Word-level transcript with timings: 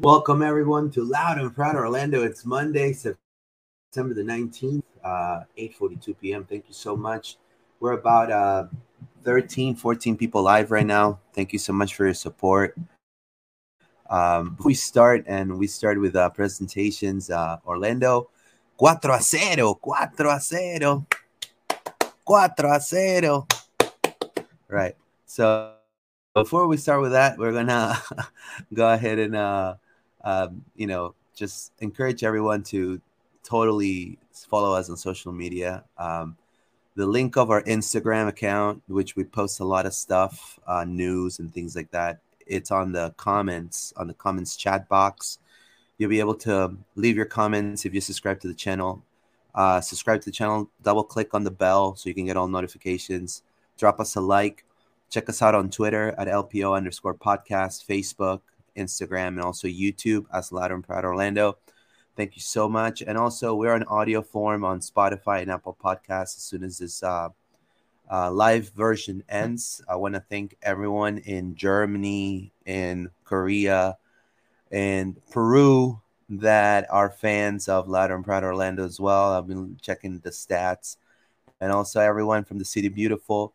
Welcome 0.00 0.42
everyone 0.42 0.90
to 0.90 1.04
Loud 1.04 1.38
and 1.38 1.54
Proud 1.54 1.76
Orlando. 1.76 2.24
It's 2.24 2.44
Monday, 2.44 2.92
September 2.92 4.12
the 4.12 4.24
19th, 4.24 4.82
uh, 5.04 5.44
8:42 5.56 6.16
p.m. 6.20 6.44
Thank 6.44 6.64
you 6.66 6.74
so 6.74 6.96
much. 6.96 7.36
We're 7.78 7.92
about 7.92 8.32
uh, 8.32 8.66
13, 9.22 9.76
14 9.76 10.16
people 10.16 10.42
live 10.42 10.72
right 10.72 10.84
now. 10.84 11.20
Thank 11.32 11.52
you 11.52 11.60
so 11.60 11.72
much 11.72 11.94
for 11.94 12.06
your 12.06 12.14
support. 12.14 12.76
Um, 14.10 14.56
we 14.64 14.74
start 14.74 15.24
and 15.28 15.60
we 15.60 15.68
start 15.68 16.00
with 16.00 16.16
uh, 16.16 16.28
presentations. 16.30 17.30
Uh, 17.30 17.58
Orlando, 17.64 18.30
4 18.80 18.98
a 19.04 19.22
0, 19.22 19.78
4 19.80 19.96
a 20.28 20.40
0, 20.40 21.06
4 22.26 22.50
a 22.66 22.80
0. 22.80 23.46
Right. 24.66 24.96
So 25.26 25.74
before 26.34 26.66
we 26.66 26.78
start 26.78 27.00
with 27.00 27.12
that, 27.12 27.38
we're 27.38 27.52
gonna 27.52 27.96
go 28.74 28.92
ahead 28.92 29.20
and 29.20 29.36
uh, 29.36 29.76
um, 30.24 30.64
you 30.74 30.86
know 30.86 31.14
just 31.34 31.72
encourage 31.80 32.24
everyone 32.24 32.62
to 32.62 33.00
totally 33.42 34.18
follow 34.48 34.74
us 34.74 34.88
on 34.88 34.96
social 34.96 35.32
media. 35.32 35.84
Um, 35.98 36.36
the 36.96 37.06
link 37.06 37.36
of 37.36 37.50
our 37.50 37.62
Instagram 37.62 38.28
account, 38.28 38.82
which 38.86 39.16
we 39.16 39.24
post 39.24 39.60
a 39.60 39.64
lot 39.64 39.84
of 39.84 39.94
stuff, 39.94 40.58
uh, 40.66 40.84
news 40.84 41.38
and 41.38 41.52
things 41.52 41.74
like 41.74 41.90
that. 41.90 42.20
It's 42.46 42.70
on 42.70 42.92
the 42.92 43.12
comments 43.16 43.92
on 43.96 44.06
the 44.06 44.14
comments 44.14 44.56
chat 44.56 44.88
box. 44.88 45.38
You'll 45.98 46.10
be 46.10 46.20
able 46.20 46.34
to 46.36 46.76
leave 46.96 47.16
your 47.16 47.26
comments 47.26 47.84
if 47.84 47.94
you 47.94 48.00
subscribe 48.00 48.40
to 48.40 48.48
the 48.48 48.54
channel. 48.54 49.02
Uh, 49.54 49.80
subscribe 49.80 50.20
to 50.20 50.26
the 50.26 50.32
channel. 50.32 50.70
Double 50.82 51.04
click 51.04 51.34
on 51.34 51.44
the 51.44 51.50
bell 51.50 51.94
so 51.94 52.08
you 52.08 52.14
can 52.14 52.26
get 52.26 52.36
all 52.36 52.48
notifications. 52.48 53.42
Drop 53.78 54.00
us 54.00 54.16
a 54.16 54.20
like. 54.20 54.64
Check 55.10 55.28
us 55.28 55.42
out 55.42 55.54
on 55.54 55.70
Twitter 55.70 56.14
at 56.18 56.26
LPO 56.26 56.76
underscore 56.76 57.14
podcast, 57.14 57.86
Facebook, 57.86 58.40
Instagram, 58.76 59.28
and 59.28 59.40
also 59.40 59.68
YouTube 59.68 60.26
as 60.32 60.52
Loud 60.52 60.72
and 60.72 60.84
Proud 60.84 61.04
Orlando. 61.04 61.58
Thank 62.16 62.36
you 62.36 62.42
so 62.42 62.68
much. 62.68 63.02
And 63.02 63.18
also, 63.18 63.54
we're 63.54 63.74
on 63.74 63.82
audio 63.84 64.22
form 64.22 64.64
on 64.64 64.80
Spotify 64.80 65.42
and 65.42 65.50
Apple 65.50 65.76
Podcasts 65.82 66.36
as 66.36 66.42
soon 66.42 66.62
as 66.62 66.78
this 66.78 67.02
uh, 67.02 67.30
uh, 68.10 68.30
live 68.30 68.70
version 68.70 69.24
ends. 69.28 69.82
I 69.88 69.96
want 69.96 70.14
to 70.14 70.20
thank 70.20 70.56
everyone 70.62 71.18
in 71.18 71.56
Germany, 71.56 72.52
in 72.66 73.10
Korea, 73.24 73.98
and 74.70 75.20
Peru 75.30 76.00
that 76.28 76.86
are 76.90 77.10
fans 77.10 77.68
of 77.68 77.88
Loud 77.88 78.10
and 78.10 78.24
Proud 78.24 78.44
Orlando 78.44 78.84
as 78.84 79.00
well. 79.00 79.32
I've 79.32 79.48
been 79.48 79.76
checking 79.82 80.20
the 80.20 80.30
stats. 80.30 80.96
And 81.60 81.72
also, 81.72 82.00
everyone 82.00 82.44
from 82.44 82.58
the 82.58 82.64
City 82.64 82.88
Beautiful, 82.88 83.54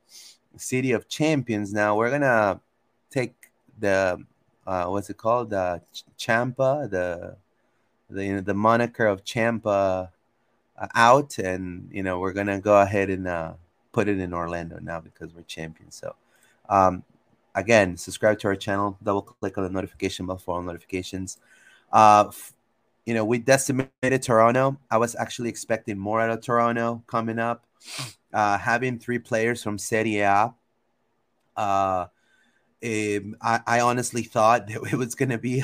City 0.58 0.92
of 0.92 1.08
Champions. 1.08 1.72
Now, 1.72 1.96
we're 1.96 2.10
going 2.10 2.22
to 2.22 2.60
take 3.10 3.36
the, 3.80 4.22
uh, 4.70 4.86
what's 4.86 5.10
it 5.10 5.18
called? 5.18 5.50
The 5.50 5.82
Champa, 6.16 6.88
the 6.92 7.36
the 8.08 8.26
you 8.26 8.36
know, 8.36 8.42
the 8.42 8.54
moniker 8.54 9.08
of 9.08 9.24
Champa 9.24 10.12
uh, 10.78 10.88
out, 10.94 11.40
and 11.40 11.90
you 11.92 12.04
know 12.04 12.20
we're 12.20 12.34
gonna 12.34 12.62
go 12.62 12.80
ahead 12.80 13.10
and 13.10 13.28
uh, 13.28 13.54
put 13.92 14.08
it 14.08 14.20
in 14.20 14.32
Orlando 14.32 14.78
now 14.80 15.00
because 15.00 15.34
we're 15.34 15.42
champions. 15.42 15.96
So, 15.96 16.16
um, 16.70 17.04
again, 17.56 17.98
subscribe 17.98 18.38
to 18.40 18.48
our 18.50 18.56
channel. 18.56 18.96
Double 19.02 19.24
click 19.24 19.58
on 19.58 19.64
the 19.64 19.72
notification 19.72 20.28
bell 20.28 20.38
for 20.38 20.56
all 20.56 20.62
notifications. 20.62 21.40
Uh, 21.92 22.26
f- 22.28 22.54
you 23.08 23.16
know, 23.16 23.26
we 23.26 23.40
decimated 23.40 24.22
Toronto. 24.22 24.78
I 24.92 24.98
was 24.98 25.16
actually 25.16 25.50
expecting 25.50 25.98
more 25.98 26.22
out 26.22 26.30
of 26.30 26.42
Toronto 26.42 27.02
coming 27.08 27.40
up. 27.40 27.66
Uh, 28.32 28.60
having 28.60 29.00
three 29.00 29.18
players 29.18 29.64
from 29.64 29.80
Serie 29.80 30.20
A. 30.20 30.54
Uh, 31.58 32.06
um, 32.84 33.36
I, 33.42 33.60
I 33.66 33.80
honestly 33.82 34.24
thought 34.24 34.68
that 34.68 34.82
it 34.92 34.96
was 34.96 35.16
going 35.16 35.30
to 35.30 35.38
be 35.38 35.64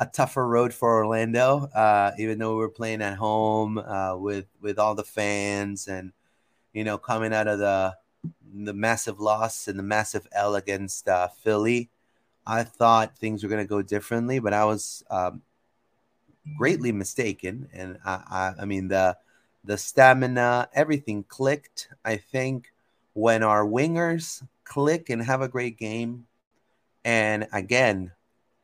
a 0.00 0.06
tougher 0.06 0.46
road 0.46 0.74
for 0.74 0.96
Orlando, 0.96 1.66
uh, 1.74 2.12
even 2.18 2.38
though 2.38 2.52
we 2.52 2.58
were 2.58 2.68
playing 2.68 3.02
at 3.02 3.16
home 3.16 3.78
uh, 3.78 4.16
with 4.16 4.46
with 4.60 4.78
all 4.78 4.94
the 4.94 5.04
fans 5.04 5.88
and 5.88 6.12
you 6.72 6.84
know 6.84 6.98
coming 6.98 7.32
out 7.32 7.48
of 7.48 7.58
the 7.58 7.96
the 8.54 8.74
massive 8.74 9.20
loss 9.20 9.68
and 9.68 9.78
the 9.78 9.82
massive 9.82 10.26
L 10.32 10.56
against 10.56 11.08
uh, 11.08 11.28
Philly. 11.28 11.90
I 12.46 12.64
thought 12.64 13.16
things 13.16 13.42
were 13.42 13.48
going 13.48 13.64
to 13.64 13.68
go 13.68 13.82
differently, 13.82 14.40
but 14.40 14.52
I 14.52 14.64
was 14.64 15.04
um, 15.10 15.42
greatly 16.56 16.90
mistaken. 16.90 17.68
And 17.72 17.98
I, 18.04 18.14
I, 18.58 18.62
I 18.62 18.64
mean 18.64 18.88
the 18.88 19.16
the 19.64 19.78
stamina, 19.78 20.68
everything 20.74 21.24
clicked. 21.28 21.88
I 22.04 22.16
think 22.16 22.72
when 23.14 23.42
our 23.42 23.64
wingers 23.64 24.42
click 24.64 25.10
and 25.10 25.22
have 25.22 25.40
a 25.40 25.48
great 25.48 25.78
game, 25.78 26.26
and 27.04 27.46
again, 27.52 28.12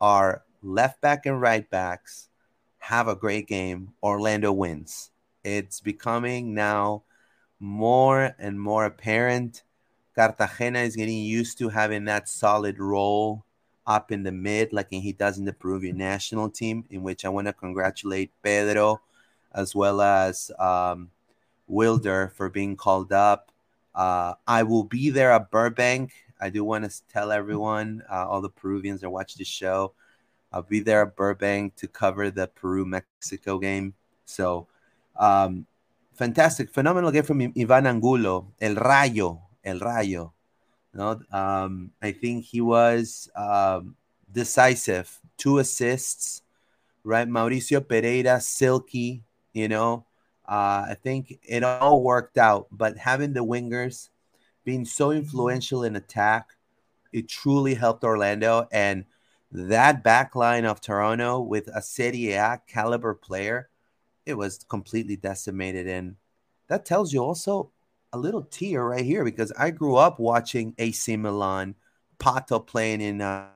our 0.00 0.44
left 0.62 1.00
back 1.00 1.26
and 1.26 1.40
right 1.40 1.69
backs 1.69 2.29
have 2.79 3.08
a 3.08 3.17
great 3.17 3.46
game, 3.46 3.93
Orlando 4.02 4.52
wins. 4.52 5.11
It's 5.44 5.81
becoming 5.81 6.55
now 6.55 7.02
more 7.61 8.35
and 8.38 8.61
more 8.61 8.85
apparent. 8.85 9.62
Cartagena 10.14 10.81
is 10.81 10.96
getting 10.96 11.19
used 11.19 11.58
to 11.58 11.69
having 11.69 12.05
that 12.06 12.29
solid 12.29 12.79
role 12.79 13.44
up 13.87 14.12
in 14.12 14.23
the 14.23 14.32
mid, 14.32 14.73
like 14.73 14.88
he 14.91 15.12
does 15.12 15.38
in 15.38 15.44
the 15.44 15.52
Peruvian 15.52 15.96
national 15.96 16.50
team, 16.50 16.84
in 16.91 17.02
which 17.02 17.25
I 17.25 17.29
want 17.31 17.46
to 17.46 17.52
congratulate 17.52 18.31
Pedro 18.43 19.00
as 19.52 19.75
well 19.75 20.00
as 20.00 20.50
um, 20.58 21.11
Wilder 21.67 22.32
for 22.37 22.50
being 22.50 22.76
called 22.76 23.12
up. 23.12 23.50
Uh, 23.94 24.34
I 24.46 24.62
will 24.62 24.84
be 24.84 25.11
there 25.11 25.32
at 25.32 25.50
Burbank. 25.50 26.12
I 26.40 26.50
do 26.50 26.64
want 26.64 26.90
to 26.90 27.02
tell 27.08 27.32
everyone, 27.32 28.02
uh, 28.11 28.26
all 28.29 28.40
the 28.40 28.49
Peruvians 28.49 29.00
that 29.00 29.11
watch 29.11 29.35
the 29.35 29.44
show, 29.44 29.93
I'll 30.52 30.62
be 30.62 30.81
there 30.81 31.02
at 31.02 31.17
Burbank 31.17 31.76
to 31.76 31.88
cover 31.88 32.31
the 32.31 32.46
Peru 32.46 32.85
Mexico 32.87 33.58
game. 33.58 33.94
So, 34.25 34.67
um, 35.17 35.67
fantastic, 36.14 36.70
phenomenal 36.70 37.11
game 37.11 37.25
from 37.25 37.52
Ivan 37.56 37.87
Angulo, 37.87 38.52
El 38.61 38.76
Rayo, 38.76 39.43
El 39.64 39.79
Rayo. 39.81 40.32
No, 40.94 41.20
um, 41.31 41.93
I 42.00 42.12
think 42.12 42.44
he 42.44 42.61
was 42.61 43.31
um, 43.37 43.94
decisive. 44.32 45.20
Two 45.37 45.58
assists, 45.58 46.43
right? 47.05 47.29
Mauricio 47.29 47.81
Pereyra, 47.81 48.41
Silky, 48.43 49.23
you 49.52 49.69
know. 49.69 50.06
Uh, 50.49 50.88
I 50.91 50.96
think 51.00 51.38
it 51.43 51.62
all 51.62 52.02
worked 52.02 52.38
out, 52.38 52.69
but 52.73 52.96
having 52.96 53.34
the 53.34 53.44
wingers 53.44 54.08
being 54.69 54.85
so 54.85 55.12
influential 55.12 55.82
in 55.82 55.97
attack, 55.97 56.50
it 57.11 57.26
truly 57.26 57.73
helped 57.73 58.05
Orlando. 58.05 58.69
And 58.70 59.06
that 59.50 60.05
back 60.05 60.37
line 60.37 60.67
of 60.67 60.82
Toronto 60.82 61.41
with 61.41 61.70
a 61.75 61.81
Serie 61.81 62.32
A 62.32 62.61
caliber 62.67 63.15
player, 63.15 63.70
it 64.26 64.35
was 64.35 64.67
completely 64.69 65.17
decimated. 65.17 65.87
And 65.87 66.17
that 66.67 66.85
tells 66.85 67.15
you 67.15 67.20
also 67.20 67.70
a 68.12 68.19
little 68.19 68.43
tear 68.43 68.85
right 68.85 69.06
here 69.06 69.25
because 69.25 69.50
I 69.59 69.70
grew 69.70 69.97
up 69.97 70.19
watching 70.19 70.75
AC 70.76 71.17
Milan, 71.17 71.75
Pato 72.19 72.61
playing 72.61 73.00
in 73.00 73.23
uh, 73.23 73.47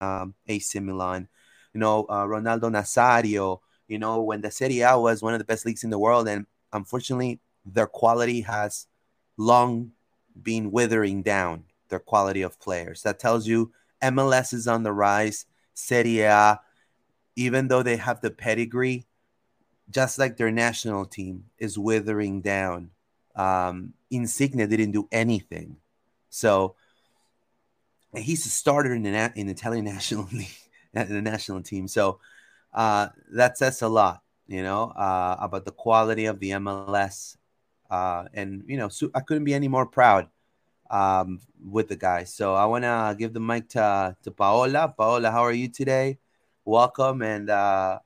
um, 0.00 0.34
AC 0.48 0.80
Milan, 0.80 1.28
you 1.72 1.78
know, 1.78 2.06
uh, 2.06 2.24
Ronaldo 2.24 2.72
Nazario, 2.72 3.60
you 3.86 4.00
know, 4.00 4.20
when 4.20 4.40
the 4.40 4.50
Serie 4.50 4.80
A 4.80 4.98
was 4.98 5.22
one 5.22 5.32
of 5.32 5.38
the 5.38 5.44
best 5.44 5.64
leagues 5.64 5.84
in 5.84 5.90
the 5.90 5.98
world. 6.00 6.26
And 6.26 6.46
unfortunately, 6.72 7.38
their 7.64 7.86
quality 7.86 8.40
has 8.40 8.88
long 9.36 9.92
been 10.42 10.70
withering 10.70 11.22
down, 11.22 11.64
their 11.88 11.98
quality 11.98 12.42
of 12.42 12.60
players. 12.60 13.02
That 13.02 13.18
tells 13.18 13.46
you 13.46 13.72
MLS 14.02 14.52
is 14.52 14.66
on 14.66 14.82
the 14.82 14.92
rise. 14.92 15.46
Serie 15.74 16.20
A, 16.20 16.60
even 17.36 17.68
though 17.68 17.82
they 17.82 17.96
have 17.96 18.20
the 18.20 18.30
pedigree, 18.30 19.06
just 19.90 20.18
like 20.18 20.36
their 20.36 20.50
national 20.50 21.04
team 21.06 21.44
is 21.58 21.78
withering 21.78 22.42
down. 22.42 22.90
Um, 23.34 23.94
Insigne 24.10 24.68
didn't 24.68 24.92
do 24.92 25.08
anything, 25.10 25.76
so 26.28 26.74
he's 28.14 28.44
a 28.46 28.50
starter 28.50 28.92
in 28.92 29.02
the 29.02 29.32
in 29.34 29.46
the 29.46 29.52
Italian 29.52 29.84
national 29.96 30.28
league, 30.32 30.48
the 30.92 31.22
national 31.22 31.62
team. 31.62 31.88
So 31.88 32.20
uh, 32.72 33.08
that 33.32 33.58
says 33.58 33.82
a 33.82 33.88
lot, 33.88 34.22
you 34.46 34.62
know, 34.62 34.90
uh, 34.90 35.36
about 35.40 35.64
the 35.64 35.72
quality 35.72 36.26
of 36.26 36.40
the 36.40 36.50
MLS. 36.50 37.36
Uh, 37.90 38.24
and 38.34 38.62
you 38.66 38.76
know, 38.76 38.88
so 38.88 39.10
I 39.14 39.20
couldn't 39.20 39.44
be 39.44 39.54
any 39.54 39.68
more 39.68 39.86
proud 39.86 40.28
um, 40.90 41.40
with 41.64 41.88
the 41.88 41.96
guys. 41.96 42.32
So 42.32 42.54
I 42.54 42.64
want 42.66 42.84
to 42.84 43.16
give 43.18 43.32
the 43.32 43.40
mic 43.40 43.68
to 43.70 44.16
to 44.22 44.30
Paola. 44.30 44.94
Paola, 44.96 45.30
how 45.30 45.42
are 45.42 45.52
you 45.52 45.68
today? 45.68 46.18
Welcome, 46.64 47.22
and 47.22 47.50
uh, 47.50 47.98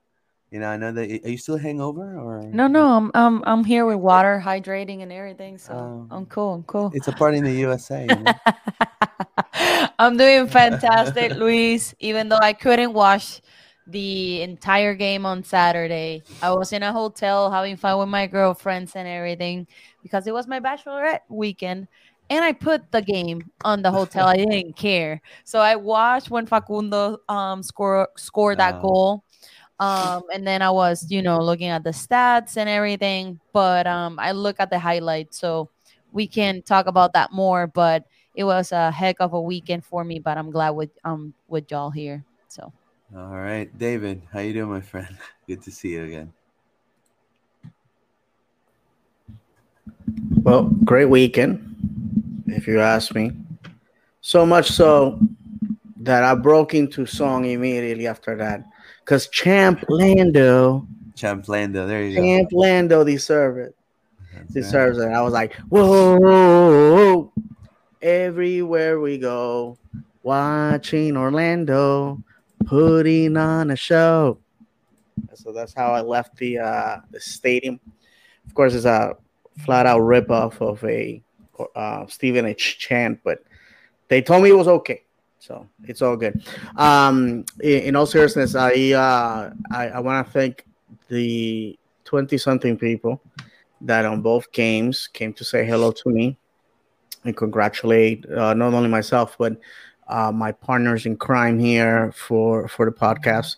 you 0.51 0.61
know, 0.61 0.69
I 0.69 0.77
know 0.77 0.93
that 0.93 1.25
are 1.25 1.29
you 1.29 1.37
still 1.37 1.59
hangover 1.59 2.17
or 2.17 2.43
no? 2.45 2.67
No, 2.67 2.97
I'm 2.97 3.11
I'm 3.15 3.43
I'm 3.45 3.65
here 3.65 3.85
with 3.85 3.97
water, 3.97 4.41
hydrating, 4.43 5.03
and 5.03 5.13
everything. 5.13 5.59
So 5.59 5.75
um, 5.75 6.09
I'm 6.11 6.27
cool. 6.27 6.55
I'm 6.55 6.63
cool. 6.63 6.93
It's 6.95 7.09
a 7.09 7.13
party 7.13 7.39
in 7.39 7.45
the 7.45 7.53
USA. 7.53 8.07
You 8.09 8.15
know? 8.15 8.33
I'm 9.99 10.17
doing 10.17 10.47
fantastic, 10.47 11.33
Luis. 11.33 11.95
Even 11.99 12.29
though 12.29 12.39
I 12.41 12.53
couldn't 12.53 12.93
watch 12.93 13.43
the 13.87 14.43
entire 14.43 14.95
game 14.95 15.27
on 15.27 15.43
Saturday, 15.45 16.25
I 16.43 16.53
was 16.53 16.73
in 16.73 16.83
a 16.83 16.93
hotel 16.93 17.51
having 17.51 17.77
fun 17.77 17.99
with 17.99 18.09
my 18.09 18.27
girlfriends 18.27 18.97
and 18.97 19.07
everything 19.09 19.67
because 20.03 20.27
it 20.27 20.33
was 20.35 20.47
my 20.49 20.61
bachelorette 20.61 21.21
weekend 21.29 21.89
and 22.31 22.45
I 22.45 22.53
put 22.53 22.91
the 22.91 23.03
game 23.03 23.51
on 23.65 23.83
the 23.83 23.91
hotel. 23.91 24.27
I 24.27 24.37
didn't 24.37 24.77
care. 24.77 25.21
So 25.45 25.59
I 25.61 25.77
watched 25.77 26.31
when 26.31 26.47
Facundo 26.47 27.19
um 27.29 27.63
score 27.63 28.09
scored 28.17 28.59
that 28.59 28.77
Oh. 28.77 28.81
goal. 28.81 29.25
Um, 29.81 30.23
and 30.33 30.47
then 30.47 30.63
I 30.63 30.71
was, 30.71 31.07
you 31.11 31.23
know, 31.23 31.39
looking 31.39 31.69
at 31.69 31.85
the 31.85 31.91
stats 31.91 32.57
and 32.57 32.69
everything, 32.69 33.41
but 33.53 33.87
um 33.87 34.19
I 34.19 34.33
look 34.33 34.57
at 34.61 34.71
the 34.71 34.79
highlights, 34.79 35.39
so 35.39 35.71
we 36.13 36.27
can 36.29 36.63
talk 36.63 36.87
about 36.87 37.13
that 37.15 37.33
more. 37.33 37.67
But 37.67 38.05
it 38.35 38.45
was 38.45 38.73
a 38.73 38.91
heck 38.91 39.17
of 39.21 39.33
a 39.33 39.41
weekend 39.41 39.85
for 39.85 40.05
me, 40.05 40.19
but 40.21 40.39
I'm 40.39 40.51
glad 40.51 40.71
with 40.71 40.91
um 41.05 41.35
with 41.49 41.71
y'all 41.71 41.91
here. 41.91 42.25
So 42.49 42.73
All 43.17 43.37
right, 43.37 43.71
David, 43.79 44.23
how 44.33 44.41
you 44.41 44.53
doing, 44.53 44.71
my 44.71 44.81
friend? 44.81 45.17
Good 45.47 45.63
to 45.63 45.71
see 45.71 45.91
you 45.91 46.03
again. 46.03 46.33
Well, 50.43 50.65
great 50.85 51.05
weekend, 51.05 52.43
if 52.49 52.67
you 52.67 52.81
ask 52.81 53.15
me. 53.15 53.31
So 54.21 54.45
much 54.45 54.69
so 54.69 55.21
that 56.01 56.25
I 56.25 56.35
broke 56.35 56.75
into 56.75 57.07
song 57.07 57.45
immediately 57.45 58.09
after 58.09 58.37
that. 58.37 58.65
Because 59.05 59.29
Champ 59.29 59.85
Lando, 59.89 60.85
Champ 61.15 61.47
Lando, 61.49 61.87
there 61.87 62.03
you 62.03 62.17
go. 62.17 62.21
Champ 62.21 62.49
Lando 62.53 63.05
deserve 63.05 63.59
it. 63.59 63.77
That's 64.33 64.43
right. 64.43 64.55
Deserves 64.55 64.99
it. 64.99 65.13
I 65.13 65.23
was 65.23 65.33
like, 65.33 65.55
whoa, 65.69 67.33
everywhere 68.03 68.99
we 68.99 69.19
go, 69.19 69.79
watching 70.25 71.17
Orlando, 71.17 72.21
putting 72.67 73.37
on 73.37 73.71
a 73.71 73.77
show. 73.77 74.39
So 75.35 75.53
that's 75.53 75.75
how 75.75 75.93
I 75.93 76.01
left 76.01 76.37
the 76.37 76.59
uh, 76.59 76.97
the 77.11 77.21
stadium. 77.21 77.81
Of 78.47 78.55
course, 78.55 78.75
it's 78.75 78.85
a 78.85 79.17
flat 79.59 79.87
out 79.87 80.01
rip 80.01 80.31
off 80.31 80.61
of 80.61 80.83
a 80.85 81.23
uh, 81.75 82.07
Stephen 82.07 82.47
H. 82.47 82.79
chant, 82.79 83.21
but 83.25 83.45
they 84.09 84.21
told 84.23 84.43
me 84.43 84.51
it 84.51 84.57
was 84.57 84.69
okay, 84.69 85.03
so 85.39 85.67
it's 85.85 86.03
all 86.03 86.17
good. 86.17 86.45
Um, 86.77 87.45
in, 87.63 87.83
in 87.83 87.97
all 87.97 88.07
seriousness, 88.07 88.55
I 88.55 88.93
uh, 88.93 89.53
I, 89.71 89.89
I 89.89 90.01
want 90.01 90.27
to 90.27 90.33
thank 90.33 90.65
the 91.09 91.79
twenty 92.05 92.39
something 92.39 92.77
people 92.77 93.21
that 93.81 94.05
on 94.05 94.23
both 94.23 94.51
games 94.53 95.09
came 95.09 95.33
to 95.35 95.45
say 95.45 95.67
hello 95.67 95.93
to 95.93 96.09
me 96.09 96.39
and 97.25 97.37
congratulate 97.37 98.25
uh, 98.31 98.55
not 98.55 98.73
only 98.73 98.89
myself 98.89 99.37
but 99.39 99.59
uh, 100.09 100.33
my 100.33 100.53
partners 100.53 101.07
in 101.07 101.17
crime 101.17 101.59
here 101.59 102.13
for 102.13 102.69
for 102.69 102.87
the 102.87 102.93
podcast. 102.93 103.57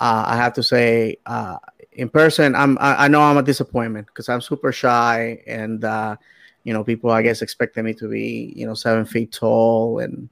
Uh, 0.00 0.24
I 0.26 0.36
have 0.36 0.52
to 0.54 0.62
say, 0.62 1.18
uh, 1.26 1.58
in 1.92 2.08
person, 2.08 2.54
I'm 2.54 2.78
I, 2.78 3.04
I 3.04 3.08
know 3.08 3.20
I'm 3.22 3.36
a 3.36 3.42
disappointment 3.42 4.06
because 4.06 4.28
I'm 4.28 4.40
super 4.40 4.72
shy 4.72 5.42
and 5.46 5.84
uh, 5.84 6.16
you 6.64 6.72
know 6.72 6.84
people 6.84 7.10
I 7.10 7.22
guess 7.22 7.42
expected 7.42 7.84
me 7.84 7.94
to 7.94 8.08
be 8.08 8.52
you 8.56 8.66
know 8.66 8.74
seven 8.74 9.04
feet 9.04 9.32
tall 9.32 9.98
and 9.98 10.28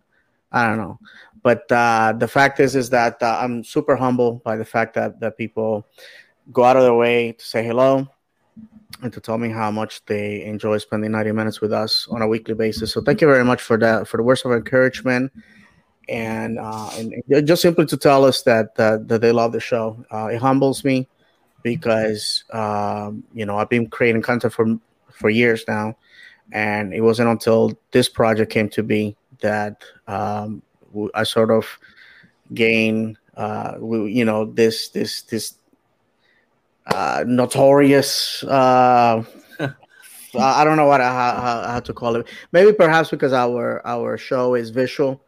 I 0.52 0.66
don't 0.66 0.78
know, 0.78 0.98
but 1.42 1.70
uh, 1.70 2.14
the 2.16 2.28
fact 2.28 2.60
is 2.60 2.74
is 2.74 2.90
that 2.90 3.22
uh, 3.22 3.38
I'm 3.40 3.62
super 3.62 3.96
humble 3.96 4.42
by 4.44 4.56
the 4.56 4.64
fact 4.64 4.94
that 4.94 5.20
that 5.20 5.38
people 5.38 5.86
go 6.52 6.64
out 6.64 6.76
of 6.76 6.82
their 6.82 6.94
way 6.94 7.32
to 7.32 7.44
say 7.44 7.64
hello 7.64 8.08
and 9.02 9.12
to 9.12 9.20
tell 9.20 9.38
me 9.38 9.48
how 9.48 9.70
much 9.70 10.04
they 10.06 10.44
enjoy 10.44 10.78
spending 10.78 11.12
90 11.12 11.32
minutes 11.32 11.60
with 11.60 11.72
us 11.72 12.06
on 12.10 12.22
a 12.22 12.28
weekly 12.28 12.54
basis. 12.54 12.92
So 12.92 13.00
thank 13.00 13.20
you 13.20 13.26
very 13.26 13.44
much 13.44 13.62
for 13.62 13.76
that, 13.78 14.08
for 14.08 14.16
the 14.16 14.22
words 14.22 14.44
of 14.44 14.52
encouragement, 14.52 15.32
and 16.08 16.58
uh, 16.58 16.90
and 16.96 17.14
just 17.46 17.62
simply 17.62 17.86
to 17.86 17.96
tell 17.96 18.24
us 18.24 18.42
that 18.42 18.74
that, 18.74 19.08
they 19.08 19.32
love 19.32 19.52
the 19.52 19.60
show. 19.60 20.04
Uh, 20.12 20.26
it 20.26 20.38
humbles 20.38 20.84
me 20.84 21.08
because 21.62 22.44
um, 22.52 23.22
you 23.32 23.46
know 23.46 23.56
I've 23.56 23.68
been 23.68 23.88
creating 23.88 24.22
content 24.22 24.52
for 24.52 24.66
for 25.12 25.30
years 25.30 25.64
now, 25.68 25.96
and 26.52 26.92
it 26.92 27.00
wasn't 27.00 27.28
until 27.28 27.78
this 27.92 28.08
project 28.08 28.52
came 28.52 28.68
to 28.70 28.82
be 28.82 29.16
that 29.40 29.82
um, 30.06 30.62
I 31.14 31.22
sort 31.22 31.50
of 31.50 31.66
gained 32.52 33.16
uh, 33.36 33.76
you 33.80 34.24
know 34.24 34.46
this 34.46 34.88
this 34.88 35.22
this 35.22 35.54
uh, 36.86 37.24
notorious. 37.26 38.42
Uh, 38.44 39.22
I 40.38 40.64
don't 40.64 40.76
know 40.76 40.86
what 40.86 41.00
how, 41.00 41.12
how, 41.12 41.62
how 41.72 41.80
to 41.80 41.92
call 41.92 42.16
it. 42.16 42.26
Maybe 42.52 42.72
perhaps 42.72 43.10
because 43.10 43.32
our 43.32 43.84
our 43.86 44.16
show 44.16 44.54
is 44.54 44.70
visual 44.70 45.20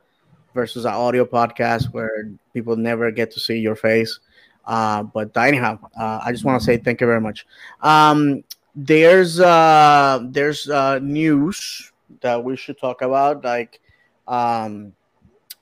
versus 0.54 0.86
our 0.86 0.94
audio 0.94 1.24
podcast 1.24 1.92
where 1.92 2.30
people 2.52 2.76
never 2.76 3.10
get 3.10 3.30
to 3.32 3.40
see 3.40 3.58
your 3.58 3.76
face. 3.76 4.20
Uh, 4.64 5.02
but 5.02 5.36
anyhow, 5.36 5.78
uh, 5.98 6.20
I 6.22 6.30
just 6.32 6.44
want 6.44 6.60
to 6.60 6.64
say 6.64 6.76
thank 6.76 7.00
you 7.00 7.06
very 7.06 7.20
much. 7.20 7.46
Um, 7.80 8.44
there's 8.74 9.40
uh, 9.40 10.20
there's 10.30 10.68
uh, 10.68 10.98
news 11.00 11.92
that 12.20 12.42
we 12.42 12.56
should 12.56 12.78
talk 12.78 13.02
about, 13.02 13.44
like 13.44 13.80
um, 14.28 14.92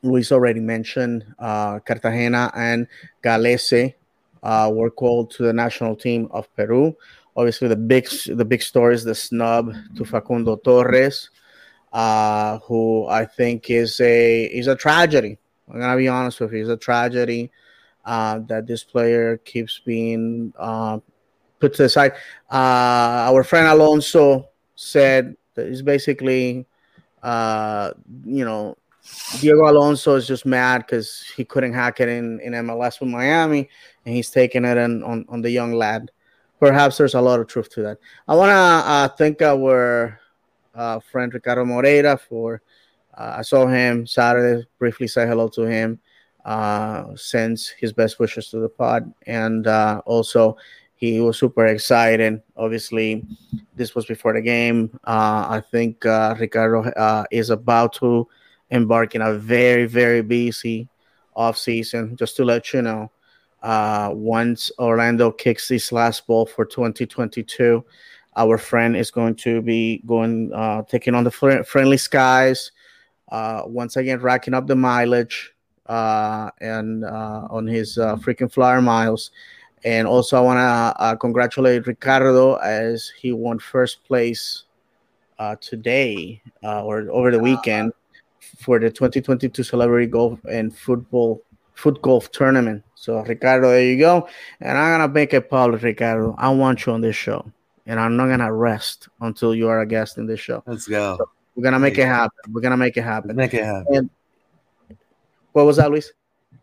Luis 0.02 0.32
already 0.32 0.60
mentioned. 0.60 1.24
Uh, 1.38 1.78
Cartagena 1.80 2.52
and 2.54 2.86
Gallese 3.22 3.94
uh, 4.42 4.70
were 4.72 4.90
called 4.90 5.30
to 5.32 5.42
the 5.42 5.52
national 5.52 5.96
team 5.96 6.28
of 6.30 6.54
Peru. 6.56 6.96
Obviously, 7.36 7.68
the 7.68 7.76
big 7.76 8.08
the 8.26 8.44
big 8.44 8.62
story 8.62 8.94
is 8.94 9.04
the 9.04 9.14
snub 9.14 9.72
to 9.96 10.04
Facundo 10.04 10.56
Torres, 10.56 11.30
uh, 11.92 12.58
who 12.60 13.06
I 13.06 13.24
think 13.24 13.70
is 13.70 14.00
a 14.00 14.44
is 14.44 14.66
a 14.66 14.76
tragedy. 14.76 15.38
I'm 15.68 15.80
gonna 15.80 15.96
be 15.96 16.08
honest 16.08 16.40
with 16.40 16.52
you, 16.52 16.62
it's 16.62 16.70
a 16.70 16.76
tragedy 16.76 17.50
uh, 18.04 18.40
that 18.48 18.66
this 18.66 18.82
player 18.82 19.36
keeps 19.38 19.80
being 19.84 20.52
uh, 20.58 20.98
put 21.60 21.74
to 21.74 21.84
the 21.84 21.88
side. 21.88 22.12
Uh, 22.50 23.28
our 23.30 23.44
friend 23.44 23.68
Alonso 23.68 24.48
said 24.74 25.36
that 25.54 25.66
it's 25.66 25.82
basically, 25.82 26.66
uh, 27.22 27.92
you 28.24 28.44
know, 28.44 28.76
Diego 29.38 29.70
Alonso 29.70 30.16
is 30.16 30.26
just 30.26 30.44
mad 30.44 30.78
because 30.78 31.22
he 31.36 31.44
couldn't 31.44 31.72
hack 31.72 32.00
it 32.00 32.08
in, 32.08 32.40
in 32.40 32.52
MLS 32.52 33.00
with 33.00 33.08
Miami, 33.08 33.68
and 34.04 34.14
he's 34.14 34.30
taking 34.30 34.64
it 34.64 34.76
on, 34.76 35.02
on, 35.04 35.24
on 35.28 35.40
the 35.40 35.50
young 35.50 35.72
lad. 35.72 36.10
Perhaps 36.58 36.98
there's 36.98 37.14
a 37.14 37.20
lot 37.20 37.40
of 37.40 37.46
truth 37.46 37.70
to 37.70 37.82
that. 37.82 37.98
I 38.26 38.34
want 38.34 38.50
to 38.50 38.54
uh, 38.54 39.08
thank 39.08 39.40
our 39.40 40.18
uh, 40.74 41.00
friend 41.00 41.32
Ricardo 41.32 41.64
Moreira 41.64 42.16
for. 42.16 42.60
Uh, 43.16 43.36
I 43.38 43.42
saw 43.42 43.66
him 43.66 44.06
Saturday. 44.06 44.66
Briefly 44.78 45.06
say 45.06 45.26
hello 45.26 45.48
to 45.50 45.62
him. 45.62 46.00
Uh, 46.44 47.14
sends 47.16 47.68
his 47.68 47.92
best 47.92 48.18
wishes 48.18 48.48
to 48.48 48.58
the 48.58 48.68
pod, 48.68 49.12
and 49.26 49.66
uh, 49.66 50.02
also 50.06 50.56
he 50.96 51.20
was 51.20 51.38
super 51.38 51.66
excited. 51.66 52.42
Obviously, 52.56 53.24
this 53.76 53.94
was 53.94 54.06
before 54.06 54.32
the 54.32 54.40
game. 54.40 54.90
Uh, 55.04 55.46
I 55.48 55.62
think 55.70 56.04
Ricardo 56.04 57.26
is 57.30 57.50
about 57.50 57.92
to 57.94 58.28
embark 58.70 59.14
in 59.14 59.22
a 59.22 59.34
very 59.34 59.86
very 59.86 60.22
busy 60.22 60.88
off 61.34 61.56
season. 61.56 62.16
Just 62.16 62.36
to 62.36 62.44
let 62.44 62.72
you 62.72 62.82
know, 62.82 63.10
uh, 63.62 64.10
once 64.12 64.70
Orlando 64.78 65.30
kicks 65.30 65.68
this 65.68 65.92
last 65.92 66.26
ball 66.26 66.46
for 66.46 66.64
2022, 66.64 67.84
our 68.36 68.58
friend 68.58 68.96
is 68.96 69.10
going 69.10 69.34
to 69.36 69.60
be 69.62 70.02
going 70.06 70.52
uh, 70.52 70.82
taking 70.82 71.14
on 71.14 71.24
the 71.24 71.30
fr- 71.30 71.62
friendly 71.62 71.96
skies. 71.96 72.72
Uh, 73.30 73.62
once 73.66 73.96
again, 73.96 74.20
racking 74.20 74.54
up 74.54 74.66
the 74.66 74.74
mileage 74.74 75.52
uh, 75.86 76.50
and 76.60 77.04
uh, 77.04 77.46
on 77.50 77.66
his 77.66 77.98
uh, 77.98 78.16
freaking 78.16 78.50
flyer 78.50 78.82
miles. 78.82 79.30
And 79.84 80.06
also, 80.06 80.36
I 80.36 80.40
want 80.40 80.58
to 80.58 81.02
uh, 81.02 81.16
congratulate 81.16 81.86
Ricardo 81.86 82.56
as 82.56 83.10
he 83.18 83.32
won 83.32 83.58
first 83.58 84.04
place 84.04 84.64
uh, 85.38 85.56
today 85.60 86.42
uh, 86.62 86.84
or 86.84 87.10
over 87.10 87.30
the 87.30 87.38
weekend 87.38 87.92
for 88.58 88.78
the 88.78 88.90
2022 88.90 89.62
Celebrity 89.62 90.06
Golf 90.06 90.38
and 90.50 90.74
Football 90.76 91.42
Foot 91.74 92.00
Golf 92.02 92.30
Tournament. 92.30 92.82
So, 92.94 93.20
Ricardo, 93.22 93.70
there 93.70 93.82
you 93.84 93.98
go. 93.98 94.28
And 94.60 94.76
I'm 94.76 94.98
gonna 94.98 95.12
make 95.12 95.32
it 95.34 95.48
public, 95.48 95.82
Ricardo. 95.82 96.34
I 96.38 96.50
want 96.50 96.84
you 96.86 96.92
on 96.92 97.00
this 97.00 97.16
show, 97.16 97.50
and 97.86 97.98
I'm 97.98 98.16
not 98.16 98.28
gonna 98.28 98.52
rest 98.52 99.08
until 99.20 99.54
you 99.54 99.68
are 99.68 99.80
a 99.80 99.86
guest 99.86 100.18
in 100.18 100.26
this 100.26 100.40
show. 100.40 100.62
Let's 100.66 100.86
go. 100.86 101.18
We're 101.56 101.64
gonna 101.64 101.78
make 101.78 101.96
Hey. 101.96 102.02
it 102.02 102.06
happen. 102.06 102.52
We're 102.52 102.60
gonna 102.60 102.76
make 102.76 102.96
it 102.96 103.00
Let's 103.00 103.08
happen. 103.08 103.36
make 103.36 103.54
it 103.54 103.64
happen. 103.64 104.10
What 105.52 105.66
was 105.66 105.76
that, 105.78 105.90
Luis? 105.90 106.12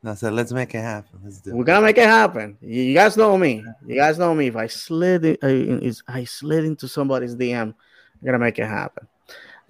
I 0.06 0.14
said, 0.14 0.34
let's 0.34 0.54
make 0.54 0.74
it 0.74 0.80
happen. 0.82 1.20
Let's 1.24 1.42
do 1.42 1.54
We're 1.56 1.64
it. 1.64 1.66
gonna 1.66 1.86
make 1.86 1.98
it 1.98 2.06
happen. 2.06 2.58
You 2.62 2.94
guys 2.94 3.18
know 3.18 3.38
me. 3.38 3.66
You 3.86 3.96
guys 3.96 4.18
know 4.18 4.34
me. 4.34 4.48
If 4.48 4.56
I 4.56 4.68
slid, 4.68 5.26
in- 5.26 5.38
uh, 5.44 5.48
is 5.84 6.02
I 6.08 6.24
slid 6.24 6.64
into 6.64 6.88
somebody's 6.88 7.36
DM, 7.36 7.74
I'm 7.74 7.76
gonna 8.26 8.40
make 8.40 8.58
it 8.60 8.68
happen. 8.68 9.08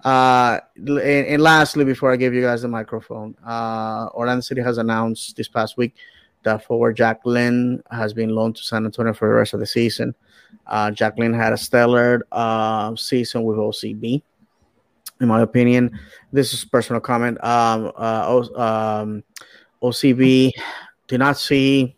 Uh, 0.04 0.60
and, 0.76 0.98
and 1.00 1.42
lastly, 1.42 1.84
before 1.84 2.12
I 2.12 2.16
give 2.16 2.32
you 2.32 2.42
guys 2.42 2.62
the 2.62 2.68
microphone, 2.68 3.34
uh, 3.44 4.08
Orlando 4.14 4.40
City 4.40 4.60
has 4.60 4.78
announced 4.78 5.36
this 5.36 5.48
past 5.48 5.76
week 5.76 5.94
that 6.44 6.64
forward 6.64 6.96
Jack 6.96 7.20
Lynn 7.24 7.82
has 7.90 8.12
been 8.12 8.30
loaned 8.30 8.56
to 8.56 8.62
San 8.62 8.84
Antonio 8.84 9.12
for 9.12 9.28
the 9.28 9.34
rest 9.34 9.54
of 9.54 9.60
the 9.60 9.66
season. 9.66 10.14
Uh, 10.66 10.90
Jack 10.90 11.18
Lynn 11.18 11.34
had 11.34 11.52
a 11.52 11.56
stellar 11.56 12.26
uh, 12.32 12.94
season 12.96 13.42
with 13.42 13.58
OCB. 13.58 14.22
In 15.20 15.28
my 15.28 15.40
opinion, 15.40 15.98
this 16.32 16.54
is 16.54 16.64
personal 16.64 17.00
comment. 17.00 17.42
Um, 17.42 17.90
uh, 17.96 18.44
um, 18.54 19.24
OCB 19.82 20.52
did 21.08 21.18
not 21.18 21.38
see 21.38 21.97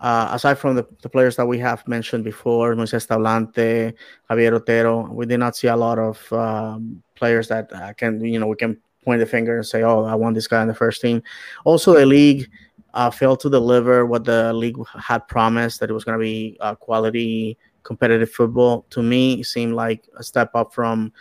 uh, 0.00 0.28
aside 0.32 0.58
from 0.58 0.76
the, 0.76 0.86
the 1.02 1.08
players 1.08 1.36
that 1.36 1.46
we 1.46 1.58
have 1.58 1.86
mentioned 1.88 2.24
before, 2.24 2.74
Moises 2.74 3.06
Tablante, 3.06 3.94
Javier 4.30 4.52
Otero, 4.52 5.10
we 5.12 5.26
did 5.26 5.38
not 5.38 5.56
see 5.56 5.68
a 5.68 5.76
lot 5.76 5.98
of 5.98 6.32
um, 6.32 7.02
players 7.14 7.48
that 7.48 7.72
uh, 7.72 7.92
can, 7.94 8.22
you 8.24 8.38
know, 8.38 8.46
we 8.46 8.56
can 8.56 8.76
point 9.04 9.20
the 9.20 9.26
finger 9.26 9.56
and 9.56 9.66
say, 9.66 9.82
oh, 9.82 10.04
I 10.04 10.14
want 10.14 10.34
this 10.34 10.46
guy 10.46 10.62
in 10.62 10.68
the 10.68 10.74
first 10.74 11.00
team. 11.00 11.22
Also, 11.64 11.94
the 11.94 12.04
league 12.04 12.50
uh, 12.94 13.10
failed 13.10 13.40
to 13.40 13.50
deliver 13.50 14.04
what 14.06 14.24
the 14.24 14.52
league 14.52 14.76
had 14.98 15.26
promised 15.28 15.80
that 15.80 15.90
it 15.90 15.92
was 15.92 16.04
going 16.04 16.18
to 16.18 16.22
be 16.22 16.58
quality 16.80 17.56
competitive 17.86 18.30
football. 18.30 18.84
To 18.90 19.02
me, 19.02 19.40
it 19.40 19.44
seemed 19.46 19.74
like 19.74 20.06
a 20.16 20.22
step 20.22 20.50
up 20.54 20.74
from 20.74 21.12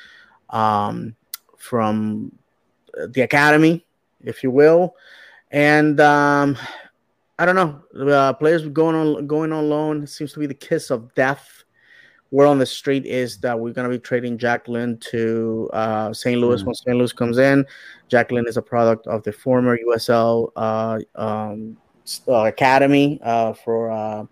um, 0.50 1.15
from 1.58 2.32
the 3.10 3.22
academy, 3.22 3.86
if 4.24 4.44
you 4.44 4.51
will, 4.51 4.96
and 5.51 6.00
um, 6.00 6.58
I 7.38 7.46
don't 7.46 7.56
know. 7.56 8.13
Uh, 8.13 8.34
players 8.34 8.65
going 8.70 8.96
on 8.96 9.27
going 9.27 9.51
on 9.51 9.70
loan 9.70 10.08
seems 10.08 10.32
to 10.34 10.39
be 10.39 10.48
the 10.48 10.54
kiss 10.54 10.89
of 10.89 11.13
death. 11.15 11.63
Word 12.32 12.48
on 12.48 12.60
the 12.60 12.65
street 12.65 13.06
is 13.06 13.38
that 13.39 13.60
we're 13.60 13.74
going 13.74 13.89
to 13.89 13.96
be 13.96 14.00
trading 14.00 14.38
Jack 14.38 14.68
Lynn 14.68 14.98
to 15.12 15.70
uh, 15.74 16.13
St. 16.13 16.39
Louis 16.39 16.63
mm. 16.63 16.65
when 16.65 16.75
St. 16.75 16.98
Louis 16.98 17.13
comes 17.13 17.38
in. 17.38 17.65
Jack 18.08 18.32
Lynn 18.32 18.48
is 18.48 18.58
a 18.58 18.62
product 18.62 19.06
of 19.08 19.24
the 19.24 19.32
former 19.32 19.77
USL 19.77 20.51
uh, 20.56 21.00
um, 21.15 21.77
uh, 22.27 22.46
academy 22.46 23.20
uh, 23.24 23.54
for 23.54 23.92
uh, 23.92 24.25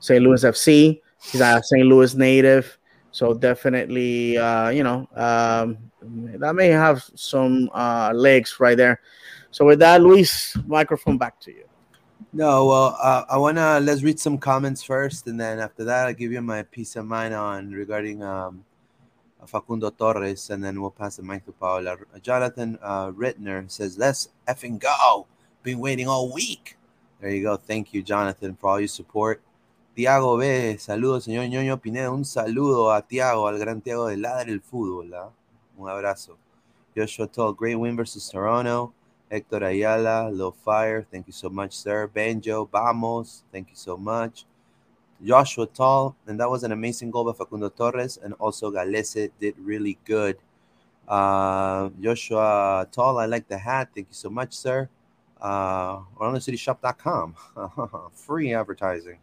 St. 0.00 0.22
Louis 0.22 0.42
FC. 0.42 1.00
He's 1.30 1.40
a 1.40 1.62
St. 1.62 1.86
Louis 1.86 2.14
native, 2.14 2.78
so 3.10 3.34
definitely, 3.34 4.32
you 4.34 4.82
know, 4.82 5.08
um, 5.14 5.78
that 6.00 6.54
may 6.54 6.68
have 6.68 7.04
some 7.14 7.68
legs 8.14 8.58
right 8.58 8.76
there. 8.76 9.00
So 9.50 9.64
with 9.64 9.80
that, 9.80 10.02
Luis, 10.02 10.56
microphone 10.66 11.18
back 11.18 11.40
to 11.40 11.52
you. 11.52 11.67
No, 12.32 12.66
well, 12.66 12.96
uh, 13.00 13.24
I 13.30 13.38
wanna 13.38 13.80
let's 13.80 14.02
read 14.02 14.20
some 14.20 14.36
comments 14.36 14.82
first, 14.82 15.26
and 15.26 15.40
then 15.40 15.58
after 15.60 15.84
that, 15.84 16.06
I'll 16.06 16.14
give 16.14 16.30
you 16.30 16.42
my 16.42 16.62
peace 16.62 16.94
of 16.96 17.06
mind 17.06 17.32
on 17.32 17.72
regarding 17.72 18.22
um, 18.22 18.64
Facundo 19.46 19.88
Torres, 19.90 20.50
and 20.50 20.62
then 20.62 20.80
we'll 20.80 20.90
pass 20.90 21.16
the 21.16 21.22
mic 21.22 21.46
to 21.46 21.52
Paula. 21.52 21.96
Jonathan 22.20 22.78
uh, 22.82 23.10
Rittner 23.12 23.70
says, 23.70 23.96
"Let's 23.96 24.28
effing 24.46 24.78
go! 24.78 25.26
Been 25.62 25.78
waiting 25.78 26.06
all 26.06 26.30
week." 26.32 26.76
There 27.20 27.30
you 27.30 27.42
go. 27.42 27.56
Thank 27.56 27.94
you, 27.94 28.02
Jonathan, 28.02 28.54
for 28.60 28.70
all 28.70 28.80
your 28.80 28.88
support. 28.88 29.42
Tiago 29.96 30.36
B, 30.38 30.76
saludos, 30.78 31.24
señor 31.24 31.48
Ñoño 31.48 31.80
Pineda. 31.80 32.12
Un 32.12 32.24
saludo 32.24 32.92
a 32.92 33.02
Tiago, 33.02 33.48
al 33.48 33.58
gran 33.58 33.80
Tiago 33.80 34.06
de 34.06 34.16
Ladra 34.16 34.52
el 34.52 34.60
Fútbol. 34.60 35.12
¿ah? 35.14 35.30
Un 35.76 35.88
abrazo. 35.88 36.38
Joshua 36.94 37.26
Toll, 37.26 37.54
great 37.54 37.76
win 37.76 37.96
versus 37.96 38.28
Toronto. 38.30 38.92
Hector 39.30 39.62
Ayala, 39.64 40.30
Low 40.30 40.50
Fire, 40.50 41.06
thank 41.10 41.26
you 41.26 41.32
so 41.32 41.48
much, 41.48 41.76
sir. 41.76 42.06
Banjo, 42.06 42.68
Vamos, 42.72 43.44
thank 43.52 43.68
you 43.70 43.76
so 43.76 43.96
much. 43.96 44.44
Joshua 45.22 45.66
Tall, 45.66 46.16
and 46.26 46.38
that 46.38 46.48
was 46.48 46.62
an 46.62 46.72
amazing 46.72 47.10
goal 47.10 47.24
by 47.24 47.32
Facundo 47.32 47.68
Torres, 47.68 48.18
and 48.22 48.34
also 48.34 48.70
Gallese 48.70 49.30
did 49.40 49.54
really 49.58 49.98
good. 50.04 50.38
Uh, 51.06 51.88
Joshua 52.00 52.86
Tall, 52.92 53.18
I 53.18 53.26
like 53.26 53.48
the 53.48 53.58
hat. 53.58 53.88
Thank 53.94 54.08
you 54.08 54.14
so 54.14 54.30
much, 54.30 54.52
sir. 54.52 54.88
Uh, 55.40 55.98
OrlandoCityShop.com, 56.20 57.34
free 58.12 58.54
advertising. 58.54 59.18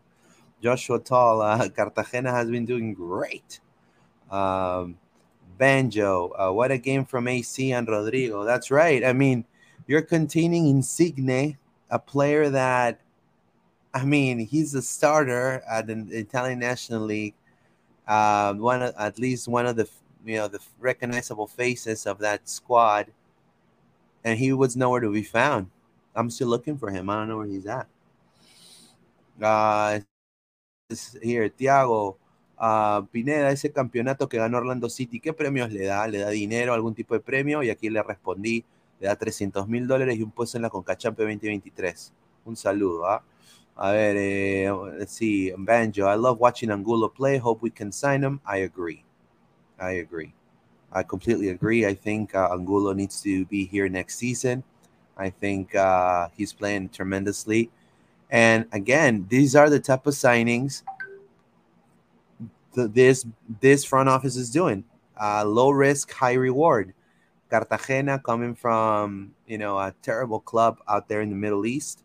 Joshua 0.61 0.99
Tall, 0.99 1.41
uh, 1.41 1.69
Cartagena 1.75 2.31
has 2.31 2.49
been 2.49 2.65
doing 2.65 2.93
great. 2.93 3.59
Um, 4.29 4.97
Banjo, 5.57 6.33
uh, 6.37 6.51
what 6.51 6.71
a 6.71 6.77
game 6.77 7.05
from 7.05 7.27
AC 7.27 7.71
and 7.71 7.87
Rodrigo. 7.87 8.43
That's 8.43 8.71
right. 8.71 9.03
I 9.05 9.13
mean, 9.13 9.45
you're 9.87 10.01
containing 10.01 10.67
Insigne, 10.67 11.57
a 11.89 11.99
player 11.99 12.49
that, 12.49 12.99
I 13.93 14.03
mean, 14.03 14.39
he's 14.39 14.73
a 14.73 14.81
starter 14.81 15.63
at 15.69 15.87
the 15.87 16.05
Italian 16.11 16.59
National 16.59 17.01
League. 17.01 17.35
Uh, 18.07 18.53
one 18.53 18.83
at 18.83 19.17
least 19.17 19.47
one 19.47 19.65
of 19.65 19.75
the 19.75 19.89
you 20.23 20.37
know 20.37 20.47
the 20.47 20.59
recognizable 20.79 21.47
faces 21.47 22.05
of 22.05 22.19
that 22.19 22.47
squad, 22.47 23.07
and 24.23 24.37
he 24.37 24.53
was 24.53 24.75
nowhere 24.75 25.01
to 25.01 25.11
be 25.11 25.23
found. 25.23 25.71
I'm 26.15 26.29
still 26.29 26.47
looking 26.49 26.77
for 26.77 26.91
him. 26.91 27.09
I 27.09 27.15
don't 27.15 27.29
know 27.29 27.37
where 27.37 27.47
he's 27.47 27.65
at. 27.65 27.87
Uh, 29.41 29.99
here, 31.21 31.49
Tiago. 31.49 32.17
Uh, 32.57 33.01
Pineda, 33.11 33.49
ese 33.49 33.69
campeonato 33.73 34.29
que 34.29 34.37
ganó 34.37 34.57
Orlando 34.59 34.89
City, 34.89 35.19
¿qué 35.19 35.33
premios 35.33 35.71
le 35.71 35.85
da? 35.85 36.07
¿Le 36.07 36.19
da 36.19 36.29
dinero, 36.29 36.73
algún 36.73 36.95
tipo 36.95 37.13
de 37.13 37.19
premio? 37.19 37.61
Y 37.63 37.69
aquí 37.69 37.89
le 37.89 38.01
respondí, 38.01 38.63
le 38.99 39.07
da 39.07 39.15
300 39.15 39.67
mil 39.67 39.87
dólares 39.87 40.17
y 40.17 40.23
un 40.23 40.31
puesto 40.31 40.57
en 40.57 40.63
la 40.63 40.69
Concachamp 40.69 41.17
2023. 41.17 42.13
Un 42.45 42.55
saludo, 42.55 43.05
¿ah? 43.05 43.23
A 43.77 43.91
ver, 43.91 44.15
eh, 44.17 44.71
let's 44.97 45.11
see, 45.11 45.51
Banjo, 45.57 46.07
I 46.07 46.15
love 46.15 46.39
watching 46.39 46.71
Angulo 46.71 47.09
play. 47.09 47.37
Hope 47.37 47.61
we 47.61 47.71
can 47.71 47.91
sign 47.91 48.23
him. 48.23 48.39
I 48.45 48.59
agree. 48.63 49.03
I 49.77 49.99
agree. 49.99 50.33
I 50.93 51.03
completely 51.03 51.49
agree. 51.49 51.85
I 51.85 51.93
think 51.93 52.33
uh, 52.33 52.49
Angulo 52.53 52.93
needs 52.93 53.21
to 53.23 53.45
be 53.45 53.65
here 53.65 53.89
next 53.89 54.15
season. 54.15 54.63
I 55.17 55.29
think 55.29 55.75
uh, 55.75 56.29
he's 56.37 56.53
playing 56.53 56.89
tremendously. 56.89 57.69
And 58.29 58.65
again, 58.71 59.25
these 59.29 59.55
are 59.55 59.69
the 59.69 59.79
type 59.79 60.07
of 60.07 60.13
signings 60.13 60.83
that 62.73 62.93
this 62.93 63.25
this 63.59 63.83
front 63.83 64.07
office 64.07 64.37
is 64.37 64.49
doing. 64.49 64.85
Uh, 65.19 65.43
low 65.45 65.69
risk, 65.69 66.11
high 66.13 66.33
reward. 66.33 66.93
Cartagena 67.55 68.19
coming 68.19 68.53
from 68.53 69.31
you 69.47 69.57
know 69.57 69.79
a 69.79 69.93
terrible 70.01 70.41
club 70.41 70.79
out 70.89 71.07
there 71.07 71.21
in 71.21 71.29
the 71.29 71.39
Middle 71.39 71.65
East, 71.65 72.03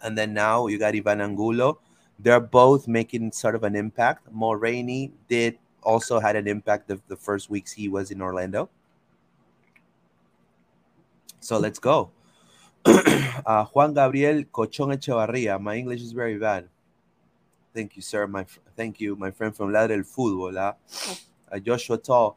and 0.00 0.16
then 0.16 0.32
now 0.32 0.66
you 0.68 0.78
got 0.78 0.94
Ivan 0.94 1.20
Angulo. 1.20 1.80
They're 2.18 2.40
both 2.40 2.88
making 2.88 3.32
sort 3.32 3.54
of 3.54 3.62
an 3.62 3.76
impact. 3.76 4.32
Mulraney 4.32 5.12
did 5.28 5.58
also 5.82 6.18
had 6.18 6.34
an 6.34 6.48
impact 6.48 6.88
the, 6.88 6.98
the 7.08 7.16
first 7.16 7.50
weeks 7.50 7.72
he 7.72 7.88
was 7.88 8.10
in 8.10 8.22
Orlando. 8.22 8.70
So 11.40 11.58
let's 11.58 11.78
go. 11.78 12.10
uh, 12.84 13.64
Juan 13.66 13.92
Gabriel 13.92 14.44
Cochon 14.50 14.96
Echevarria. 14.96 15.60
My 15.60 15.76
English 15.76 16.00
is 16.00 16.12
very 16.12 16.38
bad. 16.38 16.68
Thank 17.74 17.96
you, 17.96 18.02
sir. 18.02 18.26
My 18.26 18.46
thank 18.76 18.98
you, 18.98 19.14
my 19.14 19.30
friend 19.30 19.54
from 19.54 19.70
Ladra 19.70 19.92
el 19.92 20.04
Fútbol. 20.08 20.56
Uh, 20.56 20.72
uh, 21.52 21.58
Joshua 21.58 21.98
Tall. 21.98 22.36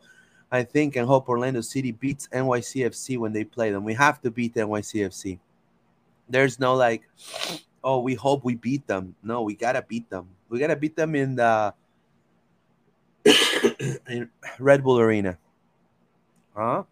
I 0.51 0.63
think 0.63 0.95
and 0.97 1.07
hope 1.07 1.29
Orlando 1.29 1.61
City 1.61 1.91
beats 1.91 2.27
NYCFC 2.27 3.17
when 3.17 3.31
they 3.31 3.43
play 3.43 3.71
them. 3.71 3.83
We 3.83 3.93
have 3.93 4.21
to 4.21 4.31
beat 4.31 4.55
NYCFC. 4.55 5.39
There's 6.29 6.59
no 6.59 6.75
like, 6.75 7.07
oh, 7.83 7.99
we 7.99 8.15
hope 8.15 8.43
we 8.43 8.55
beat 8.55 8.85
them. 8.87 9.15
No, 9.23 9.43
we 9.43 9.55
gotta 9.55 9.81
beat 9.81 10.09
them. 10.09 10.27
We 10.49 10.59
gotta 10.59 10.75
beat 10.75 10.95
them 10.95 11.15
in 11.15 11.35
the 11.35 11.73
in 14.09 14.29
Red 14.59 14.83
Bull 14.83 14.99
Arena. 14.99 15.37
Huh? 16.55 16.83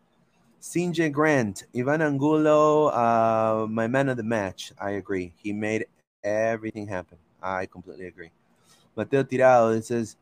Sinje 0.61 1.11
Grant, 1.11 1.63
Ivan 1.75 2.01
Angulo, 2.01 2.87
uh, 2.87 3.67
my 3.69 3.87
man 3.87 4.09
of 4.09 4.17
the 4.17 4.23
match. 4.23 4.71
I 4.79 4.91
agree. 4.91 5.33
He 5.41 5.53
made 5.53 5.85
everything 6.23 6.87
happen. 6.87 7.17
I 7.41 7.65
completely 7.65 8.07
agree. 8.07 8.31
Mateo 8.95 9.23
Tirado 9.23 9.77
it 9.77 9.85
says, 9.85 10.17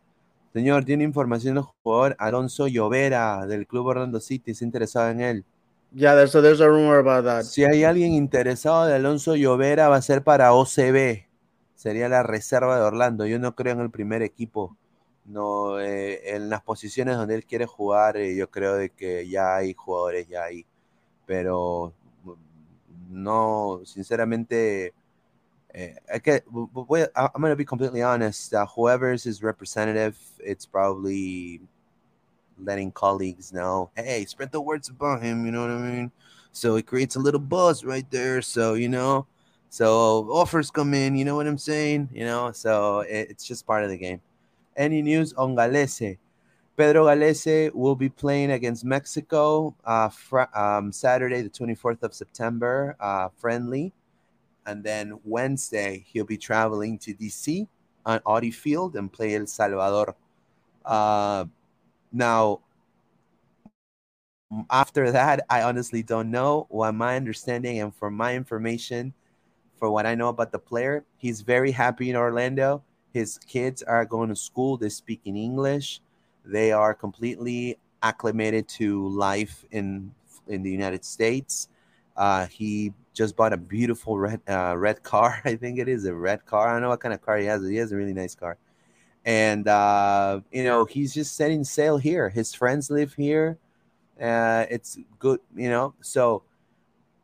Señor, 0.53 0.85
¿tiene 0.85 1.03
información 1.03 1.55
del 1.55 1.63
jugador 1.63 2.15
Alonso 2.19 2.67
Llovera 2.67 3.45
del 3.45 3.67
Club 3.67 3.87
Orlando 3.87 4.19
City? 4.19 4.51
¿Es 4.51 4.61
interesado 4.61 5.09
en 5.09 5.21
él? 5.21 5.45
Yeah, 5.93 6.15
there's 6.15 6.35
a, 6.35 6.41
there's 6.41 6.61
a 6.61 6.67
rumor 6.67 6.97
about 6.99 7.25
that. 7.25 7.43
Si 7.43 7.63
hay 7.63 7.83
alguien 7.83 8.13
interesado 8.13 8.85
de 8.85 8.95
Alonso 8.95 9.35
Llovera, 9.35 9.87
va 9.87 9.97
a 9.97 10.01
ser 10.01 10.23
para 10.23 10.53
OCB. 10.53 11.27
Sería 11.75 12.09
la 12.09 12.23
reserva 12.23 12.77
de 12.77 12.83
Orlando. 12.83 13.25
Yo 13.25 13.39
no 13.39 13.55
creo 13.55 13.73
en 13.73 13.81
el 13.81 13.91
primer 13.91 14.21
equipo. 14.21 14.75
No, 15.25 15.79
eh, 15.79 16.35
en 16.35 16.49
las 16.49 16.61
posiciones 16.61 17.17
donde 17.17 17.35
él 17.35 17.45
quiere 17.45 17.65
jugar, 17.65 18.17
eh, 18.17 18.35
yo 18.35 18.49
creo 18.49 18.75
de 18.75 18.89
que 18.89 19.27
ya 19.29 19.57
hay 19.57 19.73
jugadores 19.73 20.27
ya 20.27 20.43
ahí. 20.43 20.65
Pero 21.25 21.93
no, 23.09 23.81
sinceramente, 23.83 24.93
I 26.13 26.17
get. 26.17 26.43
I'm 26.49 27.41
gonna 27.41 27.55
be 27.55 27.65
completely 27.65 28.01
honest. 28.01 28.53
Uh, 28.53 28.65
whoever's 28.65 29.23
his 29.23 29.43
representative, 29.43 30.17
it's 30.39 30.65
probably 30.65 31.61
letting 32.59 32.91
colleagues 32.91 33.53
know, 33.53 33.91
hey, 33.95 34.25
spread 34.25 34.51
the 34.51 34.61
words 34.61 34.89
about 34.89 35.21
him. 35.21 35.45
You 35.45 35.51
know 35.51 35.61
what 35.61 35.71
I 35.71 35.77
mean? 35.77 36.11
So 36.51 36.75
it 36.77 36.87
creates 36.87 37.15
a 37.15 37.19
little 37.19 37.39
buzz 37.39 37.85
right 37.85 38.09
there. 38.09 38.41
So 38.41 38.73
you 38.73 38.89
know, 38.89 39.27
so 39.69 40.27
offers 40.31 40.71
come 40.71 40.93
in. 40.93 41.15
You 41.15 41.25
know 41.25 41.35
what 41.35 41.47
I'm 41.47 41.57
saying? 41.59 42.09
You 42.11 42.25
know, 42.25 42.51
so 42.51 43.01
it, 43.01 43.29
it's 43.29 43.45
just 43.45 43.67
part 43.67 43.83
of 43.83 43.89
the 43.89 43.97
game. 43.97 44.21
Any 44.75 45.01
news 45.01 45.33
on 45.33 45.55
Gallese? 45.55 46.17
Pedro 46.75 47.05
Gallese 47.05 47.73
will 47.73 47.95
be 47.95 48.09
playing 48.09 48.51
against 48.51 48.85
Mexico 48.85 49.75
uh, 49.83 50.09
fr- 50.09 50.53
um, 50.55 50.91
Saturday, 50.91 51.41
the 51.41 51.49
24th 51.49 52.03
of 52.03 52.13
September, 52.13 52.95
uh, 52.99 53.29
friendly 53.37 53.93
and 54.67 54.83
then 54.83 55.19
Wednesday 55.23 56.05
he'll 56.07 56.25
be 56.25 56.37
traveling 56.37 56.99
to 56.99 57.13
DC 57.13 57.67
on 58.05 58.19
Audi 58.25 58.51
Field 58.51 58.95
and 58.95 59.11
play 59.11 59.35
El 59.35 59.47
Salvador. 59.47 60.15
Uh, 60.85 61.45
now, 62.11 62.59
after 64.69 65.11
that, 65.11 65.45
I 65.49 65.63
honestly 65.63 66.03
don't 66.03 66.29
know. 66.29 66.67
What 66.69 66.93
my 66.93 67.15
understanding 67.15 67.79
and 67.79 67.95
from 67.95 68.13
my 68.13 68.35
information, 68.35 69.13
for 69.79 69.89
what 69.89 70.05
I 70.05 70.15
know 70.15 70.29
about 70.29 70.51
the 70.51 70.59
player, 70.59 71.05
he's 71.17 71.41
very 71.41 71.71
happy 71.71 72.09
in 72.09 72.15
Orlando. 72.15 72.83
His 73.13 73.39
kids 73.39 73.81
are 73.83 74.05
going 74.05 74.29
to 74.29 74.35
school, 74.35 74.77
they're 74.77 74.89
speaking 74.89 75.35
English, 75.37 76.01
they 76.45 76.71
are 76.71 76.93
completely 76.93 77.77
acclimated 78.03 78.67
to 78.67 79.07
life 79.09 79.65
in 79.71 80.11
in 80.47 80.63
the 80.63 80.71
United 80.71 81.03
States. 81.03 81.67
Uh, 82.17 82.47
he 82.47 82.93
just 83.13 83.35
bought 83.35 83.53
a 83.53 83.57
beautiful 83.57 84.17
red 84.17 84.41
uh, 84.47 84.75
red 84.77 85.03
car. 85.03 85.41
I 85.45 85.55
think 85.55 85.79
it 85.79 85.87
is 85.87 86.05
a 86.05 86.13
red 86.13 86.45
car. 86.45 86.67
I 86.67 86.73
don't 86.73 86.81
know 86.81 86.89
what 86.89 86.99
kind 86.99 87.13
of 87.13 87.21
car 87.21 87.37
he 87.37 87.45
has. 87.45 87.67
He 87.67 87.77
has 87.77 87.91
a 87.91 87.95
really 87.95 88.13
nice 88.13 88.35
car, 88.35 88.57
and 89.25 89.67
uh, 89.67 90.41
you 90.51 90.63
know 90.63 90.85
he's 90.85 91.13
just 91.13 91.35
setting 91.35 91.63
sail 91.63 91.97
here. 91.97 92.29
His 92.29 92.53
friends 92.53 92.89
live 92.89 93.13
here. 93.13 93.57
Uh, 94.21 94.65
it's 94.69 94.97
good, 95.19 95.39
you 95.55 95.69
know. 95.69 95.93
So 96.01 96.43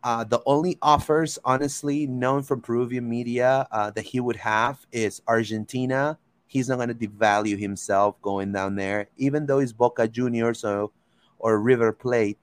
uh, 0.03 0.23
the 0.25 0.41
only 0.45 0.77
offers, 0.82 1.39
honestly, 1.45 2.06
known 2.08 2.43
from 2.43 2.62
Peruvian 2.62 3.10
media 3.10 3.67
uh, 3.71 3.89
that 3.91 4.03
he 4.03 4.19
would 4.19 4.36
have 4.36 4.86
is 4.91 5.21
Argentina. 5.27 6.19
He's 6.45 6.67
not 6.67 6.75
going 6.75 6.89
to 6.89 6.95
devalue 6.95 7.58
himself 7.58 8.21
going 8.21 8.51
down 8.51 8.75
there, 8.75 9.08
even 9.17 9.45
though 9.45 9.60
he's 9.60 9.73
Boca 9.73 10.08
Juniors 10.08 10.63
or, 10.63 10.91
or 11.39 11.60
River 11.60 11.93
Plate. 11.93 12.38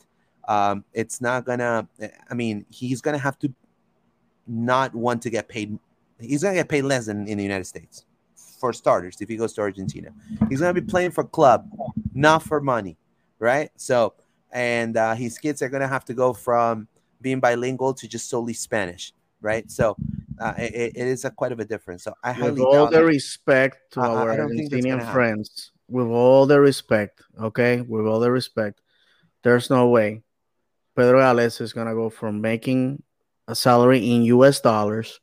Um, 0.48 0.84
it's 0.92 1.20
not 1.20 1.44
gonna. 1.44 1.88
I 2.30 2.34
mean, 2.34 2.64
he's 2.70 3.00
gonna 3.00 3.18
have 3.18 3.38
to 3.40 3.52
not 4.46 4.94
want 4.94 5.22
to 5.22 5.30
get 5.30 5.48
paid. 5.48 5.78
He's 6.18 6.42
gonna 6.42 6.54
get 6.56 6.68
paid 6.68 6.82
less 6.82 7.06
than 7.06 7.26
in 7.26 7.38
the 7.38 7.44
United 7.44 7.66
States, 7.66 8.04
for 8.58 8.72
starters. 8.72 9.16
If 9.20 9.28
he 9.28 9.36
goes 9.36 9.52
to 9.54 9.60
Argentina, 9.62 10.10
he's 10.48 10.60
gonna 10.60 10.74
be 10.74 10.80
playing 10.80 11.12
for 11.12 11.24
club, 11.24 11.68
not 12.14 12.42
for 12.42 12.60
money, 12.60 12.96
right? 13.38 13.70
So, 13.76 14.14
and 14.52 14.96
uh, 14.96 15.14
his 15.14 15.38
kids 15.38 15.62
are 15.62 15.68
gonna 15.68 15.88
have 15.88 16.04
to 16.06 16.14
go 16.14 16.32
from 16.32 16.88
being 17.20 17.40
bilingual 17.40 17.94
to 17.94 18.08
just 18.08 18.28
solely 18.28 18.54
Spanish, 18.54 19.12
right? 19.40 19.70
So, 19.70 19.96
uh, 20.38 20.54
it, 20.58 20.92
it 20.96 21.06
is 21.06 21.24
a 21.24 21.30
quite 21.30 21.52
of 21.52 21.60
a 21.60 21.64
difference. 21.64 22.02
So, 22.02 22.14
I 22.24 22.32
highly 22.32 22.52
with 22.52 22.74
all 22.74 22.90
the 22.90 23.00
it. 23.00 23.04
respect 23.04 23.92
to 23.92 24.00
I- 24.00 24.08
our 24.08 24.30
I 24.32 24.36
don't 24.36 24.48
think 24.56 24.70
that's 24.70 24.82
Argentinian 24.84 24.90
gonna 24.90 25.04
happen. 25.04 25.14
friends, 25.14 25.70
with 25.88 26.06
all 26.06 26.46
the 26.46 26.60
respect, 26.60 27.22
okay, 27.40 27.82
with 27.82 28.06
all 28.06 28.20
the 28.20 28.30
respect, 28.30 28.80
there's 29.42 29.70
no 29.70 29.88
way 29.88 30.22
Pedro 30.96 31.20
Gales 31.20 31.60
is 31.60 31.72
gonna 31.72 31.94
go 31.94 32.10
from 32.10 32.40
making 32.40 33.02
a 33.48 33.54
salary 33.54 34.10
in 34.10 34.22
U.S. 34.22 34.60
dollars 34.60 35.20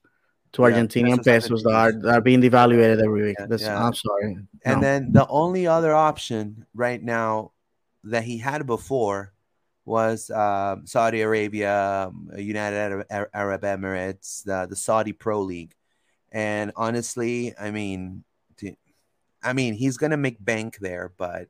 to 0.54 0.62
Yeah, 0.64 0.70
Argentinian 0.70 1.24
pesos 1.24 1.64
that 1.64 1.74
are, 1.74 1.92
that 1.92 2.16
are 2.16 2.22
being 2.22 2.42
devaluated 2.42 3.04
every 3.04 3.24
week. 3.24 3.38
That's, 3.48 3.64
yeah. 3.64 3.84
I'm 3.86 3.94
sorry. 3.94 4.38
And 4.64 4.82
No. 4.82 4.82
then 4.82 5.12
the 5.12 5.28
only 5.28 5.68
other 5.68 5.94
option 5.94 6.66
right 6.74 7.02
now 7.02 7.52
that 8.04 8.24
he 8.24 8.38
had 8.38 8.66
before 8.66 9.34
was 9.86 10.30
uh, 10.30 10.78
Saudi 10.84 11.22
Arabia, 11.22 12.08
um, 12.08 12.30
United 12.38 13.06
Arab, 13.10 13.30
Arab 13.34 13.62
Emirates, 13.62 14.44
the, 14.44 14.68
the 14.70 14.76
Saudi 14.76 15.14
Pro 15.14 15.42
League. 15.42 15.74
And 16.32 16.74
honestly, 16.76 17.54
I 17.58 17.72
mean, 17.72 18.24
I 19.44 19.54
mean, 19.54 19.74
he's 19.76 19.98
gonna 19.98 20.18
make 20.18 20.44
bank 20.44 20.78
there, 20.80 21.14
but 21.16 21.48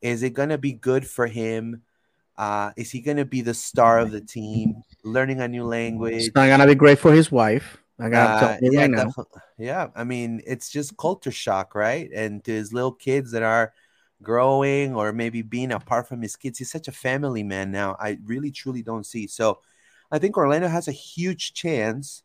is 0.00 0.22
it 0.22 0.30
gonna 0.30 0.58
be 0.58 0.72
good 0.72 1.06
for 1.06 1.26
him? 1.26 1.82
Uh, 2.38 2.70
is 2.76 2.90
he 2.90 3.00
gonna 3.00 3.24
be 3.24 3.42
the 3.42 3.52
star 3.54 3.98
of 3.98 4.12
the 4.12 4.20
team, 4.20 4.82
learning 5.04 5.40
a 5.40 5.48
new 5.48 5.64
language? 5.64 6.14
it's 6.26 6.34
not 6.34 6.46
gonna 6.48 6.66
be 6.66 6.74
great 6.74 6.98
for 6.98 7.12
his 7.12 7.30
wife. 7.32 7.78
I 7.98 8.08
gotta 8.08 8.34
Uh, 8.34 8.38
tell 8.38 8.58
you 8.62 8.72
yeah, 8.72 8.80
right 8.82 8.90
now. 8.90 9.12
yeah. 9.58 9.88
I 9.96 10.04
mean, 10.04 10.40
it's 10.46 10.70
just 10.70 10.96
culture 10.96 11.32
shock, 11.32 11.74
right? 11.74 12.08
And 12.14 12.44
to 12.44 12.52
his 12.52 12.72
little 12.72 12.92
kids 12.92 13.32
that 13.32 13.42
are 13.42 13.72
growing 14.22 14.94
or 14.94 15.12
maybe 15.12 15.42
being 15.42 15.72
apart 15.72 16.08
from 16.08 16.22
his 16.22 16.36
kids, 16.36 16.58
he's 16.58 16.70
such 16.70 16.88
a 16.88 16.92
family 16.92 17.42
man 17.42 17.72
now. 17.72 17.96
I 17.98 18.18
really, 18.24 18.52
truly 18.52 18.82
don't 18.82 19.04
see. 19.06 19.26
So, 19.26 19.60
I 20.12 20.18
think 20.18 20.36
Orlando 20.36 20.68
has 20.68 20.88
a 20.88 20.92
huge 20.92 21.54
chance 21.54 22.22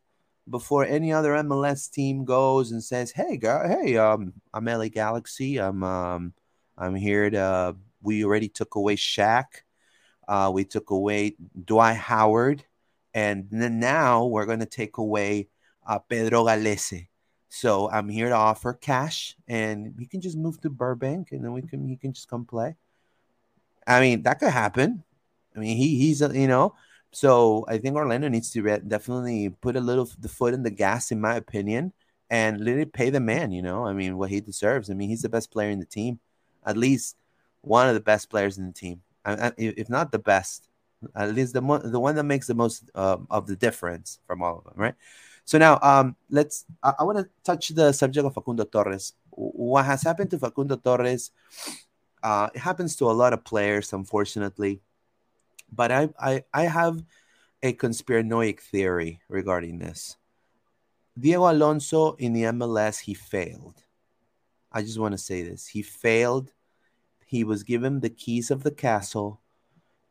before 0.49 0.85
any 0.85 1.11
other 1.11 1.33
MLS 1.35 1.87
team 1.89 2.25
goes 2.25 2.71
and 2.71 2.83
says, 2.83 3.11
"Hey, 3.11 3.37
guy, 3.37 3.67
hey, 3.67 3.97
um, 3.97 4.33
I'm 4.53 4.67
LA 4.67 4.89
Galaxy. 4.89 5.57
I'm, 5.59 5.83
um, 5.83 6.33
I'm 6.77 6.95
here 6.95 7.29
to. 7.31 7.75
We 8.01 8.23
already 8.25 8.49
took 8.49 8.75
away 8.75 8.95
Shaq. 8.95 9.63
Uh, 10.27 10.51
we 10.53 10.63
took 10.63 10.89
away 10.89 11.35
Dwight 11.65 11.97
Howard, 11.97 12.63
and 13.13 13.47
then 13.51 13.79
now 13.79 14.25
we're 14.25 14.45
going 14.45 14.59
to 14.59 14.65
take 14.65 14.97
away 14.97 15.47
uh, 15.85 15.99
Pedro 15.99 16.45
Gallese. 16.45 17.07
So 17.49 17.89
I'm 17.91 18.09
here 18.09 18.29
to 18.29 18.35
offer 18.35 18.73
cash, 18.73 19.35
and 19.47 19.93
he 19.99 20.07
can 20.07 20.21
just 20.21 20.37
move 20.37 20.59
to 20.61 20.69
Burbank, 20.69 21.31
and 21.31 21.43
then 21.43 21.53
we 21.53 21.61
can 21.61 21.87
he 21.87 21.95
can 21.95 22.11
just 22.11 22.27
come 22.27 22.45
play. 22.45 22.75
I 23.85 23.99
mean, 23.99 24.23
that 24.23 24.39
could 24.39 24.49
happen. 24.49 25.03
I 25.55 25.59
mean, 25.59 25.77
he 25.77 25.97
he's 25.97 26.21
you 26.21 26.47
know. 26.47 26.73
So 27.11 27.63
I 27.67 27.77
think 27.77 27.95
Orlando 27.95 28.27
needs 28.27 28.49
to 28.51 28.63
re- 28.63 28.81
definitely 28.87 29.49
put 29.49 29.75
a 29.75 29.81
little 29.81 30.09
the 30.19 30.29
foot 30.29 30.55
in 30.55 30.63
the 30.63 30.71
gas, 30.71 31.11
in 31.11 31.21
my 31.21 31.35
opinion, 31.35 31.93
and 32.27 32.59
literally 32.59 32.85
pay 32.85 33.11
the 33.11 33.19
man. 33.19 33.51
You 33.51 33.61
know, 33.61 33.85
I 33.85 33.93
mean, 33.93 34.17
what 34.17 34.31
he 34.31 34.41
deserves. 34.41 34.89
I 34.89 34.95
mean, 34.95 35.09
he's 35.09 35.21
the 35.21 35.29
best 35.29 35.51
player 35.51 35.69
in 35.69 35.79
the 35.79 35.85
team, 35.85 36.19
at 36.65 36.75
least 36.75 37.17
one 37.61 37.87
of 37.87 37.93
the 37.93 37.99
best 38.01 38.29
players 38.29 38.57
in 38.57 38.65
the 38.65 38.73
team, 38.73 39.01
if 39.25 39.89
not 39.89 40.11
the 40.11 40.19
best, 40.19 40.67
at 41.15 41.33
least 41.33 41.53
the 41.53 41.61
mo- 41.61 41.79
the 41.79 41.99
one 41.99 42.15
that 42.15 42.23
makes 42.23 42.47
the 42.47 42.55
most 42.55 42.89
um, 42.95 43.27
of 43.29 43.47
the 43.47 43.55
difference 43.55 44.19
from 44.27 44.41
all 44.41 44.59
of 44.59 44.63
them, 44.65 44.73
right? 44.77 44.95
So 45.45 45.57
now, 45.57 45.79
um, 45.81 46.15
let's. 46.29 46.65
I, 46.81 46.93
I 46.99 47.03
want 47.03 47.17
to 47.19 47.29
touch 47.43 47.69
the 47.69 47.91
subject 47.91 48.25
of 48.25 48.33
Facundo 48.33 48.63
Torres. 48.63 49.13
What 49.29 49.85
has 49.85 50.03
happened 50.03 50.31
to 50.31 50.39
Facundo 50.39 50.77
Torres? 50.77 51.31
Uh, 52.21 52.49
it 52.53 52.59
happens 52.59 52.95
to 52.95 53.09
a 53.09 53.11
lot 53.11 53.33
of 53.33 53.43
players, 53.43 53.91
unfortunately. 53.91 54.81
But 55.71 55.91
I, 55.91 56.09
I, 56.19 56.43
I 56.53 56.63
have 56.63 57.03
a 57.61 57.73
conspiranoic 57.73 58.61
theory 58.61 59.19
regarding 59.27 59.79
this. 59.79 60.15
Diego 61.19 61.51
Alonso 61.51 62.13
in 62.13 62.33
the 62.33 62.43
MLS, 62.43 62.99
he 62.99 63.13
failed. 63.13 63.83
I 64.71 64.81
just 64.81 64.99
want 64.99 65.11
to 65.13 65.17
say 65.17 65.43
this: 65.43 65.67
he 65.67 65.81
failed. 65.81 66.51
He 67.25 67.43
was 67.43 67.63
given 67.63 67.99
the 67.99 68.09
keys 68.09 68.51
of 68.51 68.63
the 68.63 68.71
castle, 68.71 69.41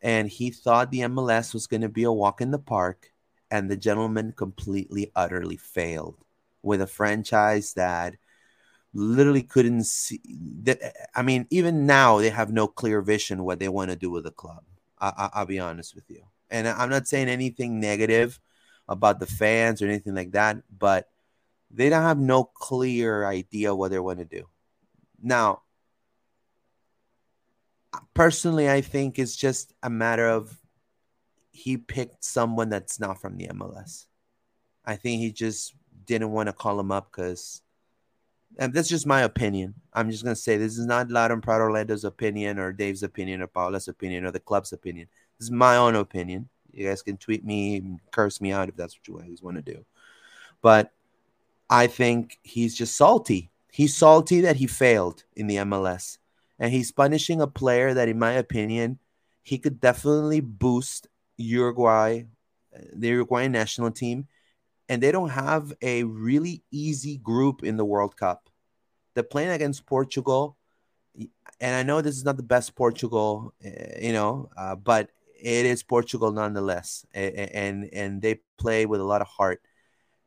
and 0.00 0.28
he 0.28 0.50
thought 0.50 0.90
the 0.90 1.00
MLS 1.00 1.54
was 1.54 1.66
going 1.66 1.82
to 1.82 1.88
be 1.88 2.04
a 2.04 2.12
walk 2.12 2.40
in 2.40 2.50
the 2.50 2.58
park 2.58 3.12
and 3.52 3.70
the 3.70 3.76
gentleman 3.76 4.32
completely 4.32 5.12
utterly 5.14 5.58
failed 5.58 6.16
with 6.62 6.80
a 6.80 6.86
franchise 6.86 7.74
that 7.74 8.14
literally 8.94 9.42
couldn't 9.42 9.84
see 9.84 10.20
that 10.62 10.78
i 11.14 11.22
mean 11.22 11.46
even 11.50 11.86
now 11.86 12.18
they 12.18 12.30
have 12.30 12.52
no 12.52 12.66
clear 12.66 13.00
vision 13.00 13.44
what 13.44 13.58
they 13.58 13.68
want 13.68 13.90
to 13.90 13.96
do 13.96 14.10
with 14.10 14.24
the 14.24 14.30
club. 14.30 14.62
I, 14.98 15.30
will 15.36 15.46
be 15.46 15.58
honest 15.58 15.94
with 15.94 16.08
you. 16.08 16.22
And 16.50 16.68
i'm 16.68 16.90
not 16.90 17.08
saying 17.08 17.28
anything 17.28 17.80
negative 17.80 18.40
about 18.88 19.20
the 19.20 19.26
fans 19.26 19.80
or 19.80 19.86
anything 19.86 20.14
like 20.14 20.32
that 20.32 20.58
but 20.78 21.08
they 21.70 21.88
don't 21.88 22.02
have 22.02 22.18
no 22.18 22.44
clear 22.44 23.24
idea 23.24 23.74
what 23.74 23.90
they 23.90 23.98
want 23.98 24.18
to 24.18 24.24
do. 24.26 24.46
Now 25.22 25.62
personally 28.14 28.70
i 28.70 28.80
think 28.80 29.18
it's 29.18 29.36
just 29.36 29.74
a 29.82 29.90
matter 29.90 30.28
of 30.28 30.62
he 31.52 31.76
picked 31.76 32.24
someone 32.24 32.70
that's 32.70 32.98
not 32.98 33.20
from 33.20 33.36
the 33.36 33.46
MLS. 33.48 34.06
I 34.84 34.96
think 34.96 35.20
he 35.20 35.30
just 35.30 35.74
didn't 36.06 36.32
want 36.32 36.48
to 36.48 36.52
call 36.52 36.80
him 36.80 36.90
up 36.90 37.12
because, 37.12 37.62
and 38.58 38.72
that's 38.72 38.88
just 38.88 39.06
my 39.06 39.20
opinion. 39.20 39.74
I'm 39.92 40.10
just 40.10 40.24
gonna 40.24 40.34
say 40.34 40.56
this 40.56 40.78
is 40.78 40.86
not 40.86 41.10
and 41.10 41.42
Proud 41.42 41.60
Orlando's 41.60 42.04
opinion 42.04 42.58
or 42.58 42.72
Dave's 42.72 43.02
opinion 43.02 43.42
or 43.42 43.46
Paula's 43.46 43.86
opinion 43.86 44.24
or 44.24 44.30
the 44.30 44.40
club's 44.40 44.72
opinion. 44.72 45.08
This 45.38 45.46
is 45.46 45.50
my 45.50 45.76
own 45.76 45.94
opinion. 45.94 46.48
You 46.72 46.88
guys 46.88 47.02
can 47.02 47.18
tweet 47.18 47.44
me, 47.44 47.98
curse 48.10 48.40
me 48.40 48.50
out 48.50 48.70
if 48.70 48.76
that's 48.76 48.96
what 48.96 49.06
you 49.06 49.28
guys 49.28 49.42
want 49.42 49.56
to 49.56 49.62
do. 49.62 49.84
But 50.62 50.90
I 51.68 51.86
think 51.86 52.38
he's 52.42 52.74
just 52.74 52.96
salty. 52.96 53.50
He's 53.70 53.94
salty 53.94 54.40
that 54.40 54.56
he 54.56 54.66
failed 54.66 55.24
in 55.36 55.46
the 55.46 55.56
MLS, 55.56 56.18
and 56.62 56.72
he's 56.72 56.92
punishing 56.92 57.40
a 57.40 57.48
player 57.48 57.92
that, 57.92 58.08
in 58.08 58.20
my 58.20 58.34
opinion, 58.34 59.00
he 59.42 59.58
could 59.58 59.80
definitely 59.80 60.38
boost 60.38 61.08
Uruguay, 61.36 62.22
the 62.94 63.08
Uruguayan 63.08 63.50
national 63.50 63.90
team, 63.90 64.28
and 64.88 65.02
they 65.02 65.10
don't 65.10 65.30
have 65.30 65.72
a 65.82 66.04
really 66.04 66.62
easy 66.70 67.18
group 67.18 67.64
in 67.64 67.76
the 67.76 67.84
World 67.84 68.16
Cup. 68.16 68.48
They're 69.14 69.24
playing 69.24 69.50
against 69.50 69.86
Portugal, 69.86 70.56
and 71.60 71.74
I 71.74 71.82
know 71.82 72.00
this 72.00 72.16
is 72.16 72.24
not 72.24 72.36
the 72.36 72.44
best 72.44 72.76
Portugal, 72.76 73.52
you 74.00 74.12
know, 74.12 74.48
uh, 74.56 74.76
but 74.76 75.10
it 75.36 75.66
is 75.66 75.82
Portugal 75.82 76.30
nonetheless, 76.30 77.04
and, 77.12 77.92
and 77.92 78.22
they 78.22 78.38
play 78.56 78.86
with 78.86 79.00
a 79.00 79.04
lot 79.04 79.20
of 79.20 79.26
heart. 79.26 79.62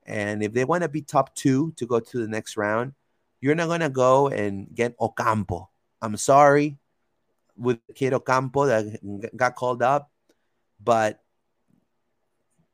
And 0.05 0.43
if 0.43 0.51
they 0.51 0.65
want 0.65 0.83
to 0.83 0.89
be 0.89 1.01
top 1.01 1.33
two 1.33 1.71
to 1.77 1.87
go 1.87 2.01
to 2.01 2.17
the 2.19 2.27
next 2.27 2.57
round, 2.57 2.91
you're 3.39 3.55
not 3.55 3.69
gonna 3.69 3.89
go 3.89 4.27
and 4.27 4.67
get 4.75 4.95
Ocampo. 4.99 5.69
I'm 6.05 6.17
sorry, 6.17 6.77
with 7.57 7.79
kid 7.95 8.13
Ocampo 8.13 8.65
that 8.67 9.35
got 9.35 9.55
called 9.55 9.81
up 9.81 10.11
but 10.85 11.21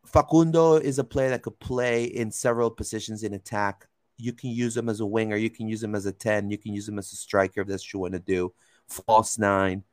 Facundo 0.05 0.75
is 0.75 0.99
a 0.99 1.03
player 1.03 1.29
that 1.29 1.43
could 1.43 1.59
play 1.59 2.03
in 2.03 2.31
several 2.31 2.69
positions 2.69 3.23
in 3.23 3.33
attack. 3.33 3.87
You 4.17 4.33
can 4.33 4.51
use 4.51 4.75
him 4.75 4.89
as 4.89 4.99
a 4.99 5.05
winger, 5.05 5.37
you 5.37 5.49
can 5.49 5.67
use 5.67 5.81
him 5.81 5.95
as 5.95 6.05
a 6.05 6.11
10, 6.11 6.51
you 6.51 6.57
can 6.57 6.73
use 6.73 6.87
him 6.87 6.99
as 6.99 7.11
a 7.13 7.15
striker 7.15 7.61
if 7.61 7.67
that's 7.67 7.83
what 7.83 7.93
you 7.93 7.99
want 7.99 8.13
to 8.13 8.19
do. 8.19 8.53
False 8.87 9.37
nine. 9.37 9.83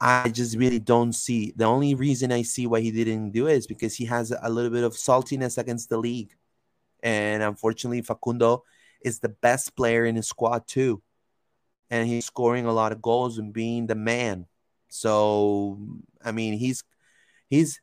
I 0.00 0.30
just 0.30 0.56
really 0.56 0.80
don't 0.80 1.12
see 1.12 1.52
the 1.54 1.64
only 1.64 1.94
reason 1.94 2.32
I 2.32 2.42
see 2.42 2.66
why 2.66 2.80
he 2.80 2.90
didn't 2.90 3.30
do 3.30 3.46
it 3.46 3.54
is 3.54 3.66
because 3.66 3.94
he 3.94 4.04
has 4.06 4.32
a 4.32 4.50
little 4.50 4.70
bit 4.70 4.84
of 4.84 4.94
saltiness 4.94 5.58
against 5.58 5.88
the 5.90 5.98
league. 5.98 6.34
And 7.02 7.42
unfortunately, 7.42 8.02
Facundo 8.02 8.64
is 9.00 9.18
the 9.18 9.28
best 9.28 9.76
player 9.76 10.04
in 10.04 10.16
his 10.16 10.28
squad 10.28 10.66
too. 10.66 11.02
And 11.92 12.08
he's 12.08 12.24
scoring 12.24 12.66
a 12.66 12.72
lot 12.72 12.90
of 12.90 13.02
goals 13.02 13.36
and 13.38 13.52
being 13.52 13.86
the 13.86 13.94
man. 13.94 14.46
So, 14.88 15.78
I 16.24 16.32
mean, 16.32 16.54
he's 16.54 16.82
he's 17.48 17.80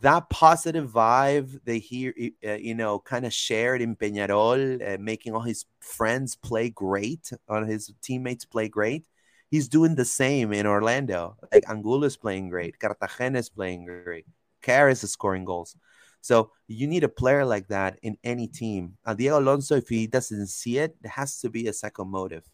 that 0.00 0.28
positive 0.30 0.90
vibe 0.90 1.60
they 1.64 1.78
hear 1.78 2.12
uh, 2.46 2.52
you 2.52 2.74
know, 2.74 2.98
kind 2.98 3.24
of 3.26 3.32
shared 3.32 3.80
in 3.80 3.96
Peñarol, 3.96 4.58
uh, 4.82 4.98
making 5.00 5.34
all 5.34 5.42
his 5.42 5.66
friends 5.80 6.36
play 6.36 6.70
great, 6.70 7.32
on 7.48 7.66
his 7.66 7.92
teammates 8.02 8.44
play 8.44 8.68
great. 8.68 9.04
He's 9.50 9.68
doing 9.68 9.94
the 9.94 10.04
same 10.04 10.52
in 10.52 10.66
Orlando. 10.66 11.36
Like 11.52 11.68
Angulo 11.68 12.04
is 12.04 12.16
playing 12.16 12.50
great, 12.50 12.78
Cartagena 12.78 13.38
is 13.38 13.48
playing 13.48 13.86
great, 13.86 14.26
Kara's 14.62 15.04
is 15.04 15.12
scoring 15.12 15.44
goals. 15.44 15.76
So 16.20 16.50
you 16.68 16.86
need 16.86 17.04
a 17.04 17.08
player 17.08 17.44
like 17.44 17.68
that 17.68 17.98
in 18.02 18.16
any 18.24 18.48
team. 18.48 18.96
Uh, 19.04 19.14
Diego 19.14 19.38
Alonso, 19.38 19.76
if 19.76 19.88
he 19.88 20.06
doesn't 20.06 20.46
see 20.48 20.78
it, 20.78 20.96
it 21.04 21.08
has 21.08 21.38
to 21.40 21.50
be 21.50 21.68
a 21.68 21.72
second 21.72 22.08
motive. 22.08 22.44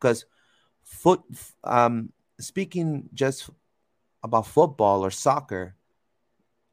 Because 0.00 0.24
foot, 0.82 1.20
um, 1.64 2.12
speaking 2.38 3.08
just 3.12 3.50
about 4.22 4.46
football 4.46 5.04
or 5.04 5.10
soccer, 5.10 5.74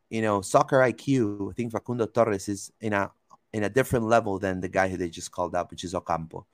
you 0.10 0.22
know, 0.22 0.42
soccer 0.42 0.80
IQ, 0.80 1.52
I 1.52 1.54
think 1.54 1.72
Facundo 1.72 2.06
Torres 2.06 2.48
is 2.48 2.72
in 2.80 2.94
a 2.94 3.12
in 3.54 3.64
a 3.64 3.70
different 3.70 4.06
level 4.06 4.40
than 4.40 4.62
the 4.62 4.70
guy 4.70 4.88
who 4.88 4.98
they 4.98 5.10
just 5.10 5.32
called 5.32 5.56
up, 5.56 5.72
which 5.72 5.84
is 5.84 5.96
Ocampo. 5.96 6.46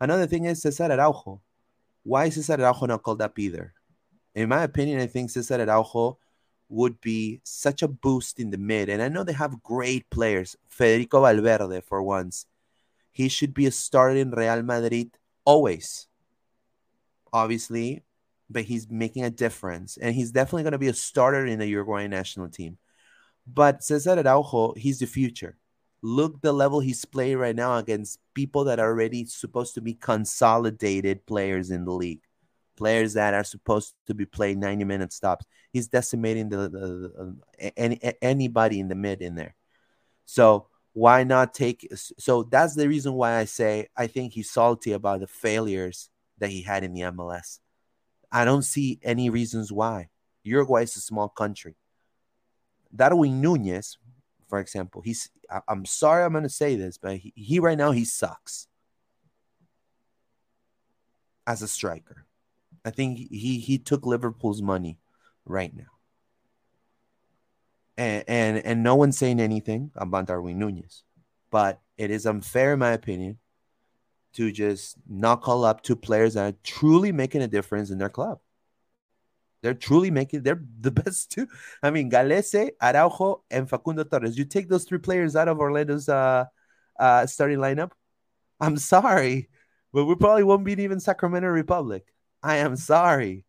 Another 0.00 0.26
thing 0.26 0.44
is 0.44 0.62
Cesar 0.62 0.90
Araujo. 0.90 1.40
Why 2.02 2.26
is 2.26 2.34
Cesar 2.34 2.60
Araujo 2.60 2.86
not 2.86 3.02
called 3.02 3.22
up 3.22 3.38
either? 3.38 3.74
In 4.34 4.48
my 4.48 4.62
opinion, 4.62 5.00
I 5.00 5.06
think 5.06 5.30
Cesar 5.30 5.60
Araujo 5.60 6.18
would 6.68 7.00
be 7.00 7.40
such 7.44 7.82
a 7.82 7.88
boost 7.88 8.38
in 8.38 8.50
the 8.50 8.58
mid. 8.58 8.88
And 8.88 9.02
I 9.02 9.08
know 9.08 9.24
they 9.24 9.32
have 9.32 9.62
great 9.62 10.08
players. 10.10 10.56
Federico 10.68 11.22
Valverde, 11.22 11.80
for 11.80 12.02
once. 12.02 12.46
He 13.10 13.28
should 13.28 13.54
be 13.54 13.66
a 13.66 13.70
starter 13.70 14.16
in 14.16 14.30
Real 14.30 14.62
Madrid 14.62 15.16
always. 15.44 16.06
Obviously, 17.32 18.04
but 18.50 18.64
he's 18.64 18.90
making 18.90 19.24
a 19.24 19.30
difference. 19.30 19.96
And 19.96 20.14
he's 20.14 20.30
definitely 20.30 20.62
going 20.62 20.72
to 20.72 20.78
be 20.78 20.88
a 20.88 20.94
starter 20.94 21.46
in 21.46 21.58
the 21.58 21.66
Uruguayan 21.66 22.10
national 22.10 22.48
team. 22.48 22.78
But 23.46 23.82
Cesar 23.82 24.18
Araujo, 24.18 24.74
he's 24.74 24.98
the 24.98 25.06
future. 25.06 25.56
Look 26.02 26.40
the 26.40 26.52
level 26.52 26.80
he's 26.80 27.04
playing 27.04 27.38
right 27.38 27.56
now 27.56 27.78
against 27.78 28.20
people 28.34 28.64
that 28.64 28.78
are 28.78 28.88
already 28.88 29.24
supposed 29.24 29.74
to 29.74 29.80
be 29.80 29.94
consolidated 29.94 31.26
players 31.26 31.70
in 31.70 31.84
the 31.84 31.92
league 31.92 32.20
players 32.78 33.14
that 33.14 33.34
are 33.34 33.44
supposed 33.44 33.94
to 34.06 34.14
be 34.14 34.24
playing 34.24 34.60
90 34.60 34.84
minute 34.84 35.12
stops. 35.12 35.44
He's 35.72 35.88
decimating 35.88 36.48
the, 36.48 36.68
the, 36.68 36.78
the 36.78 37.36
uh, 37.66 37.70
any 37.76 38.00
anybody 38.22 38.80
in 38.80 38.88
the 38.88 38.94
mid 38.94 39.20
in 39.20 39.34
there. 39.34 39.56
So 40.24 40.68
why 40.92 41.24
not 41.24 41.52
take? 41.52 41.88
So 41.94 42.44
that's 42.44 42.74
the 42.74 42.88
reason 42.88 43.12
why 43.14 43.34
I 43.34 43.44
say 43.44 43.88
I 43.96 44.06
think 44.06 44.32
he's 44.32 44.50
salty 44.50 44.92
about 44.92 45.20
the 45.20 45.26
failures 45.26 46.08
that 46.38 46.50
he 46.50 46.62
had 46.62 46.84
in 46.84 46.92
the 46.92 47.02
MLS. 47.02 47.58
I 48.30 48.44
don't 48.44 48.62
see 48.62 48.98
any 49.02 49.30
reasons 49.30 49.72
why. 49.72 50.08
Uruguay 50.42 50.82
is 50.82 50.96
a 50.96 51.00
small 51.00 51.28
country. 51.28 51.76
Darwin 52.94 53.40
Nunez, 53.40 53.98
for 54.48 54.58
example, 54.60 55.02
he's. 55.02 55.30
I'm 55.66 55.86
sorry, 55.86 56.24
I'm 56.24 56.32
going 56.32 56.42
to 56.42 56.50
say 56.50 56.76
this, 56.76 56.98
but 56.98 57.16
he, 57.16 57.32
he 57.34 57.58
right 57.58 57.78
now 57.78 57.90
he 57.90 58.04
sucks 58.04 58.68
as 61.46 61.62
a 61.62 61.68
striker. 61.68 62.26
I 62.84 62.90
think 62.90 63.18
he 63.18 63.58
he 63.58 63.78
took 63.78 64.04
Liverpool's 64.04 64.62
money 64.62 64.98
right 65.46 65.74
now. 65.74 65.92
And 67.96 68.24
and 68.28 68.58
and 68.58 68.82
no 68.82 68.94
one's 68.94 69.18
saying 69.18 69.40
anything 69.40 69.90
about 69.96 70.26
Darwin 70.26 70.58
Nunez. 70.58 71.02
But 71.50 71.80
it 71.96 72.10
is 72.10 72.26
unfair, 72.26 72.74
in 72.74 72.78
my 72.78 72.92
opinion, 72.92 73.38
to 74.34 74.52
just 74.52 74.96
call 75.20 75.64
up 75.64 75.82
two 75.82 75.96
players 75.96 76.34
that 76.34 76.54
are 76.54 76.56
truly 76.62 77.12
making 77.12 77.42
a 77.42 77.48
difference 77.48 77.90
in 77.90 77.98
their 77.98 78.08
club. 78.08 78.38
They're 79.62 79.74
truly 79.74 80.10
making 80.10 80.42
they're 80.42 80.62
the 80.80 80.90
best 80.90 81.32
two. 81.32 81.46
I 81.82 81.90
mean, 81.90 82.10
Gallese, 82.10 82.70
Araujo, 82.82 83.42
and 83.50 83.68
Facundo 83.68 84.04
Torres. 84.04 84.38
You 84.38 84.44
take 84.44 84.68
those 84.68 84.84
three 84.84 84.98
players 84.98 85.36
out 85.36 85.48
of 85.48 85.58
Orlando's 85.58 86.08
uh, 86.08 86.44
uh, 86.98 87.26
starting 87.26 87.58
lineup. 87.58 87.90
I'm 88.60 88.76
sorry, 88.76 89.48
but 89.92 90.04
we 90.04 90.14
probably 90.16 90.44
won't 90.44 90.64
beat 90.64 90.80
even 90.80 91.00
Sacramento 91.00 91.48
Republic. 91.48 92.04
I 92.42 92.56
am 92.56 92.76
sorry. 92.76 93.44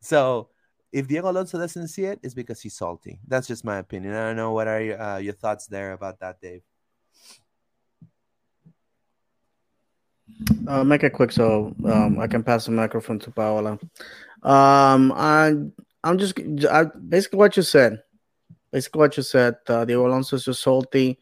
So 0.00 0.48
if 0.92 1.08
Diego 1.08 1.30
Alonso 1.30 1.58
doesn't 1.58 1.88
see 1.88 2.04
it, 2.04 2.20
it's 2.22 2.34
because 2.34 2.60
he's 2.60 2.76
salty. 2.76 3.20
That's 3.26 3.46
just 3.46 3.64
my 3.64 3.78
opinion. 3.78 4.14
I 4.14 4.26
don't 4.26 4.36
know 4.36 4.52
what 4.52 4.68
are 4.68 4.80
your, 4.80 5.00
uh, 5.00 5.18
your 5.18 5.32
thoughts 5.32 5.66
there 5.66 5.92
about 5.92 6.20
that, 6.20 6.40
Dave. 6.40 6.62
I'll 10.68 10.84
make 10.84 11.04
it 11.04 11.12
quick 11.12 11.32
so 11.32 11.74
um, 11.84 12.18
I 12.18 12.26
can 12.26 12.42
pass 12.42 12.66
the 12.66 12.72
microphone 12.72 13.18
to 13.20 13.30
Paola. 13.30 13.78
Um, 14.42 15.12
I, 15.12 15.54
I'm 16.04 16.18
just 16.18 16.38
I, 16.70 16.84
basically 17.08 17.38
what 17.38 17.56
you 17.56 17.62
said. 17.62 18.02
Basically 18.70 18.98
what 18.98 19.16
you 19.16 19.22
said. 19.22 19.56
Uh, 19.68 19.84
Diego 19.84 20.06
Alonso 20.06 20.36
is 20.36 20.44
just 20.44 20.62
salty. 20.62 21.18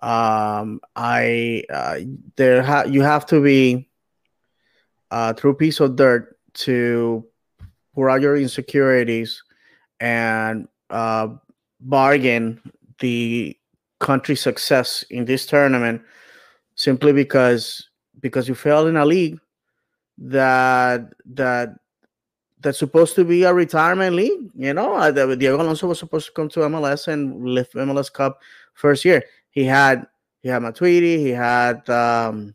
Um, 0.00 0.80
I 0.94 1.64
uh, 1.70 1.98
there 2.36 2.62
ha- 2.62 2.84
you 2.84 3.02
have 3.02 3.26
to 3.26 3.42
be 3.42 3.88
uh, 5.10 5.32
through 5.34 5.54
piece 5.54 5.80
of 5.80 5.96
dirt 5.96 6.38
to 6.54 7.24
pour 7.94 8.10
out 8.10 8.20
your 8.20 8.36
insecurities 8.36 9.42
and 10.00 10.68
uh, 10.90 11.28
bargain 11.80 12.60
the 13.00 13.56
country's 13.98 14.40
success 14.40 15.04
in 15.10 15.24
this 15.24 15.46
tournament 15.46 16.02
simply 16.76 17.12
because 17.12 17.87
because 18.20 18.48
you 18.48 18.54
fell 18.54 18.86
in 18.86 18.96
a 18.96 19.04
league 19.04 19.38
that 20.18 21.12
that 21.26 21.74
that's 22.60 22.78
supposed 22.78 23.14
to 23.14 23.24
be 23.24 23.44
a 23.44 23.54
retirement 23.54 24.16
league. 24.16 24.50
You 24.54 24.74
know, 24.74 24.94
uh, 24.94 25.10
Diego 25.10 25.60
Alonso 25.60 25.86
was 25.86 25.98
supposed 25.98 26.26
to 26.26 26.32
come 26.32 26.48
to 26.50 26.60
MLS 26.60 27.08
and 27.08 27.44
lift 27.44 27.74
MLS 27.74 28.12
Cup 28.12 28.40
first 28.74 29.04
year. 29.04 29.22
He 29.50 29.64
had 29.64 30.06
he 30.40 30.48
had 30.48 30.62
Matuidi, 30.62 31.18
he 31.18 31.30
had 31.30 31.88
um, 31.88 32.54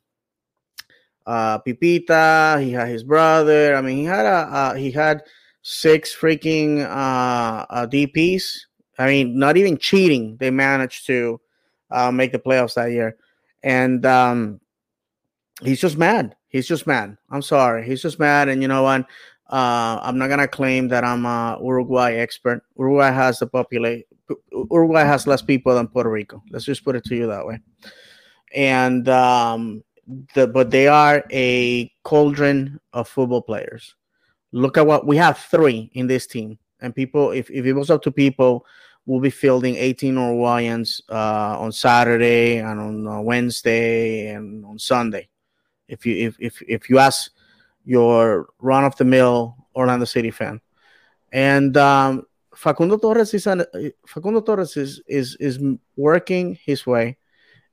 uh, 1.26 1.60
Pipita. 1.60 2.63
He 2.63 2.71
had 2.71 2.88
his 2.88 3.04
brother. 3.04 3.76
I 3.76 3.82
mean, 3.82 3.97
he 3.97 4.04
had 4.06 4.26
a 4.26 4.78
he 4.78 4.91
had 4.91 5.23
six 5.62 6.15
freaking 6.15 6.82
uh, 6.82 7.65
uh, 7.69 7.88
DPS. 7.88 8.65
I 8.99 9.08
mean, 9.08 9.39
not 9.39 9.58
even 9.58 9.78
cheating, 9.78 10.38
they 10.38 10.52
managed 10.52 11.08
to 11.08 11.41
uh, 11.89 12.12
make 12.12 12.32
the 12.32 12.39
playoffs 12.39 12.76
that 12.76 12.91
year. 12.91 13.17
And 13.63 14.06
um, 14.06 14.60
he's 15.62 15.80
just 15.80 15.98
mad. 15.98 16.36
He's 16.48 16.68
just 16.68 16.88
mad. 16.88 17.18
I'm 17.30 17.42
sorry. 17.42 17.86
He's 17.86 18.02
just 18.02 18.20
mad. 18.20 18.50
And 18.50 18.62
you 18.62 18.68
know 18.68 18.84
what? 18.84 19.02
Uh, 19.50 20.00
I'm 20.02 20.18
not 20.18 20.30
gonna 20.30 20.48
claim 20.48 20.88
that 20.88 21.04
I'm 21.04 21.26
a 21.26 21.60
Uruguay 21.62 22.13
expert. 22.13 22.63
Uruguay 22.78 23.12
has 23.12 23.39
the 23.39 23.48
population. 23.48 24.04
Uruguay 24.52 25.04
has 25.04 25.28
less 25.28 25.42
people 25.42 25.76
than 25.76 25.88
Puerto 25.88 26.10
Rico. 26.10 26.42
Let's 26.50 26.66
just 26.66 26.84
put 26.84 26.96
it 26.96 27.04
to 27.06 27.16
you 27.16 27.28
that 27.28 27.46
way. 27.46 27.60
And 28.56 29.08
um, 29.10 29.84
the, 30.34 30.48
but 30.48 30.72
they 30.72 30.88
are 30.88 31.24
a 31.32 31.92
cauldron 32.04 32.80
of 32.94 33.08
football 33.08 33.42
players. 33.42 33.96
Look 34.52 34.78
at 34.78 34.88
what 34.88 35.06
we 35.06 35.18
have 35.18 35.38
three 35.38 35.92
in 35.94 36.08
this 36.08 36.26
team, 36.28 36.58
and 36.82 36.96
people. 36.96 37.32
If, 37.32 37.50
if 37.52 37.66
it 37.66 37.74
was 37.74 37.89
up 37.89 38.02
to 38.04 38.12
people, 38.12 38.66
we'll 39.06 39.20
be 39.20 39.30
fielding 39.30 39.76
18 39.76 40.16
Uruguayans 40.16 41.02
uh, 41.10 41.60
on 41.60 41.72
Saturday 41.72 42.58
and 42.58 42.80
on 42.80 43.08
uh, 43.08 43.22
Wednesday 43.22 44.30
and 44.30 44.66
on 44.66 44.80
Sunday. 44.80 45.28
If 45.88 46.06
you 46.06 46.28
if 46.28 46.36
if 46.39 46.62
if 46.67 46.89
you 46.89 47.00
ask 47.00 47.32
your 47.86 48.48
run 48.60 48.86
of 48.86 48.96
the 48.96 49.04
mill 49.06 49.58
Orlando 49.76 50.06
City 50.06 50.32
fan, 50.32 50.62
and 51.32 51.76
um, 51.78 52.24
Facundo 52.56 52.98
Torres 52.98 53.34
is 53.34 53.48
an, 53.48 53.65
Facundo 54.08 54.41
Torres 54.41 54.78
is 54.78 55.02
is 55.08 55.36
is 55.39 55.60
working 55.96 56.58
his 56.63 56.86
way 56.86 57.17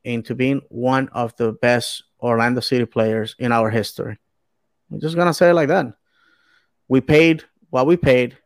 into 0.05 0.35
being 0.35 0.62
one 0.68 1.09
of 1.09 1.37
the 1.37 1.53
best 1.53 2.05
Orlando 2.20 2.61
City 2.61 2.87
players 2.87 3.37
in 3.38 3.53
our 3.53 3.70
history. 3.70 4.18
I'm 4.90 5.01
just 5.01 5.16
gonna 5.16 5.35
say 5.35 5.51
it 5.51 5.55
like 5.55 5.68
that. 5.68 5.87
We 6.88 7.01
paid 7.01 7.44
what 7.70 7.87
we 7.87 7.96
paid, 7.96 8.37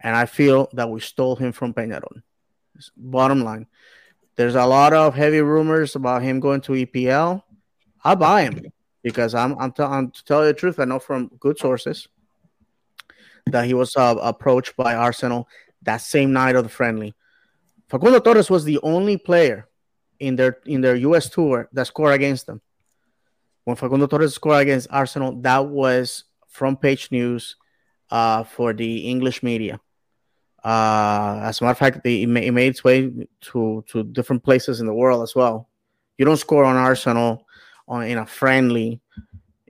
and 0.00 0.16
I 0.16 0.26
feel 0.26 0.68
that 0.72 0.88
we 0.88 1.00
stole 1.00 1.36
him 1.36 1.52
from 1.52 1.74
Peñarol. 1.74 2.22
Bottom 2.96 3.44
line, 3.44 3.66
there's 4.36 4.54
a 4.54 4.64
lot 4.64 4.92
of 4.94 5.14
heavy 5.14 5.40
rumors 5.40 5.94
about 5.94 6.22
him 6.22 6.40
going 6.40 6.62
to 6.62 6.72
EPL. 6.72 7.42
I'll 8.02 8.16
buy 8.16 8.42
him 8.42 8.72
because 9.02 9.34
I'm 9.34 9.58
I'm, 9.58 9.72
t- 9.72 9.82
I'm 9.82 10.10
to 10.10 10.24
tell 10.24 10.40
you 10.40 10.48
the 10.48 10.54
truth. 10.54 10.78
I 10.78 10.84
know 10.84 10.98
from 10.98 11.30
good 11.40 11.58
sources 11.58 12.08
that 13.46 13.66
he 13.66 13.74
was 13.74 13.96
uh, 13.96 14.16
approached 14.20 14.76
by 14.76 14.94
Arsenal 14.94 15.48
that 15.82 15.98
same 15.98 16.32
night 16.32 16.56
of 16.56 16.64
the 16.64 16.70
friendly. 16.70 17.14
Facundo 17.88 18.20
Torres 18.20 18.48
was 18.48 18.64
the 18.64 18.78
only 18.82 19.16
player 19.16 19.68
in 20.20 20.36
their 20.36 20.58
in 20.66 20.80
their 20.80 20.96
US 20.96 21.28
tour 21.28 21.68
that 21.72 21.86
scored 21.86 22.14
against 22.14 22.46
them. 22.46 22.60
When 23.64 23.76
Facundo 23.76 24.06
Torres 24.06 24.34
scored 24.34 24.62
against 24.62 24.88
Arsenal, 24.90 25.40
that 25.42 25.66
was 25.66 26.24
front 26.48 26.80
page 26.80 27.10
news 27.10 27.56
uh, 28.10 28.44
for 28.44 28.72
the 28.72 29.08
English 29.08 29.42
media. 29.42 29.80
Uh, 30.64 31.40
as 31.42 31.60
a 31.60 31.64
matter 31.64 31.72
of 31.72 31.78
fact, 31.78 32.06
it, 32.06 32.28
made 32.28 32.68
its 32.68 32.84
way 32.84 33.10
to, 33.40 33.84
to 33.88 34.04
different 34.04 34.44
places 34.44 34.80
in 34.80 34.86
the 34.86 34.94
world 34.94 35.22
as 35.22 35.34
well. 35.34 35.68
You 36.18 36.24
don't 36.24 36.36
score 36.36 36.64
on 36.64 36.76
Arsenal 36.76 37.44
on 37.92 38.06
in 38.06 38.18
a 38.18 38.26
friendly, 38.26 39.00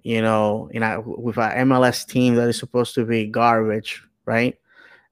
you 0.03 0.23
know, 0.23 0.69
in 0.73 0.83
a 0.83 1.01
with 1.01 1.37
a 1.37 1.51
MLS 1.67 2.07
team 2.07 2.37
that 2.37 2.49
is 2.49 2.59
supposed 2.59 2.95
to 2.95 3.05
be 3.05 3.27
garbage, 3.27 4.03
right? 4.25 4.57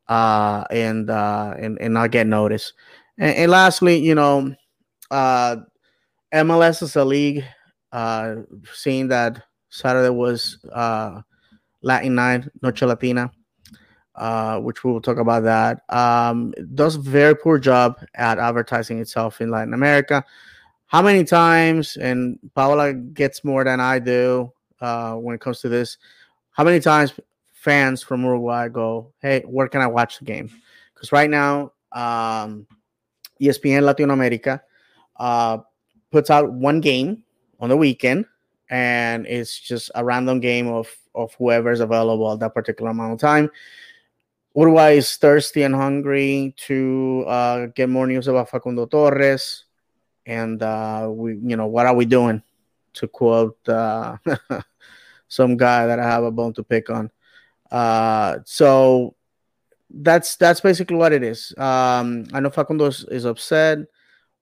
Uh, 0.09 0.65
and 0.71 1.11
uh, 1.11 1.55
and 1.59 1.79
and 1.81 1.95
not 1.95 2.13
get 2.13 2.27
noticed. 2.27 2.73
And, 3.19 3.37
and 3.37 3.51
lastly, 3.51 3.99
you 3.99 4.15
know, 4.15 4.55
uh, 5.11 5.57
MLS 6.33 6.83
is 6.83 6.97
a 6.97 7.05
league. 7.05 7.45
Uh, 7.93 8.37
seeing 8.73 9.09
that 9.09 9.43
Saturday 9.69 10.11
was 10.11 10.65
uh, 10.73 11.21
Latin 11.83 12.15
night, 12.15 12.49
Noche 12.63 12.83
Latina, 12.83 13.33
uh, 14.15 14.61
which 14.61 14.85
we 14.85 14.93
will 14.93 15.01
talk 15.01 15.19
about 15.19 15.43
that. 15.43 15.83
Um, 15.89 16.55
does 16.75 16.95
very 16.95 17.35
poor 17.35 17.59
job 17.59 17.99
at 18.15 18.39
advertising 18.39 19.01
itself 19.01 19.41
in 19.41 19.51
Latin 19.51 19.75
America. 19.75 20.25
How 20.91 21.03
many 21.03 21.23
times, 21.23 21.97
and 21.97 22.37
Paola 22.53 22.93
gets 22.93 23.45
more 23.45 23.63
than 23.63 23.79
I 23.79 24.01
do 24.01 24.53
uh, 24.81 25.15
when 25.15 25.37
it 25.37 25.41
comes 25.41 25.61
to 25.61 25.69
this. 25.69 25.99
How 26.51 26.65
many 26.65 26.81
times 26.81 27.15
fans 27.53 28.03
from 28.03 28.25
Uruguay 28.25 28.69
go, 28.69 29.13
"Hey, 29.23 29.43
where 29.47 29.69
can 29.69 29.83
I 29.83 29.87
watch 29.87 30.19
the 30.19 30.25
game?" 30.25 30.51
Because 30.93 31.13
right 31.13 31.31
now, 31.31 31.73
um, 31.93 32.67
ESPN 33.41 33.83
Latin 33.83 34.11
America 34.11 34.61
uh, 35.15 35.59
puts 36.11 36.29
out 36.29 36.53
one 36.53 36.81
game 36.81 37.23
on 37.61 37.69
the 37.69 37.77
weekend, 37.77 38.27
and 38.69 39.27
it's 39.27 39.61
just 39.61 39.93
a 39.95 40.05
random 40.05 40.41
game 40.41 40.67
of 40.67 40.91
of 41.15 41.33
whoever's 41.35 41.79
available 41.79 42.33
at 42.33 42.41
that 42.41 42.55
particular 42.55 42.91
amount 42.91 43.13
of 43.13 43.21
time. 43.21 43.49
Uruguay 44.57 44.97
is 44.99 45.15
thirsty 45.15 45.63
and 45.63 45.75
hungry 45.75 46.53
to 46.67 47.25
uh, 47.29 47.67
get 47.67 47.89
more 47.89 48.09
news 48.09 48.27
about 48.27 48.51
Facundo 48.51 48.87
Torres, 48.87 49.67
and 50.27 50.63
uh, 50.63 51.09
we, 51.11 51.37
you 51.37 51.57
know, 51.57 51.67
what 51.67 51.87
are 51.87 51.95
we 51.95 52.05
doing? 52.05 52.43
To 52.95 53.07
quote 53.07 53.57
uh, 53.69 54.17
some 55.29 55.57
guy 55.57 55.87
that 55.87 55.99
I 56.01 56.05
have 56.05 56.25
a 56.25 56.31
bone 56.31 56.53
to 56.55 56.65
pick 56.65 56.91
on. 56.91 57.11
Uh, 57.71 58.39
so 58.45 59.15
that's 59.89 60.37
that's 60.37 60.61
basically 60.61 60.97
what 60.97 61.13
it 61.13 61.23
is. 61.23 61.55
Um, 61.57 62.27
I 62.33 62.41
know 62.41 62.51
Facundo 62.51 62.87
is, 62.87 63.05
is 63.05 63.25
upset, 63.25 63.79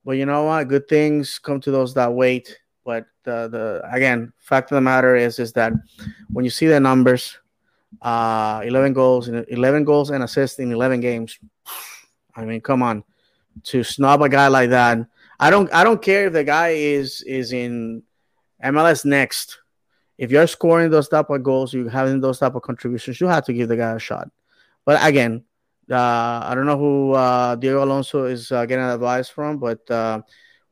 but 0.05 0.13
you 0.13 0.27
know 0.27 0.45
what? 0.45 0.69
Good 0.69 0.89
things 0.89 1.39
come 1.39 1.61
to 1.61 1.71
those 1.71 1.95
that 1.95 2.13
wait. 2.13 2.59
But 2.85 3.07
the 3.25 3.49
the 3.49 3.83
again, 3.93 4.33
fact 4.39 4.71
of 4.73 4.77
the 4.77 4.81
matter 4.81 5.15
is 5.15 5.39
is 5.39 5.53
that 5.53 5.73
when 6.33 6.45
you 6.45 6.51
see 6.51 6.67
the 6.67 6.81
numbers, 6.81 7.39
uh, 8.03 8.63
11 8.65 8.93
goals, 8.93 9.29
11 9.29 9.85
goals 9.85 10.11
and 10.11 10.25
assists 10.25 10.59
in 10.59 10.73
11 10.73 11.01
games. 11.01 11.39
I 12.35 12.45
mean, 12.45 12.61
come 12.61 12.83
on, 12.83 13.05
to 13.65 13.83
snub 13.83 14.23
a 14.23 14.29
guy 14.29 14.49
like 14.49 14.71
that. 14.71 14.99
I 15.41 15.51
don't 15.51 15.73
I 15.73 15.85
don't 15.85 16.03
care 16.03 16.27
if 16.27 16.33
the 16.33 16.45
guy 16.45 16.71
is 16.71 17.23
is 17.23 17.53
in 17.53 18.03
MLS 18.65 19.05
next. 19.05 19.59
If 20.17 20.33
you're 20.33 20.49
scoring 20.49 20.91
those 20.91 21.09
type 21.09 21.31
of 21.31 21.43
goals, 21.45 21.73
you're 21.73 21.89
having 21.89 22.21
those 22.21 22.41
type 22.41 22.57
of 22.57 22.63
contributions, 22.63 23.21
you 23.21 23.29
have 23.29 23.45
to 23.45 23.53
give 23.53 23.69
the 23.69 23.77
guy 23.77 23.93
a 23.93 24.01
shot. 24.01 24.29
But 24.85 24.99
again, 25.07 25.45
uh, 25.89 26.43
I 26.45 26.55
don't 26.57 26.67
know 26.67 26.77
who 26.77 27.13
uh, 27.13 27.55
Diego 27.55 27.85
Alonso 27.85 28.25
is 28.25 28.51
uh, 28.51 28.67
getting 28.67 28.85
advice 28.85 29.29
from, 29.29 29.59
but 29.59 29.89
uh, 29.91 30.23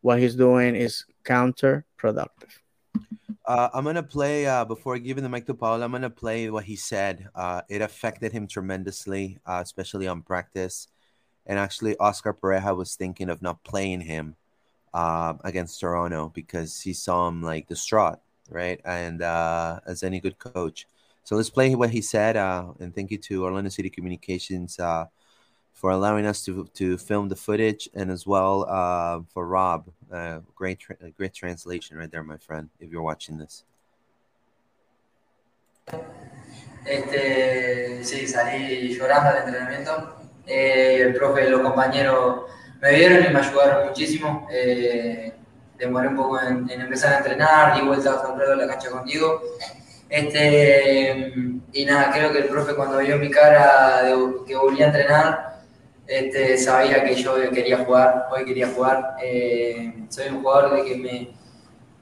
what 0.01 0.19
he's 0.19 0.35
doing 0.35 0.75
is 0.75 1.05
counterproductive. 1.23 2.59
Uh, 3.47 3.69
I'm 3.73 3.85
gonna 3.85 4.03
play 4.03 4.47
uh, 4.47 4.65
before 4.65 4.99
giving 4.99 5.23
the 5.23 5.29
mic 5.29 5.47
to 5.47 5.55
Paul. 5.55 5.81
I'm 5.81 5.93
gonna 5.93 6.11
play 6.11 6.51
what 6.51 6.65
he 6.65 6.75
said. 6.75 7.29
It 7.69 7.83
affected 7.83 8.33
him 8.33 8.49
tremendously, 8.49 9.39
especially 9.47 10.09
on 10.09 10.23
practice. 10.23 10.89
And 11.47 11.57
actually, 11.57 11.97
Oscar 11.99 12.35
Pareja 12.35 12.77
was 12.77 12.97
thinking 12.97 13.31
of 13.31 13.41
not 13.41 13.63
playing 13.63 14.01
him 14.01 14.35
uh, 15.01 15.35
against 15.45 15.81
Toronto 15.81 16.31
because 16.35 16.81
he 16.81 16.93
saw 16.93 17.29
him 17.29 17.43
like 17.43 17.69
distraught, 17.69 18.19
right? 18.49 18.81
And 18.85 19.23
uh, 19.23 19.81
as 19.87 20.03
any 20.03 20.19
good 20.21 20.39
coach, 20.39 20.87
so 21.25 21.37
let's 21.37 21.51
play 21.51 21.75
what 21.75 21.91
he 21.91 22.01
said. 22.01 22.37
and 22.81 22.95
thank 22.95 23.11
you 23.11 23.19
to 23.29 23.45
Orlando 23.45 23.71
City 23.71 23.91
Communications 23.91 24.79
for 25.77 25.91
allowing 25.91 26.27
us 26.27 26.43
to 26.47 26.67
to 26.81 26.97
film 26.97 27.29
the 27.29 27.37
footage, 27.37 27.89
and 27.95 28.11
as 28.11 28.27
well 28.27 28.65
uh, 28.69 29.21
for 29.33 29.47
Rob. 29.47 29.93
Uh, 30.11 30.41
great, 30.55 30.79
tra- 30.81 30.97
great 31.17 31.35
translation 31.35 31.99
right 31.99 32.11
there, 32.11 32.25
my 32.25 32.39
friend. 32.39 32.71
If 32.81 32.91
you're 32.91 33.03
watching 33.03 33.37
this. 33.37 33.65
Este, 36.85 38.03
sí, 38.05 38.27
salí 38.27 38.95
llorando 38.97 39.31
al 39.31 39.37
entrenamiento. 39.45 40.17
Eh, 40.47 41.03
el 41.03 41.15
profe 41.15 41.51
los 41.51 41.61
compañeros 41.61 42.45
me 42.81 42.95
vieron 42.95 43.25
y 43.25 43.33
me 43.33 43.41
ayudaron 43.41 43.89
muchísimo. 43.89 44.47
Eh, 44.51 45.33
demoré 45.79 46.09
un 46.09 46.17
poco 46.17 46.41
en, 46.41 46.69
empezar 46.71 47.15
a 47.15 47.19
entrenar, 47.19 47.75
di 47.75 47.81
completo 47.81 48.53
a 48.53 48.57
la 48.57 48.67
cancha 48.67 48.91
contigo. 48.91 49.43
Este, 50.09 51.35
y 51.73 51.85
nada, 51.85 52.13
creo 52.13 52.33
que 52.33 52.39
el 52.39 52.45
profe 52.47 52.75
cuando 52.75 52.99
vio 52.99 53.19
mi 53.19 53.31
cara 53.31 54.03
de 54.03 54.15
que 54.47 54.57
volví 54.57 54.83
a 54.83 54.87
entrenar, 54.87 55.57
este, 56.07 56.57
sabía 56.57 57.03
que 57.03 57.17
yo 57.17 57.35
quería 57.51 57.79
jugar, 57.79 58.29
hoy 58.31 58.45
quería 58.45 58.69
jugar. 58.69 59.17
Eh, 59.23 60.05
soy 60.09 60.29
un 60.29 60.43
jugador 60.43 60.77
de 60.77 60.85
que 60.85 60.97
me, 60.97 61.31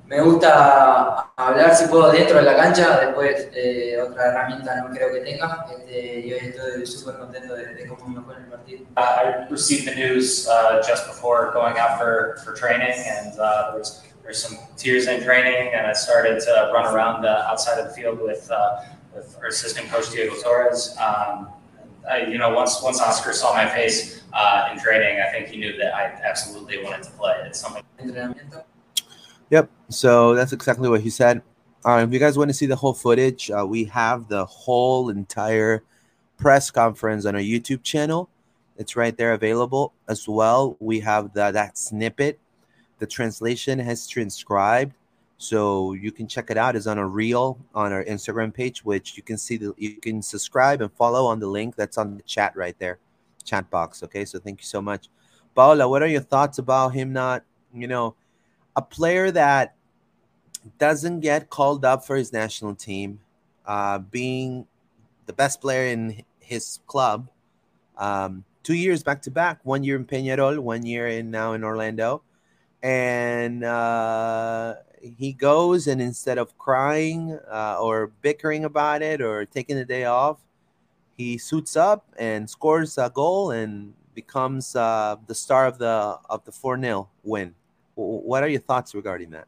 me, 0.06 0.20
gusta 0.20 1.30
hablar 1.36 1.74
si 1.74 1.86
puedo 1.86 2.10
dentro 2.10 2.38
de 2.38 2.42
la 2.42 2.56
cancha, 2.56 3.00
después 3.00 3.48
eh, 3.54 4.00
otra 4.00 4.26
herramienta 4.26 4.76
no 4.76 4.90
creo 4.90 5.12
que 5.12 5.20
tenga. 5.20 5.66
Este, 5.70 6.20
y 6.20 6.32
hoy 6.32 6.40
estoy 6.40 6.86
súper 6.86 7.18
contento 7.18 7.54
de, 7.54 7.74
de, 7.74 7.86
cómo 7.86 8.08
me 8.08 8.20
fue 8.22 8.36
en 8.36 8.44
el 8.44 8.50
partido. 8.50 8.84
Uh, 8.96 9.00
I 9.00 9.46
received 9.50 9.86
the 9.86 9.94
news 9.94 10.48
uh, 10.48 10.82
just 10.86 11.06
before 11.06 11.52
going 11.52 11.78
out 11.78 11.98
for, 11.98 12.38
for 12.44 12.54
training, 12.54 12.94
and 13.06 13.38
uh, 13.38 13.70
there 13.70 13.78
was 13.78 14.02
there's 14.24 14.42
some 14.42 14.58
tears 14.76 15.06
in 15.06 15.22
training, 15.22 15.74
and 15.74 15.86
I 15.86 15.92
started 15.92 16.40
to 16.40 16.70
run 16.72 16.86
around 16.86 17.22
the 17.22 17.46
outside 17.46 17.78
of 17.78 17.88
the 17.88 17.94
field 17.94 18.20
with, 18.20 18.50
uh, 18.50 18.80
with 19.14 19.36
our 19.38 19.48
assistant 19.48 19.90
coach 19.90 20.10
Diego 20.10 20.34
Torres. 20.42 20.96
Um, 20.98 21.48
I, 22.10 22.22
you 22.26 22.38
know, 22.38 22.50
once 22.50 22.82
once 22.82 23.00
Oscar 23.00 23.32
saw 23.32 23.52
my 23.54 23.68
face 23.68 24.22
uh, 24.32 24.70
in 24.72 24.78
training, 24.78 25.20
I 25.20 25.30
think 25.30 25.48
he 25.48 25.58
knew 25.58 25.76
that 25.76 25.94
I 25.94 26.04
absolutely 26.24 26.82
wanted 26.82 27.02
to 27.04 27.10
play. 27.12 27.36
It's 27.46 27.60
something. 27.60 27.82
Yep. 29.50 29.70
So 29.88 30.35
that's 30.35 30.53
exactly 30.53 30.88
what 30.88 31.01
he 31.01 31.11
said. 31.11 31.42
Uh, 31.85 32.05
if 32.07 32.12
you 32.12 32.18
guys 32.18 32.38
want 32.38 32.49
to 32.49 32.55
see 32.55 32.66
the 32.66 32.77
whole 32.77 32.94
footage, 32.94 33.51
uh, 33.51 33.66
we 33.66 33.85
have 33.85 34.29
the 34.29 34.44
whole 34.47 35.11
entire 35.11 35.83
press 36.38 36.70
conference 36.70 37.27
on 37.27 37.35
our 37.35 37.40
YouTube 37.40 37.83
channel. 37.83 38.31
It's 38.77 38.97
right 38.97 39.16
there 39.16 39.35
available 39.35 39.92
as 40.09 40.27
well. 40.27 40.77
We 40.81 41.01
have 41.01 41.33
the, 41.35 41.51
that 41.51 41.77
snippet. 41.77 42.40
The 42.99 43.07
translation 43.07 43.79
has 43.79 44.07
transcribed 44.09 44.94
so 45.37 45.92
you 45.92 46.12
can 46.12 46.27
check 46.27 46.51
it 46.51 46.57
out. 46.57 46.77
It's 46.77 46.87
on 46.87 46.99
a 46.99 47.07
reel 47.07 47.59
on 47.75 47.92
our 47.92 48.05
Instagram 48.05 48.53
page, 48.53 48.85
which 48.85 49.16
you 49.16 49.23
can 49.23 49.37
see 49.37 49.57
the 49.57 49.75
you 49.77 50.01
can 50.01 50.23
subscribe 50.23 50.81
and 50.81 50.92
follow 50.92 51.27
on 51.27 51.38
the 51.38 51.47
link 51.47 51.77
that's 51.77 51.99
on 51.99 52.16
the 52.16 52.23
chat 52.23 52.57
right 52.57 52.79
there, 52.79 52.99
chat 53.44 53.68
box. 53.70 54.03
Okay, 54.03 54.25
so 54.25 54.38
thank 54.38 54.61
you 54.61 54.66
so 54.66 54.81
much, 54.81 55.09
Paola. 55.55 55.88
What 55.88 56.03
are 56.03 56.07
your 56.07 56.23
thoughts 56.23 56.59
about 56.59 56.90
him 56.90 57.12
not, 57.12 57.44
you 57.75 57.87
know, 57.87 58.14
a 58.76 58.82
player 58.82 59.30
that 59.30 59.74
doesn't 60.78 61.20
get 61.20 61.50
called 61.50 61.84
up 61.84 62.06
for 62.06 62.16
his 62.16 62.32
national 62.32 62.74
team, 62.74 63.20
uh, 63.66 63.98
being 63.98 64.66
the 65.26 65.32
best 65.32 65.60
player 65.60 65.87
in 65.87 66.24
his 66.40 66.80
club, 66.87 67.28
um, 67.98 68.44
two 68.62 68.74
years 68.74 69.02
back 69.02 69.22
to 69.22 69.30
back, 69.30 69.60
one 69.62 69.84
year 69.84 69.96
in 69.96 70.04
Peñarol, 70.04 70.58
one 70.58 70.84
year 70.84 71.06
in 71.06 71.30
now 71.30 71.52
in 71.52 71.62
Orlando, 71.64 72.22
and 72.82 73.64
uh, 73.64 74.74
he 75.00 75.32
goes 75.32 75.87
and 75.87 76.00
instead 76.00 76.38
of 76.38 76.56
crying 76.58 77.38
uh, 77.50 77.78
or 77.80 78.08
bickering 78.22 78.64
about 78.64 79.02
it 79.02 79.20
or 79.20 79.44
taking 79.44 79.76
the 79.76 79.84
day 79.84 80.04
off, 80.04 80.38
he 81.16 81.38
suits 81.38 81.76
up 81.76 82.06
and 82.18 82.48
scores 82.48 82.98
a 82.98 83.10
goal 83.10 83.50
and 83.50 83.94
becomes 84.14 84.74
uh, 84.74 85.16
the 85.26 85.34
star 85.34 85.66
of 85.66 85.78
the 85.78 86.18
of 86.28 86.44
the 86.44 86.52
four 86.52 86.80
0 86.80 87.08
win. 87.22 87.54
What 87.94 88.42
are 88.42 88.48
your 88.48 88.61
thoughts 88.61 88.94
regarding 88.94 89.30
that? 89.30 89.46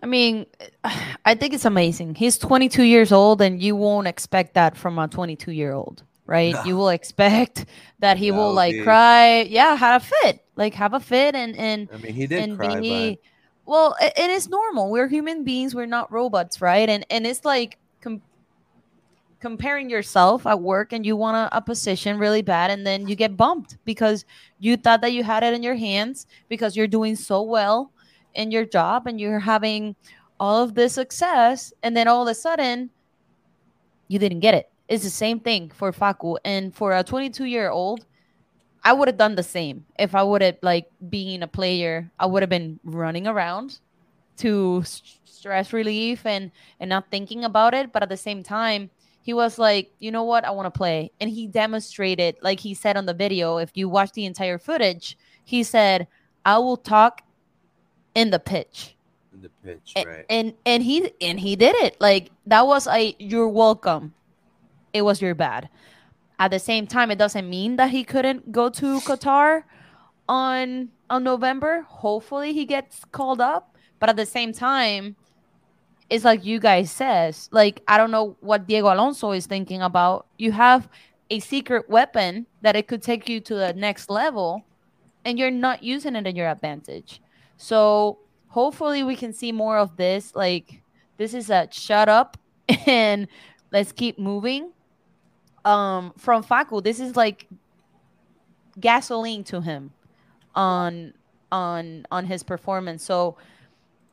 I 0.00 0.06
mean, 0.06 0.46
I 1.24 1.34
think 1.34 1.54
it's 1.54 1.64
amazing. 1.64 2.14
He's 2.14 2.38
22 2.38 2.82
years 2.82 3.12
old, 3.12 3.40
and 3.42 3.62
you 3.62 3.76
won't 3.76 4.06
expect 4.06 4.54
that 4.54 4.76
from 4.76 4.98
a 4.98 5.08
22 5.08 5.52
year 5.52 5.72
old, 5.72 6.02
right? 6.26 6.54
No. 6.54 6.64
You 6.64 6.76
will 6.76 6.90
expect 6.90 7.66
that 7.98 8.16
he 8.16 8.30
will 8.30 8.52
like 8.52 8.74
be... 8.74 8.82
cry. 8.82 9.42
Yeah, 9.42 9.76
have 9.76 10.02
a 10.02 10.04
fit, 10.04 10.44
like 10.56 10.74
have 10.74 10.94
a 10.94 11.00
fit, 11.00 11.34
and 11.34 11.56
and 11.56 11.88
I 11.92 11.96
mean, 11.98 12.14
he 12.14 12.26
did 12.26 12.56
cry, 12.56 12.80
be, 12.80 13.18
but 13.66 13.72
well, 13.72 13.96
it, 14.00 14.12
it 14.16 14.30
is 14.30 14.48
normal. 14.48 14.90
We're 14.90 15.08
human 15.08 15.44
beings. 15.44 15.74
We're 15.74 15.86
not 15.86 16.10
robots, 16.10 16.60
right? 16.60 16.88
And 16.88 17.04
and 17.10 17.26
it's 17.26 17.44
like 17.44 17.78
comparing 19.40 19.88
yourself 19.90 20.46
at 20.46 20.60
work, 20.60 20.92
and 20.92 21.04
you 21.06 21.16
want 21.16 21.36
a, 21.36 21.56
a 21.56 21.60
position 21.60 22.18
really 22.18 22.42
bad, 22.42 22.70
and 22.70 22.86
then 22.86 23.06
you 23.06 23.14
get 23.14 23.36
bumped 23.36 23.76
because 23.84 24.24
you 24.58 24.76
thought 24.76 25.00
that 25.00 25.12
you 25.12 25.24
had 25.24 25.42
it 25.42 25.54
in 25.54 25.62
your 25.62 25.76
hands 25.76 26.26
because 26.48 26.76
you're 26.76 26.86
doing 26.86 27.16
so 27.16 27.42
well 27.42 27.92
in 28.34 28.50
your 28.50 28.64
job 28.64 29.06
and 29.06 29.20
you're 29.20 29.38
having 29.38 29.94
all 30.40 30.62
of 30.62 30.74
this 30.74 30.94
success, 30.94 31.72
and 31.82 31.96
then 31.96 32.08
all 32.08 32.22
of 32.22 32.28
a 32.28 32.34
sudden 32.34 32.90
you 34.08 34.18
didn't 34.18 34.40
get 34.40 34.54
it. 34.54 34.70
It's 34.88 35.04
the 35.04 35.10
same 35.10 35.40
thing 35.40 35.70
for 35.74 35.92
Facu 35.92 36.38
and 36.44 36.74
for 36.74 36.96
a 36.96 37.04
22 37.04 37.44
year 37.44 37.70
old 37.70 38.06
I 38.84 38.92
would 38.92 39.08
have 39.08 39.18
done 39.18 39.34
the 39.34 39.42
same 39.42 39.84
if 39.98 40.14
I 40.14 40.22
would 40.22 40.42
have 40.42 40.56
like 40.62 40.90
being 41.10 41.42
a 41.42 41.48
player. 41.48 42.10
I 42.18 42.26
would 42.26 42.42
have 42.42 42.50
been 42.50 42.80
running 42.84 43.26
around 43.26 43.80
to 44.38 44.82
stress 45.24 45.72
relief 45.72 46.24
and 46.24 46.50
and 46.80 46.88
not 46.88 47.10
thinking 47.10 47.44
about 47.44 47.74
it 47.74 47.92
but 47.92 48.02
at 48.02 48.08
the 48.08 48.16
same 48.16 48.42
time 48.42 48.90
he 49.28 49.34
was 49.34 49.58
like 49.58 49.92
you 49.98 50.10
know 50.10 50.24
what? 50.24 50.46
I 50.46 50.52
want 50.52 50.72
to 50.72 50.78
play. 50.78 51.12
And 51.20 51.28
he 51.28 51.46
demonstrated 51.46 52.36
like 52.40 52.60
he 52.60 52.72
said 52.72 52.96
on 52.96 53.04
the 53.04 53.12
video 53.12 53.58
if 53.58 53.70
you 53.74 53.86
watch 53.86 54.12
the 54.12 54.24
entire 54.24 54.56
footage 54.56 55.18
he 55.44 55.62
said 55.62 56.08
i 56.46 56.56
will 56.56 56.78
talk 56.78 57.20
in 58.14 58.30
the 58.30 58.38
pitch. 58.38 58.96
In 59.34 59.42
the 59.42 59.50
pitch, 59.62 59.92
A- 59.96 60.06
right? 60.06 60.24
and 60.30 60.54
and 60.64 60.82
he 60.82 61.12
and 61.20 61.38
he 61.38 61.56
did 61.56 61.76
it. 61.76 62.00
Like 62.00 62.30
that 62.46 62.66
was 62.66 62.86
a 62.86 63.14
you're 63.18 63.50
welcome. 63.50 64.14
It 64.94 65.02
was 65.02 65.20
your 65.20 65.34
bad. 65.34 65.68
At 66.38 66.50
the 66.50 66.58
same 66.58 66.86
time 66.86 67.10
it 67.10 67.18
doesn't 67.18 67.50
mean 67.50 67.76
that 67.76 67.90
he 67.90 68.04
couldn't 68.04 68.50
go 68.50 68.70
to 68.70 69.00
qatar 69.00 69.64
on 70.26 70.88
on 71.10 71.22
november. 71.22 71.82
Hopefully 71.86 72.54
he 72.54 72.64
gets 72.64 73.04
called 73.12 73.42
up. 73.42 73.76
But 74.00 74.08
at 74.08 74.16
the 74.16 74.24
same 74.24 74.54
time 74.54 75.16
it's 76.10 76.24
like 76.24 76.44
you 76.44 76.58
guys 76.58 76.90
says 76.90 77.48
like 77.52 77.82
i 77.86 77.96
don't 77.98 78.10
know 78.10 78.36
what 78.40 78.66
diego 78.66 78.92
alonso 78.92 79.32
is 79.32 79.46
thinking 79.46 79.82
about. 79.82 80.26
You 80.38 80.52
have 80.52 80.88
a 81.30 81.40
secret 81.40 81.88
weapon 81.88 82.46
that 82.62 82.76
it 82.76 82.88
could 82.88 83.02
take 83.02 83.28
you 83.28 83.40
to 83.40 83.54
the 83.54 83.72
next 83.74 84.08
level 84.10 84.64
and 85.24 85.38
you're 85.38 85.50
not 85.50 85.82
using 85.82 86.16
it 86.16 86.26
in 86.26 86.36
your 86.36 86.48
advantage. 86.48 87.20
So 87.58 88.18
hopefully 88.48 89.02
we 89.02 89.14
can 89.14 89.32
see 89.32 89.52
more 89.52 89.76
of 89.76 89.96
this. 89.96 90.34
Like 90.34 90.82
this 91.18 91.34
is 91.34 91.50
a 91.50 91.68
shut 91.70 92.08
up 92.08 92.38
and 92.86 93.28
let's 93.72 93.92
keep 93.92 94.18
moving. 94.18 94.72
Um 95.64 96.12
from 96.16 96.42
Facu, 96.42 96.82
this 96.82 97.00
is 97.00 97.16
like 97.16 97.46
gasoline 98.80 99.44
to 99.44 99.60
him 99.60 99.90
on 100.54 101.12
on 101.52 102.06
on 102.10 102.24
his 102.24 102.42
performance. 102.42 103.02
So 103.04 103.36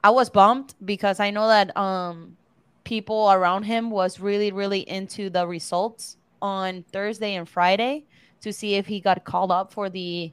i 0.06 0.10
was 0.10 0.30
bummed 0.30 0.74
because 0.84 1.20
i 1.20 1.30
know 1.30 1.48
that 1.48 1.76
um 1.76 2.36
people 2.84 3.32
around 3.32 3.64
him 3.64 3.90
was 3.90 4.20
really 4.20 4.52
really 4.52 4.88
into 4.98 5.30
the 5.30 5.46
results 5.46 6.18
on 6.42 6.84
thursday 6.92 7.36
and 7.36 7.48
friday 7.50 8.04
to 8.42 8.54
see 8.54 8.76
if 8.76 8.86
he 8.86 9.00
got 9.00 9.24
called 9.26 9.52
up 9.52 9.74
for 9.74 9.90
the 9.90 10.32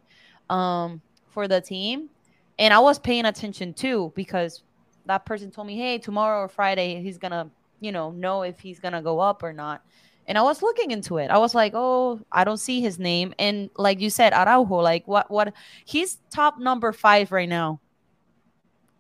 um 0.51 1.01
for 1.29 1.49
the 1.49 1.61
team 1.61 2.11
and 2.59 2.73
I 2.73 2.79
was 2.79 2.99
paying 2.99 3.25
attention 3.25 3.75
too 3.75 4.13
because 4.15 4.63
that 5.07 5.25
person 5.27 5.51
told 5.51 5.67
me, 5.67 5.77
"Hey, 5.77 5.99
tomorrow 5.99 6.43
or 6.43 6.49
Friday, 6.49 7.03
he's 7.03 7.19
gonna, 7.19 7.51
you 7.81 7.93
know, 7.93 8.11
know 8.13 8.43
if 8.43 8.61
he's 8.61 8.79
gonna 8.79 9.03
go 9.03 9.21
up 9.21 9.43
or 9.43 9.53
not." 9.53 9.83
And 10.29 10.39
I 10.39 10.43
was 10.43 10.63
looking 10.63 10.93
into 10.93 11.19
it. 11.19 11.31
I 11.31 11.39
was 11.39 11.55
like, 11.55 11.73
"Oh, 11.75 12.21
I 12.31 12.45
don't 12.45 12.59
see 12.59 12.81
his 12.81 12.99
name." 12.99 13.35
And 13.39 13.71
like 13.77 14.01
you 14.01 14.11
said, 14.11 14.33
Araujo, 14.33 14.77
like 14.77 15.09
what? 15.09 15.31
What? 15.31 15.55
He's 15.85 16.19
top 16.31 16.59
number 16.59 16.93
five 16.93 17.33
right 17.33 17.49
now, 17.49 17.81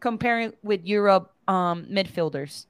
comparing 0.02 0.52
with 0.62 0.84
Europe 0.84 1.32
um, 1.46 1.86
midfielders. 1.86 2.66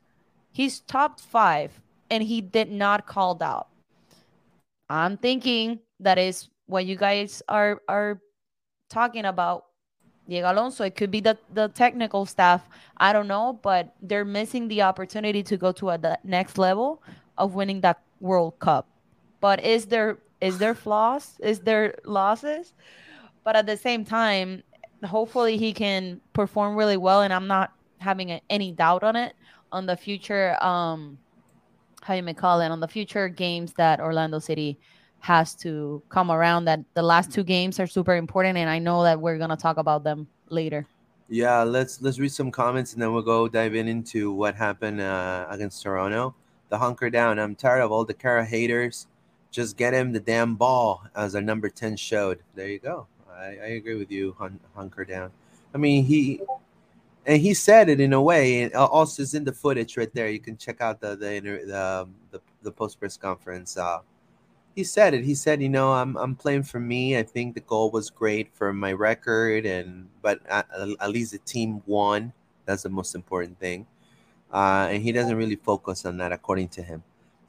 He's 0.53 0.81
top 0.81 1.19
five, 1.19 1.73
and 2.11 2.23
he 2.23 2.41
did 2.43 2.71
not 2.71 3.07
called 3.07 3.43
out. 3.43 3.69
I'm 4.89 5.17
thinking 5.17 5.81
that 5.99 6.19
is 6.19 6.51
what 6.67 6.85
you 6.85 6.95
guys 6.95 7.43
are 7.49 7.81
are 7.89 8.21
talking 8.91 9.25
about 9.25 9.65
Diego 10.29 10.53
Alonso. 10.53 10.85
It 10.85 10.95
could 10.95 11.11
be 11.11 11.21
the, 11.21 11.39
the 11.55 11.69
technical 11.69 12.27
staff. 12.27 12.69
I 12.99 13.15
don't 13.15 13.29
know, 13.29 13.59
but 13.63 13.95
they're 14.03 14.27
missing 14.27 14.69
the 14.69 14.83
opportunity 14.83 15.43
to 15.43 15.57
go 15.57 15.73
to 15.73 15.91
a 15.91 15.99
the 15.99 16.19
next 16.23 16.59
level 16.59 17.03
of 17.39 17.55
winning 17.55 17.81
that 17.81 18.03
World 18.21 18.59
Cup. 18.59 18.87
But 19.41 19.65
is 19.65 19.87
there 19.87 20.19
is 20.43 20.59
there 20.59 20.75
flaws? 20.75 21.41
Is 21.41 21.61
there 21.61 21.95
losses? 22.05 22.75
But 23.43 23.57
at 23.57 23.67
the 23.67 23.77
same 23.77 24.05
time, 24.05 24.63
hopefully 25.05 25.57
he 25.57 25.73
can 25.73 26.21
perform 26.33 26.77
really 26.77 26.97
well, 26.97 27.23
and 27.23 27.33
I'm 27.33 27.47
not 27.47 27.73
having 27.99 28.31
a, 28.31 28.41
any 28.51 28.73
doubt 28.73 29.03
on 29.03 29.17
it 29.17 29.35
on 29.71 29.87
the 29.87 29.97
future. 29.97 30.63
Um, 30.63 31.19
how 32.03 32.15
you 32.15 32.23
may 32.23 32.35
call 32.35 32.61
it 32.61 32.69
on 32.69 32.81
the 32.81 32.89
future 32.89 33.29
games 33.29 33.73
that 33.75 34.01
Orlando 34.01 34.39
City 34.39 34.79
has 35.21 35.55
to 35.55 36.03
come 36.09 36.31
around 36.33 36.65
that 36.65 36.81
the 36.95 37.03
last 37.03 37.31
two 37.33 37.45
games 37.45 37.79
are 37.79 37.87
super 37.87 38.17
important 38.17 38.59
and 38.59 38.69
I 38.69 38.81
know 38.81 39.05
that 39.05 39.21
we're 39.21 39.39
to 39.39 39.57
talk 39.57 39.77
about 39.77 40.03
them 40.03 40.27
later. 40.49 40.85
Yeah, 41.29 41.63
let's 41.63 42.03
let's 42.03 42.19
read 42.19 42.33
some 42.33 42.51
comments 42.51 42.93
and 42.93 43.01
then 43.01 43.13
we'll 43.13 43.23
go 43.23 43.47
dive 43.49 43.77
in 43.77 43.87
into 43.87 44.33
what 44.33 44.57
happened 44.57 45.01
uh, 45.01 45.47
against 45.49 45.83
Toronto. 45.83 46.35
The 46.71 46.79
hunker 46.79 47.09
down. 47.09 47.39
I'm 47.39 47.55
tired 47.55 47.83
of 47.83 47.93
all 47.93 48.05
the 48.05 48.15
Kara 48.15 48.45
haters. 48.45 49.07
Just 49.53 49.77
get 49.77 49.95
him 49.95 50.13
the 50.13 50.21
damn 50.21 50.57
ball, 50.57 51.05
as 51.15 51.35
our 51.35 51.43
number 51.43 51.69
ten 51.69 51.97
showed. 51.97 52.41
There 52.55 52.69
you 52.69 52.79
go. 52.79 53.07
I, 53.37 53.47
I 53.47 53.69
agree 53.79 53.97
with 53.97 54.11
you, 54.11 54.35
hun- 54.39 54.61
hunker 54.75 55.05
down. 55.05 55.31
I 55.75 55.79
mean, 55.79 56.05
he 56.05 56.41
and 57.27 57.41
he 57.41 57.55
said 57.55 57.89
it 57.89 58.01
in 58.01 58.13
a 58.13 58.21
way. 58.21 58.63
And 58.63 58.75
also, 58.75 59.23
it's 59.23 59.35
in 59.35 59.45
the 59.45 59.53
footage 59.53 59.97
right 59.97 60.13
there. 60.15 60.29
You 60.29 60.41
can 60.41 60.57
check 60.57 60.81
out 60.81 61.01
the 61.01 61.17
the 61.17 61.35
inter- 61.35 61.65
the 61.67 62.09
the, 62.31 62.41
the 62.63 62.73
post 62.73 62.99
press 62.99 63.17
conference. 63.17 63.77
Uh, 63.77 64.01
he 64.75 64.85
said 64.85 65.15
it. 65.15 65.25
He 65.25 65.35
said, 65.35 65.63
you 65.63 65.69
know, 65.69 65.93
I'm 65.93 66.17
I'm 66.17 66.35
playing 66.35 66.65
for 66.65 66.81
me. 66.81 67.19
I 67.19 67.23
think 67.23 67.55
the 67.55 67.61
goal 67.61 67.91
was 67.91 68.11
great 68.11 68.55
for 68.55 68.73
my 68.73 68.93
record, 68.93 69.67
and 69.67 70.09
but 70.23 70.41
at, 70.49 70.67
at 71.01 71.11
least 71.11 71.33
the 71.33 71.39
team 71.39 71.83
won. 71.87 72.33
That's 72.65 72.85
the 72.85 72.91
most 72.91 73.15
important 73.15 73.59
thing. 73.59 73.87
Uh, 74.53 74.89
and 74.91 75.03
he 75.03 75.13
doesn't 75.13 75.37
really 75.37 75.57
focus 75.57 76.05
on 76.05 76.19
that, 76.19 76.31
according 76.33 76.69
to 76.69 76.83
him. 76.83 77.03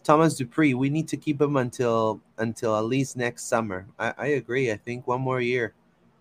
Thomas 0.03 0.35
Dupree, 0.35 0.73
we 0.73 0.89
need 0.89 1.07
to 1.07 1.17
keep 1.17 1.41
him 1.41 1.55
until 1.55 2.21
until 2.37 2.75
at 2.75 2.85
least 2.85 3.15
next 3.15 3.43
summer. 3.45 3.87
I, 3.97 4.13
I 4.17 4.27
agree. 4.39 4.71
I 4.71 4.77
think 4.77 5.07
one 5.07 5.21
more 5.21 5.39
year, 5.39 5.73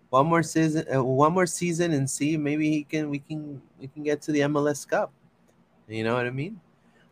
one 0.09 0.27
more 0.27 0.43
season, 0.43 0.85
uh, 0.93 1.03
one 1.03 1.33
more 1.33 1.45
season, 1.45 1.91
and 1.91 2.09
see 2.09 2.37
maybe 2.37 2.69
he 2.69 2.83
can 2.83 3.09
we 3.09 3.19
can 3.19 3.61
we 3.79 3.87
can 3.87 4.03
get 4.03 4.21
to 4.23 4.31
the 4.31 4.41
MLS 4.41 4.87
Cup. 4.87 5.11
You 5.87 6.03
know 6.03 6.15
what 6.15 6.25
I 6.25 6.31
mean? 6.31 6.61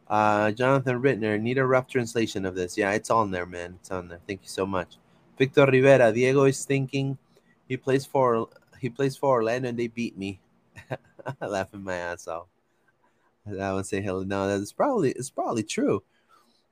Uh, 0.08 0.52
Jonathan 0.52 1.02
Rittner, 1.02 1.40
need 1.40 1.58
a 1.58 1.66
rough 1.66 1.88
translation 1.88 2.46
of 2.46 2.56
this. 2.56 2.78
Yeah, 2.78 2.92
it's 2.92 3.10
on 3.10 3.32
there, 3.32 3.46
man. 3.46 3.78
It's 3.80 3.92
on 3.92 4.08
there. 4.08 4.20
Thank 4.28 4.42
you 4.44 4.50
so 4.50 4.66
much. 4.66 4.98
Victor 5.38 5.66
Rivera, 5.66 6.12
Diego 6.12 6.44
is 6.44 6.66
thinking 6.66 7.18
he 7.68 7.78
plays 7.78 8.06
for 8.06 8.48
he 8.80 8.90
plays 8.90 9.16
for 9.18 9.30
Orlando 9.30 9.70
and 9.70 9.78
they 9.78 9.88
beat 9.88 10.18
me. 10.18 10.40
Laughing 11.42 11.84
my 11.84 11.96
ass 11.96 12.28
off. 12.28 12.48
I 13.60 13.74
would 13.74 13.86
say 13.86 14.02
hell 14.02 14.24
no. 14.24 14.48
That's 14.48 14.72
probably 14.72 15.12
it's 15.12 15.30
probably 15.30 15.64
true. 15.64 16.04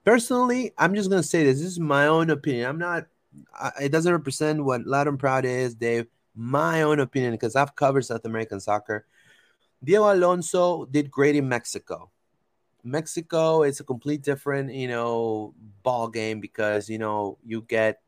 Personally, 0.06 0.72
I'm 0.78 0.96
just 0.96 1.10
gonna 1.10 1.24
say 1.24 1.44
this. 1.44 1.60
This 1.60 1.68
is 1.68 1.80
my 1.80 2.08
own 2.08 2.30
opinion. 2.30 2.70
I'm 2.70 2.80
not. 2.80 3.08
I, 3.54 3.72
it 3.84 3.92
doesn't 3.92 4.12
represent 4.12 4.64
what 4.64 4.86
Loud 4.86 5.08
and 5.08 5.20
Proud 5.20 5.46
is, 5.46 5.76
Dave. 5.76 6.08
My 6.36 6.82
own 6.84 7.00
opinion 7.00 7.34
because 7.34 7.56
I've 7.56 7.76
covered 7.76 8.06
South 8.06 8.26
American 8.26 8.60
soccer. 8.60 9.06
Diego 9.84 10.12
Alonso 10.14 10.86
did 10.86 11.12
great 11.12 11.36
in 11.36 11.48
Mexico. 11.48 12.12
Mexico 12.84 13.64
is 13.64 13.80
a 13.80 13.84
complete 13.84 14.22
different, 14.22 14.74
you 14.74 14.88
know, 14.88 15.54
ball 15.84 16.08
game 16.08 16.40
because 16.40 16.90
you 16.90 16.98
know 16.98 17.38
you 17.46 17.62
get 17.62 18.02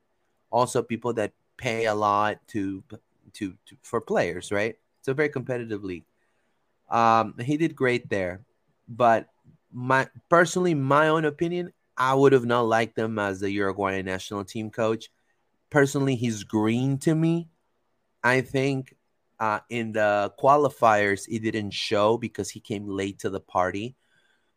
also 0.49 0.81
people 0.81 1.13
that 1.13 1.33
pay 1.57 1.85
a 1.85 1.95
lot 1.95 2.39
to 2.47 2.83
to, 3.33 3.53
to 3.65 3.75
for 3.81 4.01
players, 4.01 4.51
right? 4.51 4.75
It's 4.99 5.07
a 5.07 5.13
very 5.13 5.29
competitive 5.29 5.83
league. 5.83 6.05
Um, 6.89 7.35
he 7.39 7.57
did 7.57 7.75
great 7.75 8.09
there, 8.09 8.41
but 8.87 9.27
my 9.71 10.09
personally, 10.29 10.73
my 10.73 11.07
own 11.07 11.25
opinion, 11.25 11.71
I 12.01 12.15
would 12.15 12.33
have 12.33 12.45
not 12.45 12.61
liked 12.61 12.97
him 12.97 13.19
as 13.19 13.41
the 13.41 13.51
Uruguayan 13.51 14.07
national 14.07 14.43
team 14.43 14.71
coach. 14.71 15.11
Personally, 15.69 16.15
he's 16.15 16.43
green 16.43 16.97
to 16.99 17.13
me. 17.13 17.49
I 18.23 18.41
think 18.41 18.95
uh, 19.39 19.59
in 19.69 19.91
the 19.91 20.33
qualifiers, 20.41 21.27
it 21.29 21.43
didn't 21.43 21.73
show 21.73 22.17
because 22.17 22.49
he 22.49 22.59
came 22.59 22.87
late 22.87 23.19
to 23.19 23.29
the 23.29 23.39
party. 23.39 23.95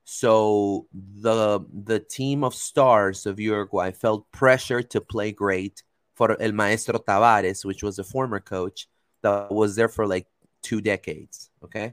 So 0.04 0.86
the 0.92 1.60
the 1.70 2.00
team 2.00 2.44
of 2.44 2.54
stars 2.54 3.26
of 3.26 3.38
Uruguay 3.38 3.90
felt 3.92 4.30
pressure 4.32 4.82
to 4.82 5.02
play 5.02 5.30
great 5.30 5.82
for 6.14 6.40
El 6.40 6.52
Maestro 6.52 6.98
Tabárez, 6.98 7.62
which 7.62 7.82
was 7.82 7.98
a 7.98 8.04
former 8.04 8.40
coach 8.40 8.88
that 9.20 9.52
was 9.52 9.76
there 9.76 9.88
for 9.88 10.06
like 10.06 10.26
two 10.62 10.80
decades. 10.80 11.50
Okay. 11.62 11.92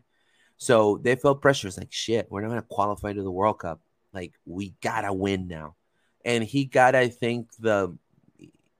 So 0.55 0.97
they 1.03 1.15
felt 1.17 1.41
pressure. 1.41 1.67
It's 1.67 1.77
like 1.77 1.91
shit, 1.91 2.27
we're 2.29 2.41
not 2.41 2.49
gonna 2.49 2.61
qualify 2.61 3.11
to 3.11 3.23
the 3.23 3.31
World 3.31 3.59
Cup. 3.59 3.81
Like 4.13 4.33
we 4.45 4.73
gotta 4.81 5.13
win 5.13 5.47
now. 5.47 5.75
And 6.23 6.43
he 6.43 6.65
got, 6.65 6.95
I 6.95 7.07
think, 7.07 7.49
the 7.59 7.97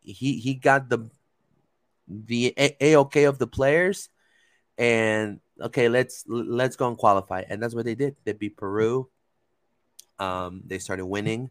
he 0.02 0.38
he 0.40 0.56
got 0.56 0.90
the 0.90 1.10
the 2.08 2.54
a 2.58 2.96
okay 2.98 3.24
of 3.26 3.38
the 3.38 3.48
players. 3.48 4.10
And 4.78 5.40
okay 5.60 5.90
let's 5.90 6.24
let's 6.28 6.76
go 6.76 6.88
and 6.88 6.98
qualify. 6.98 7.44
And 7.48 7.62
that's 7.62 7.76
what 7.76 7.86
they 7.86 7.96
did. 7.96 8.16
They 8.24 8.34
beat 8.34 8.58
peru. 8.58 9.10
Um 10.20 10.64
they 10.66 10.80
started 10.80 11.06
winning. 11.06 11.50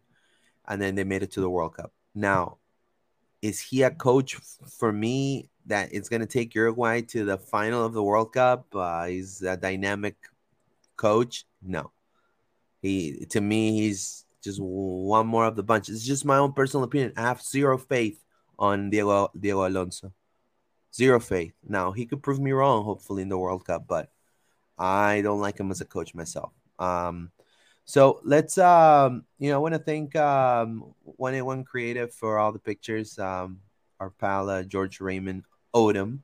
And 0.67 0.81
then 0.81 0.95
they 0.95 1.05
made 1.05 1.23
it 1.23 1.33
to 1.33 1.41
the 1.41 1.51
world 1.51 1.75
cup. 1.75 1.93
Now 2.15 2.59
is 3.43 3.61
he 3.61 3.83
a 3.83 3.91
coach 3.91 4.35
for 4.79 4.93
me 4.93 5.49
that 5.67 5.93
is 5.93 6.09
going 6.09 6.21
to 6.21 6.27
take 6.27 6.55
uruguay 6.55 7.01
to 7.01 7.25
the 7.25 7.39
final 7.39 7.85
of 7.85 7.95
the 7.95 8.03
world 8.03 8.35
cup? 8.35 8.67
Uh, 8.75 9.07
he's 9.07 9.41
a 9.43 9.57
dynamic 9.57 10.17
coach? 10.97 11.47
No 11.63 11.91
he 12.83 13.27
to 13.31 13.41
me 13.41 13.73
he's 13.73 14.25
just 14.43 14.59
one 14.61 15.27
more 15.27 15.45
of 15.45 15.57
the 15.57 15.63
bunch 15.63 15.89
it's 15.89 16.05
just 16.05 16.25
my 16.25 16.39
own 16.39 16.53
personal 16.53 16.85
opinion 16.85 17.13
i 17.17 17.23
have 17.23 17.43
zero 17.43 17.77
faith 17.77 18.23
on 18.59 18.91
diego 18.91 19.31
diego 19.39 19.67
alonso 19.67 20.13
zero 20.95 21.21
faith. 21.21 21.55
Now 21.67 21.93
he 21.93 22.07
could 22.07 22.23
prove 22.23 22.41
me 22.41 22.53
wrong, 22.53 22.85
hopefully 22.85 23.23
in 23.23 23.29
the 23.29 23.39
World 23.39 23.65
Cup, 23.65 23.87
but 23.87 24.11
I 24.79 25.21
don't 25.23 25.41
like 25.41 25.59
him 25.59 25.71
as 25.71 25.81
a 25.81 25.85
coach 25.85 26.15
myself. 26.15 26.53
Um, 26.79 27.31
so 27.85 28.21
let's, 28.25 28.57
um, 28.59 29.25
you 29.39 29.51
know, 29.51 29.57
I 29.57 29.59
want 29.59 29.75
to 29.75 29.81
thank 29.81 30.15
um, 30.17 30.95
181 31.03 31.65
Creative 31.65 32.13
for 32.13 32.39
all 32.39 32.53
the 32.53 32.59
pictures. 32.59 33.19
Um, 33.19 33.61
our 33.99 34.11
pal 34.11 34.49
uh, 34.49 34.63
George 34.63 35.01
Raymond 35.01 35.45
Odom, 35.75 36.21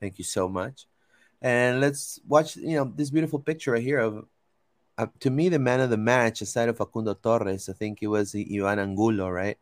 thank 0.00 0.18
you 0.18 0.24
so 0.24 0.48
much. 0.48 0.86
And 1.40 1.80
let's 1.80 2.18
watch, 2.26 2.56
you 2.56 2.76
know, 2.76 2.84
this 2.84 3.10
beautiful 3.10 3.38
picture 3.38 3.72
right 3.72 3.82
here 3.82 3.98
of, 3.98 4.26
uh, 4.96 5.06
to 5.20 5.30
me, 5.30 5.48
the 5.48 5.58
man 5.58 5.80
of 5.80 5.90
the 5.90 5.96
match 5.96 6.40
aside 6.40 6.68
of 6.68 6.76
Facundo 6.76 7.14
Torres. 7.14 7.68
I 7.68 7.72
think 7.72 7.98
it 8.02 8.06
was 8.06 8.34
Ivan 8.34 8.78
Angulo, 8.78 9.28
right? 9.28 9.58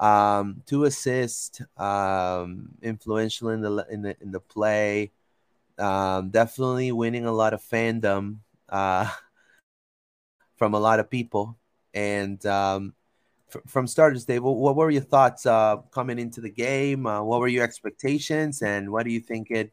Um, 0.00 0.62
two 0.66 0.84
assists, 0.84 1.60
um, 1.76 2.70
influential 2.82 3.50
in 3.50 3.62
the 3.62 3.86
in 3.90 4.02
the 4.02 4.16
in 4.20 4.32
the 4.32 4.40
play. 4.40 5.12
Um, 5.78 6.30
definitely 6.30 6.92
winning 6.92 7.26
a 7.26 7.32
lot 7.32 7.52
of 7.52 7.62
fandom 7.62 8.38
uh, 8.68 9.10
from 10.56 10.74
a 10.74 10.80
lot 10.80 11.00
of 11.00 11.10
people. 11.10 11.58
And 11.92 12.44
um, 12.46 12.94
f- 13.54 13.62
from 13.66 13.86
starters, 13.86 14.24
Dave, 14.24 14.42
what, 14.42 14.76
were 14.76 14.90
your 14.90 15.02
thoughts 15.02 15.46
uh, 15.46 15.78
coming 15.90 16.18
into 16.18 16.40
the 16.40 16.50
game? 16.50 17.06
Uh, 17.06 17.22
what 17.22 17.40
were 17.40 17.48
your 17.48 17.64
expectations, 17.64 18.62
and 18.62 18.90
what 18.90 19.04
do 19.04 19.12
you 19.12 19.20
think 19.20 19.50
it, 19.50 19.72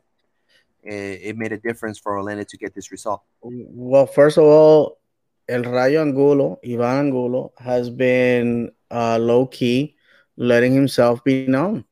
it 0.84 1.22
it 1.24 1.38
made 1.38 1.52
a 1.52 1.58
difference 1.58 2.00
for 2.00 2.18
Orlando 2.18 2.44
to 2.44 2.58
get 2.58 2.74
this 2.74 2.92
result? 2.92 3.22
Well, 3.42 4.06
first 4.06 4.38
of 4.38 4.44
all, 4.44 5.00
El 5.48 5.64
Rayo 5.64 6.02
Angulo, 6.02 6.60
Ivan 6.64 7.08
Angulo, 7.08 7.54
has 7.58 7.90
been 7.90 8.72
uh, 8.92 9.18
low 9.18 9.48
key, 9.48 9.96
letting 10.38 10.74
himself 10.74 11.24
be 11.24 11.48
known. 11.48 11.86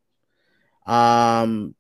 Um, 0.85 1.75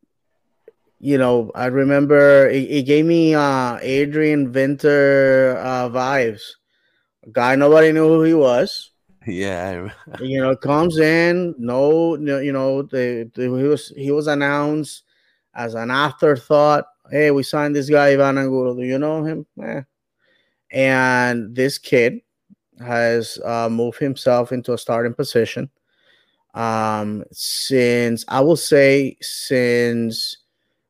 you 0.99 1.17
know, 1.17 1.51
I 1.55 1.65
remember 1.65 2.47
it, 2.47 2.69
it 2.69 2.83
gave 2.83 3.05
me 3.05 3.33
uh, 3.33 3.79
Adrian 3.81 4.51
Winter 4.51 5.57
uh, 5.59 5.89
vibes. 5.89 6.41
A 7.23 7.29
guy 7.31 7.55
nobody 7.55 7.91
knew 7.91 8.07
who 8.07 8.23
he 8.23 8.33
was. 8.33 8.91
Yeah, 9.25 9.89
You 10.19 10.41
know, 10.41 10.55
comes 10.55 10.97
in, 10.97 11.55
no, 11.57 12.15
no 12.15 12.39
you 12.39 12.51
know, 12.51 12.83
the, 12.83 13.29
the, 13.33 13.43
he 13.43 13.67
was 13.67 13.93
he 13.95 14.11
was 14.11 14.27
announced 14.27 15.03
as 15.53 15.73
an 15.73 15.91
afterthought. 15.91 16.85
Hey, 17.11 17.29
we 17.29 17.43
signed 17.43 17.75
this 17.75 17.89
guy 17.89 18.13
Ivan 18.13 18.37
Angulo. 18.37 18.73
Do 18.73 18.83
you 18.83 18.97
know 18.97 19.21
him? 19.21 19.45
Eh. 19.61 19.81
And 20.71 21.53
this 21.53 21.77
kid 21.77 22.21
has 22.79 23.37
uh, 23.43 23.67
moved 23.69 23.99
himself 23.99 24.53
into 24.53 24.71
a 24.71 24.77
starting 24.77 25.13
position. 25.13 25.69
Um, 26.53 27.25
since 27.33 28.23
I 28.29 28.39
will 28.39 28.55
say 28.55 29.17
since 29.19 30.37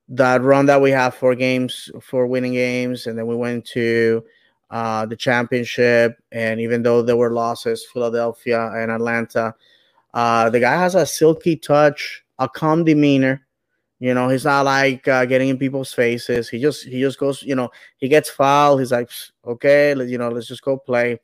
that 0.10 0.44
run 0.44 0.68
that 0.68 0.80
we 0.80 0.92
have 0.92 1.16
four 1.16 1.34
games 1.34 1.90
for 2.00 2.28
winning 2.28 2.54
games, 2.54 3.08
and 3.08 3.18
then 3.18 3.26
we 3.26 3.36
went 3.36 3.66
to 3.70 4.24
uh, 4.70 5.08
the 5.08 5.16
championship. 5.16 6.22
And 6.32 6.62
even 6.62 6.84
though 6.84 7.02
there 7.02 7.18
were 7.18 7.32
losses, 7.32 7.84
Philadelphia 7.92 8.72
and 8.76 8.92
Atlanta, 8.92 9.56
uh, 10.14 10.52
the 10.52 10.60
guy 10.60 10.76
has 10.76 10.94
a 10.94 11.08
silky 11.08 11.56
touch, 11.56 12.24
a 12.38 12.48
calm 12.48 12.84
demeanor. 12.84 13.42
You 14.02 14.14
know, 14.14 14.28
he's 14.28 14.46
not 14.46 14.66
like 14.66 15.08
uh, 15.08 15.26
getting 15.26 15.50
in 15.50 15.58
people's 15.58 15.94
faces. 15.94 16.50
He 16.50 16.60
just 16.60 16.86
he 16.86 17.00
just 17.00 17.20
goes. 17.20 17.44
You 17.44 17.56
know, 17.56 17.72
he 17.98 18.10
gets 18.10 18.30
fouled. 18.30 18.80
He's 18.82 18.92
like, 18.92 19.10
okay, 19.46 19.94
let, 19.94 20.10
you 20.10 20.18
know, 20.18 20.30
let's 20.30 20.48
just 20.48 20.64
go 20.64 20.76
play. 20.76 21.20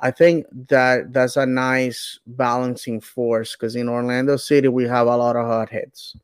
I 0.00 0.10
think 0.10 0.46
that 0.68 1.12
that's 1.12 1.36
a 1.36 1.46
nice 1.46 2.18
balancing 2.26 3.00
force 3.00 3.54
because 3.54 3.76
in 3.76 3.88
Orlando 3.88 4.36
City 4.36 4.68
we 4.68 4.84
have 4.84 5.06
a 5.06 5.16
lot 5.16 5.36
of 5.36 5.46
hot 5.46 5.70
hits 5.70 6.16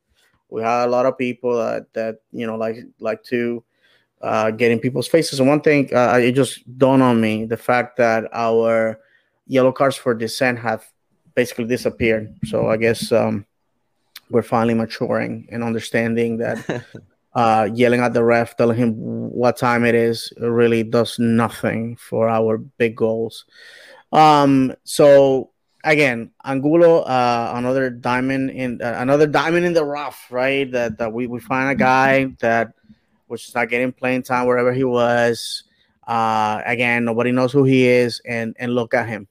we 0.51 0.63
have 0.63 0.89
a 0.89 0.91
lot 0.91 1.07
of 1.07 1.17
people 1.17 1.57
that 1.57 1.93
that 1.95 2.17
you 2.33 2.47
know 2.47 2.57
like 2.57 2.77
like 2.99 3.23
to 3.25 3.65
uh, 4.21 4.51
get 4.51 4.71
in 4.71 4.79
people's 4.79 5.09
faces. 5.09 5.41
And 5.41 5.49
one 5.49 5.63
thing 5.63 5.89
uh, 5.95 6.19
it 6.21 6.33
just 6.33 6.77
dawned 6.77 7.03
on 7.03 7.21
me 7.21 7.47
the 7.47 7.57
fact 7.57 7.97
that 7.97 8.29
our 8.33 9.01
yellow 9.47 9.73
cards 9.73 9.97
for 9.97 10.15
dissent 10.15 10.59
have 10.59 10.85
basically 11.35 11.65
disappeared. 11.65 12.37
So 12.45 12.69
I 12.69 12.77
guess 12.77 13.13
um, 13.13 13.47
we're 14.31 14.43
finally 14.43 14.75
maturing 14.75 15.49
and 15.51 15.63
understanding 15.63 16.39
that 16.39 16.85
uh, 17.35 17.69
yelling 17.73 18.01
at 18.01 18.15
the 18.15 18.25
ref, 18.25 18.57
telling 18.57 18.77
him 18.77 18.95
what 18.95 19.57
time 19.57 19.85
it 19.85 19.95
is, 19.95 20.33
really 20.39 20.83
does 20.83 21.19
nothing 21.19 21.97
for 21.97 22.29
our 22.29 22.59
big 22.59 22.97
goals. 22.97 23.45
Um, 24.13 24.75
so 24.85 25.51
again, 25.85 26.31
Angulo, 26.45 27.01
uh, 27.01 27.53
another 27.55 27.91
diamond 27.91 28.51
in 28.51 28.81
uh, 28.83 28.97
another 28.99 29.27
diamond 29.27 29.67
in 29.67 29.73
the 29.73 29.85
rough, 29.85 30.27
right? 30.31 30.71
That 30.71 30.99
that 30.99 31.13
we, 31.13 31.27
we 31.27 31.41
find 31.41 31.71
a 31.71 31.75
guy 31.75 32.27
that 32.41 32.73
was 33.29 33.43
just 33.43 33.55
not 33.55 33.69
getting 33.69 33.93
playing 33.93 34.23
time 34.23 34.47
wherever 34.47 34.73
he 34.73 34.85
was. 34.85 35.65
Uh, 36.07 36.61
again, 36.67 37.05
nobody 37.05 37.31
knows 37.31 37.53
who 37.53 37.65
he 37.65 37.87
is, 37.87 38.21
and 38.27 38.57
and 38.59 38.75
look 38.75 38.95
at 38.95 39.09
him. 39.09 39.29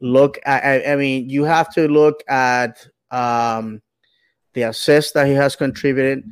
Look 0.00 0.38
at, 0.44 0.64
I, 0.64 0.92
I 0.92 0.96
mean, 0.96 1.30
you 1.30 1.44
have 1.44 1.72
to 1.74 1.88
look 1.88 2.22
at 2.28 2.86
um, 3.10 3.80
the 4.54 4.62
assist 4.62 5.14
that 5.14 5.26
he 5.26 5.34
has 5.34 5.56
contributed. 5.56 6.24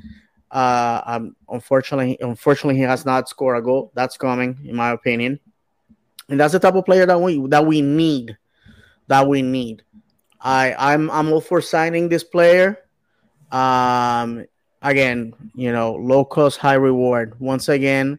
Uh, 0.51 1.01
um, 1.07 1.37
unfortunately, 1.49 2.17
unfortunately, 2.21 2.77
he 2.77 2.83
has 2.83 3.05
not 3.07 3.29
scored 3.29 3.59
a 3.59 3.63
goal. 3.63 3.91
That's 3.95 4.17
coming, 4.17 4.59
in 4.65 4.77
my 4.77 4.91
opinion, 4.91 5.41
and 6.29 6.39
that's 6.39 6.53
the 6.53 6.61
type 6.61 6.75
of 6.75 6.85
player 6.85 7.07
that 7.07 7.21
we 7.21 7.47
that 7.49 7.65
we 7.65 7.81
need 7.81 8.37
that 9.09 9.27
we 9.27 9.43
need. 9.43 9.83
I 10.41 10.75
I'm 10.79 11.11
I'm 11.11 11.33
all 11.33 11.41
for 11.41 11.61
signing 11.61 12.09
this 12.09 12.25
player. 12.25 12.79
Um, 13.51 14.45
again, 14.81 15.35
you 15.55 15.73
know, 15.73 15.95
low 15.95 16.25
cost, 16.25 16.59
high 16.59 16.75
reward. 16.75 17.39
Once 17.39 17.69
again, 17.69 18.19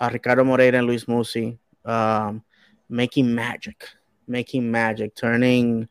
uh, 0.00 0.10
Ricardo 0.12 0.44
Moreira 0.44 0.78
and 0.78 0.86
Luiz 0.86 1.04
Muzzi 1.04 1.58
um, 1.84 2.42
making 2.88 3.34
magic, 3.34 3.88
making 4.26 4.70
magic, 4.70 5.14
turning 5.14 5.88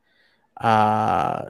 uh, 0.61 1.45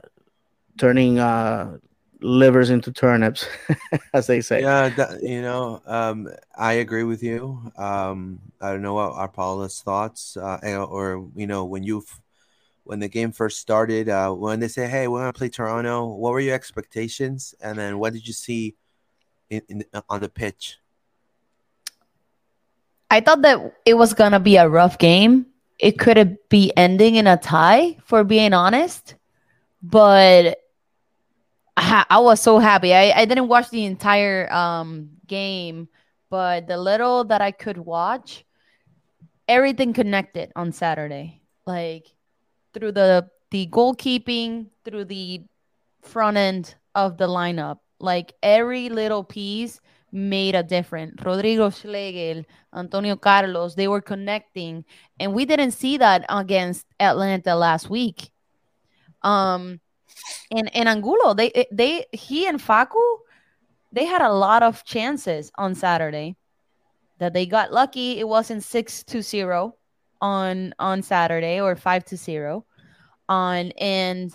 turning 0.76 1.18
uh, 1.18 1.78
livers 2.20 2.70
into 2.70 2.92
turnips, 2.92 3.46
as 4.12 4.26
they 4.26 4.40
say. 4.40 4.62
Yeah, 4.62 4.88
that, 4.90 5.22
you 5.22 5.42
know, 5.42 5.82
um, 5.86 6.28
I 6.56 6.74
agree 6.74 7.04
with 7.04 7.22
you. 7.22 7.72
Um, 7.76 8.40
I 8.60 8.72
don't 8.72 8.82
know 8.82 8.94
what 8.94 9.12
are 9.12 9.28
Paula's 9.28 9.80
thoughts, 9.80 10.36
uh, 10.36 10.58
or 10.88 11.28
you 11.34 11.46
know, 11.46 11.64
when 11.64 11.82
you've 11.82 12.20
when 12.84 13.00
the 13.00 13.08
game 13.08 13.32
first 13.32 13.60
started, 13.60 14.08
uh, 14.08 14.32
when 14.32 14.60
they 14.60 14.68
say, 14.68 14.88
"Hey, 14.88 15.08
we're 15.08 15.20
gonna 15.20 15.32
play 15.32 15.48
Toronto," 15.48 16.06
what 16.06 16.32
were 16.32 16.40
your 16.40 16.54
expectations, 16.54 17.54
and 17.60 17.78
then 17.78 17.98
what 17.98 18.12
did 18.12 18.26
you 18.26 18.32
see 18.32 18.74
in, 19.50 19.62
in 19.68 19.84
on 20.08 20.20
the 20.20 20.28
pitch? 20.28 20.78
I 23.10 23.20
thought 23.20 23.42
that 23.42 23.74
it 23.86 23.94
was 23.94 24.14
gonna 24.14 24.40
be 24.40 24.56
a 24.56 24.68
rough 24.68 24.98
game. 24.98 25.46
It 25.78 25.98
could 25.98 26.38
be 26.48 26.72
ending 26.76 27.14
in 27.14 27.26
a 27.26 27.36
tie, 27.36 27.96
for 28.04 28.24
being 28.24 28.52
honest. 28.52 29.14
But 29.80 30.58
I, 32.10 32.18
was 32.18 32.40
so 32.40 32.58
happy. 32.58 32.94
I, 32.94 33.12
I 33.12 33.24
didn't 33.24 33.48
watch 33.48 33.70
the 33.70 33.84
entire 33.84 34.52
um, 34.52 35.10
game, 35.26 35.88
but 36.30 36.66
the 36.66 36.76
little 36.76 37.24
that 37.24 37.40
I 37.40 37.50
could 37.50 37.78
watch, 37.78 38.44
everything 39.46 39.92
connected 39.92 40.52
on 40.56 40.72
Saturday. 40.72 41.42
Like 41.66 42.06
through 42.74 42.92
the 42.92 43.28
the 43.50 43.66
goalkeeping, 43.66 44.66
through 44.84 45.06
the 45.06 45.42
front 46.02 46.36
end 46.36 46.74
of 46.94 47.16
the 47.16 47.26
lineup. 47.26 47.78
Like 48.00 48.32
every 48.42 48.88
little 48.88 49.24
piece 49.24 49.80
made 50.12 50.54
a 50.54 50.62
difference. 50.62 51.20
Rodrigo 51.22 51.70
Schlegel, 51.70 52.44
Antonio 52.74 53.16
Carlos, 53.16 53.74
they 53.74 53.88
were 53.88 54.00
connecting, 54.00 54.84
and 55.18 55.34
we 55.34 55.44
didn't 55.44 55.72
see 55.72 55.98
that 55.98 56.24
against 56.28 56.86
Atlanta 57.00 57.54
last 57.54 57.90
week. 57.90 58.30
Um, 59.22 59.80
and 60.50 60.74
and 60.74 60.88
Angulo, 60.88 61.34
they 61.34 61.66
they 61.70 62.06
he 62.12 62.46
and 62.46 62.60
Facu, 62.60 63.18
they 63.92 64.04
had 64.04 64.22
a 64.22 64.32
lot 64.32 64.62
of 64.62 64.84
chances 64.84 65.50
on 65.56 65.74
Saturday. 65.74 66.36
That 67.18 67.32
they 67.32 67.46
got 67.46 67.72
lucky. 67.72 68.20
It 68.20 68.28
wasn't 68.28 68.62
six 68.62 69.02
to 69.04 69.22
zero 69.22 69.74
on 70.20 70.74
on 70.78 71.02
Saturday 71.02 71.60
or 71.60 71.74
five 71.74 72.04
to 72.06 72.16
zero. 72.16 72.64
On 73.28 73.72
and 73.72 74.32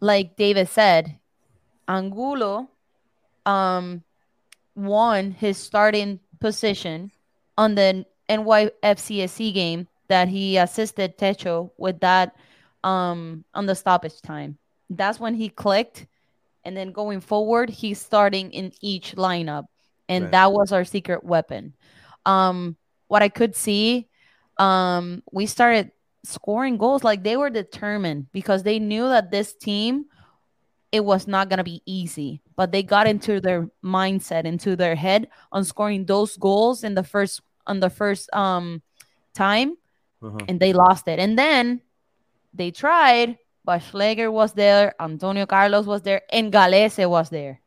like 0.00 0.36
David 0.36 0.68
said, 0.68 1.18
Angulo 1.88 2.68
um 3.46 4.02
won 4.74 5.30
his 5.30 5.56
starting 5.56 6.20
position 6.40 7.10
on 7.56 7.74
the 7.74 8.04
NYCFC 8.28 9.54
game 9.54 9.88
that 10.08 10.28
he 10.28 10.56
assisted 10.56 11.16
Tesho 11.16 11.70
with 11.78 12.00
that 12.00 12.36
um 12.86 13.44
on 13.52 13.66
the 13.66 13.74
stoppage 13.74 14.22
time. 14.22 14.56
That's 14.88 15.18
when 15.18 15.34
he 15.34 15.48
clicked 15.50 16.06
and 16.64 16.76
then 16.76 16.92
going 16.92 17.20
forward 17.20 17.68
he's 17.70 17.98
starting 18.00 18.52
in 18.54 18.72
each 18.80 19.16
lineup 19.16 19.66
and 20.08 20.24
right. 20.24 20.32
that 20.32 20.52
was 20.52 20.70
our 20.72 20.84
secret 20.86 21.24
weapon. 21.24 21.74
Um 22.24 22.76
what 23.08 23.22
I 23.22 23.28
could 23.28 23.54
see 23.56 24.06
um 24.58 25.22
we 25.32 25.46
started 25.46 25.90
scoring 26.24 26.76
goals 26.78 27.04
like 27.04 27.22
they 27.22 27.36
were 27.36 27.50
determined 27.50 28.26
because 28.32 28.62
they 28.62 28.78
knew 28.78 29.06
that 29.08 29.30
this 29.30 29.54
team 29.54 30.06
it 30.92 31.04
was 31.04 31.26
not 31.26 31.48
going 31.50 31.58
to 31.58 31.64
be 31.64 31.82
easy, 31.84 32.40
but 32.56 32.70
they 32.72 32.82
got 32.82 33.06
into 33.06 33.40
their 33.40 33.68
mindset, 33.84 34.44
into 34.46 34.76
their 34.76 34.94
head 34.94 35.28
on 35.52 35.64
scoring 35.64 36.06
those 36.06 36.36
goals 36.38 36.84
in 36.84 36.94
the 36.94 37.02
first 37.02 37.42
on 37.66 37.80
the 37.80 37.90
first 37.90 38.30
um 38.32 38.82
time 39.34 39.76
Uh-huh. 40.22 40.48
and 40.48 40.58
they 40.58 40.72
lost 40.72 41.06
it. 41.08 41.18
And 41.18 41.36
then 41.36 41.82
they 42.56 42.70
tried, 42.70 43.38
but 43.64 43.80
Schlegel 43.80 44.32
was 44.32 44.52
there, 44.52 44.94
Antonio 45.00 45.46
Carlos 45.46 45.86
was 45.86 46.02
there, 46.02 46.22
and 46.30 46.52
Gallese 46.52 47.08
was 47.08 47.30
there. 47.30 47.60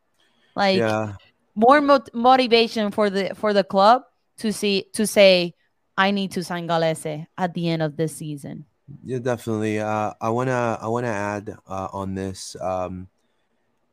Like 0.55 0.77
yeah, 0.77 1.13
more 1.55 1.81
mot- 1.81 2.13
motivation 2.13 2.91
for 2.91 3.09
the 3.09 3.35
for 3.35 3.53
the 3.53 3.63
club 3.63 4.03
to 4.37 4.51
see 4.51 4.85
to 4.93 5.05
say 5.05 5.53
I 5.97 6.11
need 6.11 6.31
to 6.31 6.43
sign 6.43 6.67
Gallese 6.67 7.27
at 7.37 7.53
the 7.53 7.69
end 7.69 7.81
of 7.81 7.97
this 7.97 8.15
season. 8.15 8.65
yeah, 9.03 9.19
definitely. 9.19 9.79
Uh, 9.79 10.13
I 10.19 10.29
wanna 10.29 10.79
I 10.81 10.87
wanna 10.87 11.07
add 11.07 11.57
uh, 11.67 11.87
on 11.91 12.15
this 12.15 12.55
um, 12.61 13.07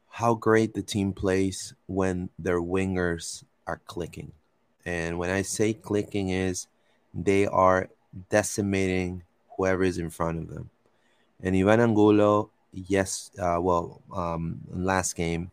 how 0.08 0.34
great 0.34 0.74
the 0.74 0.82
team 0.82 1.12
plays 1.12 1.74
when 1.86 2.30
their 2.38 2.60
wingers 2.60 3.44
are 3.66 3.80
clicking, 3.86 4.32
and 4.84 5.18
when 5.18 5.30
I 5.30 5.42
say 5.42 5.74
clicking 5.74 6.30
is 6.30 6.68
they 7.12 7.46
are 7.46 7.88
decimating 8.30 9.22
whoever 9.56 9.82
is 9.82 9.98
in 9.98 10.10
front 10.10 10.38
of 10.38 10.48
them. 10.48 10.70
And 11.42 11.54
Ivan 11.54 11.80
Angulo, 11.80 12.50
yes, 12.72 13.30
uh, 13.38 13.58
well, 13.60 14.02
um, 14.14 14.60
last 14.70 15.16
game, 15.16 15.50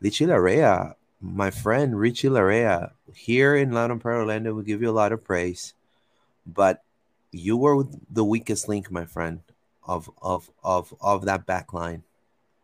Richie 0.00 0.26
Laryea, 0.26 0.94
my 1.20 1.50
friend 1.50 1.98
Richie 1.98 2.28
Laryea, 2.28 2.92
here 3.14 3.56
in 3.56 3.72
Loud 3.72 3.90
and 3.90 4.00
Proud 4.00 4.20
Orlando, 4.20 4.54
will 4.54 4.62
give 4.62 4.82
you 4.82 4.90
a 4.90 4.92
lot 4.92 5.12
of 5.12 5.24
praise, 5.24 5.74
but 6.46 6.82
you 7.32 7.56
were 7.56 7.84
the 8.10 8.24
weakest 8.24 8.68
link, 8.68 8.90
my 8.90 9.04
friend, 9.04 9.40
of 9.84 10.10
of 10.22 10.50
of 10.62 10.94
of 11.00 11.24
that 11.26 11.46
back 11.46 11.72
line, 11.72 12.02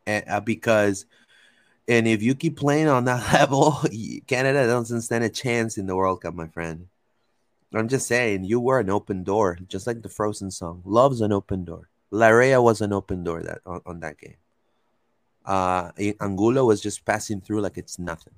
and 0.06 0.24
uh, 0.28 0.40
because. 0.40 1.06
And 1.86 2.08
if 2.08 2.22
you 2.22 2.34
keep 2.34 2.56
playing 2.56 2.88
on 2.88 3.04
that 3.04 3.30
level, 3.34 3.76
Canada 4.26 4.66
doesn't 4.66 5.02
stand 5.02 5.22
a 5.22 5.28
chance 5.28 5.76
in 5.76 5.84
the 5.84 5.94
World 5.94 6.22
Cup, 6.22 6.32
my 6.32 6.48
friend. 6.48 6.88
I'm 7.74 7.88
just 7.88 8.06
saying, 8.06 8.44
you 8.44 8.58
were 8.58 8.80
an 8.80 8.88
open 8.88 9.22
door, 9.22 9.58
just 9.68 9.86
like 9.86 10.00
the 10.00 10.08
Frozen 10.08 10.50
song. 10.50 10.80
Love's 10.86 11.20
an 11.20 11.30
open 11.30 11.66
door. 11.66 11.90
Laryea 12.14 12.62
was 12.62 12.80
an 12.80 12.92
open 12.92 13.24
door 13.24 13.42
that 13.42 13.58
on, 13.66 13.80
on 13.84 14.00
that 14.00 14.18
game. 14.18 14.36
Uh, 15.44 15.90
Angulo 16.20 16.64
was 16.64 16.80
just 16.80 17.04
passing 17.04 17.40
through 17.40 17.60
like 17.60 17.76
it's 17.76 17.98
nothing. 17.98 18.34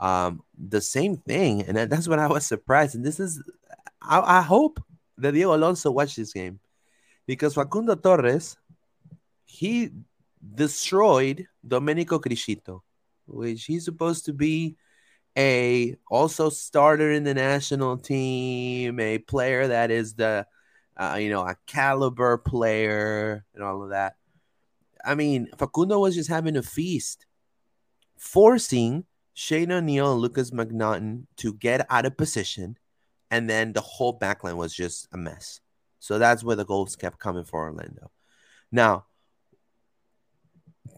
Um, 0.00 0.42
the 0.56 0.80
same 0.80 1.16
thing, 1.16 1.62
and 1.62 1.76
that's 1.76 2.08
what 2.08 2.18
I 2.18 2.28
was 2.28 2.46
surprised. 2.46 2.94
And 2.94 3.04
this 3.04 3.20
is, 3.20 3.42
I, 4.00 4.38
I 4.38 4.42
hope 4.42 4.80
that 5.18 5.32
Diego 5.32 5.54
Alonso 5.54 5.90
watched 5.90 6.16
this 6.16 6.32
game 6.32 6.60
because 7.26 7.54
Facundo 7.54 7.94
Torres, 7.94 8.56
he 9.44 9.90
destroyed 10.54 11.46
Domenico 11.66 12.18
Criscito, 12.18 12.80
which 13.26 13.64
he's 13.64 13.84
supposed 13.84 14.24
to 14.26 14.32
be 14.32 14.76
a 15.36 15.96
also 16.08 16.48
starter 16.48 17.10
in 17.10 17.24
the 17.24 17.34
national 17.34 17.98
team, 17.98 19.00
a 19.00 19.18
player 19.18 19.66
that 19.68 19.90
is 19.90 20.14
the 20.14 20.46
uh, 20.96 21.16
you 21.20 21.30
know 21.30 21.42
a 21.42 21.56
caliber 21.66 22.38
player 22.38 23.44
and 23.54 23.62
all 23.62 23.82
of 23.82 23.90
that. 23.90 24.16
I 25.04 25.14
mean, 25.14 25.48
Facundo 25.58 25.98
was 25.98 26.14
just 26.14 26.30
having 26.30 26.56
a 26.56 26.62
feast, 26.62 27.26
forcing 28.16 29.04
Shane 29.34 29.72
O'Neill 29.72 30.12
and 30.12 30.20
Lukas 30.20 30.50
MacNaughton 30.50 31.26
to 31.36 31.54
get 31.54 31.86
out 31.90 32.06
of 32.06 32.16
position, 32.16 32.78
and 33.30 33.50
then 33.50 33.72
the 33.72 33.80
whole 33.80 34.18
backline 34.18 34.56
was 34.56 34.74
just 34.74 35.08
a 35.12 35.16
mess. 35.16 35.60
So 35.98 36.18
that's 36.18 36.44
where 36.44 36.56
the 36.56 36.64
goals 36.64 36.96
kept 36.96 37.18
coming 37.18 37.44
for 37.44 37.64
Orlando. 37.64 38.10
Now, 38.70 39.06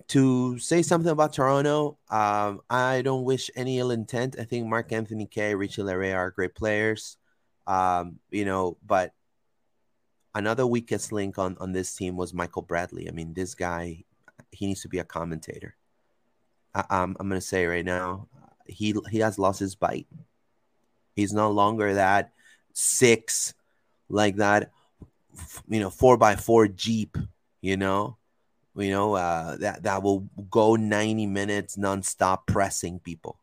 to 0.09 0.59
say 0.59 0.83
something 0.83 1.11
about 1.11 1.33
Toronto, 1.33 1.99
um, 2.11 2.61
I 2.71 3.03
don't 3.03 3.25
wish 3.25 3.51
any 3.57 3.79
ill 3.79 3.91
intent. 3.91 4.37
I 4.39 4.45
think 4.45 4.67
Mark-Anthony 4.67 5.27
Kaye, 5.27 5.55
Richie 5.55 5.83
Laryea 5.83 6.17
are 6.17 6.31
great 6.31 6.55
players. 6.55 7.17
Um, 7.67 8.21
you 8.31 8.45
know, 8.45 8.77
but 8.87 9.13
another 10.37 10.67
weakest 10.67 11.13
link 11.13 11.39
on 11.39 11.57
on 11.59 11.73
this 11.73 11.95
team 11.97 12.17
was 12.17 12.35
Michael 12.35 12.63
Bradley. 12.63 13.09
I 13.09 13.13
mean, 13.13 13.33
this 13.33 13.55
guy, 13.55 14.05
he 14.53 14.67
needs 14.67 14.83
to 14.83 14.89
be 14.89 14.99
a 14.99 15.05
commentator. 15.05 15.75
I, 16.75 16.85
I'm 16.91 17.17
I'm 17.19 17.29
gonna 17.29 17.41
say 17.41 17.67
right 17.67 17.85
now, 17.85 18.29
he 18.67 18.95
he 19.11 19.19
has 19.21 19.39
lost 19.39 19.59
his 19.61 19.75
bite. 19.75 20.07
He's 21.15 21.33
no 21.33 21.51
longer 21.51 21.95
that 21.95 22.33
six, 22.75 23.55
like 24.11 24.37
that, 24.37 24.71
you 25.69 25.81
know, 25.81 25.91
four 25.91 26.19
by 26.19 26.37
four 26.37 26.69
Jeep. 26.69 27.17
You 27.63 27.79
know, 27.79 28.19
you 28.77 28.91
know 28.91 29.15
uh, 29.15 29.57
that 29.57 29.83
that 29.85 30.03
will 30.03 30.29
go 30.51 30.77
90 30.77 31.27
minutes 31.27 31.77
nonstop 31.77 32.47
pressing 32.47 33.01
people. 33.01 33.41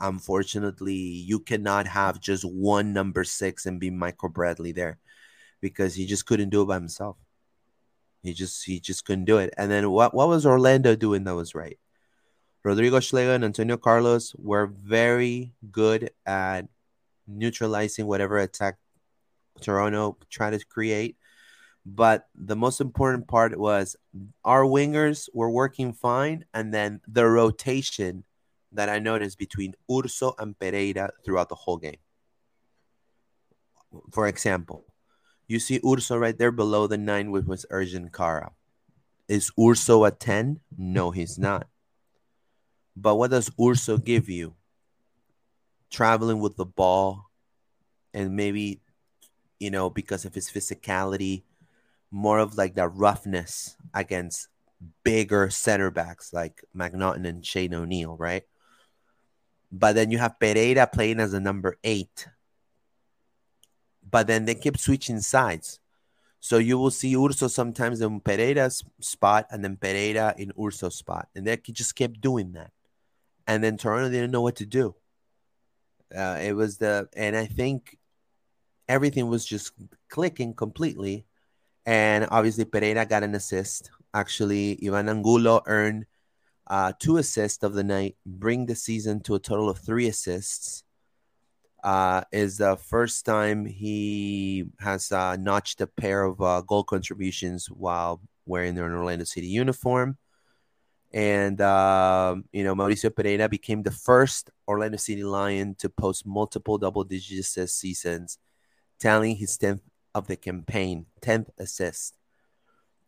Unfortunately, 0.00 0.94
you 0.94 1.40
cannot 1.40 1.86
have 1.86 2.20
just 2.20 2.44
one 2.44 2.94
number 2.94 3.24
six 3.24 3.66
and 3.66 3.78
be 3.78 3.90
Michael 3.90 4.30
Bradley 4.30 4.72
there 4.72 4.98
because 5.60 5.94
he 5.94 6.06
just 6.06 6.26
couldn't 6.26 6.50
do 6.50 6.62
it 6.62 6.66
by 6.66 6.74
himself. 6.74 7.16
He 8.22 8.32
just 8.34 8.64
he 8.64 8.80
just 8.80 9.04
couldn't 9.04 9.24
do 9.24 9.38
it. 9.38 9.54
And 9.56 9.70
then 9.70 9.90
what 9.90 10.14
what 10.14 10.28
was 10.28 10.46
Orlando 10.46 10.94
doing 10.94 11.24
that 11.24 11.34
was 11.34 11.54
right? 11.54 11.78
Rodrigo 12.62 13.00
Schlegel 13.00 13.34
and 13.34 13.44
Antonio 13.44 13.78
Carlos 13.78 14.34
were 14.36 14.66
very 14.66 15.54
good 15.70 16.10
at 16.26 16.68
neutralizing 17.26 18.06
whatever 18.06 18.38
attack 18.38 18.76
Toronto 19.60 20.18
tried 20.28 20.58
to 20.58 20.64
create. 20.66 21.16
But 21.86 22.28
the 22.34 22.56
most 22.56 22.80
important 22.80 23.26
part 23.26 23.58
was 23.58 23.96
our 24.44 24.64
wingers 24.64 25.30
were 25.32 25.50
working 25.50 25.94
fine, 25.94 26.44
and 26.52 26.74
then 26.74 27.00
the 27.08 27.24
rotation 27.24 28.24
that 28.72 28.90
I 28.90 28.98
noticed 28.98 29.38
between 29.38 29.74
Urso 29.90 30.34
and 30.38 30.58
Pereyra 30.58 31.10
throughout 31.24 31.48
the 31.48 31.54
whole 31.54 31.78
game. 31.78 31.96
For 34.12 34.28
example, 34.28 34.84
you 35.50 35.58
see 35.58 35.80
Urso 35.84 36.16
right 36.16 36.36
there 36.38 36.52
below 36.52 36.86
the 36.86 36.96
nine 36.96 37.30
with 37.30 37.46
was 37.46 37.66
Ercan 37.70 38.12
Kara. 38.12 38.52
Is 39.28 39.50
Urso 39.58 40.04
a 40.04 40.10
10? 40.10 40.60
No, 40.76 41.10
he's 41.10 41.38
not. 41.38 41.66
But 42.96 43.16
what 43.16 43.30
does 43.30 43.50
Urso 43.60 43.98
give 43.98 44.28
you? 44.28 44.54
Traveling 45.90 46.40
with 46.40 46.56
the 46.56 46.64
ball 46.64 47.30
and 48.14 48.36
maybe, 48.36 48.80
you 49.58 49.70
know, 49.70 49.90
because 49.90 50.24
of 50.24 50.34
his 50.34 50.48
physicality, 50.50 51.42
more 52.10 52.38
of 52.38 52.56
like 52.56 52.74
that 52.74 52.88
roughness 52.88 53.76
against 53.94 54.48
bigger 55.04 55.50
center 55.50 55.90
backs 55.90 56.32
like 56.32 56.64
MacNaughton 56.76 57.26
and 57.26 57.44
Shane 57.44 57.74
O'Neill, 57.74 58.16
right? 58.16 58.44
But 59.72 59.94
then 59.94 60.10
you 60.10 60.18
have 60.18 60.38
Pereyra 60.40 60.90
playing 60.90 61.20
as 61.20 61.32
a 61.32 61.40
number 61.40 61.76
eight. 61.84 62.26
But 64.10 64.26
then 64.26 64.44
they 64.44 64.54
keep 64.54 64.78
switching 64.78 65.20
sides. 65.20 65.78
So 66.40 66.56
you 66.56 66.78
will 66.78 66.90
see 66.90 67.14
Urso 67.14 67.48
sometimes 67.48 68.00
in 68.00 68.20
Pereyra's 68.20 68.82
spot 69.00 69.46
and 69.50 69.62
then 69.62 69.76
Pereyra 69.76 70.38
in 70.38 70.52
Urso's 70.58 70.96
spot. 70.96 71.28
And 71.34 71.46
they 71.46 71.56
just 71.56 71.94
kept 71.94 72.20
doing 72.20 72.52
that. 72.52 72.72
And 73.46 73.62
then 73.62 73.76
Toronto 73.76 74.10
didn't 74.10 74.30
know 74.30 74.40
what 74.40 74.56
to 74.56 74.66
do. 74.66 74.94
Uh, 76.14 76.38
it 76.40 76.54
was 76.54 76.78
the, 76.78 77.08
and 77.14 77.36
I 77.36 77.46
think 77.46 77.98
everything 78.88 79.28
was 79.28 79.44
just 79.44 79.72
clicking 80.08 80.54
completely. 80.54 81.26
And 81.86 82.26
obviously, 82.30 82.64
Pereyra 82.64 83.08
got 83.08 83.22
an 83.22 83.34
assist. 83.34 83.90
Actually, 84.12 84.78
Ivan 84.84 85.08
Angulo 85.08 85.62
earned 85.66 86.06
uh, 86.66 86.92
two 86.98 87.16
assists 87.16 87.62
of 87.62 87.74
the 87.74 87.84
night, 87.84 88.16
bring 88.24 88.66
the 88.66 88.74
season 88.74 89.20
to 89.20 89.34
a 89.34 89.38
total 89.38 89.68
of 89.68 89.78
three 89.78 90.06
assists. 90.08 90.84
Uh, 91.82 92.22
is 92.32 92.58
the 92.58 92.76
first 92.76 93.24
time 93.24 93.64
he 93.64 94.66
has 94.78 95.10
uh, 95.12 95.36
notched 95.36 95.80
a 95.80 95.86
pair 95.86 96.24
of 96.24 96.40
uh, 96.40 96.60
goal 96.62 96.84
contributions 96.84 97.66
while 97.66 98.20
wearing 98.46 98.76
an 98.78 98.92
Orlando 98.92 99.24
City 99.24 99.46
uniform. 99.46 100.18
And, 101.12 101.60
um, 101.60 102.44
you 102.52 102.62
know, 102.62 102.74
Mauricio 102.74 103.10
Pereyra 103.10 103.50
became 103.50 103.82
the 103.82 103.90
first 103.90 104.50
Orlando 104.68 104.96
City 104.96 105.24
Lion 105.24 105.74
to 105.76 105.88
post 105.88 106.26
multiple 106.26 106.78
double 106.78 107.02
digit 107.04 107.40
assist 107.40 107.78
seasons, 107.78 108.38
tallying 109.00 109.36
his 109.36 109.58
10th 109.58 109.80
of 110.14 110.26
the 110.28 110.36
campaign, 110.36 111.06
10th 111.22 111.48
assist. 111.58 112.16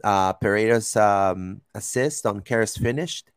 Uh, 0.02 0.32
Pereyra's 0.32 0.96
um, 0.96 1.60
assist 1.74 2.26
on 2.26 2.40
Kara's 2.40 2.76
finished. 2.76 3.30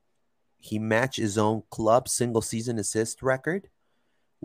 He 0.57 0.79
matched 0.79 1.19
his 1.19 1.37
own 1.37 1.61
club 1.69 2.09
single 2.09 2.41
season 2.41 2.79
assist 2.79 3.21
record, 3.21 3.69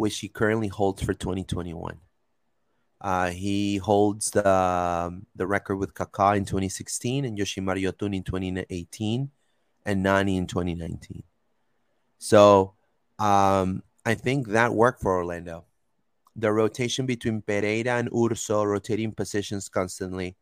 which 0.00 0.18
he 0.20 0.28
currently 0.28 0.68
holds 0.68 1.02
for 1.02 1.12
2021. 1.12 1.98
Uh, 3.02 3.28
he 3.28 3.76
holds 3.76 4.30
the, 4.30 4.48
um, 4.48 5.26
the 5.36 5.46
record 5.46 5.76
with 5.76 5.92
Kaká 5.92 6.38
in 6.38 6.46
2016 6.46 7.26
and 7.26 7.36
Yoshimar 7.36 7.76
Yotún 7.76 8.16
in 8.16 8.22
2018 8.22 9.30
and 9.84 10.02
Nani 10.02 10.38
in 10.38 10.46
2019. 10.46 11.22
So 12.16 12.72
um, 13.18 13.82
I 14.06 14.14
think 14.14 14.48
that 14.48 14.72
worked 14.72 15.02
for 15.02 15.16
Orlando 15.16 15.66
the 16.34 16.50
rotation 16.50 17.04
between 17.04 17.42
Pereyra 17.42 18.00
and 18.00 18.08
Urso 18.08 18.64
rotating 18.64 19.12
positions 19.12 19.68
constantly 19.68 20.34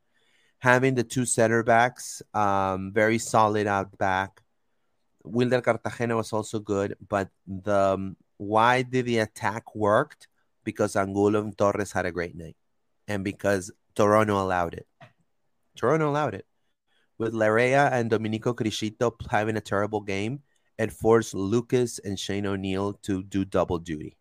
having 0.61 0.95
the 0.95 1.03
two 1.03 1.25
center 1.25 1.65
backs, 1.65 2.23
um, 2.33 2.93
very 2.93 3.19
solid 3.19 3.67
out 3.67 3.97
back. 3.99 4.41
Wilder 5.25 5.61
Cartagena 5.61 6.15
was 6.15 6.33
also 6.33 6.61
good, 6.61 6.95
but 7.09 7.29
the 7.47 7.95
um, 7.95 8.17
why 8.39 8.83
did 8.83 9.07
the 9.07 9.19
attack 9.19 9.75
worked? 9.75 10.29
Because 10.65 10.97
Angulo 10.97 11.43
and 11.43 11.57
Torres 11.57 11.93
had 11.93 12.07
a 12.07 12.13
great 12.13 12.35
night, 12.37 12.57
and 13.07 13.23
because 13.23 13.71
Toronto 13.95 14.41
allowed 14.41 14.75
it. 14.75 14.87
Toronto 15.77 16.09
allowed 16.09 16.35
it. 16.35 16.47
With 17.19 17.35
Laryea 17.35 17.91
and 17.93 18.09
Domenico 18.11 18.55
Criscito 18.55 19.13
having 19.31 19.57
a 19.57 19.61
terrible 19.61 20.01
game, 20.01 20.43
it 20.79 20.93
forced 20.93 21.35
Lukas 21.35 21.99
and 21.99 22.19
Shane 22.19 22.47
O'Neill 22.47 22.95
to 23.03 23.23
do 23.25 23.45
double 23.45 23.79
duty, 23.79 24.17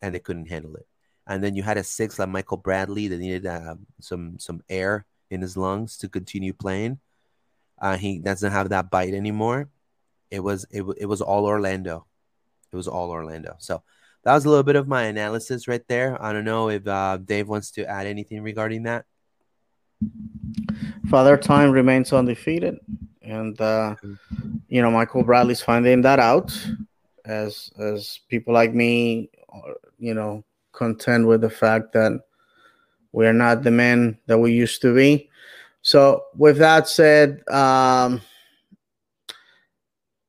and 0.00 0.14
they 0.14 0.18
couldn't 0.18 0.48
handle 0.48 0.74
it. 0.76 0.86
And 1.26 1.44
then 1.44 1.54
you 1.54 1.62
had 1.62 1.76
a 1.76 1.84
six 1.84 2.18
like 2.18 2.30
Michael 2.30 2.56
Bradley 2.56 3.08
that 3.08 3.18
needed 3.18 3.44
uh, 3.44 3.76
some 4.00 4.38
some 4.38 4.62
air 4.68 5.04
in 5.30 5.42
his 5.42 5.56
lungs 5.56 5.98
to 5.98 6.08
continue 6.08 6.54
playing. 6.54 6.98
Uh, 7.78 7.98
he 7.98 8.18
doesn't 8.18 8.50
have 8.52 8.70
that 8.70 8.90
bite 8.90 9.12
anymore. 9.12 9.68
It 10.30 10.40
was 10.40 10.66
it, 10.70 10.84
it 10.96 11.06
was 11.06 11.20
all 11.20 11.44
Orlando. 11.44 12.06
It 12.72 12.76
was 12.76 12.88
all 12.88 13.10
Orlando. 13.10 13.56
So 13.58 13.82
that 14.24 14.34
was 14.34 14.44
a 14.44 14.48
little 14.48 14.64
bit 14.64 14.76
of 14.76 14.88
my 14.88 15.04
analysis 15.04 15.68
right 15.68 15.86
there. 15.88 16.22
I 16.22 16.32
don't 16.32 16.44
know 16.44 16.68
if 16.68 16.86
uh, 16.86 17.18
Dave 17.18 17.48
wants 17.48 17.70
to 17.72 17.86
add 17.88 18.06
anything 18.06 18.42
regarding 18.42 18.84
that. 18.84 19.04
Father 21.08 21.36
Time 21.36 21.70
remains 21.70 22.12
undefeated, 22.12 22.78
and 23.22 23.60
uh, 23.60 23.96
you 24.68 24.82
know 24.82 24.90
Michael 24.90 25.24
Bradley's 25.24 25.60
finding 25.60 26.02
that 26.02 26.18
out, 26.18 26.56
as 27.24 27.70
as 27.78 28.20
people 28.28 28.54
like 28.54 28.74
me, 28.74 29.30
you 29.98 30.14
know, 30.14 30.44
contend 30.72 31.26
with 31.26 31.40
the 31.40 31.50
fact 31.50 31.92
that 31.94 32.20
we're 33.12 33.32
not 33.32 33.62
the 33.62 33.70
men 33.70 34.18
that 34.26 34.38
we 34.38 34.52
used 34.52 34.82
to 34.82 34.94
be. 34.94 35.30
So, 35.82 36.24
with 36.36 36.58
that 36.58 36.88
said, 36.88 37.42
um, 37.48 38.20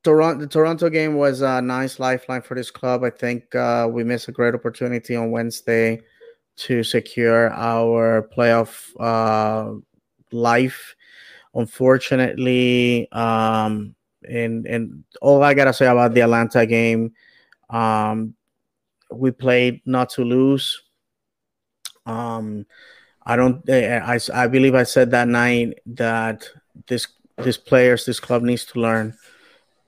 Toronto, 0.04 0.42
the 0.42 0.48
Toronto 0.48 0.90
game 0.90 1.16
was 1.16 1.42
a 1.42 1.62
nice 1.62 2.00
lifeline 2.00 2.42
for 2.42 2.56
this 2.56 2.72
club. 2.72 3.04
I 3.04 3.10
think 3.10 3.54
uh, 3.54 3.88
we 3.92 4.04
missed 4.04 4.30
a 4.30 4.32
great 4.32 4.56
opportunity 4.56 5.16
on 5.16 5.32
Wednesday 5.32 6.02
to 6.58 6.84
secure 6.84 7.52
our 7.52 8.30
playoff 8.36 8.92
uh, 9.00 9.80
life. 10.32 10.96
Unfortunately, 11.54 13.12
um, 13.12 13.96
and 14.28 14.66
and 14.68 15.04
all 15.22 15.44
I 15.44 15.54
gotta 15.54 15.74
say 15.74 15.88
about 15.88 16.14
the 16.14 16.22
Atlanta 16.22 16.66
game, 16.66 17.14
um, 17.70 18.36
we 19.12 19.32
played 19.32 19.82
not 19.86 20.12
to 20.12 20.24
lose. 20.24 20.82
Um, 22.06 22.66
I 23.26 23.36
don't. 23.36 23.68
I, 23.70 24.20
I 24.34 24.48
believe 24.48 24.76
I 24.76 24.84
said 24.84 25.12
that 25.12 25.28
night 25.28 25.80
that 25.88 26.48
this 26.88 27.08
this 27.38 27.58
players, 27.58 28.06
this 28.06 28.20
club 28.20 28.44
needs 28.44 28.66
to 28.66 28.80
learn 28.80 29.18